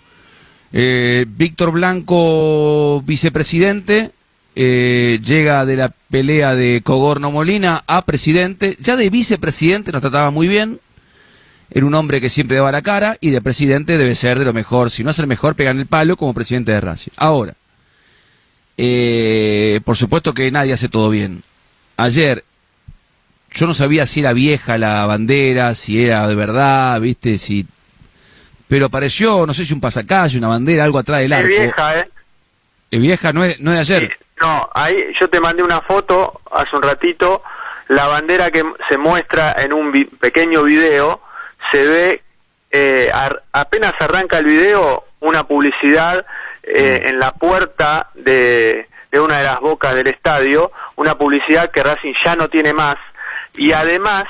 Eh, 0.71 1.25
Víctor 1.27 1.71
Blanco, 1.71 3.01
vicepresidente, 3.05 4.11
eh, 4.55 5.19
llega 5.23 5.65
de 5.65 5.77
la 5.77 5.89
pelea 6.09 6.55
de 6.55 6.81
Cogorno 6.83 7.31
Molina 7.31 7.83
a 7.87 8.03
presidente. 8.05 8.77
Ya 8.79 8.95
de 8.95 9.09
vicepresidente 9.09 9.91
nos 9.91 10.01
trataba 10.01 10.31
muy 10.31 10.47
bien. 10.47 10.79
Era 11.71 11.85
un 11.85 11.93
hombre 11.93 12.19
que 12.19 12.29
siempre 12.29 12.57
daba 12.57 12.71
la 12.71 12.81
cara 12.81 13.17
y 13.21 13.29
de 13.29 13.41
presidente 13.41 13.97
debe 13.97 14.15
ser 14.15 14.39
de 14.39 14.45
lo 14.45 14.53
mejor. 14.53 14.89
Si 14.89 15.03
no 15.03 15.11
es 15.11 15.19
el 15.19 15.27
mejor, 15.27 15.55
pegan 15.55 15.79
el 15.79 15.85
palo 15.85 16.17
como 16.17 16.33
presidente 16.33 16.71
de 16.71 16.81
Racing. 16.81 17.11
Ahora, 17.17 17.53
eh, 18.77 19.79
por 19.85 19.95
supuesto 19.95 20.33
que 20.33 20.49
nadie 20.51 20.73
hace 20.73 20.89
todo 20.89 21.09
bien. 21.09 21.43
Ayer, 21.97 22.43
yo 23.51 23.67
no 23.67 23.73
sabía 23.73 24.07
si 24.07 24.21
era 24.21 24.33
vieja 24.33 24.77
la 24.77 25.05
bandera, 25.05 25.75
si 25.75 26.03
era 26.03 26.27
de 26.27 26.35
verdad, 26.35 26.99
viste, 27.01 27.37
si... 27.37 27.65
Pero 28.69 28.85
apareció, 28.85 29.45
no 29.45 29.53
sé 29.53 29.65
si 29.65 29.73
un 29.73 29.81
pasacalle, 29.81 30.37
una 30.37 30.47
bandera, 30.47 30.83
algo 30.85 30.99
atrás 30.99 31.19
del 31.19 31.31
Es 31.33 31.37
arco. 31.39 31.47
vieja, 31.49 31.99
¿eh? 31.99 32.09
¿Es 32.91 33.01
vieja? 33.01 33.33
¿No 33.33 33.43
es, 33.43 33.59
no 33.59 33.71
es 33.71 33.77
de 33.87 33.95
ayer? 33.95 34.09
Sí, 34.17 34.25
No, 34.41 34.69
ahí 34.73 34.95
yo 35.19 35.29
te 35.29 35.39
mandé 35.41 35.63
una 35.63 35.81
foto 35.81 36.39
hace 36.51 36.75
un 36.75 36.81
ratito. 36.83 37.43
La 37.89 38.07
bandera 38.07 38.51
que 38.51 38.63
se 38.87 38.97
muestra 38.97 39.53
en 39.57 39.73
un 39.73 39.91
vi- 39.91 40.05
pequeño 40.05 40.63
video 40.63 41.19
se 41.71 41.83
ve, 41.83 42.23
eh, 42.71 43.09
ar- 43.13 43.43
apenas 43.51 43.93
arranca 43.99 44.37
el 44.37 44.45
video, 44.45 45.03
una 45.19 45.43
publicidad 45.47 46.25
eh, 46.63 47.01
en 47.07 47.19
la 47.19 47.31
puerta 47.31 48.09
de, 48.13 48.87
de 49.11 49.19
una 49.19 49.39
de 49.39 49.43
las 49.45 49.59
bocas 49.59 49.95
del 49.95 50.07
estadio, 50.07 50.71
una 50.95 51.17
publicidad 51.17 51.71
que 51.71 51.81
Racing 51.81 52.13
ya 52.23 52.35
no 52.35 52.47
tiene 52.47 52.73
más. 52.73 52.95
Y 53.57 53.71
además, 53.71 54.25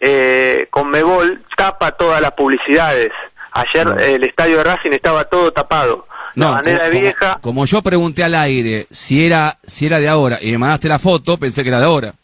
eh, 0.00 0.66
Conmebol 0.70 1.44
tapa 1.56 1.92
todas 1.92 2.20
las 2.22 2.32
publicidades. 2.32 3.12
Ayer 3.60 3.86
No. 3.86 3.98
el 3.98 4.24
estadio 4.24 4.58
de 4.58 4.64
Racing 4.64 4.90
estaba 4.92 5.24
todo 5.24 5.52
tapado. 5.52 6.06
La 6.34 6.50
bandera 6.50 6.78
como, 6.80 6.92
es 6.92 7.00
vieja. 7.00 7.32
Como, 7.34 7.40
como 7.42 7.64
yo 7.66 7.82
pregunté 7.82 8.22
al 8.24 8.34
aire 8.34 8.86
si 8.90 9.24
era, 9.24 9.56
si 9.66 9.86
era 9.86 9.98
de 9.98 10.08
ahora 10.08 10.38
y 10.40 10.50
me 10.52 10.58
mandaste 10.58 10.88
la 10.88 10.98
foto, 10.98 11.38
pensé 11.38 11.62
que 11.62 11.68
era 11.70 11.78
de 11.78 11.86
ahora. 11.86 12.14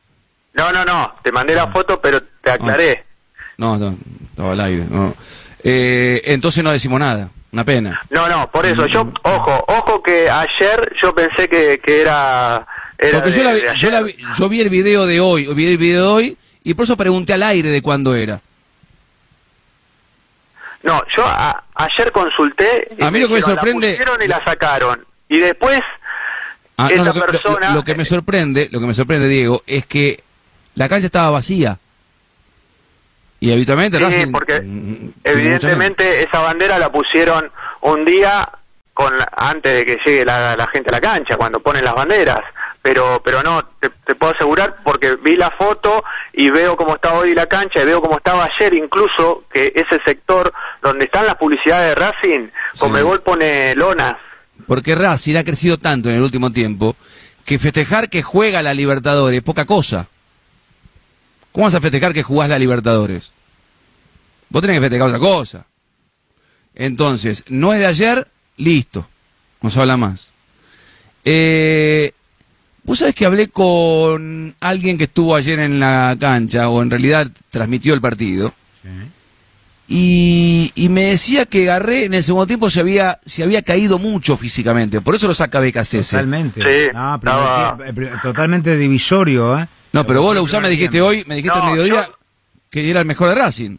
No, 0.55 0.71
no, 0.71 0.85
no, 0.85 1.15
te 1.23 1.33
mandé 1.33 1.55
la 1.55 1.69
foto, 1.69 1.99
pero 2.01 2.21
te 2.43 2.51
aclaré. 2.51 3.05
No, 3.57 3.77
no, 3.79 3.97
estaba 4.31 4.53
al 4.53 4.61
aire. 4.61 4.85
no. 4.91 5.15
Eh, 5.65 6.21
entonces 6.27 6.63
no 6.65 6.73
decimos 6.73 6.99
nada. 7.01 7.31
Una 7.53 7.65
pena. 7.65 8.01
No, 8.11 8.29
no, 8.29 8.51
por 8.51 8.65
eso, 8.67 8.87
yo, 8.87 9.13
ojo, 9.23 9.65
ojo 9.69 10.03
que 10.03 10.29
ayer 10.29 10.93
yo 11.01 11.15
pensé 11.15 11.49
que, 11.49 11.79
que 11.85 12.01
era... 12.01 12.67
era 12.99 13.19
Porque 13.21 13.31
yo, 13.37 13.43
la 13.45 13.53
vi, 13.53 13.61
yo, 13.77 13.91
la 13.91 14.03
vi- 14.03 14.17
yo 14.39 14.49
vi 14.49 14.61
el 14.63 14.71
video 14.71 15.05
de 15.07 15.21
hoy, 15.21 15.53
vi 15.55 15.67
el 15.67 15.77
video 15.79 16.03
de 16.03 16.09
hoy 16.09 16.37
y 16.65 16.73
por 16.75 16.85
eso 16.85 16.97
pregunté 16.97 17.35
al 17.35 17.43
aire 17.43 17.69
de 17.69 17.83
cuándo 17.83 18.15
era. 18.15 18.41
No, 20.83 21.01
yo 21.17 21.25
a- 21.25 21.63
ayer 21.75 22.11
consulté... 22.13 22.89
y 22.99 23.03
A 23.05 23.11
mí 23.11 23.21
lo 23.21 23.29
que 23.29 23.35
me 23.35 23.43
sorprende- 23.43 23.87
La 23.89 23.97
pusieron 23.97 24.23
y 24.23 24.29
la 24.29 24.45
sacaron. 24.45 25.05
Y 25.29 25.39
después, 25.39 25.81
Ah, 26.77 26.89
esta 26.91 26.97
no, 26.97 27.05
lo, 27.05 27.13
que, 27.13 27.21
lo- 27.21 27.27
persona... 27.27 27.75
lo- 27.75 27.85
que 27.85 27.95
me 27.95 28.05
sorprende, 28.05 28.69
lo 28.73 28.81
que 28.81 28.87
me 28.87 28.95
sorprende, 28.95 29.29
Diego, 29.29 29.63
es 29.67 29.87
que 29.87 30.23
la 30.75 30.89
cancha 30.89 31.07
estaba 31.07 31.31
vacía. 31.31 31.79
Y 33.41 33.53
habitualmente 33.53 33.99
Sí, 33.99 34.05
Racing, 34.05 34.33
porque 34.33 34.61
mm, 34.61 35.01
mucha 35.05 35.13
Evidentemente 35.25 36.23
esa 36.23 36.39
bandera 36.41 36.79
la 36.79 36.91
pusieron 36.93 37.51
un 37.83 38.05
día 38.05 38.49
con 38.95 39.13
antes 39.37 39.73
de 39.75 39.87
que 39.87 39.99
llegue 40.05 40.25
la, 40.25 40.57
la 40.57 40.67
gente 40.69 40.91
a 40.91 40.93
la 40.93 41.01
cancha, 41.01 41.37
cuando 41.37 41.61
ponen 41.61 41.85
las 41.85 41.95
banderas. 41.95 42.41
Pero 42.83 43.23
pero 43.25 43.43
no, 43.43 43.65
te, 43.81 43.91
te 43.91 44.15
puedo 44.17 44.35
asegurar 44.35 44.83
porque 44.85 45.17
vi 45.17 45.37
la 45.37 45.51
foto 45.53 46.03
y 46.33 46.51
veo 46.51 46.77
cómo 46.77 46.97
está 46.97 47.15
hoy 47.15 47.35
la 47.35 47.47
cancha 47.47 47.81
y 47.81 47.85
veo 47.85 48.01
cómo 48.03 48.17
estaba 48.17 48.49
ayer 48.57 48.75
incluso, 48.75 49.45
que 49.53 49.73
ese 49.75 50.01
sector 50.05 50.53
donde 50.83 51.05
están 51.05 51.27
las 51.27 51.37
publicidades 51.37 51.91
de 51.91 51.95
Racing, 51.95 52.49
Sí. 52.75 52.81
Comebol 52.81 53.23
pone 53.23 53.75
lonas. 53.77 54.17
Porque 54.67 54.95
Racing 54.95 55.37
ha 55.37 55.45
crecido 55.45 55.79
tanto 55.79 56.09
en 56.11 56.17
el 56.17 56.23
último 56.23 56.51
tiempo 56.51 56.97
que 57.45 57.59
festejar 57.59 58.09
que 58.09 58.23
juega 58.23 58.63
la 58.63 58.75
Libertadores 58.75 59.39
es 59.39 59.45
poca 59.45 59.65
cosa. 59.65 60.09
¿Cómo 61.53 61.67
vas 61.67 61.75
a 61.75 61.81
festejar 61.81 62.13
que 62.13 62.23
jugás 62.23 62.49
la 62.49 62.59
Libertadores? 62.59 63.33
Vos 64.49 64.63
tenés 64.63 64.77
que 64.77 64.83
festejar 64.83 65.09
otra 65.09 65.19
cosa. 65.19 65.67
Entonces, 66.75 67.45
no 67.49 67.73
es 67.75 67.81
de 67.81 67.87
ayer, 67.87 68.29
listo. 68.57 69.07
No 69.61 69.71
se 69.71 69.81
habla 69.81 69.97
más. 69.97 70.33
Eh, 71.25 72.13
Vos 72.85 72.99
sabés 72.99 73.15
que 73.15 73.25
hablé 73.27 73.49
con 73.49 74.55
alguien 74.61 74.99
que 74.99 75.05
estuvo 75.05 75.37
ayer 75.37 75.59
en 75.61 75.79
la 75.79 76.17
cancha, 76.19 76.69
o 76.69 76.83
en 76.83 76.91
realidad 76.91 77.29
transmitió 77.51 77.95
el 77.95 78.01
partido. 78.01 78.53
Y, 79.89 80.73
y 80.75 80.89
me 80.89 81.03
decía 81.05 81.45
que 81.45 81.65
Garré 81.65 82.07
en 82.07 82.15
el 82.15 82.23
segundo 82.23 82.47
tiempo 82.47 82.71
se 82.71 82.81
había, 82.81 83.19
se 83.25 83.43
había 83.43 83.63
caído 83.63 83.99
mucho 83.99 84.37
físicamente, 84.37 85.01
por 85.01 85.15
eso 85.15 85.27
lo 85.29 85.35
saca 85.35 85.61
BKC. 85.61 86.03
Totalmente. 86.03 86.61
Sí, 86.61 86.91
No, 86.95 87.17
estaba- 87.17 87.77
tiempo, 87.77 88.01
eh, 88.03 88.11
totalmente 88.23 88.77
divisorio, 88.77 89.59
¿eh? 89.59 89.67
No, 89.93 90.07
pero 90.07 90.23
vos 90.23 90.35
lo 90.35 90.43
usás, 90.43 90.63
me 90.63 90.71
dijiste 90.71 91.03
hoy, 91.03 91.25
me 91.27 91.35
dijiste 91.37 91.59
No, 91.59 91.65
al 91.65 91.71
mediodía 91.73 92.07
yo- 92.07 92.15
que 92.71 92.89
era 92.91 93.01
el 93.01 93.07
mejor 93.07 93.29
de 93.29 93.35
Racing. 93.35 93.77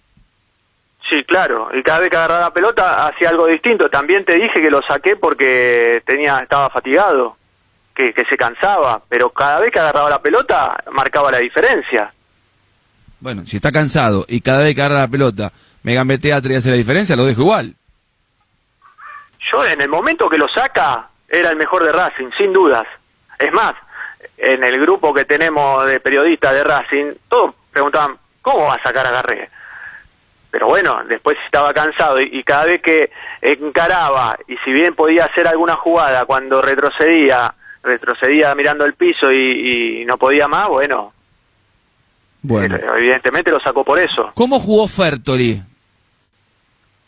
Sí, 1.10 1.24
claro. 1.28 1.70
Y 1.78 1.82
cada 1.82 2.00
vez 2.00 2.10
que 2.10 2.16
agarraba 2.18 2.42
la 2.42 2.54
pelota 2.54 3.08
hacía 3.08 3.30
algo 3.30 3.48
distinto. 3.48 3.90
También 3.90 4.24
te 4.24 4.36
dije 4.36 4.62
que 4.62 4.70
lo 4.70 4.82
saqué 4.88 5.16
porque 5.16 6.02
tenía 6.06 6.40
estaba 6.40 6.70
fatigado, 6.70 7.38
que, 7.96 8.14
que 8.14 8.26
se 8.26 8.38
cansaba. 8.38 9.02
Pero 9.10 9.30
cada 9.30 9.60
vez 9.60 9.72
que 9.72 9.80
agarraba 9.80 10.10
la 10.10 10.22
pelota 10.22 10.84
marcaba 10.92 11.32
la 11.32 11.40
diferencia. 11.40 12.14
Bueno, 13.20 13.46
si 13.46 13.56
está 13.56 13.72
cansado 13.72 14.26
y 14.28 14.42
cada 14.42 14.64
vez 14.64 14.76
que 14.76 14.82
agarra 14.82 15.02
la 15.02 15.08
pelota 15.08 15.52
me 15.84 15.94
gambetea 15.94 16.42
y 16.44 16.56
hace 16.56 16.70
la 16.70 16.76
diferencia, 16.76 17.16
lo 17.16 17.26
dejo 17.26 17.42
igual. 17.42 17.74
Yo 19.52 19.66
en 19.66 19.82
el 19.82 19.90
momento 19.90 20.30
que 20.30 20.38
lo 20.38 20.48
saca 20.48 21.08
era 21.30 21.50
el 21.50 21.56
mejor 21.56 21.84
de 21.84 21.92
Racing, 21.92 22.32
sin 22.38 22.54
dudas. 22.54 22.88
Es 23.40 23.52
más, 23.52 23.76
en 24.38 24.64
el 24.64 24.80
grupo 24.80 25.14
que 25.14 25.26
tenemos 25.26 25.86
de 25.86 26.00
periodistas 26.00 26.54
de 26.54 26.64
Racing, 26.64 27.14
todos 27.28 27.54
preguntaban, 27.72 28.18
¿cómo 28.42 28.68
va 28.68 28.76
a 28.76 28.84
sacar 28.84 29.06
a 29.06 29.12
Garré? 29.12 29.50
Pero 30.52 30.68
bueno, 30.68 31.02
después 31.06 31.38
estaba 31.46 31.74
cansado 31.74 32.22
y, 32.22 32.30
y 32.32 32.44
cada 32.44 32.66
vez 32.66 32.82
que 32.82 33.12
encaraba, 33.42 34.38
y 34.48 34.56
si 34.58 34.72
bien 34.72 34.96
podía 34.96 35.26
hacer 35.26 35.48
alguna 35.48 35.76
jugada 35.76 36.26
cuando 36.26 36.62
retrocedía, 36.62 37.54
retrocedía 37.84 38.56
mirando 38.56 38.86
el 38.86 38.94
piso 38.96 39.32
y, 39.32 40.02
y 40.02 40.06
no 40.06 40.18
podía 40.18 40.48
más, 40.48 40.68
bueno, 40.70 41.14
Bueno. 42.42 42.76
eh, 42.76 42.86
evidentemente 42.98 43.52
lo 43.52 43.60
sacó 43.60 43.84
por 43.84 44.00
eso. 44.00 44.32
¿Cómo 44.34 44.60
jugó 44.60 44.88
Fertoli? 44.88 45.62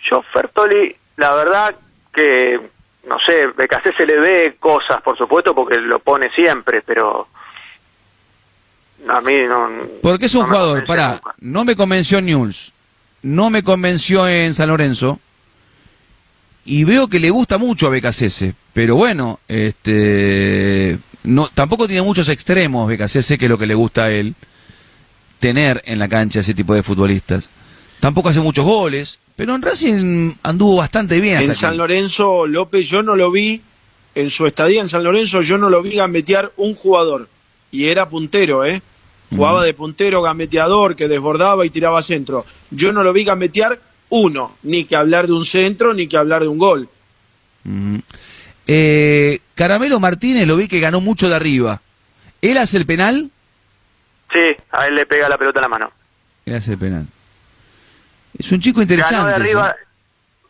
Yo, 0.10 0.22
Fertoli, 0.34 0.96
la 1.18 1.34
verdad 1.36 1.76
que, 2.14 2.60
no 3.08 3.18
sé, 3.20 3.48
BKC 3.48 3.96
se 3.98 4.06
le 4.06 4.20
ve 4.20 4.56
cosas, 4.60 5.02
por 5.02 5.18
supuesto, 5.18 5.56
porque 5.56 5.78
lo 5.78 6.00
pone 6.00 6.30
siempre, 6.32 6.82
pero 6.82 7.28
a 9.08 9.22
mí 9.22 9.34
no... 9.48 9.70
Porque 10.02 10.26
es 10.26 10.36
un 10.36 10.42
no 10.42 10.48
jugador, 10.48 10.86
pará, 10.86 11.12
nunca. 11.14 11.36
no 11.40 11.66
me 11.66 11.76
convenció 11.76 12.20
en 12.20 12.26
Newell's, 12.28 12.72
no 13.24 13.50
me 13.50 13.64
convenció 13.64 14.28
en 14.28 14.54
San 14.54 14.70
Lorenzo, 14.70 15.20
y 16.66 16.84
veo 16.84 17.08
que 17.08 17.20
le 17.20 17.30
gusta 17.30 17.58
mucho 17.58 17.88
a 17.88 17.90
BKCS, 17.92 18.46
pero 18.74 18.96
bueno, 18.96 19.40
este, 19.48 20.98
no, 21.24 21.48
tampoco 21.54 21.88
tiene 21.88 22.02
muchos 22.02 22.28
extremos 22.28 22.92
BKCS, 22.92 23.38
que 23.38 23.46
es 23.46 23.50
lo 23.50 23.58
que 23.58 23.68
le 23.68 23.76
gusta 23.76 24.06
a 24.06 24.12
él, 24.12 24.34
tener 25.40 25.82
en 25.86 26.00
la 26.00 26.08
cancha 26.08 26.40
ese 26.40 26.56
tipo 26.56 26.74
de 26.74 26.82
futbolistas. 26.82 27.50
Tampoco 28.00 28.30
hace 28.30 28.42
muchos 28.42 28.66
goles, 28.66 29.20
pero 29.36 29.56
en 29.56 29.62
Racing 29.62 30.34
anduvo 30.42 30.78
bastante 30.78 31.22
bien. 31.22 31.38
En 31.38 31.54
San 31.54 31.70
aquí. 31.70 31.78
Lorenzo, 31.78 32.48
López, 32.48 32.88
yo 32.88 33.04
no 33.04 33.16
lo 33.16 33.30
vi, 33.30 33.62
en 34.16 34.30
su 34.30 34.48
estadía 34.48 34.82
en 34.82 34.88
San 34.88 35.04
Lorenzo, 35.04 35.42
yo 35.44 35.58
no 35.58 35.70
lo 35.70 35.84
vi 35.84 35.92
gambetear 35.92 36.52
un 36.58 36.74
jugador. 36.74 37.30
Y 37.72 37.86
era 37.86 38.10
puntero, 38.10 38.66
¿eh? 38.66 38.82
Jugaba 39.30 39.64
de 39.64 39.74
puntero, 39.74 40.22
gambeteador, 40.22 40.96
que 40.96 41.08
desbordaba 41.08 41.66
y 41.66 41.70
tiraba 41.70 42.02
centro. 42.04 42.46
Yo 42.72 42.94
no 42.94 43.04
lo 43.04 43.12
vi 43.12 43.24
gambetear 43.24 43.80
uno, 44.16 44.56
ni 44.64 44.86
que 44.86 44.96
hablar 44.96 45.28
de 45.28 45.34
un 45.34 45.46
centro, 45.46 45.94
ni 45.94 46.08
que 46.08 46.18
hablar 46.18 46.42
de 46.42 46.48
un 46.48 46.58
gol. 46.58 46.90
Ujú. 47.66 48.02
Eh, 48.68 49.40
Caramelo 49.56 50.00
Martínez 50.00 50.48
lo 50.48 50.58
vi 50.58 50.68
que 50.68 50.80
ganó 50.80 51.02
mucho 51.02 51.30
de 51.30 51.36
arriba. 51.36 51.82
¿Él 52.42 52.58
hace 52.58 52.78
el 52.78 52.86
penal? 52.86 53.30
Sí, 54.32 54.56
a 54.72 54.88
él 54.88 54.96
le 54.96 55.06
pega 55.06 55.30
la 55.30 55.38
pelota 55.38 55.60
en 55.60 55.64
la 55.64 55.68
mano. 55.70 55.92
Él 56.46 56.56
hace 56.56 56.72
el 56.74 56.78
penal. 56.78 57.06
Es 58.38 58.52
un 58.52 58.60
chico 58.60 58.82
interesante. 58.82 59.16
Ganó 59.18 59.28
de 59.28 59.34
ese. 59.34 59.44
arriba. 59.44 59.76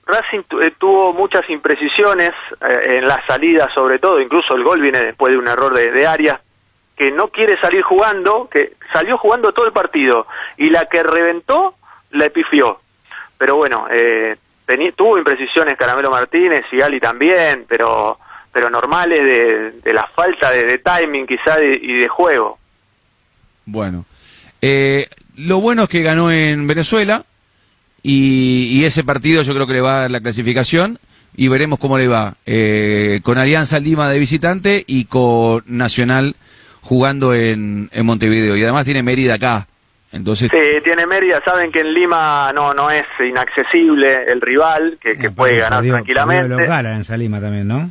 Racing 0.07 0.43
tu- 0.47 0.61
eh, 0.61 0.73
tuvo 0.77 1.13
muchas 1.13 1.49
imprecisiones 1.49 2.31
eh, 2.61 2.97
en 2.99 3.07
la 3.07 3.23
salida, 3.25 3.69
sobre 3.73 3.97
todo. 3.99 4.21
Incluso 4.21 4.55
el 4.55 4.63
gol 4.63 4.79
viene 4.81 5.03
después 5.03 5.31
de 5.31 5.37
un 5.39 5.47
error 5.47 5.73
de, 5.73 5.91
de 5.91 6.05
Arias, 6.07 6.39
que 6.95 7.11
no 7.11 7.29
quiere 7.29 7.59
salir 7.59 7.81
jugando, 7.81 8.47
que 8.51 8.73
salió 8.93 9.17
jugando 9.17 9.51
todo 9.51 9.65
el 9.65 9.73
partido. 9.73 10.27
Y 10.57 10.69
la 10.69 10.85
que 10.85 11.01
reventó, 11.03 11.75
la 12.11 12.25
epifió. 12.25 12.79
Pero 13.37 13.55
bueno, 13.55 13.87
eh, 13.91 14.37
tuvo 14.95 15.17
imprecisiones 15.17 15.77
Caramelo 15.77 16.09
Martínez 16.09 16.65
y 16.71 16.81
Ali 16.81 16.99
también, 16.99 17.65
pero 17.67 18.19
pero 18.51 18.69
normales 18.69 19.19
de, 19.83 19.93
la 19.93 20.07
falta 20.15 20.49
de, 20.49 20.77
timing 20.77 21.27
quizá 21.27 21.61
y 21.61 21.99
de 21.99 22.07
juego. 22.07 22.57
Bueno. 23.65 24.05
Eh, 24.61 25.09
lo 25.35 25.59
bueno 25.59 25.83
es 25.83 25.89
que 25.89 26.01
ganó 26.01 26.31
en 26.31 26.65
Venezuela 26.65 27.25
y, 28.01 28.69
y 28.71 28.85
ese 28.85 29.03
partido 29.03 29.43
yo 29.43 29.53
creo 29.53 29.67
que 29.67 29.73
le 29.73 29.81
va 29.81 29.97
a 29.97 30.01
dar 30.03 30.11
la 30.11 30.21
clasificación 30.21 30.99
y 31.35 31.49
veremos 31.49 31.79
cómo 31.79 31.97
le 31.97 32.07
va. 32.07 32.35
Eh, 32.45 33.19
con 33.23 33.37
Alianza 33.37 33.77
Lima 33.81 34.09
de 34.09 34.19
visitante 34.19 34.85
y 34.87 35.03
con 35.03 35.63
Nacional 35.67 36.37
jugando 36.79 37.33
en 37.33 37.89
Montevideo. 38.03 38.55
Y 38.55 38.63
además 38.63 38.85
tiene 38.85 39.03
Mérida 39.03 39.33
acá. 39.33 39.67
Entonces, 40.15 40.49
Sí, 40.49 40.81
tiene 40.83 41.05
Mérida, 41.05 41.41
saben 41.45 41.71
que 41.71 41.81
en 41.81 41.93
Lima 41.93 42.51
no 42.55 42.73
no 42.73 42.89
es 42.89 43.03
inaccesible 43.19 44.23
el 44.27 44.39
rival, 44.41 44.97
que, 45.01 45.17
que 45.17 45.29
puede 45.29 45.57
ganar 45.57 45.79
Perdió- 45.81 45.93
tranquilamente. 45.93 46.55
de 46.55 46.61
local 46.61 46.85
en 46.87 47.03
Salima 47.03 47.39
también, 47.41 47.67
¿no? 47.67 47.89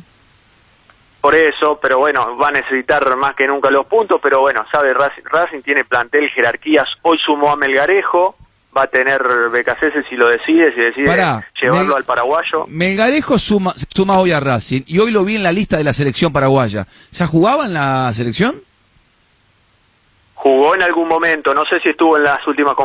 Por 1.21 1.33
eso, 1.35 1.79
pero 1.81 1.97
bueno, 1.97 2.37
va 2.37 2.49
a 2.49 2.51
necesitar 2.51 3.15
más 3.15 3.35
que 3.35 3.47
nunca 3.47 3.71
los 3.71 3.85
puntos, 3.87 4.19
pero 4.21 4.41
bueno, 4.41 4.63
sabe, 4.71 4.93
Racing, 4.93 5.23
Racing 5.23 5.61
tiene 5.61 5.83
plantel, 5.83 6.29
jerarquías, 6.29 6.85
hoy 7.01 7.17
sumó 7.17 7.51
a 7.51 7.55
Melgarejo, 7.55 8.35
va 8.77 8.83
a 8.83 8.87
tener 8.87 9.21
BKC 9.51 10.07
si 10.07 10.15
lo 10.15 10.27
decide, 10.27 10.71
si 10.75 10.81
decide 10.81 11.05
Pará, 11.07 11.47
llevarlo 11.59 11.87
Mel- 11.87 11.97
al 11.97 12.03
paraguayo. 12.03 12.65
Melgarejo 12.67 13.39
suma, 13.39 13.73
suma 13.95 14.19
hoy 14.19 14.33
a 14.33 14.39
Racing 14.39 14.81
y 14.85 14.99
hoy 14.99 15.09
lo 15.11 15.23
vi 15.25 15.35
en 15.35 15.43
la 15.43 15.51
lista 15.51 15.77
de 15.77 15.83
la 15.83 15.93
selección 15.93 16.31
paraguaya. 16.31 16.85
¿Ya 17.13 17.25
jugaba 17.25 17.65
en 17.65 17.73
la 17.73 18.11
selección? 18.13 18.55
Jugó 20.35 20.75
en 20.75 20.81
algún 20.83 21.07
momento, 21.07 21.53
no 21.53 21.65
sé 21.65 21.79
si 21.79 21.89
estuvo 21.89 22.17
en 22.17 22.23
las 22.23 22.45
últimas 22.45 22.75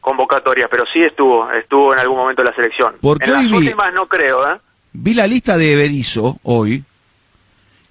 convocatorias, 0.00 0.68
pero 0.70 0.84
sí 0.92 1.00
estuvo, 1.02 1.48
estuvo 1.52 1.92
en 1.92 2.00
algún 2.00 2.16
momento 2.16 2.42
en 2.42 2.48
la 2.48 2.54
selección. 2.54 2.94
Porque 3.00 3.26
en 3.26 3.32
las 3.32 3.40
hoy 3.42 3.48
vi- 3.48 3.56
últimas 3.58 3.92
no 3.92 4.08
creo, 4.08 4.48
¿eh? 4.52 4.58
Vi 4.92 5.14
la 5.14 5.26
lista 5.26 5.56
de 5.56 5.76
Berizzo 5.76 6.38
hoy. 6.42 6.82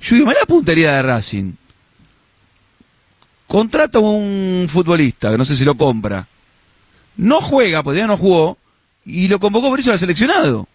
Yo 0.01 0.15
digo, 0.15 0.31
la 0.31 0.45
puntería 0.47 0.95
de 0.95 1.01
Racing. 1.03 1.53
Contrata 3.47 3.99
a 3.99 4.01
un 4.01 4.65
futbolista, 4.69 5.29
que 5.31 5.37
no 5.37 5.45
sé 5.45 5.55
si 5.55 5.63
lo 5.63 5.75
compra. 5.75 6.25
No 7.17 7.39
juega, 7.39 7.83
porque 7.83 7.99
ya 7.99 8.07
no 8.07 8.17
jugó, 8.17 8.57
y 9.05 9.27
lo 9.27 9.39
convocó 9.39 9.69
Berizzo 9.71 9.91
al 9.91 9.99
seleccionado. 9.99 10.67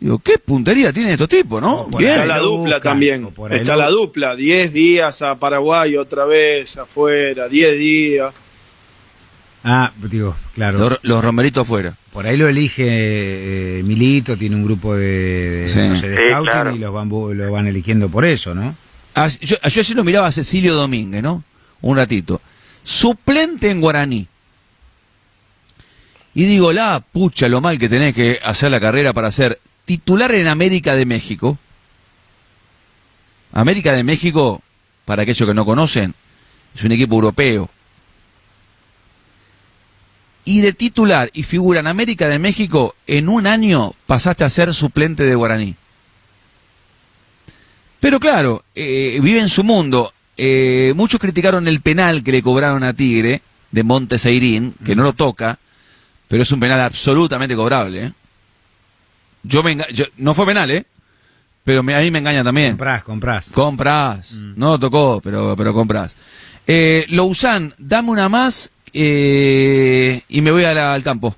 Digo, 0.00 0.18
¿qué 0.20 0.38
puntería 0.38 0.92
tienen 0.92 1.12
estos 1.12 1.28
tipos, 1.28 1.60
no? 1.60 1.88
por 1.88 2.00
Bien. 2.00 2.12
Está 2.12 2.26
la 2.26 2.38
dupla 2.38 2.80
también. 2.80 3.24
o 3.24 3.30
por 3.30 3.52
ahí 3.52 3.58
Está 3.58 3.74
la 3.76 3.90
dupla. 3.90 4.36
10 4.36 4.72
días 4.72 5.22
a 5.22 5.36
Paraguay, 5.38 5.96
otra 5.96 6.24
vez 6.24 6.76
afuera. 6.76 7.48
10 7.48 7.78
días. 7.78 8.32
Ah, 9.64 9.90
digo, 9.96 10.36
claro. 10.54 10.78
Los, 10.78 10.98
los 11.02 11.24
romeritos 11.24 11.62
afuera. 11.62 11.94
Por 12.12 12.26
ahí 12.26 12.36
lo 12.36 12.46
elige 12.48 12.84
eh, 13.80 13.82
Milito, 13.82 14.36
tiene 14.36 14.54
un 14.54 14.64
grupo 14.64 14.94
de, 14.94 15.62
de, 15.62 15.68
Sí. 15.68 15.80
no 15.80 15.96
sé, 15.96 16.10
de 16.10 16.16
Sí, 16.16 16.22
scouting 16.28 16.44
claro. 16.52 16.74
y 16.76 16.78
los 16.78 16.92
van, 16.94 17.08
lo 17.08 17.50
van 17.52 17.66
eligiendo 17.66 18.08
por 18.08 18.24
eso, 18.24 18.54
¿no? 18.54 18.76
Ah, 19.16 19.26
yo, 19.28 19.56
yo 19.60 19.80
ayer 19.80 19.96
lo 19.96 20.04
miraba 20.04 20.28
a 20.28 20.32
Cecilio 20.32 20.74
Domínguez, 20.74 21.22
¿no? 21.24 21.42
Un 21.80 21.96
ratito. 21.96 22.40
Suplente 22.84 23.68
en 23.70 23.80
Guaraní. 23.80 24.28
Y 26.34 26.44
digo, 26.46 26.72
la 26.72 27.00
pucha, 27.12 27.48
lo 27.48 27.60
mal 27.60 27.78
que 27.80 27.88
tenés 27.88 28.14
que 28.14 28.38
hacer 28.44 28.70
la 28.70 28.78
carrera 28.78 29.12
para 29.12 29.32
ser 29.32 29.58
titular 29.88 30.34
en 30.34 30.48
América 30.48 30.94
de 30.96 31.06
México. 31.06 31.56
América 33.52 33.92
de 33.92 34.04
México, 34.04 34.60
para 35.06 35.22
aquellos 35.22 35.48
que 35.48 35.54
no 35.54 35.64
conocen, 35.64 36.14
es 36.74 36.84
un 36.84 36.92
equipo 36.92 37.14
europeo. 37.14 37.70
Y 40.44 40.60
de 40.60 40.74
titular 40.74 41.30
y 41.32 41.42
figura 41.42 41.80
en 41.80 41.86
América 41.86 42.28
de 42.28 42.38
México, 42.38 42.96
en 43.06 43.30
un 43.30 43.46
año 43.46 43.94
pasaste 44.06 44.44
a 44.44 44.50
ser 44.50 44.74
suplente 44.74 45.22
de 45.22 45.34
Guaraní. 45.34 45.74
Pero 47.98 48.20
claro, 48.20 48.62
eh, 48.74 49.18
vive 49.22 49.40
en 49.40 49.48
su 49.48 49.64
mundo. 49.64 50.12
Eh, 50.36 50.92
muchos 50.96 51.18
criticaron 51.18 51.66
el 51.66 51.80
penal 51.80 52.22
que 52.22 52.32
le 52.32 52.42
cobraron 52.42 52.84
a 52.84 52.92
Tigre 52.92 53.40
de 53.70 53.82
Monteseirín, 53.84 54.74
que 54.84 54.94
no 54.94 55.02
lo 55.02 55.14
toca, 55.14 55.58
pero 56.28 56.42
es 56.42 56.52
un 56.52 56.60
penal 56.60 56.80
absolutamente 56.82 57.56
cobrable. 57.56 58.04
¿eh? 58.04 58.12
Yo 59.42 59.62
me 59.62 59.76
yo- 59.92 60.04
no 60.18 60.34
fue 60.34 60.46
penal, 60.46 60.70
¿eh? 60.70 60.84
Pero 61.64 61.82
me- 61.82 61.94
a 61.94 61.98
mí 62.00 62.10
me 62.10 62.18
engaña 62.20 62.42
también. 62.42 62.72
Comprás, 62.72 63.02
comprás. 63.04 63.50
Compras. 63.50 64.32
No 64.32 64.70
lo 64.70 64.78
tocó, 64.78 65.20
pero, 65.22 65.54
pero 65.56 65.72
compras. 65.74 66.16
Eh, 66.66 67.06
Lousan, 67.10 67.72
dame 67.78 68.10
una 68.10 68.28
más 68.28 68.72
eh, 68.92 70.22
y 70.28 70.40
me 70.42 70.50
voy 70.50 70.64
a 70.64 70.72
la- 70.74 70.94
al 70.94 71.02
campo. 71.02 71.34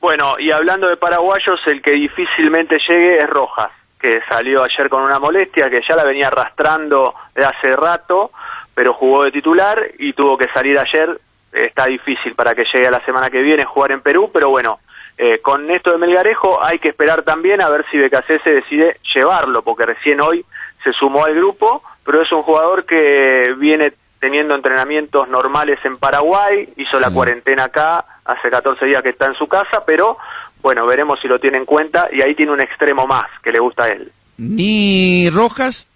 Bueno, 0.00 0.36
y 0.38 0.50
hablando 0.50 0.88
de 0.88 0.96
paraguayos, 0.96 1.60
el 1.66 1.82
que 1.82 1.90
difícilmente 1.92 2.78
llegue 2.88 3.18
es 3.18 3.28
Rojas, 3.28 3.70
que 4.00 4.20
salió 4.28 4.62
ayer 4.64 4.88
con 4.88 5.02
una 5.02 5.18
molestia 5.18 5.68
que 5.68 5.82
ya 5.86 5.96
la 5.96 6.04
venía 6.04 6.28
arrastrando 6.28 7.14
de 7.34 7.44
hace 7.44 7.74
rato, 7.76 8.30
pero 8.74 8.94
jugó 8.94 9.24
de 9.24 9.32
titular 9.32 9.82
y 9.98 10.12
tuvo 10.12 10.38
que 10.38 10.46
salir 10.54 10.78
ayer. 10.78 11.20
Está 11.52 11.86
difícil 11.86 12.34
para 12.34 12.54
que 12.54 12.64
llegue 12.72 12.86
a 12.86 12.90
la 12.92 13.04
semana 13.04 13.28
que 13.30 13.42
viene 13.42 13.64
jugar 13.64 13.90
en 13.92 14.00
Perú, 14.02 14.30
pero 14.32 14.50
bueno, 14.50 14.78
eh, 15.20 15.40
con 15.40 15.68
esto 15.68 15.90
de 15.90 15.98
Melgarejo 15.98 16.64
hay 16.64 16.78
que 16.78 16.90
esperar 16.90 17.22
también 17.24 17.60
a 17.60 17.68
ver 17.68 17.84
si 17.90 17.98
BKC 17.98 18.44
decide 18.44 19.00
llevarlo, 19.12 19.62
porque 19.62 19.84
recién 19.84 20.20
hoy 20.20 20.44
se 20.84 20.92
sumó 20.92 21.24
al 21.24 21.34
grupo, 21.34 21.82
pero 22.04 22.22
es 22.22 22.30
un 22.30 22.42
jugador 22.42 22.86
que 22.86 23.52
viene 23.58 23.94
teniendo 24.20 24.54
entrenamientos 24.54 25.28
normales 25.28 25.80
en 25.84 25.98
Paraguay, 25.98 26.68
hizo 26.76 27.00
la 27.00 27.10
cuarentena 27.10 27.64
acá, 27.64 28.04
hace 28.24 28.48
14 28.48 28.84
días 28.86 29.02
que 29.02 29.10
está 29.10 29.26
en 29.26 29.34
su 29.34 29.48
casa, 29.48 29.84
pero 29.84 30.18
bueno, 30.60 30.86
veremos 30.86 31.18
si 31.20 31.26
lo 31.26 31.40
tiene 31.40 31.58
en 31.58 31.64
cuenta 31.64 32.08
y 32.12 32.22
ahí 32.22 32.36
tiene 32.36 32.52
un 32.52 32.60
extremo 32.60 33.06
más 33.06 33.26
que 33.42 33.50
le 33.52 33.58
gusta 33.58 33.84
a 33.84 33.88
él. 33.90 34.12
Ni 34.36 35.30
Rojas, 35.30 35.88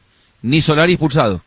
ni 0.43 0.63
Solari 0.63 0.95
expulsado. 0.95 1.43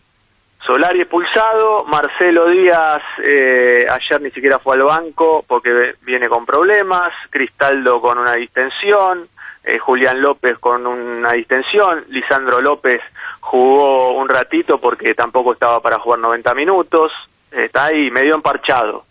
Solari 0.65 1.01
expulsado, 1.01 1.85
Marcelo 1.85 2.49
Díaz 2.49 3.01
eh, 3.23 3.85
ayer 3.87 4.21
ni 4.21 4.31
siquiera 4.31 4.57
fue 4.57 4.75
al 4.75 4.83
banco 4.83 5.45
porque 5.47 5.95
viene 6.01 6.27
con 6.27 6.45
problemas, 6.45 7.13
Cristaldo 7.29 8.01
con 8.01 8.17
una 8.17 8.33
distensión, 8.33 9.27
eh, 9.63 9.77
Julián 9.77 10.21
López 10.21 10.57
con 10.57 10.87
una 10.87 11.33
distensión, 11.33 12.05
Lisandro 12.09 12.61
López 12.61 13.01
jugó 13.41 14.13
un 14.13 14.27
ratito 14.27 14.79
porque 14.79 15.13
tampoco 15.13 15.53
estaba 15.53 15.79
para 15.81 15.99
jugar 15.99 16.19
90 16.19 16.55
minutos, 16.55 17.11
está 17.51 17.85
ahí 17.85 18.09
medio 18.09 18.33
emparchado. 18.33 19.05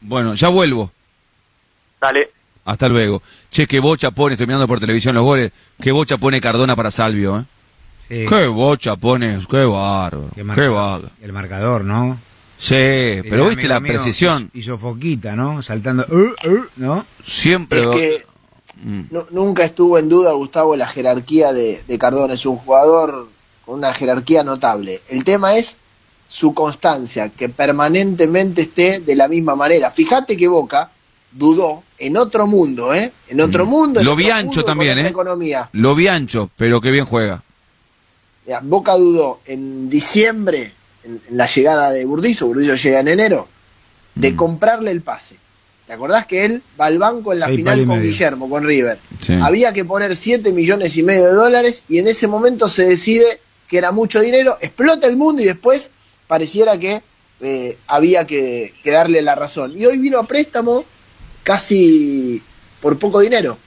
Bueno, 0.00 0.34
ya 0.34 0.48
vuelvo. 0.48 0.90
Dale. 2.00 2.30
Hasta 2.64 2.88
luego. 2.88 3.22
Che, 3.48 3.68
qué 3.68 3.78
bocha 3.78 4.10
pone, 4.10 4.34
estoy 4.34 4.48
mirando 4.48 4.66
por 4.66 4.80
televisión 4.80 5.14
los 5.14 5.22
goles, 5.22 5.52
qué 5.80 5.92
bocha 5.92 6.16
pone 6.16 6.40
Cardona 6.40 6.74
para 6.74 6.90
Salvio, 6.90 7.38
¿eh? 7.38 7.44
Sí. 8.08 8.24
Qué 8.28 8.46
bocha 8.46 8.96
pone, 8.96 9.40
qué 9.50 9.64
bárbaro, 9.64 10.28
Qué 10.30 10.36
qué, 10.36 10.44
marcador. 10.44 10.72
bárbaro. 10.74 11.10
El 11.22 11.32
marcador, 11.32 11.84
¿no? 11.84 12.18
Sí, 12.58 12.74
pero 13.28 13.48
viste 13.48 13.68
la 13.68 13.80
precisión. 13.80 14.50
Hizo 14.54 14.78
foquita, 14.78 15.34
¿no? 15.36 15.60
Saltando, 15.62 16.06
uh, 16.08 16.48
uh, 16.48 16.64
¿no? 16.76 17.04
Siempre. 17.24 17.80
Es 17.80 17.86
que 17.88 18.26
Mm. 18.82 19.04
nu- 19.10 19.26
nunca 19.30 19.64
estuvo 19.64 19.98
en 19.98 20.06
duda, 20.08 20.32
Gustavo, 20.32 20.76
la 20.76 20.86
jerarquía 20.86 21.52
de, 21.54 21.82
de 21.88 21.98
Cardona. 21.98 22.34
Es 22.34 22.44
un 22.44 22.58
jugador 22.58 23.26
con 23.64 23.76
una 23.78 23.94
jerarquía 23.94 24.44
notable. 24.44 25.00
El 25.08 25.24
tema 25.24 25.56
es 25.56 25.78
su 26.28 26.52
constancia, 26.52 27.30
que 27.30 27.48
permanentemente 27.48 28.62
esté 28.62 29.00
de 29.00 29.16
la 29.16 29.28
misma 29.28 29.56
manera. 29.56 29.90
Fíjate 29.90 30.36
que 30.36 30.46
Boca 30.46 30.90
dudó 31.32 31.84
en 31.98 32.16
otro 32.18 32.46
mundo, 32.46 32.92
¿eh? 32.92 33.12
En 33.28 33.40
otro 33.40 33.64
mundo. 33.64 34.00
en 34.00 34.04
Lo 34.06 34.12
otro 34.12 34.24
vi 34.24 34.30
ancho 34.30 34.50
fútbol, 34.50 34.64
con 34.64 34.70
también, 34.72 34.98
¿eh? 34.98 35.08
economía. 35.08 35.70
Lo 35.72 35.94
vi 35.94 36.08
ancho, 36.08 36.50
pero 36.56 36.80
qué 36.82 36.90
bien 36.90 37.06
juega. 37.06 37.42
Mirá, 38.46 38.60
Boca 38.62 38.94
dudó 38.94 39.40
en 39.46 39.90
diciembre, 39.90 40.72
en, 41.04 41.20
en 41.28 41.36
la 41.36 41.46
llegada 41.46 41.90
de 41.90 42.04
Burdizo, 42.04 42.46
Burdizo 42.46 42.74
llega 42.76 43.00
en 43.00 43.08
enero, 43.08 43.48
de 44.14 44.32
Mm. 44.32 44.36
comprarle 44.36 44.90
el 44.92 45.02
pase. 45.02 45.36
¿Te 45.86 45.92
acordás 45.92 46.26
que 46.26 46.44
él 46.44 46.62
va 46.80 46.86
al 46.86 46.98
banco 46.98 47.32
en 47.32 47.38
la 47.40 47.46
Seis 47.46 47.58
final 47.58 47.78
con 47.86 47.98
medio. 47.98 48.02
Guillermo, 48.10 48.50
con 48.50 48.64
River? 48.64 48.98
Sí. 49.20 49.34
Había 49.40 49.72
que 49.72 49.84
poner 49.84 50.16
7 50.16 50.52
millones 50.52 50.96
y 50.96 51.02
medio 51.04 51.26
de 51.26 51.32
dólares 51.32 51.84
y 51.88 51.98
en 51.98 52.08
ese 52.08 52.26
momento 52.26 52.66
se 52.68 52.84
decide 52.86 53.40
que 53.68 53.78
era 53.78 53.92
mucho 53.92 54.20
dinero, 54.20 54.58
explota 54.60 55.06
el 55.06 55.16
mundo 55.16 55.42
y 55.42 55.44
después 55.44 55.90
pareciera 56.26 56.76
que 56.78 57.02
eh, 57.40 57.78
había 57.86 58.26
que, 58.26 58.74
que 58.82 58.90
darle 58.90 59.22
la 59.22 59.34
razón. 59.36 59.78
Y 59.78 59.86
hoy 59.86 59.98
vino 59.98 60.18
a 60.18 60.26
préstamo 60.26 60.84
casi 61.44 62.42
por 62.80 62.98
poco 62.98 63.20
dinero. 63.20 63.58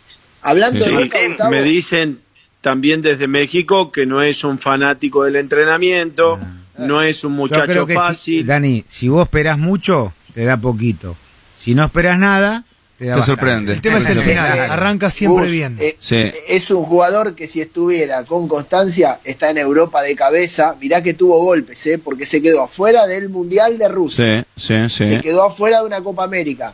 Hablando 0.41 0.84
Sí, 0.84 0.91
de 0.93 1.03
Boca, 1.06 1.18
Gustavo, 1.27 1.51
me 1.51 1.61
dicen 1.61 2.19
también 2.61 3.02
desde 3.02 3.27
México 3.27 3.91
que 3.91 4.06
no 4.06 4.22
es 4.22 4.44
un 4.44 4.60
fanático 4.60 5.23
del 5.23 5.36
entrenamiento, 5.38 6.40
no 6.77 7.02
es 7.02 7.23
un 7.23 7.34
muchacho 7.34 7.86
si- 7.88 7.94
fácil. 7.94 8.45
Dani, 8.45 8.84
si 8.88 9.07
vos 9.10 9.23
esperás 9.26 9.57
mucho, 9.57 10.14
te 10.34 10.45
da 10.45 10.57
poquito. 10.57 11.15
Si 11.57 11.76
no 11.76 11.84
esperas 11.86 12.18
nada, 12.19 12.64
te 12.98 13.06
da 13.06 13.15
Te 13.15 13.23
sorprende. 13.23 13.73
El 13.73 13.81
tema 13.81 13.99
es 13.99 14.10
el 14.10 14.19
final, 14.19 14.60
arranca 14.60 15.10
siempre 15.10 15.49
bien. 15.49 15.77
eh, 15.80 15.95
Sí. 15.99 16.22
Es 16.48 16.69
un 16.72 16.84
jugador 16.84 17.34
que 17.34 17.48
si 17.48 17.61
estuviera 17.61 18.23
con 18.26 18.48
constancia 18.49 19.19
está 19.23 19.49
en 19.49 19.57
Europa 19.57 20.02
de 20.02 20.15
cabeza. 20.15 20.76
Mirá 20.81 21.02
que 21.02 21.14
tuvo 21.14 21.41
golpes, 21.44 21.86
¿eh? 21.88 21.98
porque 21.98 22.26
se 22.26 22.41
quedó 22.41 22.64
afuera 22.64 23.07
del 23.07 23.30
Mundial 23.30 23.77
de 23.77 23.88
Rusia. 23.88 24.45
Sí, 24.57 24.65
sí, 24.68 24.90
sí. 24.90 25.07
Se 25.07 25.22
quedó 25.22 25.44
afuera 25.45 25.80
de 25.80 25.86
una 25.86 26.02
Copa 26.02 26.26
América. 26.26 26.73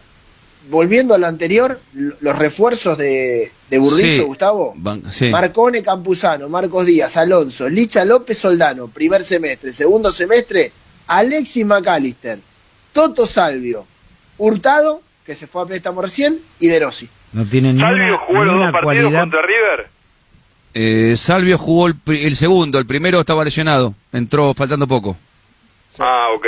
Volviendo 0.70 1.14
a 1.14 1.18
lo 1.18 1.28
anterior, 1.28 1.80
los 1.94 2.36
refuerzos 2.38 2.98
de, 2.98 3.52
de 3.70 3.78
Burdizo, 3.78 4.08
Sí. 4.08 4.20
Gustavo. 4.22 4.74
Van- 4.78 5.12
sí. 5.12 5.30
Marcone 5.30 5.84
Campuzano, 5.84 6.50
Marcos 6.50 6.86
Díaz, 6.86 7.16
Alonso, 7.18 7.70
Licha 7.70 8.04
López 8.04 8.38
Soldano, 8.38 8.88
primer 8.88 9.24
semestre, 9.24 9.72
segundo 9.74 10.12
semestre, 10.12 10.72
Alexis 11.08 11.66
McAllister, 11.66 12.40
Toto 12.94 13.28
Salvio, 13.28 13.86
Hurtado, 14.38 15.02
que 15.26 15.36
se 15.36 15.46
fue 15.48 15.62
a 15.62 15.66
préstamo 15.66 16.02
recién, 16.02 16.40
y 16.60 16.68
De 16.68 16.80
Rossi. 16.80 17.08
No 17.34 17.46
tiene 17.46 17.74
ni 17.74 17.82
Salvio 17.82 18.08
una, 18.08 18.18
jugó 18.18 18.40
ni 18.40 18.46
los 18.46 18.56
una 18.56 18.72
dos 18.72 18.82
partidos 18.82 19.14
contra 19.14 19.42
River. 19.42 19.88
Eh, 20.74 21.16
Salvio 21.18 21.58
jugó 21.58 21.88
el, 21.88 21.96
el 22.08 22.36
segundo, 22.36 22.80
el 22.80 22.86
primero 22.86 23.20
estaba 23.20 23.44
lesionado, 23.46 23.94
entró 24.12 24.54
faltando 24.54 24.88
poco. 24.88 25.16
Ah, 26.00 26.28
ok. 26.36 26.46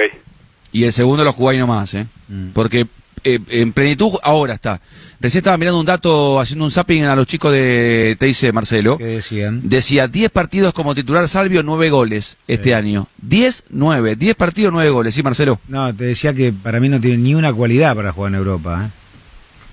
Y 0.72 0.84
el 0.84 0.92
segundo 0.92 1.24
lo 1.24 1.32
jugó 1.34 1.50
ahí 1.50 1.58
nomás, 1.58 1.94
¿eh? 1.94 2.06
Mm. 2.28 2.50
Porque 2.50 2.88
eh, 3.24 3.40
en 3.50 3.74
plenitud 3.74 4.12
ahora 4.24 4.54
está. 4.54 4.80
Recién 5.20 5.40
estaba 5.40 5.58
mirando 5.58 5.80
un 5.80 5.86
dato, 5.86 6.40
haciendo 6.40 6.66
un 6.66 6.72
zapping 6.72 7.06
a 7.06 7.16
los 7.16 7.26
chicos 7.26 7.52
de, 7.52 8.16
te 8.20 8.28
dice 8.28 8.52
Marcelo. 8.52 8.98
¿Qué 8.98 9.06
decían? 9.06 9.62
Decía 9.64 10.08
10 10.08 10.30
partidos 10.30 10.74
como 10.74 10.94
titular 10.94 11.28
Salvio, 11.28 11.64
9 11.64 11.90
goles 11.90 12.38
este 12.48 12.76
año. 12.76 13.08
10, 13.24 13.64
9. 13.70 14.16
10 14.16 14.36
partidos, 14.36 14.72
9 14.74 14.90
goles, 14.92 15.16
¿sí, 15.16 15.24
Marcelo? 15.24 15.60
No, 15.68 15.94
te 15.96 16.04
decía 16.04 16.34
que 16.36 16.54
para 16.54 16.80
mí 16.80 16.88
no 16.88 17.02
tiene 17.02 17.18
ni 17.18 17.34
una 17.34 17.52
cualidad 17.52 17.96
para 17.96 18.12
jugar 18.12 18.34
en 18.34 18.38
Europa. 18.38 18.86
¿eh? 18.86 18.97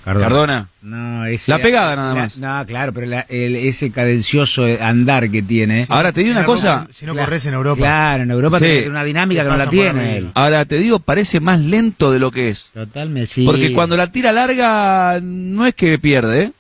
Cardona. 0.05 0.69
No, 0.83 1.25
ese, 1.27 1.51
La 1.51 1.59
pegada 1.59 1.97
nada 1.97 2.15
la- 2.15 2.21
más. 2.23 2.39
No, 2.39 2.67
claro, 2.67 2.93
pero 2.93 3.07
la- 3.07 3.25
el- 3.29 3.57
ese 3.57 3.91
cadencioso 3.91 4.67
andar 4.81 5.31
que 5.31 5.43
tiene. 5.43 5.87
Ahora 5.89 6.13
te 6.13 6.21
digo 6.21 6.33
una 6.33 6.43
Si 6.43 6.47
cosa. 6.47 6.87
Si 6.93 7.07
no 7.07 7.15
corres 7.17 7.47
en 7.47 7.55
Europa. 7.55 7.79
Claro, 7.79 8.23
en 8.25 8.31
Europa 8.31 8.59
Sí. 8.59 8.65
tiene 8.67 8.89
una 8.91 9.05
dinámica 9.05 9.43
que 9.43 9.49
no 9.49 9.57
la 9.57 9.69
tiene 9.69 10.17
él. 10.19 10.31
Ahora 10.35 10.65
te 10.67 10.77
digo, 10.77 10.99
parece 10.99 11.41
más 11.41 11.59
lento 11.61 12.13
de 12.13 12.19
lo 12.19 12.31
que 12.31 12.51
es. 12.51 12.71
Totalmente, 12.75 13.27
sí. 13.27 13.47
Porque 13.47 13.73
cuando 13.73 13.97
la 13.97 14.09
tira 14.13 14.31
larga, 14.33 15.21
no 15.23 15.65
es 15.67 15.75
que 15.75 15.99
pierde, 15.99 16.43
¿eh? 16.43 16.53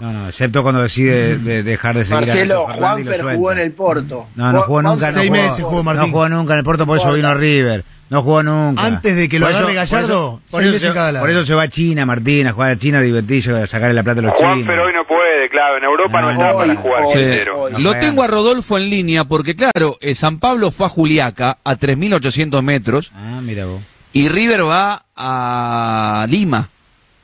No, 0.00 0.12
no, 0.12 0.28
excepto 0.28 0.62
cuando 0.62 0.80
decide 0.80 1.38
de- 1.38 1.64
dejar 1.64 1.96
de 1.98 2.04
seguir 2.04 2.16
a 2.18 2.20
Marcelo, 2.20 2.66
Juanfer 2.68 3.22
jugó 3.34 3.50
en 3.52 3.58
el 3.58 3.72
Porto. 3.72 4.28
No, 4.36 4.52
no 4.52 4.62
jugó 4.62 4.80
nunca. 4.82 5.06
No 5.08 5.12
Seis 5.12 5.28
jugó, 5.28 5.42
meses 5.42 5.64
jugó 5.64 5.82
Martín. 5.82 6.02
No 6.02 6.08
jugó 6.12 6.28
nunca 6.28 6.52
en 6.52 6.58
el 6.60 6.64
Porto, 6.64 6.86
por 6.86 6.98
eso 6.98 7.12
vino 7.12 7.34
River. 7.34 7.84
No 8.10 8.22
jugó 8.22 8.42
nunca. 8.42 8.84
Antes 8.84 9.16
de 9.16 9.28
que 9.28 9.38
lo 9.38 9.46
agarre 9.46 9.64
por 9.66 9.74
Gallardo, 9.74 10.40
por 10.50 10.62
eso 10.64 10.78
se-. 10.78 11.18
Por 11.18 11.30
eso 11.30 11.56
va 11.56 11.62
a 11.64 11.68
China, 11.68 12.06
Martín, 12.06 12.46
a 12.46 12.52
jugar 12.52 12.70
a 12.70 12.76
China, 12.78 12.98
a 12.98 13.02
divertirse, 13.02 13.50
a 13.52 13.66
sacarle 13.66 13.94
la 13.94 14.02
plata 14.02 14.20
a 14.20 14.22
los 14.22 14.32
Juanfer 14.32 14.64
chinos. 14.74 14.86
hoy 14.86 14.92
no 14.94 15.06
puede, 15.06 15.48
claro. 15.50 15.76
En 15.78 15.84
Europa 15.84 16.20
no, 16.20 16.26
No, 16.28 16.32
está 16.32 16.54
hoy, 16.54 16.68
para 16.68 16.80
jugar 16.80 17.02
hoy. 17.04 17.44
No 17.72 17.78
Lo 17.78 17.90
juega. 17.90 17.98
tengo 18.00 18.22
a 18.22 18.26
Rodolfo 18.26 18.78
en 18.78 18.88
línea 18.90 19.24
porque, 19.24 19.54
claro, 19.56 19.98
eh, 20.00 20.14
San 20.14 20.38
Pablo 20.38 20.70
fue 20.70 20.86
a 20.86 20.88
Juliaca 20.88 21.58
a 21.62 21.76
3.800 21.76 22.62
metros 22.62 23.12
Ah, 23.14 23.40
mira 23.42 23.66
vos. 23.66 23.80
y 24.12 24.28
River 24.28 24.66
va 24.66 25.02
a 25.14 26.26
Lima. 26.28 26.70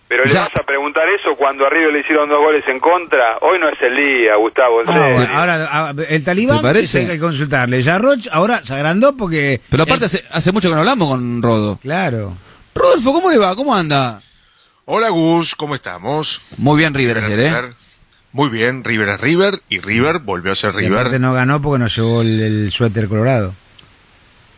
Pero 0.08 0.24
le 0.24 0.32
Ya. 0.32 0.40
vas 0.42 0.50
a 0.60 0.62
preguntar 0.64 1.04
eso 1.08 1.34
cuando 1.36 1.66
a 1.66 1.70
River 1.70 1.92
le 1.92 2.00
hicieron 2.00 2.28
dos 2.28 2.38
goles 2.38 2.62
en 2.68 2.78
contra. 2.78 3.38
Hoy 3.40 3.58
no 3.58 3.68
es 3.68 3.80
el 3.80 3.96
día, 3.96 4.36
Gustavo. 4.36 4.80
Ah, 4.86 5.10
bueno, 5.14 5.32
ahora 5.34 5.68
ah, 5.70 5.94
el 6.08 6.22
talibán 6.24 6.58
¿Te 6.58 6.62
parece? 6.62 6.98
hay 7.00 7.06
que 7.06 7.18
consultarle. 7.18 7.82
Ya 7.82 7.98
Roch 7.98 8.28
ahora 8.30 8.62
se 8.62 8.74
agrandó 8.74 9.16
porque. 9.16 9.60
Pero 9.70 9.82
aparte 9.84 10.04
hace, 10.04 10.22
hace 10.30 10.52
mucho 10.52 10.68
que 10.68 10.74
no 10.74 10.80
hablamos 10.80 11.08
con 11.08 11.42
Rodo. 11.42 11.78
Claro. 11.78 12.36
Rodolfo, 12.74 13.12
¿cómo 13.12 13.30
le 13.30 13.38
va? 13.38 13.56
¿Cómo 13.56 13.74
anda? 13.74 14.20
Hola 14.84 15.08
Gus, 15.08 15.54
¿cómo 15.54 15.74
estamos? 15.74 16.42
Muy 16.58 16.76
bien 16.78 16.92
River 16.92 17.18
ayer, 17.18 17.38
¿eh? 17.40 17.48
River. 17.48 17.74
Muy 18.32 18.50
bien, 18.50 18.84
River 18.84 19.08
es 19.10 19.20
River 19.20 19.60
y 19.68 19.78
River 19.80 20.18
volvió 20.18 20.52
a 20.52 20.56
ser 20.56 20.74
River. 20.74 21.18
no 21.20 21.32
ganó 21.32 21.62
porque 21.62 21.78
nos 21.78 21.96
llevó 21.96 22.20
el, 22.20 22.40
el 22.40 22.72
suéter 22.72 23.08
colorado. 23.08 23.54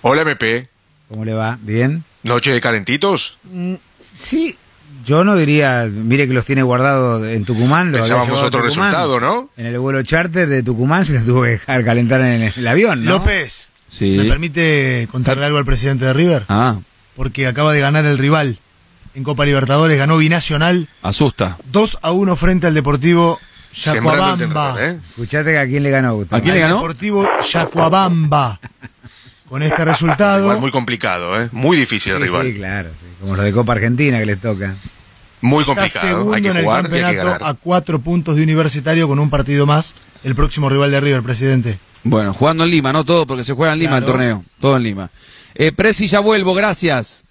Hola 0.03 0.23
MP, 0.23 0.69
¿Cómo 1.09 1.25
le 1.25 1.35
va? 1.35 1.59
¿Bien? 1.61 2.03
noche 2.25 2.51
de 2.53 2.61
calentitos. 2.61 3.39
Mm, 3.45 3.75
Sí. 4.15 4.57
Yo 5.07 5.23
no 5.25 5.37
diría, 5.37 5.89
mire 5.91 6.27
que 6.27 6.35
los 6.35 6.45
tiene 6.45 6.63
guardados 6.63 7.27
en 7.29 7.45
Tucumán. 7.45 7.93
Los 7.93 8.01
Pensábamos 8.03 8.43
otro 8.43 8.61
Tucumán. 8.63 8.65
resultado, 8.93 9.21
¿no? 9.21 9.51
En 9.57 9.67
el 9.67 9.79
vuelo 9.79 10.03
charter 10.03 10.49
de 10.49 10.63
Tucumán 10.63 11.05
se 11.05 11.15
los 11.15 11.25
tuvo 11.25 11.43
que 11.45 11.51
dejar 11.51 11.85
calentar 11.85 12.21
en 12.23 12.43
el, 12.43 12.53
el 12.57 12.69
avión, 12.69 13.05
¿no? 13.05 13.13
López, 13.13 13.71
Sí. 13.89 14.17
¿me 14.19 14.25
permite 14.25 15.07
contarle 15.13 15.45
algo 15.47 15.59
al 15.59 15.65
presidente 15.65 16.05
de 16.05 16.13
River? 16.13 16.43
Ah, 16.49 16.77
Porque 17.15 17.47
acaba 17.47 17.73
de 17.73 17.81
ganar 17.81 18.05
el 18.05 18.19
rival 18.19 18.59
en 19.15 19.23
Copa 19.23 19.45
Libertadores, 19.47 19.97
ganó 19.97 20.19
Binacional 20.19 20.89
asusta. 21.03 21.57
2 21.71 21.99
a 22.03 22.11
1 22.11 22.35
frente 22.37 22.67
al 22.67 22.75
Deportivo 22.75 23.39
Sembrando 23.71 24.43
el 24.45 24.49
Yacuabamba. 24.51 24.85
¿eh? 24.85 25.01
Escuchate 25.11 25.59
a 25.59 25.67
quién 25.67 25.83
le 25.85 25.91
ganó, 25.91 26.15
Gustavo. 26.17 26.39
¿A 26.41 26.43
quién 26.43 26.55
le 26.55 26.63
Al 26.65 26.69
ganó? 26.71 26.81
Deportivo 26.83 27.29
Yacuabamba. 27.49 28.59
Con 29.49 29.63
este 29.63 29.85
resultado, 29.85 30.43
Igual 30.45 30.61
muy 30.61 30.71
complicado, 30.71 31.41
¿eh? 31.41 31.49
Muy 31.53 31.77
difícil 31.77 32.13
el 32.13 32.19
Sí, 32.19 32.25
rival. 32.25 32.47
sí, 32.47 32.55
claro. 32.55 32.89
sí. 33.01 33.07
Como 33.21 33.37
los 33.37 33.45
de 33.45 33.53
Copa 33.53 33.73
Argentina 33.73 34.19
que 34.19 34.27
les 34.27 34.41
toca. 34.41 34.75
Muy 35.41 35.61
Está 35.63 35.75
complicado. 35.75 36.09
segundo 36.09 36.35
hay 36.35 36.43
que 36.43 36.49
en 36.49 36.57
el 36.57 36.63
hay 36.69 36.69
que 36.77 36.83
campeonato 36.83 37.17
ganar. 37.17 37.41
a 37.45 37.55
cuatro 37.55 38.01
puntos 38.01 38.37
de 38.37 38.43
Universitario 38.43 39.07
con 39.07 39.19
un 39.19 39.31
partido 39.31 39.67
más. 39.67 39.95
El 40.25 40.35
próximo 40.35 40.69
rival 40.69 40.91
de 40.91 41.01
River, 41.01 41.23
presidente. 41.23 41.79
Bueno, 42.03 42.33
jugando 42.35 42.65
en 42.65 42.71
Lima, 42.71 42.93
no 42.93 43.05
todo, 43.05 43.27
porque 43.27 43.45
se 43.45 43.53
juega 43.53 43.73
en 43.75 43.79
Lima 43.81 43.99
el 43.99 44.05
torneo. 44.05 44.45
Todo 44.61 44.77
en 44.77 44.83
Lima. 44.83 45.11
Eh, 45.55 45.73
Presi, 45.73 46.09
ya 46.09 46.21
vuelvo, 46.21 46.55
gracias. 46.55 47.25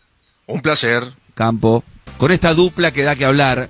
Un 0.48 0.62
placer. 0.62 1.04
Campo. 1.34 1.84
Con 2.18 2.32
esta 2.32 2.54
dupla 2.54 2.92
que 2.92 3.04
da 3.04 3.16
que 3.16 3.26
hablar, 3.26 3.70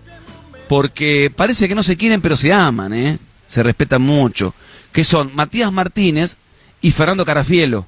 porque 0.67 1.31
parece 1.35 1.67
que 1.67 1.76
no 1.76 1.84
se 1.84 1.97
quieren, 1.97 2.22
pero 2.22 2.38
se 2.38 2.53
aman, 2.53 2.93
¿eh? 2.93 3.17
Se 3.47 3.63
respetan 3.63 4.01
mucho. 4.01 4.53
Que 4.91 5.03
son 5.03 5.31
Matías 5.35 5.72
Martínez 5.72 6.38
y 6.81 6.91
Fernando 6.91 7.26
Carafielo. 7.26 7.88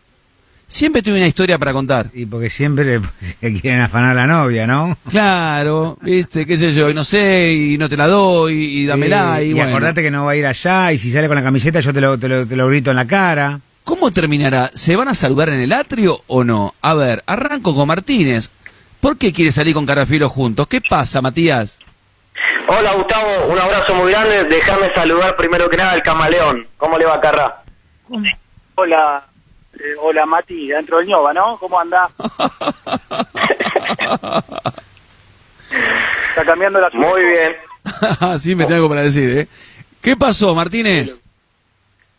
Siempre 0.68 1.02
tuve 1.02 1.16
una 1.16 1.28
historia 1.28 1.58
para 1.58 1.72
contar. 1.72 2.08
Y 2.14 2.26
porque 2.26 2.50
siempre 2.50 3.00
le 3.42 3.54
quieren 3.62 3.80
afanar 3.82 4.12
a 4.12 4.14
la 4.14 4.28
novia, 4.28 4.68
¿no? 4.68 4.98
Claro, 5.10 5.98
viste, 6.02 6.46
qué 6.46 6.58
sé 6.58 6.74
yo, 6.74 6.90
y 6.90 6.94
no 6.94 7.06
sé, 7.06 7.54
y 7.54 7.78
no 7.78 7.88
te 7.88 7.96
la 7.96 8.08
doy, 8.08 8.54
y 8.54 8.86
dámela, 8.86 9.42
y, 9.42 9.50
y 9.50 9.54
bueno. 9.54 9.70
acordate 9.70 10.04
que 10.04 10.12
no 10.12 10.26
va 10.26 10.32
a 10.32 10.36
ir 10.36 10.46
allá, 10.46 10.92
y 10.92 10.98
si 10.98 11.10
sale 11.10 11.28
con 11.28 11.38
la 11.38 11.44
camiseta 11.44 11.80
yo 11.80 11.94
te 11.94 12.02
lo, 12.02 12.20
te 12.20 12.28
lo, 12.28 12.46
te 12.46 12.56
lo 12.58 12.68
grito 12.68 12.90
en 12.90 12.98
la 12.98 13.08
cara. 13.08 13.62
¿Cómo 13.86 14.12
terminará? 14.12 14.70
¿Se 14.74 14.98
van 14.98 15.08
a 15.08 15.14
saludar 15.14 15.48
en 15.48 15.62
el 15.62 15.72
atrio 15.72 16.22
o 16.28 16.44
no? 16.44 16.76
A 16.82 16.94
ver, 16.94 17.24
arranco 17.26 17.74
con 17.74 17.88
Martínez. 17.88 18.50
¿Por 19.00 19.18
qué 19.18 19.32
quiere 19.32 19.54
salir 19.54 19.74
con 19.74 19.86
Carafielo 19.86 20.28
juntos? 20.28 20.68
¿Qué 20.68 20.82
pasa, 20.82 21.22
Matías? 21.22 21.80
Hola 22.68 22.94
Gustavo, 22.96 23.48
un 23.50 23.58
abrazo 23.58 23.96
muy 23.96 24.12
grande. 24.12 24.44
Déjame 24.44 24.94
saludar 24.94 25.38
primero 25.38 25.70
que 25.70 25.78
nada 25.78 25.94
al 25.94 26.04
camaleón. 26.04 26.68
¿Cómo 26.78 26.98
le 26.98 27.06
va, 27.06 27.22
Carra? 27.22 27.64
Hola, 28.76 29.26
eh, 29.80 29.96
hola 30.00 30.26
Mati, 30.26 30.68
dentro 30.68 30.98
del 30.98 31.08
ñoba, 31.08 31.34
¿no? 31.34 31.58
¿Cómo 31.60 31.80
anda? 31.80 32.10
Está 36.30 36.46
cambiando 36.46 36.80
la 36.80 36.90
Muy 36.92 37.24
bien. 37.24 37.56
sí, 38.40 38.56
me 38.56 38.66
tengo 38.66 38.76
algo 38.76 38.90
para 38.90 39.02
decir, 39.02 39.38
¿eh? 39.38 39.48
¿Qué 40.02 40.16
pasó, 40.16 40.56
Martínez? 40.56 41.22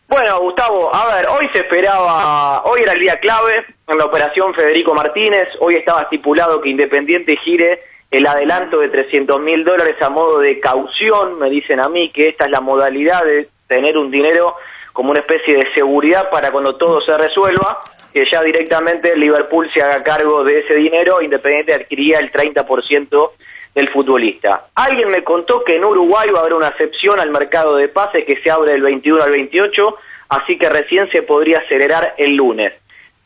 Bueno, 0.07 0.39
Gustavo, 0.39 0.93
a 0.93 1.15
ver, 1.15 1.27
hoy 1.27 1.47
se 1.53 1.59
esperaba, 1.59 2.63
hoy 2.63 2.81
era 2.81 2.93
el 2.93 2.99
día 2.99 3.19
clave 3.19 3.63
en 3.87 3.97
la 3.97 4.05
operación 4.05 4.53
Federico 4.55 4.93
Martínez, 4.95 5.47
hoy 5.59 5.75
estaba 5.75 6.01
estipulado 6.01 6.61
que 6.61 6.69
Independiente 6.69 7.37
gire 7.37 7.83
el 8.09 8.25
adelanto 8.25 8.79
de 8.79 8.89
300 8.89 9.39
mil 9.39 9.63
dólares 9.63 9.95
a 10.01 10.09
modo 10.09 10.39
de 10.39 10.59
caución, 10.59 11.37
me 11.37 11.49
dicen 11.51 11.79
a 11.79 11.89
mí 11.89 12.09
que 12.09 12.29
esta 12.29 12.45
es 12.45 12.51
la 12.51 12.59
modalidad 12.59 13.23
de 13.23 13.49
tener 13.67 13.97
un 13.97 14.09
dinero 14.09 14.55
como 14.93 15.11
una 15.11 15.19
especie 15.19 15.55
de 15.55 15.73
seguridad 15.73 16.29
para 16.29 16.51
cuando 16.51 16.75
todo 16.75 17.01
se 17.01 17.17
resuelva, 17.17 17.79
que 18.13 18.25
ya 18.25 18.41
directamente 18.41 19.15
Liverpool 19.15 19.69
se 19.73 19.81
haga 19.81 20.03
cargo 20.03 20.43
de 20.43 20.59
ese 20.59 20.75
dinero, 20.75 21.21
Independiente 21.21 21.73
adquiría 21.73 22.19
el 22.19 22.31
30% 22.31 23.31
del 23.75 23.89
futbolista. 23.89 24.67
Alguien 24.75 25.09
me 25.09 25.23
contó 25.23 25.63
que 25.63 25.75
en 25.75 25.85
Uruguay 25.85 26.29
va 26.29 26.39
a 26.39 26.41
haber 26.41 26.55
una 26.55 26.69
excepción 26.69 27.19
al 27.19 27.29
mercado 27.29 27.75
de 27.75 27.87
pases 27.87 28.25
que 28.25 28.41
se 28.41 28.49
abre 28.49 28.71
del 28.71 28.81
21 28.81 29.23
al 29.23 29.31
28, 29.31 29.95
así 30.29 30.57
que 30.57 30.69
recién 30.69 31.09
se 31.11 31.21
podría 31.21 31.59
acelerar 31.59 32.15
el 32.17 32.35
lunes. 32.35 32.73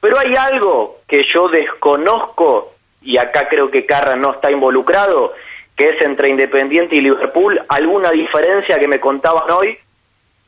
Pero 0.01 0.19
hay 0.19 0.35
algo 0.35 0.99
que 1.07 1.23
yo 1.23 1.47
desconozco, 1.47 2.73
y 3.01 3.17
acá 3.17 3.47
creo 3.47 3.71
que 3.71 3.85
Carra 3.85 4.15
no 4.15 4.33
está 4.33 4.51
involucrado, 4.51 5.33
que 5.77 5.89
es 5.89 6.01
entre 6.01 6.29
Independiente 6.29 6.95
y 6.95 7.01
Liverpool, 7.01 7.61
alguna 7.69 8.11
diferencia 8.11 8.77
que 8.79 8.87
me 8.87 8.99
contaban 8.99 9.49
hoy, 9.49 9.77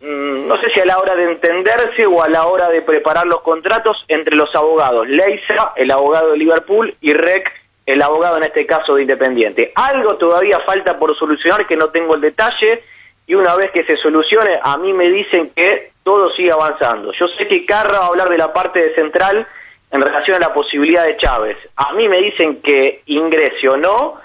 no 0.01 0.59
sé 0.61 0.69
si 0.69 0.79
a 0.79 0.85
la 0.85 0.99
hora 0.99 1.15
de 1.15 1.31
entenderse 1.31 2.05
o 2.05 2.21
a 2.21 2.29
la 2.29 2.45
hora 2.45 2.69
de 2.69 2.81
preparar 2.81 3.25
los 3.25 3.41
contratos 3.41 4.03
entre 4.07 4.35
los 4.35 4.53
abogados, 4.53 5.07
Leisa, 5.07 5.73
el 5.75 5.89
abogado 5.91 6.31
de 6.31 6.37
Liverpool, 6.37 6.93
y 7.01 7.13
Rec, 7.13 7.51
el 7.85 8.01
abogado 8.01 8.37
en 8.37 8.43
este 8.43 8.65
caso 8.65 8.95
de 8.95 9.03
Independiente. 9.03 9.71
Algo 9.75 10.15
todavía 10.17 10.59
falta 10.61 10.97
por 10.99 11.17
solucionar 11.17 11.65
que 11.65 11.75
no 11.75 11.89
tengo 11.89 12.15
el 12.15 12.21
detalle 12.21 12.83
y 13.27 13.35
una 13.35 13.55
vez 13.55 13.71
que 13.71 13.83
se 13.85 13.97
solucione 13.97 14.59
a 14.61 14.77
mí 14.77 14.93
me 14.93 15.09
dicen 15.09 15.51
que 15.55 15.91
todo 16.03 16.29
sigue 16.31 16.51
avanzando. 16.51 17.11
Yo 17.13 17.27
sé 17.29 17.47
que 17.47 17.65
Carra 17.65 17.99
va 17.99 18.05
a 18.05 18.07
hablar 18.07 18.29
de 18.29 18.37
la 18.37 18.53
parte 18.53 18.79
de 18.79 18.95
central 18.95 19.47
en 19.91 20.01
relación 20.01 20.35
a 20.35 20.47
la 20.47 20.53
posibilidad 20.53 21.05
de 21.05 21.17
Chávez. 21.17 21.57
A 21.75 21.93
mí 21.93 22.07
me 22.07 22.21
dicen 22.21 22.61
que 22.61 23.01
ingrese 23.07 23.69
o 23.69 23.77
no, 23.77 24.19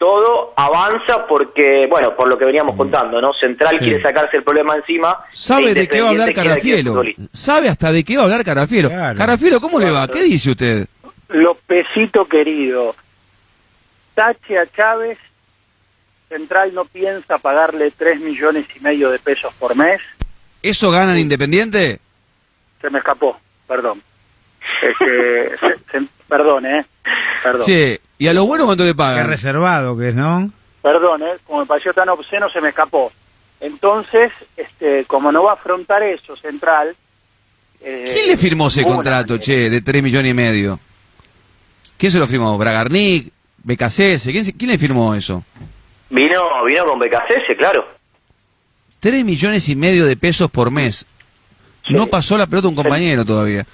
todo 0.00 0.54
avanza 0.56 1.26
porque, 1.28 1.86
bueno, 1.90 2.16
por 2.16 2.26
lo 2.26 2.38
que 2.38 2.46
veníamos 2.46 2.74
contando, 2.74 3.20
¿no? 3.20 3.34
Central 3.34 3.76
Sí. 3.78 3.84
quiere 3.84 4.00
sacarse 4.00 4.38
el 4.38 4.42
problema 4.42 4.74
encima. 4.74 5.24
¿Sabe 5.30 5.74
de 5.74 5.86
qué 5.86 6.00
va 6.00 6.06
a 6.06 6.10
hablar 6.12 6.32
Carafielo? 6.32 7.02
¿Sabe 7.34 7.68
hasta 7.68 7.92
de 7.92 8.02
qué 8.02 8.16
va 8.16 8.22
a 8.22 8.24
hablar 8.24 8.42
Carafielo? 8.42 8.88
Carafielo, 8.88 9.60
¿cómo 9.60 9.78
le 9.78 9.90
va? 9.90 10.08
¿Qué 10.08 10.22
dice 10.22 10.52
usted? 10.52 10.86
Lopecito 11.28 12.26
querido, 12.26 12.96
tache 14.14 14.58
a 14.58 14.66
Chávez, 14.74 15.18
Central 16.30 16.72
no 16.72 16.86
piensa 16.86 17.36
pagarle 17.36 17.90
3 17.90 18.20
millones 18.20 18.64
y 18.74 18.80
medio 18.80 19.10
de 19.10 19.18
pesos 19.18 19.52
por 19.58 19.76
mes, 19.76 20.00
¿Eso 20.62 20.90
gana 20.90 21.12
en 21.12 21.18
Independiente? 21.18 22.00
se 22.80 22.88
me 22.88 23.00
escapó, 23.00 23.38
perdón. 23.68 24.02
Este, 24.80 25.50
se- 25.60 25.78
se- 25.92 26.06
perdón, 26.26 26.64
¿eh? 26.64 26.86
Perdón. 27.42 27.62
Sí, 27.62 27.98
¿y 28.18 28.26
a 28.28 28.32
lo 28.34 28.46
bueno 28.46 28.66
cuánto 28.66 28.84
le 28.84 28.90
Qué 28.90 28.94
pagan? 28.96 29.26
reservado 29.28 29.96
que 29.96 30.10
es, 30.10 30.14
¿no? 30.14 30.50
Perdón, 30.82 31.22
¿eh? 31.22 31.36
Como 31.46 31.60
me 31.60 31.66
pareció 31.66 31.92
tan 31.92 32.08
obsceno, 32.08 32.48
se 32.50 32.60
me 32.60 32.70
escapó. 32.70 33.12
Entonces, 33.60 34.32
este, 34.56 35.04
como 35.06 35.30
no 35.32 35.42
va 35.44 35.52
a 35.52 35.54
afrontar 35.54 36.02
eso, 36.02 36.36
Central... 36.36 36.94
eh, 37.82 38.10
¿Quién 38.12 38.26
le 38.28 38.36
firmó 38.36 38.68
ese 38.68 38.84
contrato, 38.84 39.34
manera. 39.34 39.44
che, 39.44 39.70
de 39.70 39.80
3 39.82 40.02
millones 40.02 40.30
y 40.30 40.34
medio? 40.34 40.80
¿Quién 41.98 42.10
se 42.12 42.18
lo 42.18 42.26
firmó? 42.26 42.56
¿Bragarnik? 42.56 43.30
¿BKCS? 43.62 44.24
¿Quién, 44.30 44.44
se- 44.46 44.56
¿Quién 44.56 44.70
le 44.70 44.78
firmó 44.78 45.14
eso? 45.14 45.44
Vino, 46.08 46.64
vino 46.64 46.84
con 46.86 46.98
BKCS, 46.98 47.56
claro. 47.58 47.86
3 49.00 49.24
millones 49.24 49.68
y 49.68 49.76
medio 49.76 50.06
de 50.06 50.16
pesos 50.16 50.50
por 50.50 50.70
mes. 50.70 51.06
No 51.90 52.06
pasó 52.06 52.36
la 52.38 52.46
pelota 52.46 52.68
un 52.68 52.74
compañero 52.74 53.24
todavía. 53.24 53.64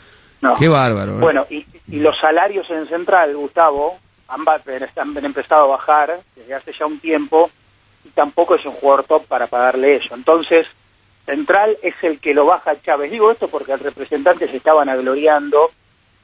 No. 0.41 0.57
Qué 0.57 0.69
bárbaro. 0.69 1.19
¿eh? 1.19 1.21
Bueno, 1.21 1.47
y, 1.51 1.65
y 1.89 2.01
los 2.01 2.19
salarios 2.19 2.69
en 2.71 2.89
Central, 2.89 3.37
Gustavo, 3.37 3.99
han, 4.29 5.25
empezado 5.25 5.65
a 5.65 5.77
bajar 5.77 6.21
desde 6.35 6.55
hace 6.55 6.73
ya 6.73 6.87
un 6.87 6.99
tiempo 6.99 7.51
y 8.05 8.09
tampoco 8.11 8.57
es 8.57 8.65
un 8.65 8.73
jugador 8.73 9.05
top 9.05 9.27
para 9.27 9.47
pagarle 9.47 9.97
eso. 9.97 10.15
Entonces, 10.15 10.67
Central 11.25 11.77
es 11.83 11.95
el 12.03 12.19
que 12.19 12.35
lo 12.35 12.47
baja 12.47 12.73
a 12.73 12.83
Chávez. 12.83 13.11
Digo 13.11 13.31
esto 13.31 13.49
porque 13.49 13.73
el 13.73 13.81
representante 13.81 14.49
se 14.49 14.57
estaban 14.57 14.89
agloriando 14.89 15.71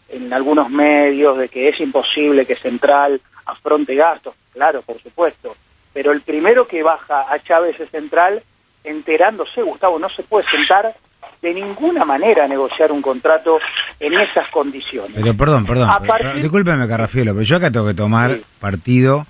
en 0.09 0.33
algunos 0.33 0.69
medios 0.71 1.39
de 1.39 1.49
que 1.49 1.69
es 1.69 1.81
imposible 1.81 2.47
que 2.47 2.57
Central 2.57 3.21
afronte 3.47 3.95
gastos. 3.95 4.35
Claro, 4.53 4.83
por 4.83 5.01
supuesto. 5.01 5.57
Pero 5.93 6.13
el 6.13 6.23
primero 6.23 6.67
que 6.67 6.83
baja 6.83 7.33
a 7.33 7.39
Chávez 7.41 7.79
es 7.79 7.91
Central, 7.91 8.43
enterándose, 8.85 9.63
Gustavo, 9.63 9.99
no 9.99 10.09
se 10.09 10.23
puede 10.23 10.49
sentar 10.51 10.95
de 11.43 11.52
ninguna 11.55 12.05
manera 12.05 12.47
negociar 12.47 12.93
un 12.93 13.02
contrato 13.02 13.59
en 13.98 14.14
esas 14.14 14.48
condiciones. 14.51 15.12
Pero 15.14 15.35
perdón, 15.36 15.66
perdón. 15.66 15.89
Partir- 15.89 16.06
pero 16.19 16.35
discúlpeme, 16.35 16.86
Carrafielo, 16.89 17.32
pero 17.32 17.43
yo 17.43 17.56
acá 17.56 17.70
tengo 17.70 17.86
que 17.86 17.94
tomar 17.94 18.39
partido, 18.60 19.27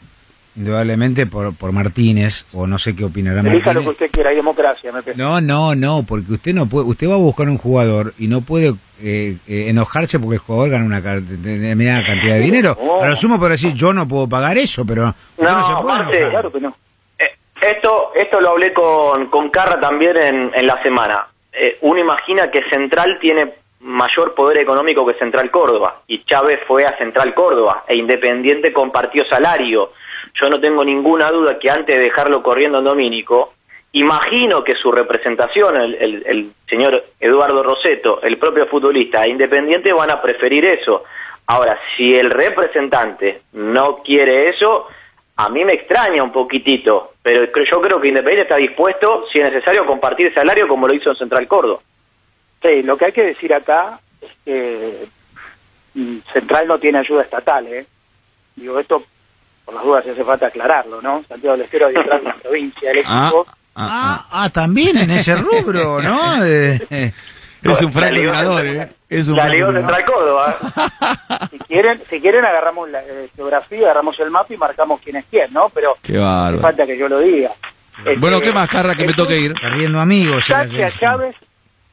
indudablemente, 0.55 1.27
por, 1.27 1.55
por 1.55 1.73
Martínez, 1.73 2.45
o 2.53 2.67
no 2.67 2.79
sé 2.79 2.95
qué 2.95 3.05
opinará 3.05 3.41
Elija 3.41 3.73
lo 3.73 3.81
Martínez. 3.81 3.85
que 3.85 3.91
usted 4.05 4.11
quiera, 4.11 4.29
hay 4.31 4.37
democracia, 4.37 4.93
me 4.93 5.03
parece. 5.03 5.19
No, 5.19 5.41
no, 5.41 5.75
no, 5.75 6.03
porque 6.07 6.33
usted 6.35 6.53
no 6.55 6.67
puede, 6.67 6.87
usted 6.87 7.09
va 7.09 7.15
a 7.15 7.19
buscar 7.19 7.49
un 7.49 7.57
jugador 7.57 8.13
y 8.19 8.29
no 8.29 8.43
puede 8.43 8.75
eh, 9.01 9.37
eh, 9.49 9.65
enojarse 9.69 10.21
porque 10.21 10.35
el 10.35 10.41
jugador 10.41 10.69
gana 10.71 10.85
una 10.85 11.01
determinada 11.01 12.05
cantidad 12.05 12.35
de 12.35 12.41
dinero. 12.41 12.77
A 13.03 13.09
lo 13.09 13.17
sumo 13.17 13.39
puedo 13.39 13.51
decir, 13.53 13.73
yo 13.73 13.95
no 13.95 14.07
puedo 14.07 14.29
pagar 14.29 14.59
eso, 14.59 14.85
pero 14.85 15.07
no, 15.07 15.15
se 15.39 15.73
No, 15.73 15.81
puede. 15.83 16.29
Claro 16.29 16.53
que 16.53 16.61
no. 16.61 16.77
Eh, 17.19 17.25
esto, 17.63 18.11
esto 18.15 18.39
lo 18.41 18.51
hablé 18.51 18.75
con, 18.75 19.29
con 19.31 19.49
Carra 19.51 19.81
también 19.81 20.17
en, 20.19 20.51
en 20.55 20.67
la 20.67 20.81
semana. 20.83 21.27
Eh, 21.53 21.79
uno 21.83 22.01
imagina 22.01 22.51
que 22.51 22.63
Central 22.71 23.19
tiene 23.21 23.53
mayor 23.81 24.35
poder 24.35 24.59
económico 24.59 25.05
que 25.07 25.15
Central 25.15 25.51
Córdoba 25.51 26.03
y 26.07 26.25
Chávez 26.25 26.61
fue 26.67 26.85
a 26.87 26.97
Central 26.97 27.35
Córdoba 27.35 27.85
e 27.89 27.97
Independiente 27.97 28.73
compartió 28.73 29.25
salario. 29.27 29.93
Yo 30.35 30.49
no 30.49 30.61
tengo 30.61 30.85
ninguna 30.85 31.31
duda 31.31 31.59
que 31.59 31.69
antes 31.71 31.97
de 31.97 32.03
dejarlo 32.05 32.43
corriendo 32.43 32.79
en 32.79 32.85
Domínico, 32.85 33.53
imagino 33.93 34.65
que 34.65 34.75
su 34.77 34.91
representación, 34.93 35.77
el, 35.77 35.95
el- 35.97 36.23
el 36.27 36.51
señor 36.69 37.05
Eduardo 37.21 37.63
Roseto, 37.63 38.23
el 38.23 38.39
propio 38.39 38.67
futbolista 38.67 39.25
e 39.25 39.31
Independiente 39.31 39.93
van 39.93 40.11
a 40.11 40.23
preferir 40.23 40.65
eso. 40.65 41.05
Ahora, 41.47 41.79
si 41.97 42.15
el 42.15 42.31
representante 42.31 43.43
no 43.53 43.99
quiere 43.99 44.49
eso, 44.49 44.87
a 45.37 45.49
mí 45.49 45.65
me 45.65 45.73
extraña 45.75 46.23
un 46.23 46.33
poquitito, 46.33 47.12
pero 47.23 47.47
yo 47.71 47.81
creo 47.81 48.01
que 48.01 48.09
Independiente 48.09 48.43
está 48.43 48.57
dispuesto, 48.57 49.25
si 49.33 49.39
es 49.39 49.51
necesario, 49.51 49.83
a 49.83 49.87
compartir 49.87 50.33
salario 50.35 50.67
como 50.69 50.89
lo 50.89 50.95
hizo 50.95 51.11
en 51.11 51.17
Central 51.17 51.47
Córdoba. 51.47 51.81
Sí, 52.61 52.83
lo 52.83 52.97
que 52.97 53.07
hay 53.07 53.13
que 53.13 53.23
decir 53.25 53.53
acá 53.55 53.99
es 54.21 54.31
que 54.45 55.07
mm, 55.95 56.19
Central 56.33 56.67
no 56.69 56.79
tiene 56.79 56.99
ayuda 56.99 57.23
estatal, 57.23 57.67
¿eh? 57.69 57.87
Digo, 58.57 58.79
esto, 58.79 59.03
por 59.65 59.75
las 59.75 59.85
dudas, 59.85 60.07
hace 60.07 60.25
falta 60.25 60.47
aclararlo, 60.49 61.01
¿no? 61.01 61.25
Santiago 61.29 61.57
del 61.57 61.65
Estero 61.67 61.89
de 61.89 61.95
la 61.95 62.35
provincia, 62.43 62.91
el 62.91 63.03
Ah, 63.07 63.25
equipo... 63.29 63.47
ah, 63.77 64.27
ah, 64.31 64.51
también 64.51 64.99
en 64.99 65.11
ese 65.11 65.35
rubro, 65.37 66.01
¿no? 66.03 66.37
Es 67.73 67.83
un 67.83 67.93
franco 67.93 68.15
tirador, 68.21 68.67
¿eh? 68.67 68.89
Es 69.09 69.29
un 69.29 69.37
La 69.37 69.51
tirador. 69.51 69.75
Central 69.77 70.05
Córdoba. 70.05 70.57
Si 71.51 71.59
quieren, 71.59 72.01
si 72.09 72.21
quieren 72.21 72.45
agarramos 72.45 72.89
la 72.91 73.03
eh, 73.03 73.29
geografía, 73.37 73.83
agarramos 73.87 74.19
el 74.21 74.31
mapa 74.31 74.53
y 74.53 74.57
marcamos 74.57 75.01
quién 75.03 75.17
es 75.17 75.25
quién, 75.31 75.53
¿no? 75.53 75.69
Pero 75.71 75.97
Qué 76.03 76.13
no 76.15 76.59
falta 76.61 76.87
que 76.87 76.97
yo 76.99 77.09
lo 77.09 77.19
diga. 77.21 77.51
Bueno, 78.19 78.37
Este, 78.39 78.49
¿qué 78.49 78.55
más, 78.55 78.69
Carra, 78.69 78.95
que 78.95 79.07
me 79.07 79.13
toque 79.15 79.39
ir? 79.39 79.55
Perdiendo 79.55 80.01
amigos. 80.01 80.51
a 80.51 80.67
selección. 80.69 80.99
Chávez, 80.99 81.37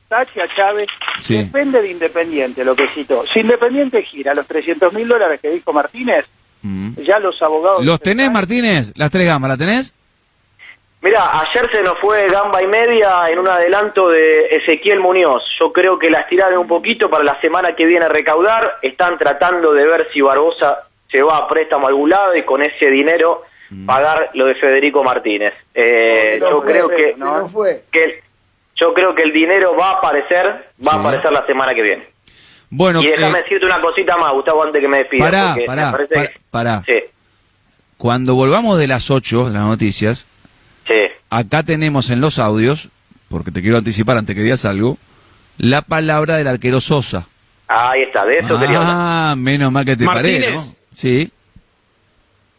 Tachi 0.07 0.39
a 0.39 0.55
Chávez, 0.55 0.89
Sí. 1.19 1.37
depende 1.37 1.81
de 1.81 1.91
Independiente, 1.91 2.63
lo 2.65 2.75
que 2.75 2.87
citó. 2.89 3.25
Si 3.33 3.39
Independiente 3.41 4.01
gira 4.03 4.33
los 4.33 4.47
300 4.47 4.91
mil 4.93 5.07
dólares 5.07 5.39
que 5.41 5.49
dijo 5.49 5.71
Martínez, 5.73 6.25
Mm. 6.61 6.95
ya 7.07 7.19
los 7.19 7.41
abogados... 7.41 7.85
¿Los 7.85 8.01
tenés, 8.01 8.29
Martínez? 8.31 8.91
Las 8.97 9.11
tres 9.11 9.25
gamas, 9.27 9.49
¿la 9.49 9.55
tenés? 9.57 9.95
Mira, 11.01 11.29
ayer 11.41 11.69
se 11.71 11.81
nos 11.81 11.97
fue 11.99 12.27
gamba 12.29 12.61
y 12.61 12.67
media 12.67 13.29
en 13.29 13.39
un 13.39 13.47
adelanto 13.47 14.09
de 14.09 14.47
Ezequiel 14.57 14.99
Muñoz. 14.99 15.41
Yo 15.57 15.71
creo 15.71 15.97
que 15.97 16.09
la 16.09 16.19
estiraron 16.19 16.59
un 16.59 16.67
poquito 16.67 17.09
para 17.09 17.23
la 17.23 17.39
semana 17.39 17.73
que 17.73 17.85
viene 17.85 18.05
a 18.05 18.09
recaudar. 18.09 18.79
Están 18.81 19.17
tratando 19.17 19.71
de 19.71 19.85
ver 19.85 20.09
si 20.11 20.19
Barbosa 20.19 20.87
se 21.09 21.21
va 21.21 21.37
a 21.37 21.47
préstamo 21.47 21.85
a 21.85 21.89
algún 21.89 22.09
lado 22.09 22.35
y 22.35 22.43
con 22.43 22.61
ese 22.61 22.87
dinero 22.91 23.43
pagar 23.85 24.31
lo 24.33 24.45
de 24.47 24.55
Federico 24.55 25.01
Martínez. 25.03 25.53
Eh, 25.73 26.37
yo 26.41 26.61
fue, 26.61 26.71
creo 26.71 26.89
que, 26.89 27.13
se 27.13 27.17
nos 27.19 27.51
fue. 27.51 27.83
que 27.91 28.03
el- 28.03 28.13
yo 28.75 28.93
creo 28.93 29.15
que 29.15 29.23
el 29.23 29.31
dinero 29.31 29.75
va 29.77 29.91
a 29.91 29.93
aparecer, 29.93 30.47
va 30.85 30.91
Sí. 30.91 30.97
a 30.97 30.99
aparecer 30.99 31.31
la 31.31 31.45
semana 31.45 31.73
que 31.73 31.81
viene. 31.81 32.07
Bueno, 32.71 33.01
y 33.01 33.07
déjame 33.07 33.39
eh, 33.39 33.41
decirte 33.43 33.65
una 33.65 33.79
cosita 33.81 34.17
más, 34.17 34.31
Gustavo, 34.33 34.63
antes 34.63 34.81
que 34.81 34.87
me 34.87 34.97
despida. 34.99 35.23
pará, 35.25 35.55
pará, 35.65 35.93
pará. 36.51 36.83
Sí, 36.85 36.99
Cuando 37.97 38.35
volvamos 38.35 38.77
de 38.79 38.87
las 38.87 39.09
8, 39.11 39.45
de 39.45 39.53
las 39.53 39.63
noticias. 39.63 40.27
Acá 41.29 41.63
tenemos 41.63 42.09
en 42.09 42.21
los 42.21 42.39
audios, 42.39 42.89
porque 43.29 43.51
te 43.51 43.61
quiero 43.61 43.77
anticipar 43.77 44.17
antes 44.17 44.35
que 44.35 44.43
digas 44.43 44.65
algo, 44.65 44.97
la 45.57 45.81
palabra 45.81 46.37
del 46.37 46.47
arquero 46.47 46.81
Sosa. 46.81 47.27
Ahí 47.67 48.01
está, 48.01 48.25
de 48.25 48.39
eso 48.39 48.59
quería 48.59 48.77
hablar. 48.77 48.95
Ah, 48.95 49.35
menos 49.37 49.71
mal 49.71 49.85
que 49.85 49.95
te 49.95 50.05
paré, 50.05 50.39
Martínez. 50.39 50.67
¿no? 50.67 50.75
Sí. 50.95 51.31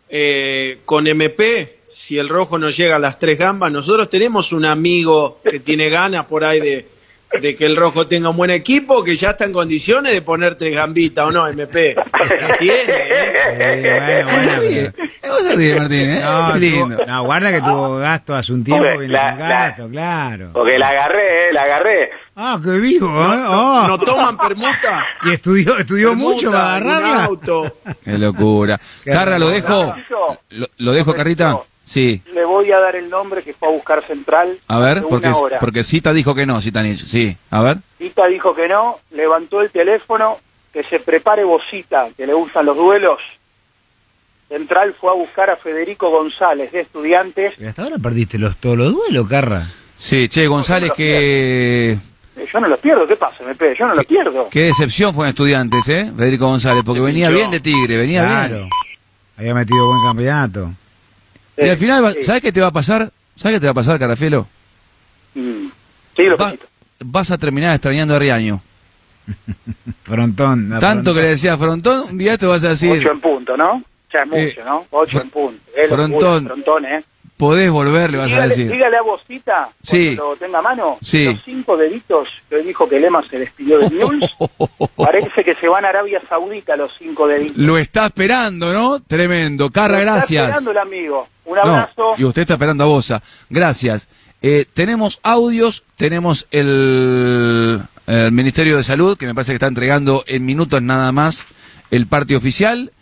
Eh, 0.09 0.80
con 0.84 1.06
MP, 1.06 1.80
si 1.86 2.18
el 2.18 2.28
rojo 2.28 2.59
no 2.59 2.70
llega 2.70 2.97
a 2.97 2.98
las 3.01 3.18
tres 3.18 3.38
gambas, 3.38 3.72
nosotros 3.72 4.09
tenemos 4.09 4.52
un 4.52 4.64
amigo 4.64 5.40
que 5.48 5.60
tiene 5.60 5.88
ganas 5.88 6.26
por 6.26 6.44
ahí 6.44 6.60
de, 6.60 6.88
de 7.40 7.55
que 7.57 7.66
el 7.66 7.77
rojo 7.77 8.07
tenga 8.07 8.31
un 8.31 8.36
buen 8.36 8.51
equipo, 8.51 9.05
que 9.05 9.15
ya 9.15 9.31
está 9.31 9.44
en 9.44 9.52
condiciones 9.52 10.12
de 10.12 10.23
poner 10.23 10.57
tres 10.57 10.74
gambitas, 10.74 11.27
¿o 11.27 11.31
no, 11.31 11.47
MP? 11.48 11.94
La 11.94 12.57
tiene, 12.59 12.82
¿eh? 12.89 13.32
Eh, 13.52 14.24
bueno, 14.27 14.31
bueno, 14.36 14.61
ríe. 14.61 14.93
pero- 14.93 15.11
¿Cómo 15.20 15.39
se 15.48 15.55
ríe, 15.55 15.77
Martínez? 15.77 16.23
No, 16.24 16.57
lindo. 16.57 16.97
tuvo- 16.97 17.07
no, 17.07 17.24
guarda 17.24 17.52
que 17.52 17.61
tuvo 17.61 17.98
gasto 17.98 18.35
hace 18.35 18.52
un 18.52 18.65
tiempo. 18.65 18.85
Viene 18.98 19.09
la- 19.09 19.31
con 19.31 19.39
gasto, 19.48 19.89
claro. 19.90 20.51
Porque 20.55 20.78
la 20.78 20.89
agarré, 20.89 21.48
eh, 21.48 21.52
la 21.52 21.62
agarré. 21.62 22.11
Ah, 22.35 22.59
qué 22.62 22.70
vivo, 22.70 23.07
¿eh? 23.09 23.44
Oh. 23.47 23.85
¿No 23.86 23.98
toman 23.98 24.36
permuta? 24.39 25.07
Y 25.24 25.31
estudió, 25.32 25.78
estudió 25.78 26.15
mucho 26.15 26.51
para 26.51 26.77
agarrarla. 26.77 27.24
auto. 27.27 27.77
Qué 28.05 28.19
locura. 28.19 28.81
Carra, 29.05 29.39
¿lo 29.39 29.51
dejo? 29.51 29.94
¿Lo, 30.51 30.66
lo 30.78 30.93
dejo, 30.93 31.15
Carrita? 31.15 31.59
Sí. 31.90 32.22
le 32.32 32.44
voy 32.44 32.70
a 32.70 32.78
dar 32.78 32.94
el 32.94 33.10
nombre 33.10 33.42
que 33.42 33.52
fue 33.52 33.66
a 33.66 33.72
buscar 33.72 34.06
Central. 34.06 34.56
A 34.68 34.78
ver, 34.78 35.02
porque, 35.10 35.26
hora. 35.26 35.58
porque 35.58 35.82
Cita 35.82 36.12
dijo 36.12 36.36
que 36.36 36.46
no, 36.46 36.60
Citanich. 36.60 37.04
Sí, 37.04 37.36
a 37.50 37.62
ver. 37.62 37.78
Tita 37.98 38.26
dijo 38.28 38.54
que 38.54 38.68
no, 38.68 39.00
levantó 39.10 39.60
el 39.60 39.70
teléfono, 39.72 40.38
que 40.72 40.84
se 40.84 41.00
prepare 41.00 41.42
Bocita, 41.42 42.08
que 42.16 42.28
le 42.28 42.32
gustan 42.32 42.66
los 42.66 42.76
duelos. 42.76 43.18
Central 44.48 44.94
fue 45.00 45.10
a 45.10 45.14
buscar 45.14 45.50
a 45.50 45.56
Federico 45.56 46.10
González, 46.10 46.70
de 46.70 46.80
Estudiantes. 46.82 47.54
Y 47.58 47.66
hasta 47.66 47.82
ahora 47.82 47.96
perdiste 48.00 48.38
los, 48.38 48.56
todos 48.58 48.76
los 48.76 48.92
duelos, 48.92 49.28
Carra. 49.28 49.66
Sí, 49.98 50.28
che, 50.28 50.46
González, 50.46 50.92
que... 50.92 51.98
Yo 52.52 52.60
no 52.60 52.68
los 52.68 52.78
pierdo, 52.78 53.04
¿qué 53.08 53.16
pasa, 53.16 53.42
MP? 53.42 53.74
Yo 53.76 53.88
no 53.88 53.94
los 53.96 54.06
pierdo. 54.06 54.48
Qué 54.48 54.60
decepción 54.62 55.12
fue 55.12 55.24
en 55.26 55.30
Estudiantes, 55.30 55.88
¿eh? 55.88 56.12
Federico 56.16 56.46
González, 56.46 56.84
porque 56.86 57.00
Se 57.00 57.06
venía 57.06 57.26
pinchó. 57.26 57.38
bien 57.38 57.50
de 57.50 57.58
Tigre, 57.60 57.96
venía 57.96 58.22
Claro. 58.24 58.54
bien. 58.58 58.68
Había 59.38 59.54
metido 59.54 59.86
buen 59.88 60.02
campeonato. 60.04 60.70
Y 61.60 61.68
al 61.68 61.76
final, 61.78 62.04
va- 62.04 62.12
Sí. 62.12 62.22
¿sabes 62.24 62.42
qué 62.42 62.52
te 62.52 62.60
va 62.60 62.68
a 62.68 62.72
pasar? 62.72 63.10
¿Sabes 63.36 63.56
qué 63.56 63.60
te 63.60 63.66
va 63.66 63.72
a 63.72 63.74
pasar, 63.74 63.98
Carafielo? 63.98 64.46
Mm. 65.34 65.66
Sí, 66.16 66.22
lo 66.24 66.36
Va- 66.36 66.54
vas 67.04 67.30
a 67.30 67.38
terminar 67.38 67.72
extrañando 67.74 68.14
a 68.16 68.18
Riaño. 68.18 68.62
Frontón. 70.04 70.68
Tanto 70.80 70.80
que 70.80 70.90
Frontón. 70.90 71.16
le 71.22 71.28
decía 71.28 71.56
Frontón, 71.56 72.04
un 72.10 72.18
día 72.18 72.36
te 72.38 72.46
vas 72.46 72.64
a 72.64 72.70
decir, 72.70 72.98
Ocho 73.00 73.12
en 73.12 73.20
punto, 73.20 73.56
¿no? 73.56 73.82
Ya 74.12 74.20
es 74.22 74.26
mucho, 74.26 74.38
Eh, 74.60 74.64
¿no? 74.64 74.86
Ocho 74.90 75.18
Fr- 75.18 75.22
en 75.22 75.30
punto. 75.30 75.62
Es 75.76 75.90
locura, 75.90 75.96
Frontón. 76.08 76.46
Frontón, 76.46 76.84
¿eh? 76.86 77.04
Podés 77.40 77.70
volver, 77.70 78.10
le 78.12 78.18
vas 78.18 78.26
a 78.26 78.28
dígale, 78.28 78.48
decir. 78.50 78.70
dígale 78.70 78.96
a 78.98 79.02
Bocita, 79.02 79.70
Sí. 79.82 80.14
cuando 80.14 80.32
lo 80.34 80.36
tenga 80.36 80.58
a 80.58 80.62
mano, 80.62 80.98
Sí. 81.00 81.24
los 81.24 81.42
cinco 81.44 81.76
deditos 81.76 82.28
que 82.48 82.56
hoy 82.56 82.64
dijo 82.64 82.88
que 82.88 83.00
Lema 83.00 83.26
se 83.28 83.38
despidió 83.38 83.78
de 83.78 83.88
News, 83.90 84.24
parece 84.96 85.42
que 85.42 85.54
se 85.54 85.66
van 85.66 85.84
a 85.84 85.88
Arabia 85.88 86.20
Saudita 86.28 86.76
los 86.76 86.92
cinco 86.98 87.26
deditos. 87.26 87.56
Lo 87.56 87.78
está 87.78 88.06
esperando, 88.06 88.72
¿no? 88.72 89.00
Tremendo. 89.00 89.70
Carra, 89.70 89.94
Lo 89.94 89.98
está 90.00 90.12
gracias. 90.12 90.44
esperando 90.44 90.70
el 90.70 90.78
amigo. 90.78 91.28
Un 91.46 91.56
No, 91.56 91.62
abrazo. 91.62 92.12
y 92.18 92.24
usted 92.24 92.42
está 92.42 92.54
esperando 92.54 92.84
a 92.84 92.86
Bosa. 92.86 93.22
Gracias. 93.48 94.06
Eh, 94.42 94.66
tenemos 94.72 95.18
audios, 95.22 95.82
tenemos 95.96 96.46
el, 96.50 97.80
el 98.06 98.32
Ministerio 98.32 98.76
de 98.76 98.84
Salud, 98.84 99.16
que 99.18 99.26
me 99.26 99.34
parece 99.34 99.52
que 99.52 99.56
está 99.56 99.66
entregando 99.66 100.24
en 100.26 100.44
minutos 100.44 100.80
nada 100.82 101.10
más 101.12 101.46
el 101.90 102.06
parte 102.06 102.36
oficial, 102.36 102.92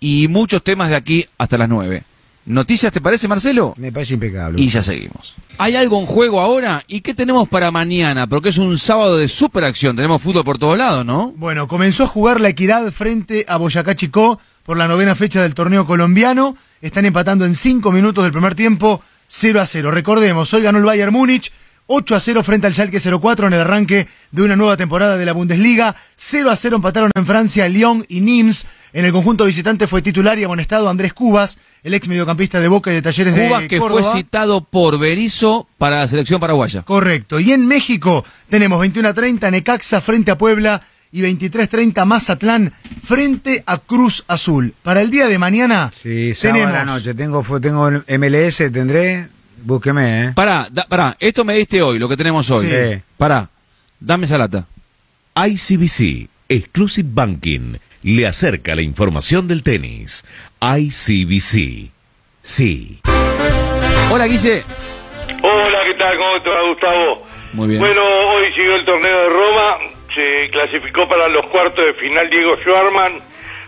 y 0.00 0.28
muchos 0.28 0.62
temas 0.62 0.90
de 0.90 0.96
aquí 0.96 1.26
hasta 1.38 1.56
las 1.56 1.68
9. 1.68 2.02
¿Noticias 2.46 2.92
te 2.92 3.00
parece, 3.00 3.26
Marcelo? 3.26 3.74
Me 3.78 3.90
parece 3.90 4.14
impecable. 4.14 4.60
Y 4.60 4.68
ya 4.68 4.82
seguimos. 4.82 5.34
¿Hay 5.56 5.76
algo 5.76 5.98
en 5.98 6.06
juego 6.06 6.40
ahora? 6.40 6.84
¿Y 6.88 7.00
qué 7.00 7.14
tenemos 7.14 7.48
para 7.48 7.70
mañana? 7.70 8.26
Porque 8.26 8.50
es 8.50 8.58
un 8.58 8.78
sábado 8.78 9.16
de 9.16 9.28
superacción. 9.28 9.96
Tenemos 9.96 10.20
fútbol 10.20 10.44
por 10.44 10.58
todos 10.58 10.76
lados, 10.76 11.06
¿no? 11.06 11.32
Bueno, 11.36 11.68
comenzó 11.68 12.04
a 12.04 12.06
jugar 12.06 12.40
la 12.40 12.50
equidad 12.50 12.90
frente 12.92 13.46
a 13.48 13.56
Boyacá 13.56 13.94
Chicó 13.94 14.38
por 14.64 14.76
la 14.76 14.88
novena 14.88 15.14
fecha 15.14 15.40
del 15.42 15.54
torneo 15.54 15.86
colombiano. 15.86 16.56
Están 16.82 17.06
empatando 17.06 17.46
en 17.46 17.54
cinco 17.54 17.92
minutos 17.92 18.24
del 18.24 18.32
primer 18.32 18.54
tiempo, 18.54 19.00
0 19.28 19.60
a 19.62 19.66
0. 19.66 19.90
Recordemos, 19.90 20.52
hoy 20.52 20.62
ganó 20.62 20.78
el 20.78 20.84
Bayern 20.84 21.12
Múnich, 21.12 21.50
8 21.86 22.16
a 22.16 22.20
0 22.20 22.42
frente 22.42 22.66
al 22.66 22.74
Schalke 22.74 22.98
04 22.98 23.46
en 23.48 23.52
el 23.52 23.60
arranque 23.60 24.08
de 24.30 24.42
una 24.42 24.56
nueva 24.56 24.76
temporada 24.76 25.16
de 25.18 25.26
la 25.26 25.32
Bundesliga. 25.32 25.94
0 26.16 26.50
a 26.50 26.56
0 26.56 26.76
empataron 26.76 27.10
en 27.14 27.26
Francia 27.26 27.68
Lyon 27.68 28.04
y 28.08 28.20
Nimes. 28.20 28.66
En 28.92 29.04
el 29.04 29.12
conjunto 29.12 29.44
visitante 29.44 29.86
fue 29.86 30.00
titular 30.00 30.38
y 30.38 30.44
amonestado 30.44 30.88
Andrés 30.88 31.12
Cubas, 31.12 31.58
el 31.82 31.94
ex 31.94 32.08
mediocampista 32.08 32.60
de 32.60 32.68
Boca 32.68 32.90
y 32.90 32.94
de 32.94 33.02
Talleres 33.02 33.34
Cubas 33.34 33.62
de 33.62 33.68
que 33.68 33.78
Córdoba. 33.78 34.02
fue 34.02 34.20
citado 34.20 34.62
por 34.64 34.98
Berizzo 34.98 35.68
para 35.78 36.00
la 36.00 36.08
selección 36.08 36.40
paraguaya. 36.40 36.82
Correcto. 36.82 37.38
Y 37.40 37.52
en 37.52 37.66
México 37.66 38.24
tenemos 38.48 38.80
21 38.80 39.08
a 39.08 39.14
30 39.14 39.50
Necaxa 39.50 40.00
frente 40.00 40.30
a 40.30 40.38
Puebla 40.38 40.80
y 41.12 41.20
23 41.22 41.66
a 41.66 41.70
30 41.70 42.04
Mazatlán 42.06 42.72
frente 43.02 43.62
a 43.66 43.78
Cruz 43.78 44.24
Azul. 44.26 44.74
Para 44.82 45.00
el 45.02 45.10
día 45.10 45.26
de 45.26 45.38
mañana 45.38 45.92
Sí, 46.02 46.32
tenemos 46.40 46.70
a 46.74 46.78
la 46.78 46.84
noche. 46.84 47.14
Tengo, 47.14 47.42
tengo 47.60 47.90
MLS, 47.90 48.56
tendré. 48.72 49.28
Búsqueme, 49.64 50.24
¿eh? 50.26 50.32
Pará, 50.34 50.68
da- 50.70 50.84
pará, 50.86 51.16
esto 51.18 51.44
me 51.44 51.54
diste 51.54 51.80
hoy, 51.80 51.98
lo 51.98 52.08
que 52.08 52.16
tenemos 52.16 52.50
hoy. 52.50 52.66
Sí. 52.66 53.00
Pará, 53.16 53.48
dame 53.98 54.26
esa 54.26 54.36
lata. 54.38 54.66
ICBC, 55.34 56.28
Exclusive 56.48 57.08
Banking, 57.10 57.76
le 58.02 58.26
acerca 58.26 58.74
la 58.74 58.82
información 58.82 59.48
del 59.48 59.62
tenis. 59.62 60.24
ICBC. 60.60 61.90
Sí. 62.42 63.00
Hola, 64.10 64.26
Guille. 64.26 64.64
Hola, 65.42 65.78
¿qué 65.86 65.94
tal? 65.98 66.16
¿Cómo 66.18 66.42
te 66.42 66.50
va, 66.50 66.68
Gustavo? 66.68 67.26
Muy 67.54 67.68
bien. 67.68 67.80
Bueno, 67.80 68.02
hoy 68.02 68.52
siguió 68.54 68.76
el 68.76 68.84
torneo 68.84 69.16
de 69.22 69.28
Roma, 69.30 69.76
se 70.14 70.50
clasificó 70.50 71.08
para 71.08 71.28
los 71.28 71.46
cuartos 71.46 71.84
de 71.86 71.94
final 71.94 72.28
Diego 72.28 72.56
Schwarman, 72.58 73.12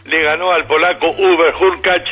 le 0.05 0.23
ganó 0.23 0.53
al 0.53 0.67
polaco 0.67 1.09
Uber 1.11 1.55
Hurkacz 1.59 2.05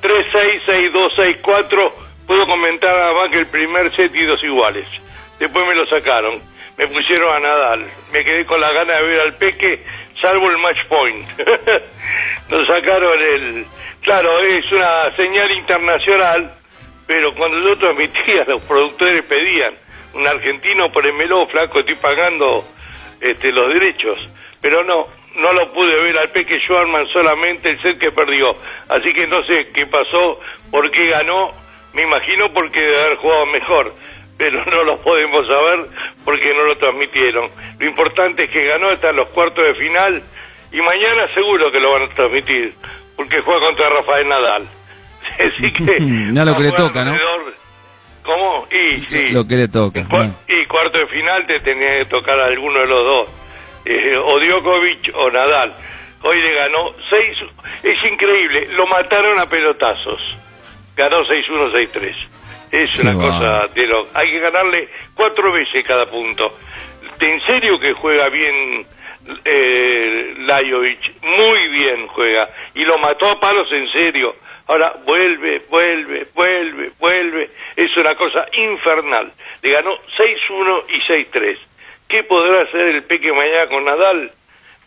3-6, 0.00 0.92
6-2, 0.92 1.40
6-4, 1.42 1.92
puedo 2.26 2.46
comentar 2.46 2.96
nada 2.96 3.12
más 3.12 3.30
que 3.30 3.40
el 3.40 3.46
primer 3.46 3.94
set 3.94 4.14
y 4.14 4.24
dos 4.24 4.42
iguales. 4.42 4.86
Después 5.38 5.66
me 5.66 5.74
lo 5.74 5.86
sacaron, 5.86 6.40
me 6.76 6.86
pusieron 6.88 7.34
a 7.34 7.40
Nadal, 7.40 7.84
me 8.12 8.24
quedé 8.24 8.46
con 8.46 8.60
la 8.60 8.72
gana 8.72 8.96
de 8.96 9.02
ver 9.02 9.20
al 9.20 9.34
Peque, 9.36 9.82
salvo 10.20 10.50
el 10.50 10.58
match 10.58 10.84
point. 10.88 11.26
Nos 12.48 12.66
sacaron 12.66 13.20
el... 13.20 13.66
Claro, 14.02 14.40
es 14.40 14.70
una 14.72 15.14
señal 15.16 15.50
internacional, 15.52 16.54
pero 17.06 17.32
cuando 17.34 17.58
yo 17.60 17.76
transmitía, 17.76 18.44
los 18.48 18.62
productores 18.62 19.22
pedían 19.22 19.74
un 20.14 20.26
argentino 20.26 20.92
por 20.92 21.06
el 21.06 21.14
meló, 21.14 21.46
flaco, 21.46 21.80
estoy 21.80 21.94
pagando 21.96 22.64
este, 23.20 23.52
los 23.52 23.72
derechos. 23.72 24.18
Pero 24.60 24.84
no, 24.84 25.06
no 25.36 25.52
lo 25.52 25.72
pude 25.72 25.96
ver 25.96 26.18
al 26.18 26.30
Peque 26.30 26.60
Schwarman 26.60 27.06
solamente 27.08 27.70
el 27.70 27.80
set 27.80 27.98
que 27.98 28.12
perdió. 28.12 28.56
Así 28.88 29.12
que 29.12 29.26
no 29.26 29.42
sé 29.44 29.68
qué 29.72 29.86
pasó, 29.86 30.40
por 30.70 30.90
qué 30.90 31.08
ganó. 31.08 31.52
Me 31.94 32.02
imagino 32.02 32.52
porque 32.52 32.80
debe 32.80 33.04
haber 33.04 33.16
jugado 33.18 33.46
mejor. 33.46 33.94
Pero 34.38 34.64
no 34.64 34.82
lo 34.84 34.98
podemos 35.02 35.46
saber 35.46 35.86
porque 36.24 36.54
no 36.54 36.64
lo 36.64 36.76
transmitieron. 36.76 37.50
Lo 37.78 37.86
importante 37.86 38.44
es 38.44 38.50
que 38.50 38.66
ganó, 38.66 38.90
en 38.90 39.16
los 39.16 39.28
cuartos 39.28 39.64
de 39.64 39.74
final. 39.74 40.22
Y 40.72 40.80
mañana 40.80 41.32
seguro 41.34 41.70
que 41.70 41.80
lo 41.80 41.92
van 41.92 42.02
a 42.02 42.14
transmitir. 42.14 42.74
Porque 43.16 43.40
juega 43.40 43.60
contra 43.60 43.88
Rafael 43.90 44.28
Nadal. 44.28 44.66
Así 45.34 45.72
que. 45.72 45.98
Ya 46.32 46.44
lo 46.44 46.56
que 46.56 46.62
le 46.62 46.72
toca, 46.72 47.04
¿no? 47.04 47.16
¿Cómo? 48.22 48.66
Y 48.70 49.04
sí. 49.06 49.30
Lo 49.30 49.46
que 49.46 49.56
le 49.56 49.68
toca. 49.68 50.06
Y 50.48 50.66
cuarto 50.66 50.98
de 50.98 51.06
final 51.08 51.46
te 51.46 51.60
tenía 51.60 51.98
que 51.98 52.04
tocar 52.06 52.38
a 52.40 52.46
alguno 52.46 52.80
de 52.80 52.86
los 52.86 53.04
dos. 53.04 53.28
Eh, 53.84 54.16
o 54.16 54.38
Djokovic 54.38 55.10
o 55.14 55.30
Nadal. 55.30 55.74
Hoy 56.22 56.40
le 56.40 56.54
ganó 56.54 56.94
6. 57.10 57.38
Es 57.82 58.12
increíble. 58.12 58.68
Lo 58.72 58.86
mataron 58.86 59.38
a 59.38 59.48
pelotazos. 59.48 60.20
Ganó 60.96 61.24
6-1, 61.24 61.72
6-3. 61.72 62.14
Es 62.70 62.98
una 62.98 63.14
cosa 63.14 63.68
de 63.68 63.86
lo... 63.86 64.08
Hay 64.14 64.30
que 64.30 64.40
ganarle 64.40 64.88
cuatro 65.14 65.52
veces 65.52 65.84
cada 65.86 66.06
punto. 66.06 66.58
¿En 67.20 67.40
serio 67.42 67.78
que 67.78 67.92
juega 67.92 68.28
bien 68.28 68.86
eh, 69.44 70.34
Lajovic? 70.38 71.22
Muy 71.22 71.68
bien 71.68 72.06
juega. 72.08 72.48
Y 72.74 72.84
lo 72.84 72.98
mató 72.98 73.28
a 73.28 73.38
palos 73.38 73.70
en 73.72 73.88
serio. 73.92 74.34
Ahora 74.66 74.94
vuelve, 75.04 75.62
vuelve, 75.68 76.26
vuelve, 76.34 76.92
vuelve. 76.98 77.50
Es 77.76 77.94
una 77.96 78.14
cosa 78.14 78.46
infernal. 78.52 79.32
Le 79.60 79.70
ganó 79.70 79.96
6-1 80.16 80.84
y 80.88 81.00
6-3. 81.02 81.58
¿Qué 82.08 82.22
podrá 82.24 82.62
hacer 82.62 82.88
el 82.88 83.02
Peque 83.04 83.32
mañana 83.32 83.66
con 83.68 83.84
Nadal? 83.84 84.32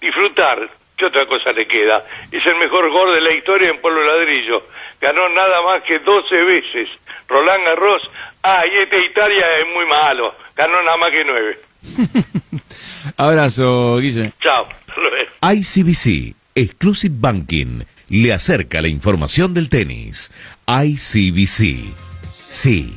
Disfrutar. 0.02 0.70
¿Qué 0.98 1.06
otra 1.06 1.26
cosa 1.28 1.52
le 1.52 1.68
queda? 1.68 2.06
Es 2.32 2.46
el 2.46 2.56
mejor 2.56 2.90
gol 2.90 3.14
de 3.14 3.22
la 3.22 3.34
historia 3.34 3.70
en 3.70 3.82
Pueblo 3.82 4.02
Ladrillo. 4.06 4.64
Ganó 5.02 5.28
nada 5.30 5.62
más 5.62 5.84
que 5.84 6.00
12 6.00 6.44
veces. 6.44 6.90
Roland 7.28 7.66
Garros. 7.66 8.02
Ah, 8.44 8.64
y 8.66 8.78
este 8.78 9.06
Italia 9.06 9.46
es 9.60 9.66
muy 9.74 9.86
malo. 9.86 10.34
Ganó 10.56 10.82
nada 10.84 10.98
más 10.98 11.12
que 11.12 11.26
9. 11.26 11.60
Abrazo, 13.18 13.98
Guille. 13.98 14.32
Chao. 14.42 14.68
Hasta 14.88 15.02
luego. 15.02 15.32
ICBC, 15.42 16.36
Exclusive 16.56 17.16
Banking, 17.18 17.84
le 18.10 18.34
acerca 18.34 18.82
la 18.82 18.88
información 18.88 19.54
del 19.54 19.70
tenis. 19.70 20.32
ICBC, 20.68 21.94
sí. 22.48 22.94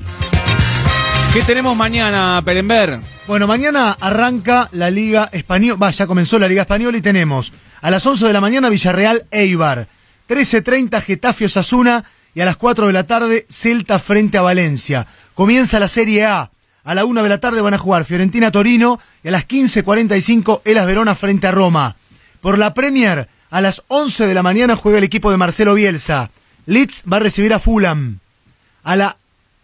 ¿Qué 1.33 1.43
tenemos 1.43 1.77
mañana, 1.77 2.41
Perenber? 2.45 3.01
Bueno, 3.27 3.47
mañana 3.47 3.97
arranca 4.01 4.69
la 4.73 4.91
Liga 4.91 5.29
Española, 5.31 5.79
va, 5.81 5.91
ya 5.91 6.07
comenzó 6.07 6.39
la 6.39 6.49
Liga 6.49 6.63
Española 6.63 6.97
y 6.97 7.03
tenemos 7.03 7.53
a 7.81 7.91
las 7.91 8.07
11 8.07 8.27
de 8.27 8.33
la 8.33 8.41
mañana 8.41 8.69
Villarreal 8.69 9.27
Eibar, 9.31 9.89
13.30 10.29 11.01
Getafe 11.03 11.45
Osasuna 11.47 12.05
y 12.35 12.41
a 12.41 12.45
las 12.45 12.57
4 12.57 12.87
de 12.87 12.93
la 12.93 13.07
tarde 13.07 13.47
Celta 13.49 13.99
frente 13.99 14.39
a 14.39 14.43
Valencia. 14.43 15.07
Comienza 15.35 15.79
la 15.79 15.89
Serie 15.89 16.25
A. 16.25 16.51
A 16.85 16.95
la 16.95 17.05
1 17.05 17.23
de 17.23 17.29
la 17.29 17.39
tarde 17.39 17.61
van 17.61 17.75
a 17.75 17.79
jugar 17.79 18.05
Fiorentina 18.05 18.51
Torino 18.51 18.99
y 19.23 19.29
a 19.29 19.31
las 19.31 19.47
15.45 19.47 20.63
Elas 20.65 20.87
Verona 20.87 21.15
frente 21.15 21.47
a 21.47 21.53
Roma. 21.53 21.97
Por 22.41 22.59
la 22.59 22.73
Premier, 22.75 23.29
a 23.51 23.61
las 23.61 23.83
11 23.89 24.27
de 24.27 24.35
la 24.35 24.43
mañana 24.43 24.77
juega 24.77 24.99
el 24.99 25.05
equipo 25.05 25.31
de 25.31 25.37
Marcelo 25.37 25.75
Bielsa. 25.75 26.31
Leeds 26.67 27.05
va 27.11 27.19
a 27.19 27.21
recibir 27.21 27.53
a 27.53 27.59
Fulham. 27.59 28.21
A 28.85 28.97
la 28.97 29.17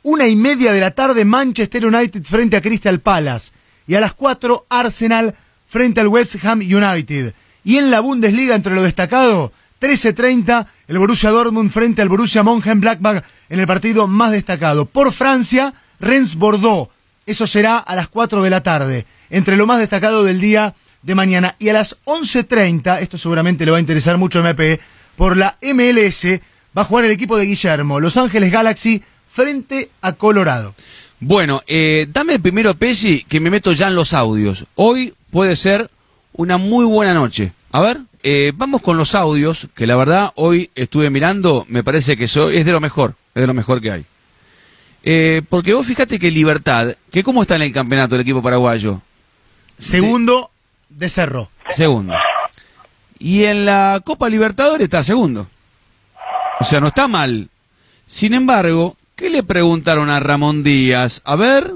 una 0.03 0.27
y 0.27 0.37
media 0.37 0.73
de 0.73 0.81
la 0.81 0.91
tarde 0.91 1.25
Manchester 1.25 1.87
United 1.87 2.25
frente 2.25 2.57
a 2.57 2.61
Crystal 2.61 3.01
Palace. 3.01 3.53
Y 3.87 3.95
a 3.95 4.01
las 4.01 4.13
4 4.15 4.67
Arsenal 4.69 5.35
frente 5.67 6.01
al 6.01 6.09
West 6.09 6.37
Ham 6.45 6.61
United. 6.61 7.35
Y 7.65 7.79
en 7.79 7.91
la 7.91 8.01
Bundesliga, 8.01 8.55
entre 8.55 8.75
lo 8.75 8.83
destacado, 8.83 9.53
13.30 9.81 10.67
el 10.89 10.99
Borussia 10.99 11.31
Dortmund 11.31 11.71
frente 11.71 12.03
al 12.03 12.09
Borussia 12.09 12.43
Mönchengladbach 12.43 13.25
en 13.49 13.61
el 13.61 13.67
partido 13.67 14.07
más 14.07 14.33
destacado. 14.33 14.87
Por 14.87 15.13
Francia, 15.13 15.75
Rennes 15.99 16.37
Bordeaux. 16.37 16.91
Eso 17.27 17.47
será 17.47 17.79
a 17.79 17.97
las 17.97 18.09
4 18.09 18.43
de 18.43 18.51
la 18.51 18.63
tarde. 18.63 19.07
Entre 19.31 19.57
lo 19.57 19.67
más 19.67 19.79
destacado 19.79 20.25
del 20.25 20.41
día 20.41 20.75
de 21.03 21.15
mañana. 21.15 21.57
Y 21.59 21.69
a 21.69 21.73
las 21.73 21.97
11.30, 22.05 23.01
esto 23.01 23.19
seguramente 23.19 23.65
le 23.65 23.71
va 23.71 23.79
a 23.79 23.81
interesar 23.81 24.19
mucho 24.19 24.39
a 24.39 24.43
MP, 24.43 24.81
por 25.17 25.37
la 25.37 25.57
MLS 25.63 26.41
va 26.77 26.83
a 26.83 26.85
jugar 26.85 27.05
el 27.05 27.13
equipo 27.13 27.37
de 27.37 27.47
Guillermo, 27.47 28.01
Los 28.01 28.17
Ángeles 28.17 28.51
Galaxy 28.51 29.03
frente 29.29 29.91
a 30.01 30.13
Colorado. 30.13 30.75
Bueno, 31.21 31.63
eh, 31.67 32.07
dame 32.13 32.39
primero, 32.39 32.75
Pesci, 32.75 33.25
que 33.29 33.41
me 33.41 33.51
meto 33.51 33.73
ya 33.73 33.89
en 33.89 33.95
los 33.95 34.13
audios. 34.13 34.67
Hoy 34.75 35.15
puede 35.31 35.57
ser 35.57 35.91
una 36.35 36.59
muy 36.59 36.85
buena 36.85 37.15
noche. 37.15 37.53
A 37.73 37.81
ver, 37.81 38.01
eh, 38.23 38.53
vamos 38.55 38.83
con 38.83 38.97
los 38.97 39.15
audios, 39.15 39.69
que 39.75 39.87
la 39.87 39.97
verdad 39.97 40.33
hoy 40.37 40.71
estuve 40.75 41.11
mirando, 41.11 41.65
me 41.69 41.83
parece 41.83 42.17
que 42.17 42.25
eso 42.25 42.51
es 42.51 42.65
de 42.65 42.73
lo 42.73 42.81
mejor, 42.81 43.15
es 43.35 43.41
de 43.41 43.47
lo 43.47 43.55
mejor 43.55 43.81
que 43.81 43.91
hay. 43.91 44.05
Eh, 45.03 45.43
porque 45.49 45.75
vos 45.75 45.87
fíjate 45.87 46.19
que 46.19 46.31
Libertad, 46.31 46.95
que 47.11 47.23
cómo 47.23 47.43
está 47.43 47.57
en 47.57 47.63
el 47.63 47.73
campeonato 47.73 48.15
el 48.15 48.23
equipo 48.23 48.43
paraguayo. 48.43 49.03
Segundo 49.77 50.51
de 50.89 51.09
Cerro. 51.09 51.51
Segundo. 51.71 52.15
Y 53.19 53.45
en 53.45 53.67
la 53.67 54.01
Copa 54.05 54.29
Libertadores 54.29 54.85
está 54.85 55.03
segundo. 55.05 55.47
O 56.61 56.65
sea, 56.65 56.81
no 56.81 56.89
está 56.89 57.09
mal. 57.09 57.49
Sin 58.07 58.35
embargo, 58.35 58.97
¿qué 59.17 59.31
le 59.31 59.43
preguntaron 59.43 60.09
a 60.11 60.21
Ramón 60.21 60.63
Díaz? 60.63 61.21
A 61.25 61.37
ver. 61.37 61.75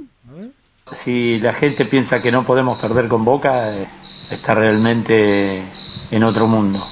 Si 0.93 1.39
la 1.39 1.53
gente 1.53 1.85
piensa 1.85 2.23
que 2.23 2.33
no 2.33 2.47
podemos 2.47 2.79
perder 2.79 3.09
con 3.09 3.25
Boca, 3.25 3.77
eh, 3.77 3.87
está 4.31 4.55
realmente 4.55 5.63
en 6.11 6.25
otro 6.25 6.47
mundo. 6.47 6.87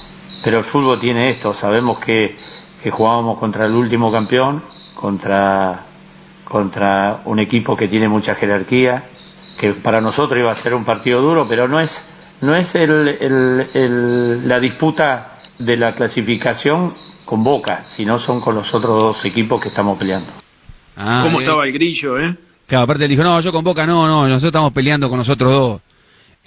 Pero 0.44 0.58
el 0.58 0.64
fútbol 0.64 1.00
tiene 1.00 1.30
esto, 1.30 1.54
sabemos 1.54 1.98
que, 1.98 2.36
que 2.82 2.90
jugábamos 2.90 3.38
contra 3.38 3.66
el 3.66 3.72
último 3.72 4.12
campeón, 4.12 4.62
contra, 4.94 5.80
contra 6.44 7.20
un 7.24 7.38
equipo 7.38 7.76
que 7.76 7.88
tiene 7.88 8.08
mucha 8.08 8.34
jerarquía, 8.34 9.02
que 9.58 9.72
para 9.72 10.00
nosotros 10.00 10.38
iba 10.38 10.52
a 10.52 10.56
ser 10.56 10.74
un 10.74 10.84
partido 10.84 11.20
duro, 11.22 11.46
pero 11.48 11.66
no 11.68 11.80
es, 11.80 12.00
no 12.42 12.54
es 12.54 12.74
el, 12.74 13.08
el- 13.20 13.66
el- 13.74 14.48
la 14.48 14.60
disputa 14.60 15.38
de 15.58 15.76
la 15.76 15.94
clasificación 15.94 16.92
con 17.24 17.42
Boca, 17.42 17.84
sino 17.94 18.18
son 18.18 18.40
con 18.40 18.54
los 18.54 18.72
otros 18.74 19.02
dos 19.02 19.24
equipos 19.24 19.60
que 19.60 19.68
estamos 19.68 19.98
peleando. 19.98 20.28
Ah, 20.96 21.20
¿Cómo 21.22 21.38
eh. 21.40 21.42
estaba 21.42 21.66
el 21.66 21.72
grillo, 21.72 22.18
eh? 22.20 22.36
Claro, 22.66 22.84
aparte 22.84 23.04
le 23.04 23.08
dijo, 23.08 23.22
no, 23.24 23.40
yo 23.40 23.52
con 23.52 23.64
Boca 23.64 23.86
no, 23.86 24.06
no, 24.06 24.22
nosotros 24.28 24.44
estamos 24.44 24.72
peleando 24.72 25.08
con 25.08 25.18
nosotros 25.18 25.50
dos. 25.50 25.80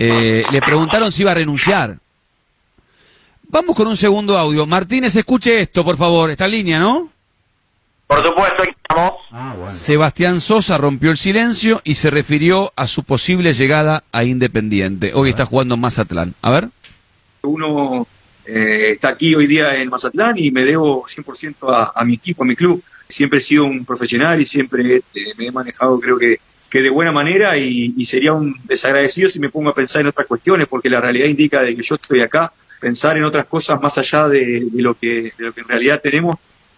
Eh, 0.02 0.46
le 0.50 0.62
preguntaron 0.62 1.12
si 1.12 1.24
iba 1.24 1.32
a 1.32 1.36
renunciar. 1.36 1.98
Vamos 3.50 3.76
con 3.76 3.86
un 3.86 3.98
segundo 3.98 4.38
audio. 4.38 4.66
Martínez, 4.66 5.14
escuche 5.18 5.60
esto, 5.60 5.84
por 5.84 5.98
favor. 5.98 6.32
Está 6.32 6.46
en 6.46 6.52
línea, 6.52 6.80
¿no? 6.80 7.12
Por 8.08 8.26
supuesto, 8.26 8.64
aquí 8.64 8.72
estamos. 8.82 9.76
Sebastián 9.76 10.40
Sosa 10.40 10.78
rompió 10.78 11.12
el 11.12 11.18
silencio 11.18 11.82
y 11.84 11.96
se 11.96 12.10
refirió 12.10 12.72
a 12.78 12.88
su 12.88 13.04
posible 13.04 13.54
llegada 13.54 14.06
a 14.14 14.24
Independiente. 14.24 15.12
Hoy 15.14 15.32
está 15.32 15.46
jugando 15.46 15.76
en 15.76 15.82
Mazatlán. 15.82 16.34
A 16.42 16.52
ver. 16.52 16.70
uno 17.42 18.08
eh, 18.46 18.92
está 18.94 19.10
aquí 19.10 19.36
hoy 19.36 19.48
día 19.48 19.76
en 19.76 19.90
Mazatlán 19.90 20.38
y 20.38 20.50
me 20.52 20.64
debo 20.64 21.04
100% 21.04 21.56
a, 21.74 21.92
a 21.94 22.06
mi 22.06 22.14
equipo, 22.14 22.44
a 22.44 22.46
mi 22.46 22.56
club. 22.56 22.82
Siempre 23.10 23.40
he 23.40 23.42
sido 23.42 23.66
un 23.66 23.84
profesional 23.84 24.40
y 24.40 24.46
siempre 24.46 24.96
eh, 25.14 25.34
me 25.38 25.48
he 25.48 25.52
manejado 25.52 26.00
creo 26.00 26.18
que, 26.18 26.40
que 26.70 26.82
de 26.82 26.90
buena 26.90 27.12
manera 27.12 27.58
y, 27.58 27.94
y 27.98 28.06
sería 28.06 28.34
un 28.34 28.56
desagradecido 28.66 29.28
si 29.30 29.40
me 29.40 29.50
pongo 29.50 29.70
a 29.70 29.76
pensar 29.76 30.02
en 30.02 30.08
otras 30.08 30.28
cuestiones 30.28 30.68
porque 30.68 30.90
la 30.90 31.02
realidad 31.02 31.28
indica 31.28 31.62
de 31.62 31.76
que 31.76 31.82
yo 31.84 31.96
estoy 31.96 32.22
acá, 32.22 32.52
pensar 32.80 33.18
en 33.18 33.24
otras 33.24 33.46
cosas 33.46 33.82
más 33.82 33.98
allá 33.98 34.28
de, 34.28 34.68
de 34.72 34.82
lo, 34.82 34.94
que, 34.94 35.34
de 35.38 35.46
lo 35.46 35.52
que 35.54 35.62
en 35.62 35.68
realidad 35.68 36.00
tenemos 36.02 36.38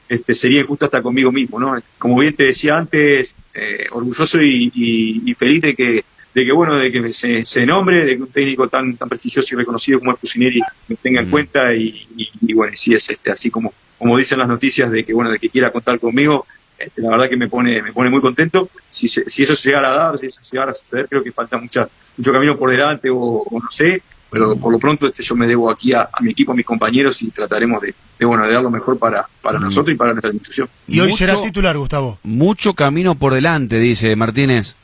este, 0.10 0.34
sería 0.34 0.62
injusto 0.62 0.86
hasta 0.86 1.02
conmigo 1.02 1.32
mismo. 1.32 1.60
¿no? 1.60 1.78
Como 1.98 2.18
bien 2.20 2.36
te 2.36 2.44
decía 2.46 2.78
antes, 2.78 3.36
eh, 3.54 3.86
orgulloso 3.92 4.42
y, 4.42 4.72
y- 4.74 5.22
y 5.26 5.34
feliz 5.36 5.62
de 5.62 5.76
que, 5.76 6.04
de 6.34 6.46
que 6.46 6.52
bueno, 6.52 6.78
de 6.78 6.92
que 6.92 7.14
se, 7.14 7.46
se 7.46 7.66
nombre, 7.66 8.04
de 8.06 8.16
que 8.18 8.24
un 8.24 8.30
técnico 8.32 8.68
tan, 8.68 8.96
tan 8.98 9.08
prestigioso 9.10 9.54
y 9.54 9.58
reconocido 9.58 10.00
como 10.00 10.12
el 10.12 10.18
Cusineri 10.18 10.62
me 10.88 10.96
tenga 10.96 11.22
en 11.22 11.30
cuenta 11.30 11.74
y, 11.74 12.08
y, 12.18 12.30
y 12.42 12.54
bueno, 12.54 12.74
sí 12.76 12.94
es 12.94 13.10
este, 13.10 13.32
así 13.32 13.50
como, 13.50 13.74
como 13.98 14.18
dicen 14.18 14.40
las 14.40 14.48
noticias 14.48 14.90
de 14.92 15.04
que 15.04 15.14
bueno, 15.14 15.30
de 15.32 15.40
que 15.40 15.50
quiera 15.50 15.72
contar 15.72 16.00
conmigo, 16.00 16.46
este, 16.86 17.02
la 17.02 17.10
verdad 17.12 17.30
que 17.30 17.38
me 17.38 17.48
pone, 17.48 17.82
me 17.82 17.92
pone 17.94 18.10
muy 18.10 18.22
contento. 18.22 18.70
Si, 18.90 19.08
se- 19.08 19.30
si 19.30 19.44
eso 19.44 19.56
se 19.56 19.70
llegara 19.70 19.92
a 19.92 19.96
dar, 19.96 20.18
si 20.18 20.28
eso 20.28 20.42
llegara 20.52 20.72
a 20.72 20.74
suceder, 20.74 21.08
creo 21.08 21.24
que 21.24 21.32
falta 21.32 21.58
mucha, 21.58 21.88
mucho 22.18 22.32
camino 22.34 22.58
por 22.58 22.70
delante 22.72 23.10
o, 23.10 23.16
o 23.18 23.60
no 23.60 23.70
sé, 23.70 24.02
pero 24.30 24.56
por 24.56 24.72
lo 24.72 24.80
pronto 24.80 25.06
este, 25.08 25.24
yo 25.24 25.36
me 25.36 25.46
debo 25.48 25.70
aquí 25.70 25.92
a, 25.94 26.04
a 26.12 26.22
mi 26.22 26.32
equipo, 26.32 26.54
a 26.54 26.56
mis 26.56 26.66
compañeros 26.66 27.22
y 27.22 27.32
trataremos 27.32 27.82
de, 27.82 27.94
de, 28.18 28.26
bueno, 28.26 28.48
de 28.48 28.54
dar 28.54 28.64
lo 28.64 28.70
mejor 28.72 28.98
para, 28.98 29.28
para 29.42 29.60
nosotros 29.60 29.94
y 29.94 29.98
para 29.98 30.14
nuestra 30.14 30.32
institución. 30.32 30.70
Y 30.88 31.00
hoy 31.02 31.08
Mucho- 31.10 31.18
será 31.18 31.42
titular, 31.42 31.78
Gustavo. 31.78 32.18
Mucho 32.24 32.74
camino 32.74 33.16
por 33.16 33.34
delante, 33.34 33.78
dice 33.78 34.16
Martínez. 34.16 34.76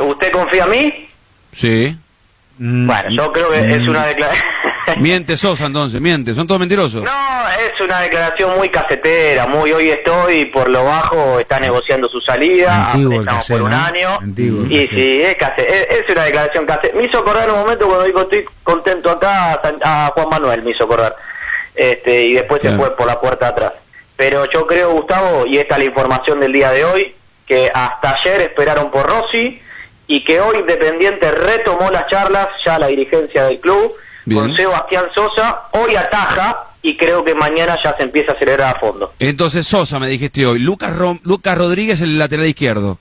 ¿Usted 0.00 0.32
confía 0.32 0.64
en 0.64 0.70
mí? 0.70 1.08
Sí. 1.52 1.96
Bueno, 2.58 3.10
yo 3.10 3.32
creo 3.32 3.50
que 3.50 3.58
es 3.76 3.86
una 3.88 4.06
declaración... 4.06 4.44
Miente 4.98 5.36
Sosa 5.36 5.66
entonces, 5.66 6.00
miente. 6.00 6.34
Son 6.34 6.46
todos 6.46 6.60
mentirosos. 6.60 7.02
No, 7.02 7.10
es 7.50 7.80
una 7.80 8.00
declaración 8.02 8.56
muy 8.56 8.68
casetera, 8.68 9.46
muy 9.46 9.72
hoy 9.72 9.90
estoy 9.90 10.46
por 10.46 10.68
lo 10.68 10.84
bajo, 10.84 11.38
está 11.40 11.58
negociando 11.60 12.08
su 12.08 12.20
salida, 12.20 12.92
Antiguo 12.92 13.20
estamos 13.20 13.48
por 13.48 13.62
un 13.62 13.70
¿no? 13.70 13.76
año. 13.76 14.18
Antiguo 14.20 14.66
Y 14.66 14.86
sí, 14.86 15.22
es, 15.22 15.36
case- 15.36 15.66
es, 15.68 15.98
es 16.00 16.10
una 16.10 16.24
declaración 16.24 16.66
casetera. 16.66 16.96
Me 16.96 17.04
hizo 17.04 17.18
acordar 17.18 17.44
en 17.48 17.54
un 17.54 17.60
momento 17.60 17.86
cuando 17.86 18.04
digo 18.04 18.20
estoy 18.22 18.44
contento 18.62 19.10
acá, 19.10 19.60
a, 19.82 20.10
Juan 20.14 20.28
Manuel 20.30 20.62
me 20.62 20.70
hizo 20.70 20.84
acordar. 20.84 21.14
Este, 21.74 22.24
y 22.24 22.32
después 22.34 22.60
se 22.62 22.68
Claro. 22.68 22.82
fue 22.82 22.96
por 22.96 23.06
la 23.06 23.20
puerta 23.20 23.48
atrás. 23.48 23.72
Pero 24.16 24.50
yo 24.50 24.66
creo, 24.66 24.92
Gustavo, 24.92 25.44
y 25.46 25.58
esta 25.58 25.74
es 25.74 25.78
la 25.80 25.84
información 25.84 26.40
del 26.40 26.52
día 26.52 26.70
de 26.70 26.84
hoy, 26.86 27.14
que 27.46 27.70
hasta 27.72 28.16
ayer 28.18 28.40
esperaron 28.40 28.90
por 28.90 29.06
Rossi 29.06 29.60
y 30.06 30.24
que 30.24 30.40
hoy 30.40 30.58
Independiente 30.60 31.30
retomó 31.30 31.90
las 31.90 32.06
charlas, 32.08 32.48
ya 32.64 32.78
la 32.78 32.86
dirigencia 32.86 33.44
del 33.44 33.60
club, 33.60 33.92
Bien. 34.26 34.40
con 34.42 34.54
Sebastián 34.56 35.06
Sosa, 35.14 35.62
hoy 35.72 35.96
ataja 35.96 36.64
y 36.82 36.96
creo 36.96 37.24
que 37.24 37.34
mañana 37.34 37.78
ya 37.82 37.96
se 37.96 38.02
empieza 38.02 38.32
a 38.32 38.34
acelerar 38.34 38.76
a 38.76 38.78
fondo. 38.78 39.12
Entonces 39.18 39.66
Sosa 39.66 39.98
me 39.98 40.08
dijiste 40.08 40.44
hoy, 40.46 40.58
Lucas, 40.58 40.94
Rom- 40.96 41.20
Lucas 41.24 41.56
Rodríguez 41.56 42.00
el 42.02 42.18
lateral 42.18 42.46
izquierdo, 42.46 42.98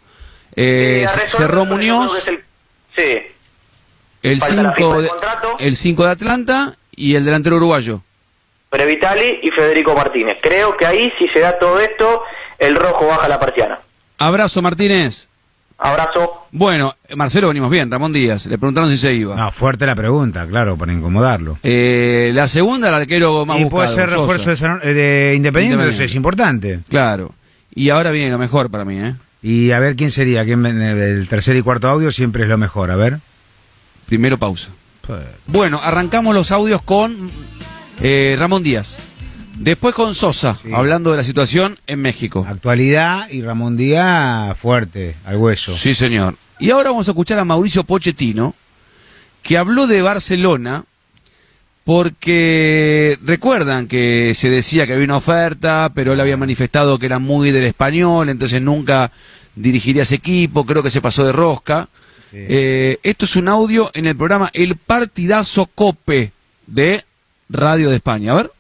eh, 0.56 1.06
resto, 1.16 1.38
Cerró 1.38 1.66
Muñoz, 1.66 2.28
el- 2.28 2.44
Sí, 2.96 3.22
el 4.24 4.40
falta 4.40 4.56
la 4.64 4.72
firma 4.74 4.92
5 4.96 5.02
del 5.02 5.10
de, 5.60 5.68
el 5.68 5.76
5 5.76 6.06
de 6.06 6.12
Atlanta 6.12 6.76
y 6.96 7.16
el 7.16 7.26
delantero 7.26 7.58
uruguayo. 7.58 8.02
Previtali 8.70 9.40
y 9.44 9.52
Federico 9.52 9.94
Martínez. 9.96 10.38
Creo 10.42 10.76
que 10.78 10.86
ahí, 10.86 11.12
si 11.20 11.28
se 11.30 11.40
da 11.40 11.58
todo 11.60 11.80
esto, 11.80 12.24
el 12.58 12.76
rojo 12.76 13.08
baja 13.08 13.28
la 13.28 13.40
persiana. 13.40 13.80
Abrazo 14.18 14.62
Martínez. 14.62 15.30
Abrazo. 15.78 16.48
Bueno, 16.52 16.96
Marcelo 17.16 17.50
venimos 17.50 17.70
bien, 17.70 17.92
Ramón 17.92 18.14
Díaz, 18.14 18.46
le 18.46 18.58
preguntaron 18.58 18.90
si 18.90 18.98
se 18.98 19.14
iba. 19.14 19.36
No, 19.36 19.52
fuerte 19.52 19.86
la 19.86 19.94
pregunta, 19.96 20.48
claro, 20.48 20.78
para 20.78 20.94
incomodarlo. 20.94 21.60
Eh, 21.64 22.32
la 22.34 22.48
segunda, 22.48 22.88
el 22.90 22.96
arquero 22.96 23.46
más 23.46 23.60
y 23.60 23.66
puede 23.66 23.90
ser 23.90 24.10
refuerzo 24.10 24.52
de. 24.52 24.56
San- 24.56 24.80
eh, 24.84 24.94
de 24.94 25.34
Independiente, 25.36 25.74
Independiente. 25.74 25.96
eso 25.96 26.04
es 26.04 26.16
importante. 26.16 26.80
Claro. 26.90 27.34
Y 27.74 27.90
ahora 27.90 28.12
viene 28.12 28.32
lo 28.32 28.38
mejor 28.38 28.72
para 28.72 28.86
mí, 28.86 28.98
¿eh? 29.00 29.16
Y 29.42 29.72
a 29.72 29.80
ver 29.80 29.96
quién 29.98 30.12
sería, 30.12 30.44
quién 30.46 30.66
el 30.66 31.28
tercer 31.28 31.56
y 31.58 31.62
cuarto 31.62 31.90
audio 31.90 32.10
siempre 32.12 32.44
es 32.44 32.50
lo 32.50 32.58
mejor, 32.58 32.90
a 32.90 32.96
ver. 32.96 33.20
Primero 34.08 34.38
pausa. 34.38 34.70
Bueno, 35.46 35.80
arrancamos 35.84 36.34
los 36.34 36.52
audios 36.52 36.82
con 36.82 37.30
eh, 38.02 38.36
Ramón 38.40 38.64
Díaz. 38.64 39.00
Después 39.58 39.96
con 39.96 40.14
Sosa, 40.16 40.58
hablando 40.74 41.12
de 41.12 41.18
la 41.18 41.24
situación 41.24 41.78
en 41.88 42.02
México. 42.02 42.46
Actualidad 42.48 43.30
y 43.30 43.42
Ramón 43.42 43.78
Díaz 43.78 44.58
fuerte, 44.58 45.16
al 45.26 45.38
hueso. 45.38 45.74
Sí, 45.76 45.96
señor. 45.96 46.36
Y 46.60 46.72
ahora 46.72 46.90
vamos 46.90 47.08
a 47.08 47.12
escuchar 47.12 47.40
a 47.40 47.46
Mauricio 47.46 47.84
Pochettino, 47.84 48.54
que 49.42 49.58
habló 49.58 49.88
de 49.88 50.02
Barcelona, 50.02 50.84
porque 51.84 53.18
recuerdan 53.24 53.88
que 53.88 54.34
se 54.36 54.50
decía 54.50 54.86
que 54.86 54.94
había 54.94 55.06
una 55.06 55.18
oferta, 55.18 55.92
pero 55.94 56.14
él 56.14 56.20
había 56.20 56.36
manifestado 56.36 57.00
que 57.00 57.06
era 57.06 57.20
muy 57.20 57.52
del 57.52 57.66
español, 57.66 58.30
entonces 58.30 58.62
nunca 58.62 59.12
dirigiría 59.56 60.04
ese 60.04 60.16
equipo, 60.16 60.66
creo 60.66 60.84
que 60.84 60.90
se 60.90 61.02
pasó 61.02 61.26
de 61.26 61.32
rosca. 61.32 61.88
Eh, 62.34 62.98
esto 63.04 63.24
es 63.24 63.38
un 63.38 63.48
audio 63.48 63.90
en 63.94 64.08
el 64.08 64.18
programa 64.18 64.50
El 64.52 64.76
Partidazo 64.76 65.68
Cope 65.68 66.34
de 66.68 67.06
Radio 67.48 67.90
de 67.90 67.96
España. 67.96 68.34
A 68.34 68.36
ver. 68.36 68.55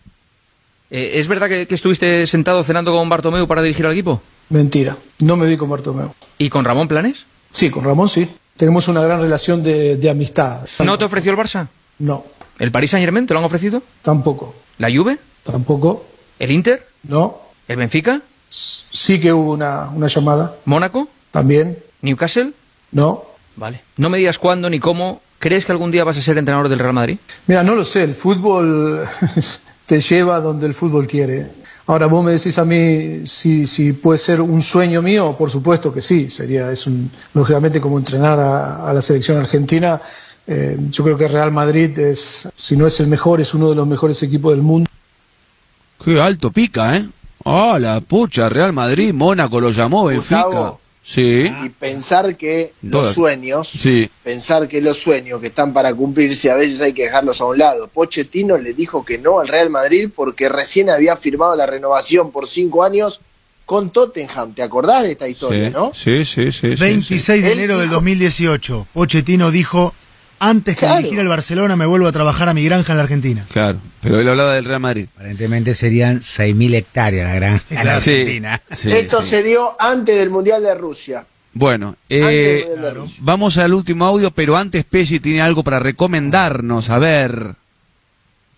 Eh, 0.91 1.13
¿Es 1.15 1.27
verdad 1.27 1.49
que, 1.49 1.67
que 1.67 1.75
estuviste 1.75 2.27
sentado 2.27 2.63
cenando 2.63 2.91
con 2.93 3.09
Bartomeu 3.09 3.47
para 3.47 3.61
dirigir 3.61 3.85
al 3.85 3.93
equipo? 3.93 4.21
Mentira, 4.49 4.95
no 5.19 5.35
me 5.35 5.47
vi 5.47 5.57
con 5.57 5.69
Bartomeu. 5.69 6.13
¿Y 6.37 6.49
con 6.49 6.65
Ramón 6.65 6.87
Planes? 6.87 7.25
Sí, 7.49 7.69
con 7.69 7.83
Ramón 7.83 8.09
sí. 8.09 8.29
Tenemos 8.57 8.87
una 8.87 9.01
gran 9.01 9.19
relación 9.21 9.63
de, 9.63 9.97
de 9.97 10.09
amistad. 10.09 10.59
¿No 10.83 10.97
te 10.97 11.05
ofreció 11.05 11.31
el 11.31 11.37
Barça? 11.37 11.67
No, 11.99 12.25
¿El 12.59 12.71
Paris 12.71 12.91
Saint 12.91 13.03
Germain 13.05 13.25
te 13.27 13.33
lo 13.33 13.39
han 13.39 13.45
ofrecido? 13.45 13.81
tampoco. 14.01 14.55
¿La 14.77 14.89
Juve? 14.93 15.17
Tampoco. 15.43 16.05
¿El 16.39 16.51
Inter? 16.51 16.87
No. 17.03 17.39
¿El 17.67 17.77
Benfica? 17.77 18.21
Sí 18.49 19.19
que 19.19 19.31
hubo 19.33 19.51
una, 19.53 19.89
una 19.93 20.07
llamada. 20.07 20.55
¿Mónaco? 20.65 21.07
También. 21.31 21.77
¿Newcastle? 22.01 22.51
No. 22.91 23.23
Vale. 23.55 23.81
No 23.97 24.09
me 24.09 24.17
digas 24.17 24.37
cuándo 24.39 24.69
ni 24.69 24.79
cómo. 24.79 25.21
¿Crees 25.39 25.65
que 25.65 25.71
algún 25.71 25.91
día 25.91 26.03
vas 26.03 26.17
a 26.17 26.21
ser 26.21 26.37
entrenador 26.37 26.69
del 26.69 26.79
Real 26.79 26.93
Madrid? 26.93 27.17
Mira, 27.47 27.63
no 27.63 27.75
lo 27.75 27.83
sé, 27.85 28.03
el 28.03 28.13
fútbol 28.15 29.05
te 29.85 29.99
lleva 29.99 30.39
donde 30.39 30.65
el 30.67 30.73
fútbol 30.73 31.07
quiere. 31.07 31.51
Ahora 31.87 32.07
vos 32.07 32.23
me 32.25 32.31
decís 32.31 32.57
a 32.57 32.65
mí 32.65 33.25
si, 33.25 33.67
si 33.67 33.93
puede 33.93 34.17
ser 34.17 34.41
un 34.41 34.61
sueño 34.61 35.01
mío, 35.01 35.35
por 35.37 35.49
supuesto 35.51 35.93
que 35.93 36.01
sí. 36.01 36.29
Sería, 36.29 36.71
es 36.71 36.87
un, 36.87 37.11
lógicamente 37.33 37.79
como 37.79 37.97
entrenar 37.97 38.39
a, 38.39 38.89
a 38.89 38.93
la 38.93 39.01
selección 39.01 39.37
argentina. 39.37 40.01
eh, 40.47 40.77
yo 40.89 41.03
creo 41.03 41.17
que 41.17 41.27
Real 41.27 41.51
Madrid 41.51 41.97
es, 41.99 42.47
si 42.55 42.75
no 42.75 42.87
es 42.87 42.99
el 42.99 43.07
mejor, 43.07 43.41
es 43.41 43.53
uno 43.53 43.69
de 43.69 43.75
los 43.75 43.87
mejores 43.87 44.21
equipos 44.23 44.51
del 44.51 44.61
mundo. 44.61 44.89
Qué 46.03 46.19
alto 46.19 46.51
pica, 46.51 46.97
¿eh? 46.97 47.07
Ah, 47.45 47.77
la 47.79 48.01
pucha, 48.01 48.49
Real 48.49 48.73
Madrid, 48.73 49.13
Mónaco 49.13 49.61
lo 49.61 49.69
llamó, 49.71 50.05
Benfica. 50.05 50.43
Gustavo. 50.45 50.79
Sí. 51.07 51.53
Y 51.63 51.69
pensar 51.69 52.35
que 52.35 52.73
Todas. 52.81 53.05
los 53.07 53.15
sueños, 53.15 53.69
Sí. 53.69 54.09
pensar 54.23 54.67
que 54.67 54.81
los 54.81 54.97
sueños 54.97 55.39
que 55.39 55.47
están 55.47 55.71
para 55.71 55.93
cumplirse 55.93 56.49
a 56.49 56.55
veces 56.55 56.81
hay 56.81 56.93
que 56.93 57.03
dejarlos 57.03 57.39
a 57.41 57.45
un 57.45 57.59
lado. 57.59 57.87
Pochettino 57.89 58.57
le 58.57 58.73
dijo 58.73 59.05
que 59.05 59.19
no 59.19 59.39
al 59.39 59.47
Real 59.47 59.69
Madrid 59.69 60.09
porque 60.15 60.49
recién 60.49 60.89
había 60.89 61.15
firmado 61.15 61.55
la 61.55 61.67
renovación 61.67 62.31
por 62.31 62.47
cinco 62.47 62.83
años 62.83 63.21
con 63.67 63.91
Tottenham. 63.91 64.55
¿Te 64.55 64.63
acordás 64.63 65.03
de 65.03 65.11
esta 65.11 65.27
historia, 65.27 65.67
sí. 65.67 65.73
no? 65.73 65.91
Sí, 65.93 66.25
sí, 66.25 66.51
sí. 66.51 66.75
sí, 66.75 66.81
26 66.81 67.43
de 67.43 67.51
enero 67.51 67.77
del 67.77 67.87
dijo- 67.89 67.95
2018, 67.95 68.87
Pochettino 68.91 69.51
dijo, 69.51 69.93
antes 70.39 70.75
que 70.75 70.81
Claro. 70.81 70.97
dirigir 70.97 71.19
al 71.19 71.27
Barcelona 71.27 71.75
me 71.75 71.85
vuelvo 71.85 72.07
a 72.07 72.11
trabajar 72.11 72.49
a 72.49 72.53
mi 72.53 72.63
granja 72.63 72.93
en 72.93 72.97
la 72.97 73.03
Argentina. 73.03 73.45
Claro, 73.51 73.79
pero 74.01 74.19
él 74.19 74.27
hablaba 74.29 74.53
del 74.55 74.65
Real 74.65 74.79
Madrid. 74.79 75.07
Aparentemente 75.15 75.73
serían 75.75 76.21
6.000 76.21 76.75
hectáreas 76.75 77.27
la 77.27 77.35
granja 77.35 77.65
en 77.69 77.85
la 77.85 77.99
Sí, 77.99 78.11
Argentina. 78.11 78.61
sí, 78.71 78.91
Esto 78.91 79.21
sí. 79.21 79.29
se 79.29 79.43
dio 79.43 79.75
antes 79.81 80.15
del 80.17 80.29
Mundial 80.29 80.61
de 80.63 80.75
Rusia. 80.75 81.25
Bueno, 81.53 81.87
Antes 81.87 81.97
eh, 82.09 82.25
del 82.25 82.59
Mundial 82.67 82.81
de 82.81 82.99
Rusia. 82.99 83.17
vamos 83.21 83.57
al 83.57 83.73
último 83.73 84.05
audio, 84.05 84.31
pero 84.31 84.57
antes 84.57 84.83
Pesci 84.83 85.19
tiene 85.19 85.41
algo 85.41 85.63
para 85.63 85.79
recomendarnos. 85.79 86.89
A 86.89 86.99
ver. 86.99 87.55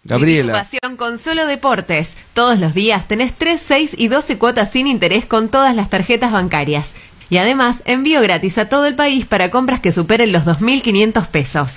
Gabriela. 0.03 0.53
pasión 0.53 0.95
con 0.95 1.19
solo 1.19 1.45
deportes. 1.47 2.15
Todos 2.33 2.57
los 2.59 2.73
días 2.73 3.07
tenés 3.09 3.33
3, 3.37 3.59
6 3.67 3.91
y 3.97 4.07
12 4.07 4.37
cuotas 4.37 4.71
sin 4.71 4.87
interés 4.87 5.25
con 5.25 5.49
todas 5.49 5.75
las 5.75 5.89
tarjetas 5.89 6.31
bancarias. 6.31 6.91
Y 7.29 7.37
además, 7.37 7.77
envío 7.85 8.21
gratis 8.21 8.57
a 8.57 8.69
todo 8.69 8.85
el 8.85 8.95
país 8.95 9.25
para 9.25 9.51
compras 9.51 9.79
que 9.81 9.91
superen 9.91 10.31
los 10.31 10.43
2.500 10.45 11.27
pesos. 11.27 11.71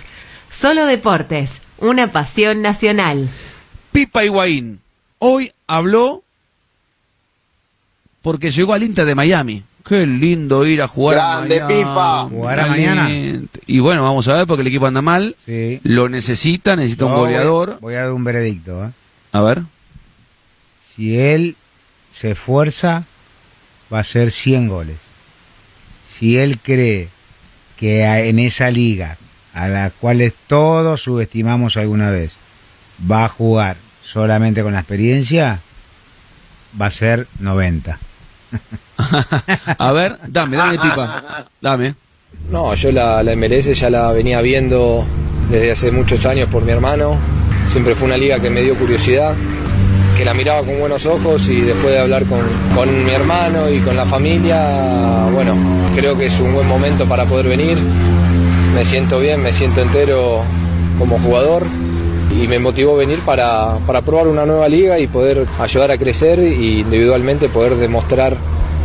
Solo 0.48 0.86
deportes, 0.86 1.60
una 1.78 2.10
pasión 2.12 2.62
nacional. 2.62 3.28
Pipa 3.92 4.24
Higuaín. 4.24 4.80
Hoy 5.18 5.52
habló 5.66 6.22
porque 8.22 8.50
llegó 8.50 8.74
al 8.74 8.82
Inter 8.82 9.04
de 9.06 9.14
Miami. 9.14 9.64
Qué 9.86 10.06
lindo 10.06 10.66
ir 10.66 10.82
a 10.82 10.88
jugar 10.88 11.16
Grande, 11.16 11.60
a 11.60 11.64
Miami. 11.66 11.82
Pipa. 11.84 12.28
¿Jugará 12.30 12.66
mañana? 12.66 13.02
Caliente. 13.02 13.60
Y 13.66 13.78
bueno, 13.80 14.02
vamos 14.02 14.28
a 14.28 14.34
ver 14.34 14.46
porque 14.46 14.60
el 14.60 14.68
equipo 14.68 14.86
anda 14.86 15.00
mal. 15.02 15.34
Sí. 15.44 15.80
Lo 15.82 16.08
necesita, 16.08 16.76
necesita 16.76 17.06
un 17.06 17.12
Yo 17.12 17.16
voy- 17.18 17.26
goleador. 17.28 17.78
Voy, 17.80 17.94
a 17.94 18.02
dar 18.02 18.12
un 18.12 18.22
veredicto. 18.22 18.84
¿eh? 18.84 18.90
A 19.32 19.40
ver. 19.40 19.62
Si 20.86 21.18
él 21.18 21.56
se 22.10 22.32
esfuerza, 22.32 23.04
va 23.92 24.00
a 24.00 24.04
ser 24.04 24.30
100 24.30 24.68
goles. 24.68 24.98
Si 26.20 26.36
él 26.36 26.58
cree 26.58 27.08
que 27.78 28.04
en 28.28 28.38
esa 28.38 28.70
liga, 28.70 29.16
a 29.54 29.68
la 29.68 29.88
cual 29.88 30.34
todos 30.48 31.00
subestimamos 31.00 31.78
alguna 31.78 32.10
vez, 32.10 32.36
va 33.10 33.24
a 33.24 33.28
jugar 33.28 33.78
solamente 34.02 34.62
con 34.62 34.74
la 34.74 34.80
experiencia, 34.80 35.60
va 36.78 36.86
a 36.86 36.90
ser 36.90 37.26
90. 37.38 37.98
A 39.78 39.92
ver, 39.92 40.18
dame, 40.26 40.58
dame 40.58 40.78
pipa. 40.78 41.46
Dame. 41.58 41.94
No, 42.50 42.74
yo 42.74 42.92
la, 42.92 43.22
la 43.22 43.34
MLS 43.34 43.80
ya 43.80 43.88
la 43.88 44.12
venía 44.12 44.42
viendo 44.42 45.06
desde 45.50 45.72
hace 45.72 45.90
muchos 45.90 46.26
años 46.26 46.50
por 46.50 46.62
mi 46.64 46.72
hermano. 46.72 47.18
Siempre 47.64 47.94
fue 47.94 48.08
una 48.08 48.18
liga 48.18 48.38
que 48.38 48.50
me 48.50 48.60
dio 48.60 48.78
curiosidad, 48.78 49.34
que 50.20 50.26
la 50.26 50.34
miraba 50.34 50.62
con 50.66 50.78
buenos 50.78 51.06
ojos 51.06 51.48
y 51.48 51.62
después 51.62 51.94
de 51.94 51.98
hablar 51.98 52.26
con, 52.26 52.40
con 52.76 53.06
mi 53.06 53.10
hermano 53.10 53.70
y 53.70 53.80
con 53.80 53.96
la 53.96 54.04
familia, 54.04 55.24
bueno, 55.32 55.54
creo 55.96 56.14
que 56.18 56.26
es 56.26 56.38
un 56.40 56.52
buen 56.52 56.68
momento 56.68 57.06
para 57.06 57.24
poder 57.24 57.48
venir. 57.48 57.78
Me 58.74 58.84
siento 58.84 59.18
bien, 59.18 59.42
me 59.42 59.50
siento 59.50 59.80
entero 59.80 60.42
como 60.98 61.18
jugador 61.20 61.62
y 62.38 62.46
me 62.48 62.58
motivó 62.58 62.96
venir 62.98 63.20
para, 63.20 63.78
para 63.86 64.02
probar 64.02 64.28
una 64.28 64.44
nueva 64.44 64.68
liga 64.68 64.98
y 64.98 65.06
poder 65.06 65.46
ayudar 65.58 65.90
a 65.90 65.96
crecer 65.96 66.38
y 66.40 66.80
individualmente 66.80 67.48
poder 67.48 67.76
demostrar 67.76 68.36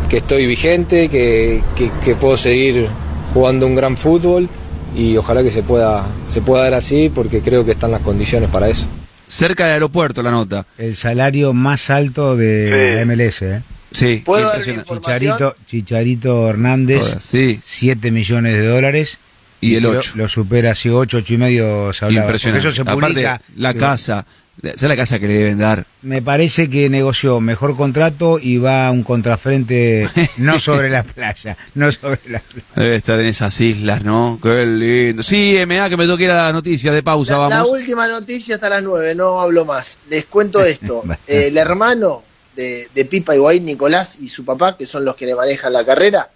que 0.10 0.16
estoy 0.18 0.46
vigente, 0.46 1.10
que, 1.10 1.62
que- 2.06 2.16
puedo 2.16 2.38
seguir 2.38 2.88
jugando 3.34 3.68
un 3.68 3.76
gran 3.76 3.98
fútbol 3.98 4.48
y 4.96 5.18
ojalá 5.18 5.44
que 5.44 5.52
se 5.52 5.64
pueda, 5.64 6.06
se 6.30 6.40
pueda 6.40 6.64
dar 6.64 6.76
así 6.76 7.12
porque 7.14 7.42
creo 7.42 7.66
que 7.66 7.72
están 7.72 7.92
las 7.92 8.00
condiciones 8.00 8.50
para 8.50 8.70
eso. 8.70 8.86
Cerca 9.28 9.66
del 9.66 9.74
aeropuerto 9.74 10.22
la 10.24 10.32
nota. 10.32 10.66
El 10.78 10.96
salario 10.96 11.54
más 11.54 11.90
alto 11.90 12.36
de 12.36 12.66
Sí. 12.68 12.96
la 12.96 13.02
MLS. 13.06 13.42
¿eh? 13.42 13.62
Sí, 13.92 14.22
¿Puedo 14.26 14.50
dar? 14.50 14.62
Chicharito, 14.62 15.56
Chicharito 15.66 16.50
Hernández, 16.50 17.00
Todas, 17.02 17.24
sí. 17.24 17.60
7 17.64 18.12
millones 18.12 18.54
de 18.54 18.66
dólares. 18.68 19.20
Y 19.62 19.76
el 19.76 19.84
lo- 19.84 19.92
ocho. 19.92 20.12
Lo, 20.16 20.28
supera 20.28 20.72
hace 20.72 20.92
8, 20.92 21.18
8 21.18 21.34
y 21.34 21.38
medio 21.38 21.94
se 21.94 22.06
hablaba. 22.06 22.26
Impresionante. 22.28 22.68
Eso 22.68 22.76
se 22.76 22.82
Aparte, 22.82 23.02
publica. 23.02 23.42
la 23.56 23.70
Pero 23.74 23.80
casa. 23.86 24.26
¿Sabes 24.62 24.82
la 24.84 24.96
casa 24.96 25.20
que 25.20 25.28
le 25.28 25.34
deben 25.38 25.60
dar? 25.60 25.86
Me 26.02 26.22
parece 26.22 26.70
que 26.70 26.90
negoció 26.90 27.40
mejor 27.40 27.76
contrato 27.76 28.40
y 28.42 28.58
va 28.58 28.88
a 28.88 28.92
un 28.92 29.04
contrafrente 29.04 30.10
no 30.38 30.58
sobre 30.60 30.90
la 30.90 31.04
playa, 31.04 31.58
no 31.76 31.92
sobre 31.92 32.20
la 32.30 32.40
playa. 32.40 32.66
Debe 32.76 32.96
estar 32.96 33.20
en 33.20 33.28
esas 33.28 33.60
islas, 33.62 34.04
¿no? 34.04 34.40
Qué 34.42 34.66
lindo. 34.66 35.24
Sí, 35.24 35.58
MA, 35.68 35.90
que 35.90 35.98
me 35.98 36.08
toque 36.08 36.28
la 36.28 36.52
noticia 36.54 36.92
de 36.92 37.04
pausa, 37.04 37.34
La, 37.34 37.50
la 37.50 37.58
vamos. 37.58 37.70
última 37.72 38.08
noticia 38.08 38.56
hasta 38.56 38.70
las 38.70 38.82
9, 38.82 39.14
no 39.14 39.40
hablo 39.42 39.66
más. 39.66 39.98
Les 40.10 40.26
cuento 40.26 40.64
esto. 40.66 41.04
Eh, 41.28 41.48
el 41.48 41.58
hermano 41.58 42.24
de, 42.56 42.88
de 42.96 43.06
Pipa 43.06 43.36
Higuaín, 43.36 43.66
Nicolás, 43.66 44.18
y 44.22 44.30
su 44.30 44.46
papá, 44.46 44.78
que 44.78 44.86
son 44.88 45.04
los 45.06 45.16
que 45.16 45.26
le 45.26 45.36
manejan 45.36 45.74
la 45.74 45.86
carrera, 45.86 46.30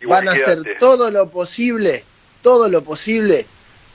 Igual 0.00 0.24
van 0.26 0.28
a 0.28 0.40
hacer 0.40 0.58
quédate. 0.62 0.78
todo 0.80 1.10
lo 1.10 1.28
posible, 1.28 2.04
todo 2.40 2.68
lo 2.68 2.82
posible, 2.84 3.46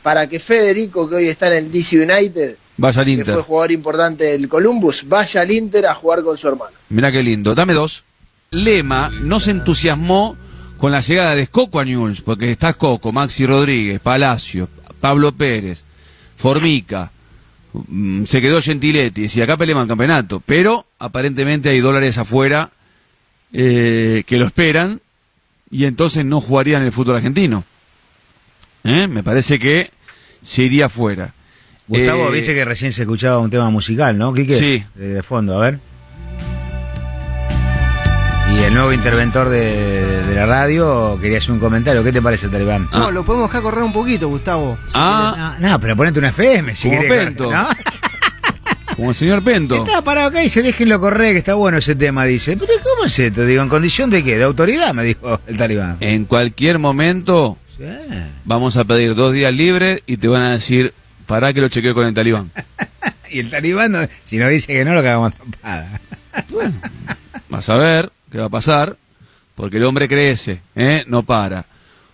para 0.03 0.27
que 0.27 0.39
Federico, 0.39 1.10
que 1.10 1.15
hoy 1.15 1.27
está 1.30 1.47
en 1.47 1.53
el 1.65 1.72
DC 1.72 1.97
United, 2.01 2.56
Vaya 2.80 3.01
al 3.01 3.06
que 3.07 3.11
Inter. 3.11 3.34
fue 3.34 3.43
jugador 3.43 3.72
importante 3.72 4.23
del 4.23 4.47
Columbus, 4.47 5.07
vaya 5.07 5.41
al 5.41 5.51
Inter 5.51 5.85
a 5.85 5.95
jugar 5.95 6.23
con 6.23 6.38
su 6.38 6.47
hermano. 6.47 6.72
Mirá 6.89 7.11
qué 7.11 7.22
lindo. 7.22 7.53
Dame 7.53 7.73
dos. 7.73 8.06
Lema 8.51 9.11
no 9.22 9.39
se 9.39 9.51
entusiasmó 9.51 10.38
con 10.77 10.91
la 10.91 11.01
llegada 11.01 11.35
de 11.35 11.41
Escoco 11.41 11.80
a 11.80 11.85
Newell's, 11.85 12.22
porque 12.22 12.51
está 12.51 12.69
Escoco, 12.69 13.11
Maxi 13.11 13.45
Rodríguez, 13.45 13.99
Palacio, 13.99 14.69
Pablo 15.01 15.34
Pérez, 15.34 15.84
Formica, 16.38 17.11
mm, 17.73 18.23
se 18.23 18.41
quedó 18.41 18.61
Gentiletti, 18.61 19.27
y 19.31 19.41
acá 19.41 19.57
peleamos 19.57 19.84
el 19.84 19.89
campeonato, 19.89 20.41
pero 20.45 20.88
aparentemente 20.97 21.69
hay 21.69 21.81
dólares 21.81 22.18
afuera 22.18 22.72
eh, 23.51 24.23
que 24.26 24.38
lo 24.38 24.45
esperan 24.45 25.01
y 25.69 25.85
entonces 25.85 26.23
no 26.23 26.39
jugarían 26.39 26.84
el 26.84 26.93
fútbol 26.93 27.18
argentino. 27.18 27.65
¿Eh? 28.85 29.07
Me 29.07 29.22
parece 29.22 29.60
que 29.60 29.91
se 30.41 30.64
iría 30.64 30.85
afuera. 30.85 31.34
Gustavo, 31.89 32.29
Eh, 32.29 32.31
viste 32.31 32.53
que 32.53 32.63
recién 32.65 32.93
se 32.93 33.01
escuchaba 33.01 33.39
un 33.39 33.49
tema 33.49 33.69
musical, 33.71 34.17
¿no, 34.17 34.33
Quique? 34.33 34.53
Sí. 34.53 34.83
De, 34.95 35.07
de 35.09 35.23
fondo, 35.23 35.57
a 35.57 35.61
ver. 35.61 35.79
Y 38.55 38.63
el 38.63 38.73
nuevo 38.73 38.91
interventor 38.93 39.49
de, 39.49 40.23
de 40.23 40.35
la 40.35 40.45
radio 40.45 41.17
quería 41.21 41.37
hacer 41.37 41.51
un 41.51 41.59
comentario. 41.59 42.03
¿Qué 42.03 42.11
te 42.11 42.21
parece, 42.21 42.47
Talibán? 42.47 42.87
No, 42.91 43.11
lo 43.11 43.23
podemos 43.23 43.49
dejar 43.49 43.61
correr 43.63 43.83
un 43.83 43.93
poquito, 43.93 44.27
Gustavo. 44.27 44.77
Si 44.87 44.93
Ah, 44.95 45.55
No, 45.59 45.69
no, 45.69 45.79
pero 45.79 45.95
ponete 45.95 46.19
una 46.19 46.29
FM 46.29 46.73
si 46.75 46.89
Como 46.89 47.01
querés. 47.01 47.25
Pento. 47.25 47.51
¿no? 47.51 47.67
como 48.95 49.09
el 49.11 49.15
señor 49.15 49.43
Pento. 49.43 49.75
Está 49.85 50.01
parado 50.03 50.29
acá 50.29 50.41
y 50.41 50.43
dice, 50.45 50.61
déjenlo 50.63 50.99
correr, 50.99 51.33
que 51.33 51.37
está 51.39 51.53
bueno 51.53 51.77
ese 51.77 51.95
tema, 51.95 52.25
dice. 52.25 52.57
Pero 52.57 52.71
¿cómo 52.83 53.05
es 53.05 53.17
esto? 53.19 53.45
Digo, 53.45 53.61
¿en 53.63 53.69
condición 53.69 54.09
de 54.09 54.23
qué? 54.23 54.37
De 54.37 54.43
autoridad, 54.43 54.93
me 54.93 55.03
dijo 55.03 55.39
el 55.47 55.55
talibán. 55.57 55.97
En 55.99 56.25
cualquier 56.25 56.79
momento 56.79 57.57
vamos 58.45 58.77
a 58.77 58.83
pedir 58.83 59.15
dos 59.15 59.31
días 59.31 59.53
libres 59.53 60.03
y 60.07 60.17
te 60.17 60.27
van 60.27 60.41
a 60.41 60.51
decir, 60.51 60.93
para 61.30 61.53
que 61.53 61.61
lo 61.61 61.69
chequeo 61.69 61.93
con 61.93 62.07
el 62.07 62.14
talibán. 62.14 62.51
Y 63.31 63.38
el 63.41 63.51
talibán, 63.51 63.91
no- 63.91 64.07
si 64.26 64.38
nos 64.38 64.49
dice 64.49 64.73
que 64.73 64.84
no, 64.84 64.95
lo 64.95 65.03
cagamos 65.03 65.31
a 65.31 65.35
trompada. 65.38 66.01
Vas 67.47 67.69
a 67.69 67.76
ver 67.76 68.11
qué 68.31 68.39
va 68.39 68.45
a 68.45 68.49
pasar, 68.49 68.97
porque 69.53 69.77
el 69.77 69.84
hombre 69.84 70.07
crece, 70.07 70.61
¿eh? 70.76 71.03
no 71.07 71.22
para. 71.22 71.64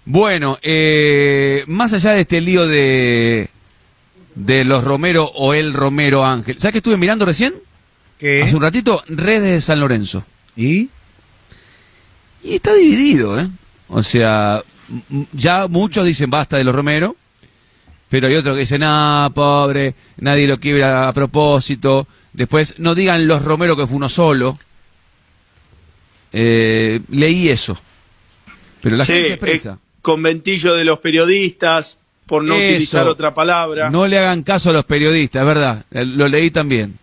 Bueno, 0.03 0.57
eh, 0.61 1.63
más 1.67 1.93
allá 1.93 2.11
de 2.11 2.19
este 2.21 2.41
lío 2.41 2.67
de, 2.67 3.49
de 4.35 4.65
los 4.65 4.83
Romero 4.83 5.31
o 5.35 5.53
el 5.53 5.73
Romero 5.73 6.25
Ángel, 6.25 6.59
¿sabes 6.59 6.73
qué 6.73 6.77
estuve 6.79 6.97
mirando 6.97 7.25
recién? 7.25 7.53
Hace 8.17 8.53
un 8.53 8.61
ratito, 8.61 9.01
redes 9.07 9.53
de 9.53 9.61
San 9.61 9.79
Lorenzo. 9.79 10.25
¿Y? 10.57 10.89
Y 12.43 12.55
está 12.55 12.73
dividido, 12.73 13.39
¿eh? 13.39 13.47
O 13.87 14.03
sea, 14.03 14.61
ya 15.31 15.67
muchos 15.69 16.05
dicen 16.05 16.29
basta 16.29 16.57
de 16.57 16.65
los 16.65 16.75
Romero, 16.75 17.15
pero 18.09 18.27
hay 18.27 18.35
otros 18.35 18.55
que 18.55 18.61
dicen, 18.61 18.81
ah, 18.83 19.29
pobre, 19.33 19.95
nadie 20.17 20.47
lo 20.47 20.59
quiebra 20.59 21.07
a 21.07 21.13
propósito. 21.13 22.07
Después, 22.33 22.75
no 22.79 22.95
digan 22.95 23.27
los 23.27 23.43
Romero 23.43 23.75
que 23.77 23.87
fue 23.87 23.97
uno 23.97 24.09
solo. 24.09 24.57
Eh, 26.33 26.99
leí 27.09 27.49
eso. 27.49 27.79
Pero 28.81 28.97
la 28.97 29.05
Sí, 29.05 29.13
gente 29.13 29.27
se 29.29 29.33
expresa. 29.35 29.73
eh, 29.73 29.77
conventillo 30.01 30.75
de 30.75 30.83
los 30.83 30.99
periodistas, 30.99 31.99
por 32.25 32.43
no 32.43 32.55
Eso. 32.55 32.63
utilizar 32.73 33.07
otra 33.07 33.33
palabra. 33.33 33.89
No 33.89 34.05
le 34.07 34.17
hagan 34.19 34.43
caso 34.43 34.69
a 34.69 34.73
los 34.73 34.85
periodistas, 34.85 35.41
es 35.41 35.45
verdad. 35.47 35.85
Eh, 35.91 36.05
Lo 36.05 36.27
leí 36.27 36.51
también. 36.51 36.97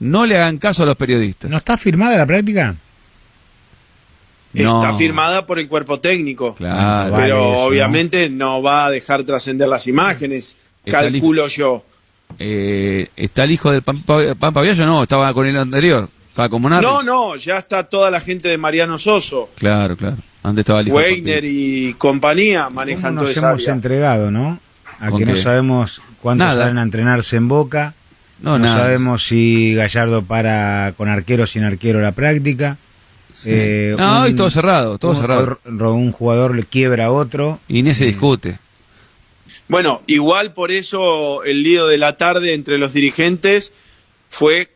No 0.00 0.26
le 0.26 0.36
hagan 0.36 0.58
caso 0.58 0.82
a 0.82 0.86
los 0.86 0.96
periodistas. 0.96 1.50
¿No 1.50 1.56
está 1.56 1.76
firmada 1.78 2.16
la 2.18 2.26
práctica? 2.26 2.74
No. 4.64 4.82
Está 4.82 4.96
firmada 4.96 5.46
por 5.46 5.58
el 5.58 5.68
cuerpo 5.68 6.00
técnico. 6.00 6.54
Claro. 6.54 7.14
pero 7.16 7.36
Vale 7.40 7.50
eso, 7.52 7.60
obviamente 7.66 8.30
¿no? 8.30 8.62
va 8.62 8.86
a 8.86 8.90
dejar 8.90 9.24
trascender 9.24 9.68
las 9.68 9.86
imágenes, 9.86 10.56
Está 10.84 11.00
calculo 11.02 11.46
yo. 11.48 11.84
Eh, 12.38 13.08
¿Está 13.16 13.44
el 13.44 13.52
hijo 13.52 13.70
del 13.70 13.82
Pampa, 13.82 14.18
Pampa 14.38 14.62
Viallo? 14.62 14.86
No, 14.86 15.02
estaba 15.02 15.32
con 15.34 15.46
el 15.46 15.56
anterior. 15.56 16.08
Estaba 16.28 16.48
como 16.48 16.68
Narris. 16.68 16.88
No, 16.88 17.02
no, 17.02 17.36
ya 17.36 17.56
está 17.56 17.84
toda 17.88 18.10
la 18.10 18.20
gente 18.20 18.48
de 18.48 18.58
Mariano 18.58 18.98
Soso, 18.98 19.50
Claro, 19.56 19.96
claro. 19.96 20.16
Antes 20.42 20.60
estaba 20.62 20.80
el 20.80 20.88
hijo 20.88 20.96
Weiner 20.96 21.44
y 21.44 21.94
compañía 21.98 22.64
¿Cómo 22.64 22.76
manejando 22.76 23.22
nos 23.22 23.30
esa 23.30 23.48
hemos 23.48 23.62
área. 23.62 23.72
entregado, 23.74 24.30
no? 24.30 24.60
A 25.00 25.10
¿Con 25.10 25.18
que 25.18 25.26
no 25.26 25.36
sabemos 25.36 26.00
cuántos 26.22 26.46
Nada. 26.46 26.62
salen 26.62 26.78
a 26.78 26.82
entrenarse 26.82 27.36
en 27.36 27.48
Boca. 27.48 27.94
No, 28.40 28.52
No, 28.58 28.66
nada. 28.66 28.76
sabemos 28.82 29.24
si 29.24 29.74
Gallardo 29.74 30.22
para 30.22 30.92
con 30.96 31.08
arquero 31.08 31.44
o 31.44 31.46
sin 31.46 31.64
arquero 31.64 32.00
la 32.00 32.12
práctica. 32.12 32.76
Eh, 33.44 33.94
No, 33.98 34.18
un- 34.18 34.22
hoy 34.24 34.34
todo 34.34 34.50
cerrado, 34.50 34.98
todo 34.98 35.12
un 35.12 35.16
cerrado. 35.18 35.58
jugador- 35.64 35.94
Un 35.96 36.12
jugador 36.12 36.54
le 36.54 36.62
quiebra 36.64 37.06
a 37.06 37.10
otro. 37.10 37.60
Y 37.68 37.82
ni 37.82 37.94
se 37.94 38.06
discute. 38.06 38.58
Bueno, 39.68 40.02
igual 40.06 40.52
por 40.52 40.70
eso 40.70 41.42
el 41.44 41.62
lío 41.62 41.86
de 41.86 41.98
la 41.98 42.16
tarde 42.16 42.54
entre 42.54 42.78
los 42.78 42.92
dirigentes 42.92 43.72
fue 44.30 44.70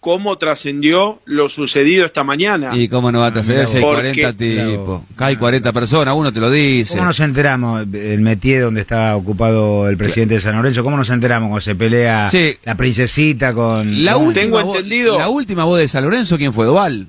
cómo 0.00 0.36
trascendió 0.36 1.20
lo 1.26 1.48
sucedido 1.48 2.04
esta 2.04 2.24
mañana. 2.24 2.76
¿Y 2.76 2.88
cómo 2.88 3.12
no 3.12 3.20
va 3.20 3.26
a 3.28 3.32
trascender 3.32 3.68
si 3.68 3.76
hay 3.76 3.82
Porque- 3.84 4.12
40 4.12 4.32
tipos? 4.32 5.02
Acá 5.14 5.26
hay 5.26 5.36
40 5.36 5.72
personas, 5.72 6.12
uno 6.16 6.32
te 6.32 6.40
lo 6.40 6.50
dice. 6.50 6.94
¿Cómo 6.94 7.04
nos 7.06 7.20
enteramos? 7.20 7.82
El 7.92 8.20
métier 8.20 8.62
donde 8.62 8.80
estaba 8.80 9.14
ocupado 9.14 9.88
el 9.88 9.96
presidente 9.96 10.34
de 10.34 10.40
San 10.40 10.56
Lorenzo. 10.56 10.82
¿Cómo 10.82 10.96
nos 10.96 11.08
enteramos 11.10 11.48
cuando 11.50 11.60
se 11.60 11.76
pelea 11.76 12.28
Sí. 12.28 12.56
la 12.64 12.74
princesita 12.74 13.54
con. 13.54 14.04
La 14.04 14.16
última, 14.16 14.64
voz, 14.64 14.82
la 14.84 15.28
última 15.28 15.62
voz 15.64 15.78
de 15.78 15.86
San 15.86 16.02
Lorenzo, 16.02 16.36
¿quién 16.36 16.52
fue? 16.52 16.66
Doval. 16.66 17.06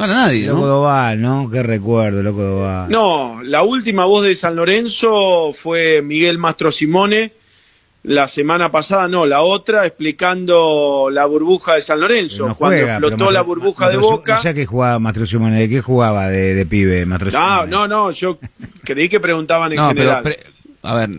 No 0.00 0.06
era 0.06 0.14
nadie, 0.14 0.46
Loco 0.46 0.60
¿no? 0.60 0.66
Doval, 0.66 1.20
¿no? 1.20 1.50
Qué 1.50 1.62
recuerdo, 1.62 2.22
Loco 2.22 2.42
Doval. 2.42 2.90
No, 2.90 3.42
la 3.42 3.62
última 3.62 4.04
voz 4.06 4.24
de 4.24 4.34
San 4.34 4.56
Lorenzo 4.56 5.52
fue 5.52 6.00
Miguel 6.02 6.38
Mastro 6.38 6.72
Simone. 6.72 7.32
La 8.04 8.26
semana 8.28 8.70
pasada, 8.70 9.08
no, 9.08 9.26
la 9.26 9.42
otra, 9.42 9.84
explicando 9.84 11.10
la 11.12 11.26
burbuja 11.26 11.74
de 11.74 11.82
San 11.82 12.00
Lorenzo. 12.00 12.48
No 12.48 12.54
cuando 12.54 12.78
juega, 12.78 12.92
explotó 12.94 13.30
la 13.30 13.40
Mastro- 13.40 13.44
burbuja 13.46 13.88
de 13.90 13.96
Mastro- 13.98 14.10
Boca. 14.16 14.34
No 14.36 14.40
sé 14.42 14.54
qué 14.54 14.64
jugaba 14.64 14.98
Mastro 14.98 15.26
Simone, 15.26 15.58
¿de 15.60 15.68
qué 15.68 15.80
jugaba 15.82 16.28
de, 16.30 16.54
de 16.54 16.64
pibe 16.66 17.04
Mastro 17.04 17.30
No, 17.30 17.38
Simone? 17.66 17.70
no, 17.70 17.86
no, 17.88 18.10
yo 18.10 18.38
creí 18.84 19.08
que 19.10 19.20
preguntaban 19.20 19.72
en 19.72 19.76
No, 19.76 19.88
pero, 19.90 20.00
general. 20.00 20.22
pre- 20.22 20.38
a 20.82 20.94
ver, 20.94 21.10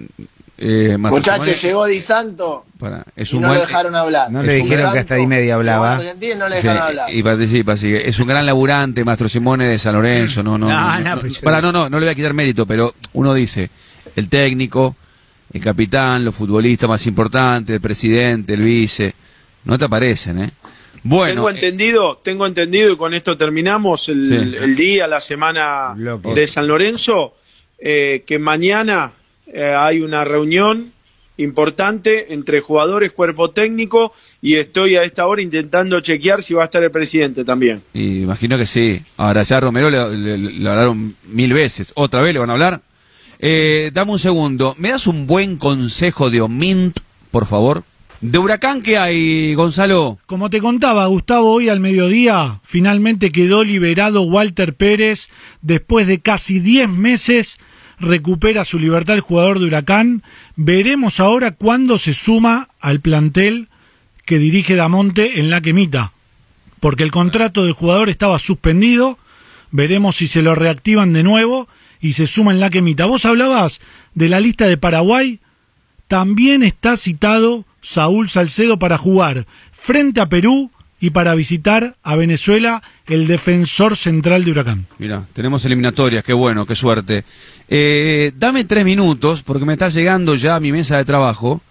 eh, 0.64 0.98
Simone- 0.98 1.56
llegó 1.56 1.86
Di 1.86 2.00
Santo 2.02 2.66
es 3.16 3.32
y 3.32 3.36
un 3.36 3.42
no 3.42 3.48
buen, 3.50 3.60
lo 3.60 3.66
dejaron 3.68 3.96
hablar. 3.96 4.32
No 4.32 4.44
le 4.44 4.56
dijeron 4.56 4.94
que 4.94 5.00
hasta 5.00 5.16
ahí 5.16 5.26
media 5.28 5.56
hablaba. 5.56 5.98
No 5.98 6.04
le 6.04 6.12
Sí, 6.14 6.18
dejaron 6.68 6.82
hablar. 6.84 7.14
y 7.14 7.24
participa, 7.24 7.76
sigue. 7.78 8.08
Es 8.08 8.20
un 8.20 8.28
gran 8.28 8.46
laburante, 8.46 9.04
Mastro 9.04 9.28
Simone 9.28 9.66
de 9.66 9.80
San 9.80 9.94
Lorenzo. 9.94 10.44
No, 10.44 10.58
no, 10.58 10.68
No, 10.70 11.00
no, 11.00 11.16
no, 11.16 11.22
no, 11.44 11.62
no, 11.62 11.72
no, 11.72 11.90
no 11.90 12.00
le 12.00 12.06
voy 12.06 12.12
a 12.12 12.16
quitar 12.16 12.34
mérito, 12.34 12.66
pero 12.66 12.94
uno 13.14 13.34
dice, 13.34 13.70
el 14.16 14.30
técnico, 14.30 14.96
el 15.54 15.62
capitán, 15.62 16.24
los 16.24 16.36
futbolistas 16.36 16.88
más 16.88 17.06
importantes, 17.08 17.74
el 17.76 17.82
presidente, 17.82 18.54
el 18.54 18.62
vice, 18.62 19.14
no 19.66 19.78
te 19.78 19.86
aparecen, 19.86 20.44
¿eh? 20.44 20.52
Bueno, 21.04 21.34
tengo 21.34 21.50
eh, 21.50 21.54
entendido, 21.54 22.18
tengo 22.24 22.46
entendido 22.46 22.92
y 22.92 22.98
con 22.98 23.14
esto 23.16 23.36
terminamos 23.36 24.08
el, 24.10 24.28
Sí. 24.28 24.36
el 24.36 24.76
día, 24.76 25.08
la 25.08 25.20
semana 25.20 25.96
Loco. 25.98 26.34
de 26.36 26.46
San 26.46 26.68
Lorenzo, 26.68 27.36
eh, 27.80 28.24
que 28.28 28.38
mañana 28.38 29.12
eh, 29.54 29.74
hay 29.78 30.02
una 30.02 30.24
reunión 30.24 30.92
importante 31.38 32.34
entre 32.34 32.62
jugadores, 32.62 33.12
cuerpo 33.14 33.50
técnico 33.52 34.14
y 34.42 34.56
estoy 34.56 34.96
a 34.96 35.04
esta 35.04 35.26
hora 35.28 35.42
intentando 35.42 36.00
chequear 36.00 36.44
si 36.44 36.54
va 36.54 36.62
a 36.64 36.66
estar 36.66 36.84
el 36.84 36.92
presidente 36.92 37.44
también. 37.44 37.82
y 37.94 38.22
imagino 38.22 38.58
que 38.58 38.66
sí. 38.68 39.02
Ahora 39.18 39.44
ya 39.44 39.58
a 39.58 39.62
Romero 39.62 39.90
le, 39.90 40.18
le- 40.18 40.38
le 40.38 40.70
hablaron 40.70 41.16
mil 41.26 41.54
veces. 41.54 41.94
¿Otra 41.96 42.22
vez 42.22 42.34
le 42.34 42.40
van 42.40 42.50
a 42.50 42.54
hablar? 42.54 42.82
Eh, 43.40 43.90
dame 43.94 44.12
un 44.12 44.20
segundo. 44.20 44.76
¿Me 44.78 44.92
das 44.92 45.08
un 45.08 45.26
buen 45.26 45.58
consejo 45.58 46.30
de 46.30 46.42
Omint, 46.42 47.00
por 47.32 47.48
favor? 47.48 47.84
¿De 48.20 48.38
Huracán 48.38 48.84
qué 48.84 49.00
hay, 49.00 49.56
Gonzalo? 49.56 50.20
Como 50.28 50.52
te 50.52 50.60
contaba, 50.60 51.08
Gustavo, 51.08 51.52
hoy 51.54 51.70
al 51.70 51.80
mediodía 51.80 52.60
finalmente 52.64 53.32
quedó 53.32 53.64
liberado 53.64 54.22
Walter 54.22 54.76
Pérez. 54.76 55.30
Después 55.64 56.06
de 56.06 56.20
casi 56.20 56.60
10 56.60 56.88
meses 56.88 57.58
recupera 58.02 58.66
su 58.66 58.80
libertad 58.80 59.16
el 59.16 59.22
jugador 59.22 59.60
de 59.60 59.66
Huracán. 59.66 60.24
Veremos 60.56 61.20
ahora 61.20 61.52
cuándo 61.52 61.98
se 61.98 62.14
suma 62.14 62.70
al 62.80 63.00
plantel 63.00 63.70
que 64.26 64.40
dirige 64.40 64.76
Damonte 64.76 65.40
en 65.40 65.50
la 65.50 65.62
quemita. 65.62 66.12
Porque 66.80 67.04
el 67.04 67.12
contrato 67.12 67.64
del 67.64 67.74
jugador 67.74 68.10
estaba 68.10 68.40
suspendido. 68.40 69.18
Veremos 69.72 70.18
si 70.18 70.28
se 70.28 70.42
lo 70.42 70.56
reactivan 70.56 71.14
de 71.14 71.24
nuevo 71.24 71.68
y 72.02 72.14
se 72.14 72.28
suma 72.28 72.52
en 72.52 72.60
la 72.60 72.70
quemita. 72.70 73.06
Vos 73.06 73.26
hablabas 73.26 73.80
de 74.16 74.30
la 74.30 74.40
lista 74.40 74.68
de 74.68 74.78
Paraguay. 74.78 75.40
También 76.08 76.64
está 76.64 76.98
citado 76.98 77.66
Saúl 77.82 78.30
Salcedo 78.30 78.80
para 78.80 78.98
jugar 78.98 79.46
frente 79.72 80.20
a 80.22 80.28
Perú 80.28 80.72
y 81.00 81.10
para 81.10 81.34
visitar 81.34 81.96
a 82.04 82.16
Venezuela 82.16 82.84
el 83.08 83.26
defensor 83.28 83.98
central 83.98 84.46
de 84.46 84.52
Huracán. 84.52 84.86
Mira, 85.00 85.26
tenemos 85.34 85.66
eliminatorias, 85.66 86.24
qué 86.24 86.34
bueno, 86.34 86.68
qué 86.68 86.76
suerte. 86.76 87.26
Eh, 87.74 88.34
dame 88.36 88.66
tres 88.66 88.84
minutos, 88.84 89.44
porque 89.44 89.64
me 89.64 89.72
está 89.72 89.88
llegando 89.88 90.36
ya 90.36 90.58
a 90.58 90.60
mi 90.60 90.74
mesa 90.74 90.98
de 90.98 91.06
trabajo 91.06 91.62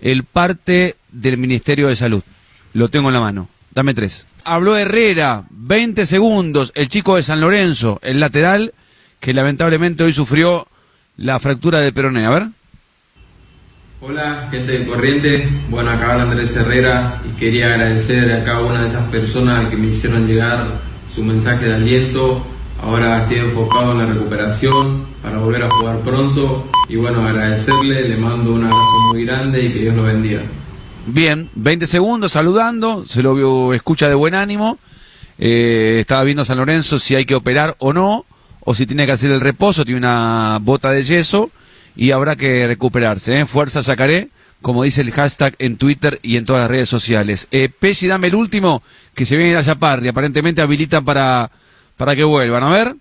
el 0.00 0.24
parte 0.24 0.96
del 1.12 1.38
Ministerio 1.38 1.86
de 1.86 1.94
Salud. 1.94 2.24
Lo 2.72 2.88
tengo 2.88 3.08
en 3.08 3.14
la 3.14 3.20
mano. 3.20 3.48
Dame 3.72 3.94
tres. 3.94 4.26
Habló 4.42 4.76
Herrera, 4.76 5.44
20 5.50 6.06
segundos, 6.06 6.72
el 6.74 6.88
chico 6.88 7.14
de 7.14 7.22
San 7.22 7.40
Lorenzo, 7.40 8.00
el 8.02 8.18
lateral, 8.18 8.74
que 9.20 9.32
lamentablemente 9.32 10.02
hoy 10.02 10.12
sufrió 10.12 10.66
la 11.16 11.38
fractura 11.38 11.78
de 11.78 11.92
peroné. 11.92 12.26
A 12.26 12.30
ver. 12.30 12.48
Hola, 14.00 14.48
gente 14.50 14.72
de 14.72 14.86
Corriente. 14.88 15.48
Bueno, 15.70 15.90
acá 15.90 16.14
habla 16.14 16.24
Andrés 16.24 16.56
Herrera 16.56 17.22
y 17.24 17.38
quería 17.38 17.74
agradecer 17.74 18.32
a 18.32 18.42
cada 18.42 18.62
una 18.62 18.82
de 18.82 18.88
esas 18.88 19.08
personas 19.08 19.68
que 19.68 19.76
me 19.76 19.86
hicieron 19.86 20.26
llegar 20.26 20.66
su 21.14 21.22
mensaje 21.22 21.66
de 21.66 21.74
aliento. 21.74 22.44
Ahora 22.82 23.22
estoy 23.22 23.38
enfocado 23.38 23.92
en 23.92 23.98
la 23.98 24.06
recuperación 24.06 25.06
para 25.22 25.38
volver 25.38 25.64
a 25.64 25.70
jugar 25.70 25.98
pronto 26.00 26.68
y 26.88 26.96
bueno, 26.96 27.26
agradecerle, 27.26 28.08
le 28.08 28.16
mando 28.16 28.54
un 28.54 28.64
abrazo 28.64 29.00
muy 29.12 29.24
grande 29.24 29.64
y 29.64 29.72
que 29.72 29.78
Dios 29.80 29.94
lo 29.94 30.04
bendiga. 30.04 30.42
Bien, 31.06 31.50
20 31.54 31.86
segundos 31.86 32.32
saludando, 32.32 33.04
se 33.06 33.22
lo 33.22 33.34
vio, 33.34 33.74
escucha 33.74 34.08
de 34.08 34.14
buen 34.14 34.34
ánimo. 34.34 34.78
Eh, 35.38 35.98
estaba 36.00 36.24
viendo 36.24 36.44
San 36.44 36.58
Lorenzo 36.58 36.98
si 36.98 37.14
hay 37.14 37.24
que 37.24 37.34
operar 37.34 37.76
o 37.78 37.92
no, 37.92 38.26
o 38.60 38.74
si 38.74 38.86
tiene 38.86 39.06
que 39.06 39.12
hacer 39.12 39.30
el 39.30 39.40
reposo, 39.40 39.84
tiene 39.84 39.98
una 39.98 40.58
bota 40.60 40.90
de 40.90 41.02
yeso 41.02 41.50
y 41.96 42.10
habrá 42.12 42.36
que 42.36 42.66
recuperarse. 42.66 43.40
¿eh? 43.40 43.46
Fuerza 43.46 43.80
Yacaré, 43.82 44.28
como 44.62 44.82
dice 44.82 45.00
el 45.00 45.12
hashtag 45.12 45.54
en 45.58 45.76
Twitter 45.76 46.20
y 46.22 46.36
en 46.36 46.44
todas 46.44 46.62
las 46.62 46.70
redes 46.70 46.88
sociales. 46.88 47.48
Eh, 47.50 47.70
dame 48.02 48.28
el 48.28 48.34
último, 48.34 48.82
que 49.14 49.26
se 49.26 49.36
viene 49.36 49.56
a 49.56 49.62
Yaparri, 49.62 50.08
aparentemente 50.08 50.60
habilitan 50.60 51.04
para, 51.04 51.50
para 51.98 52.16
que 52.16 52.24
vuelvan. 52.24 52.64
A 52.64 52.70
ver. 52.70 52.96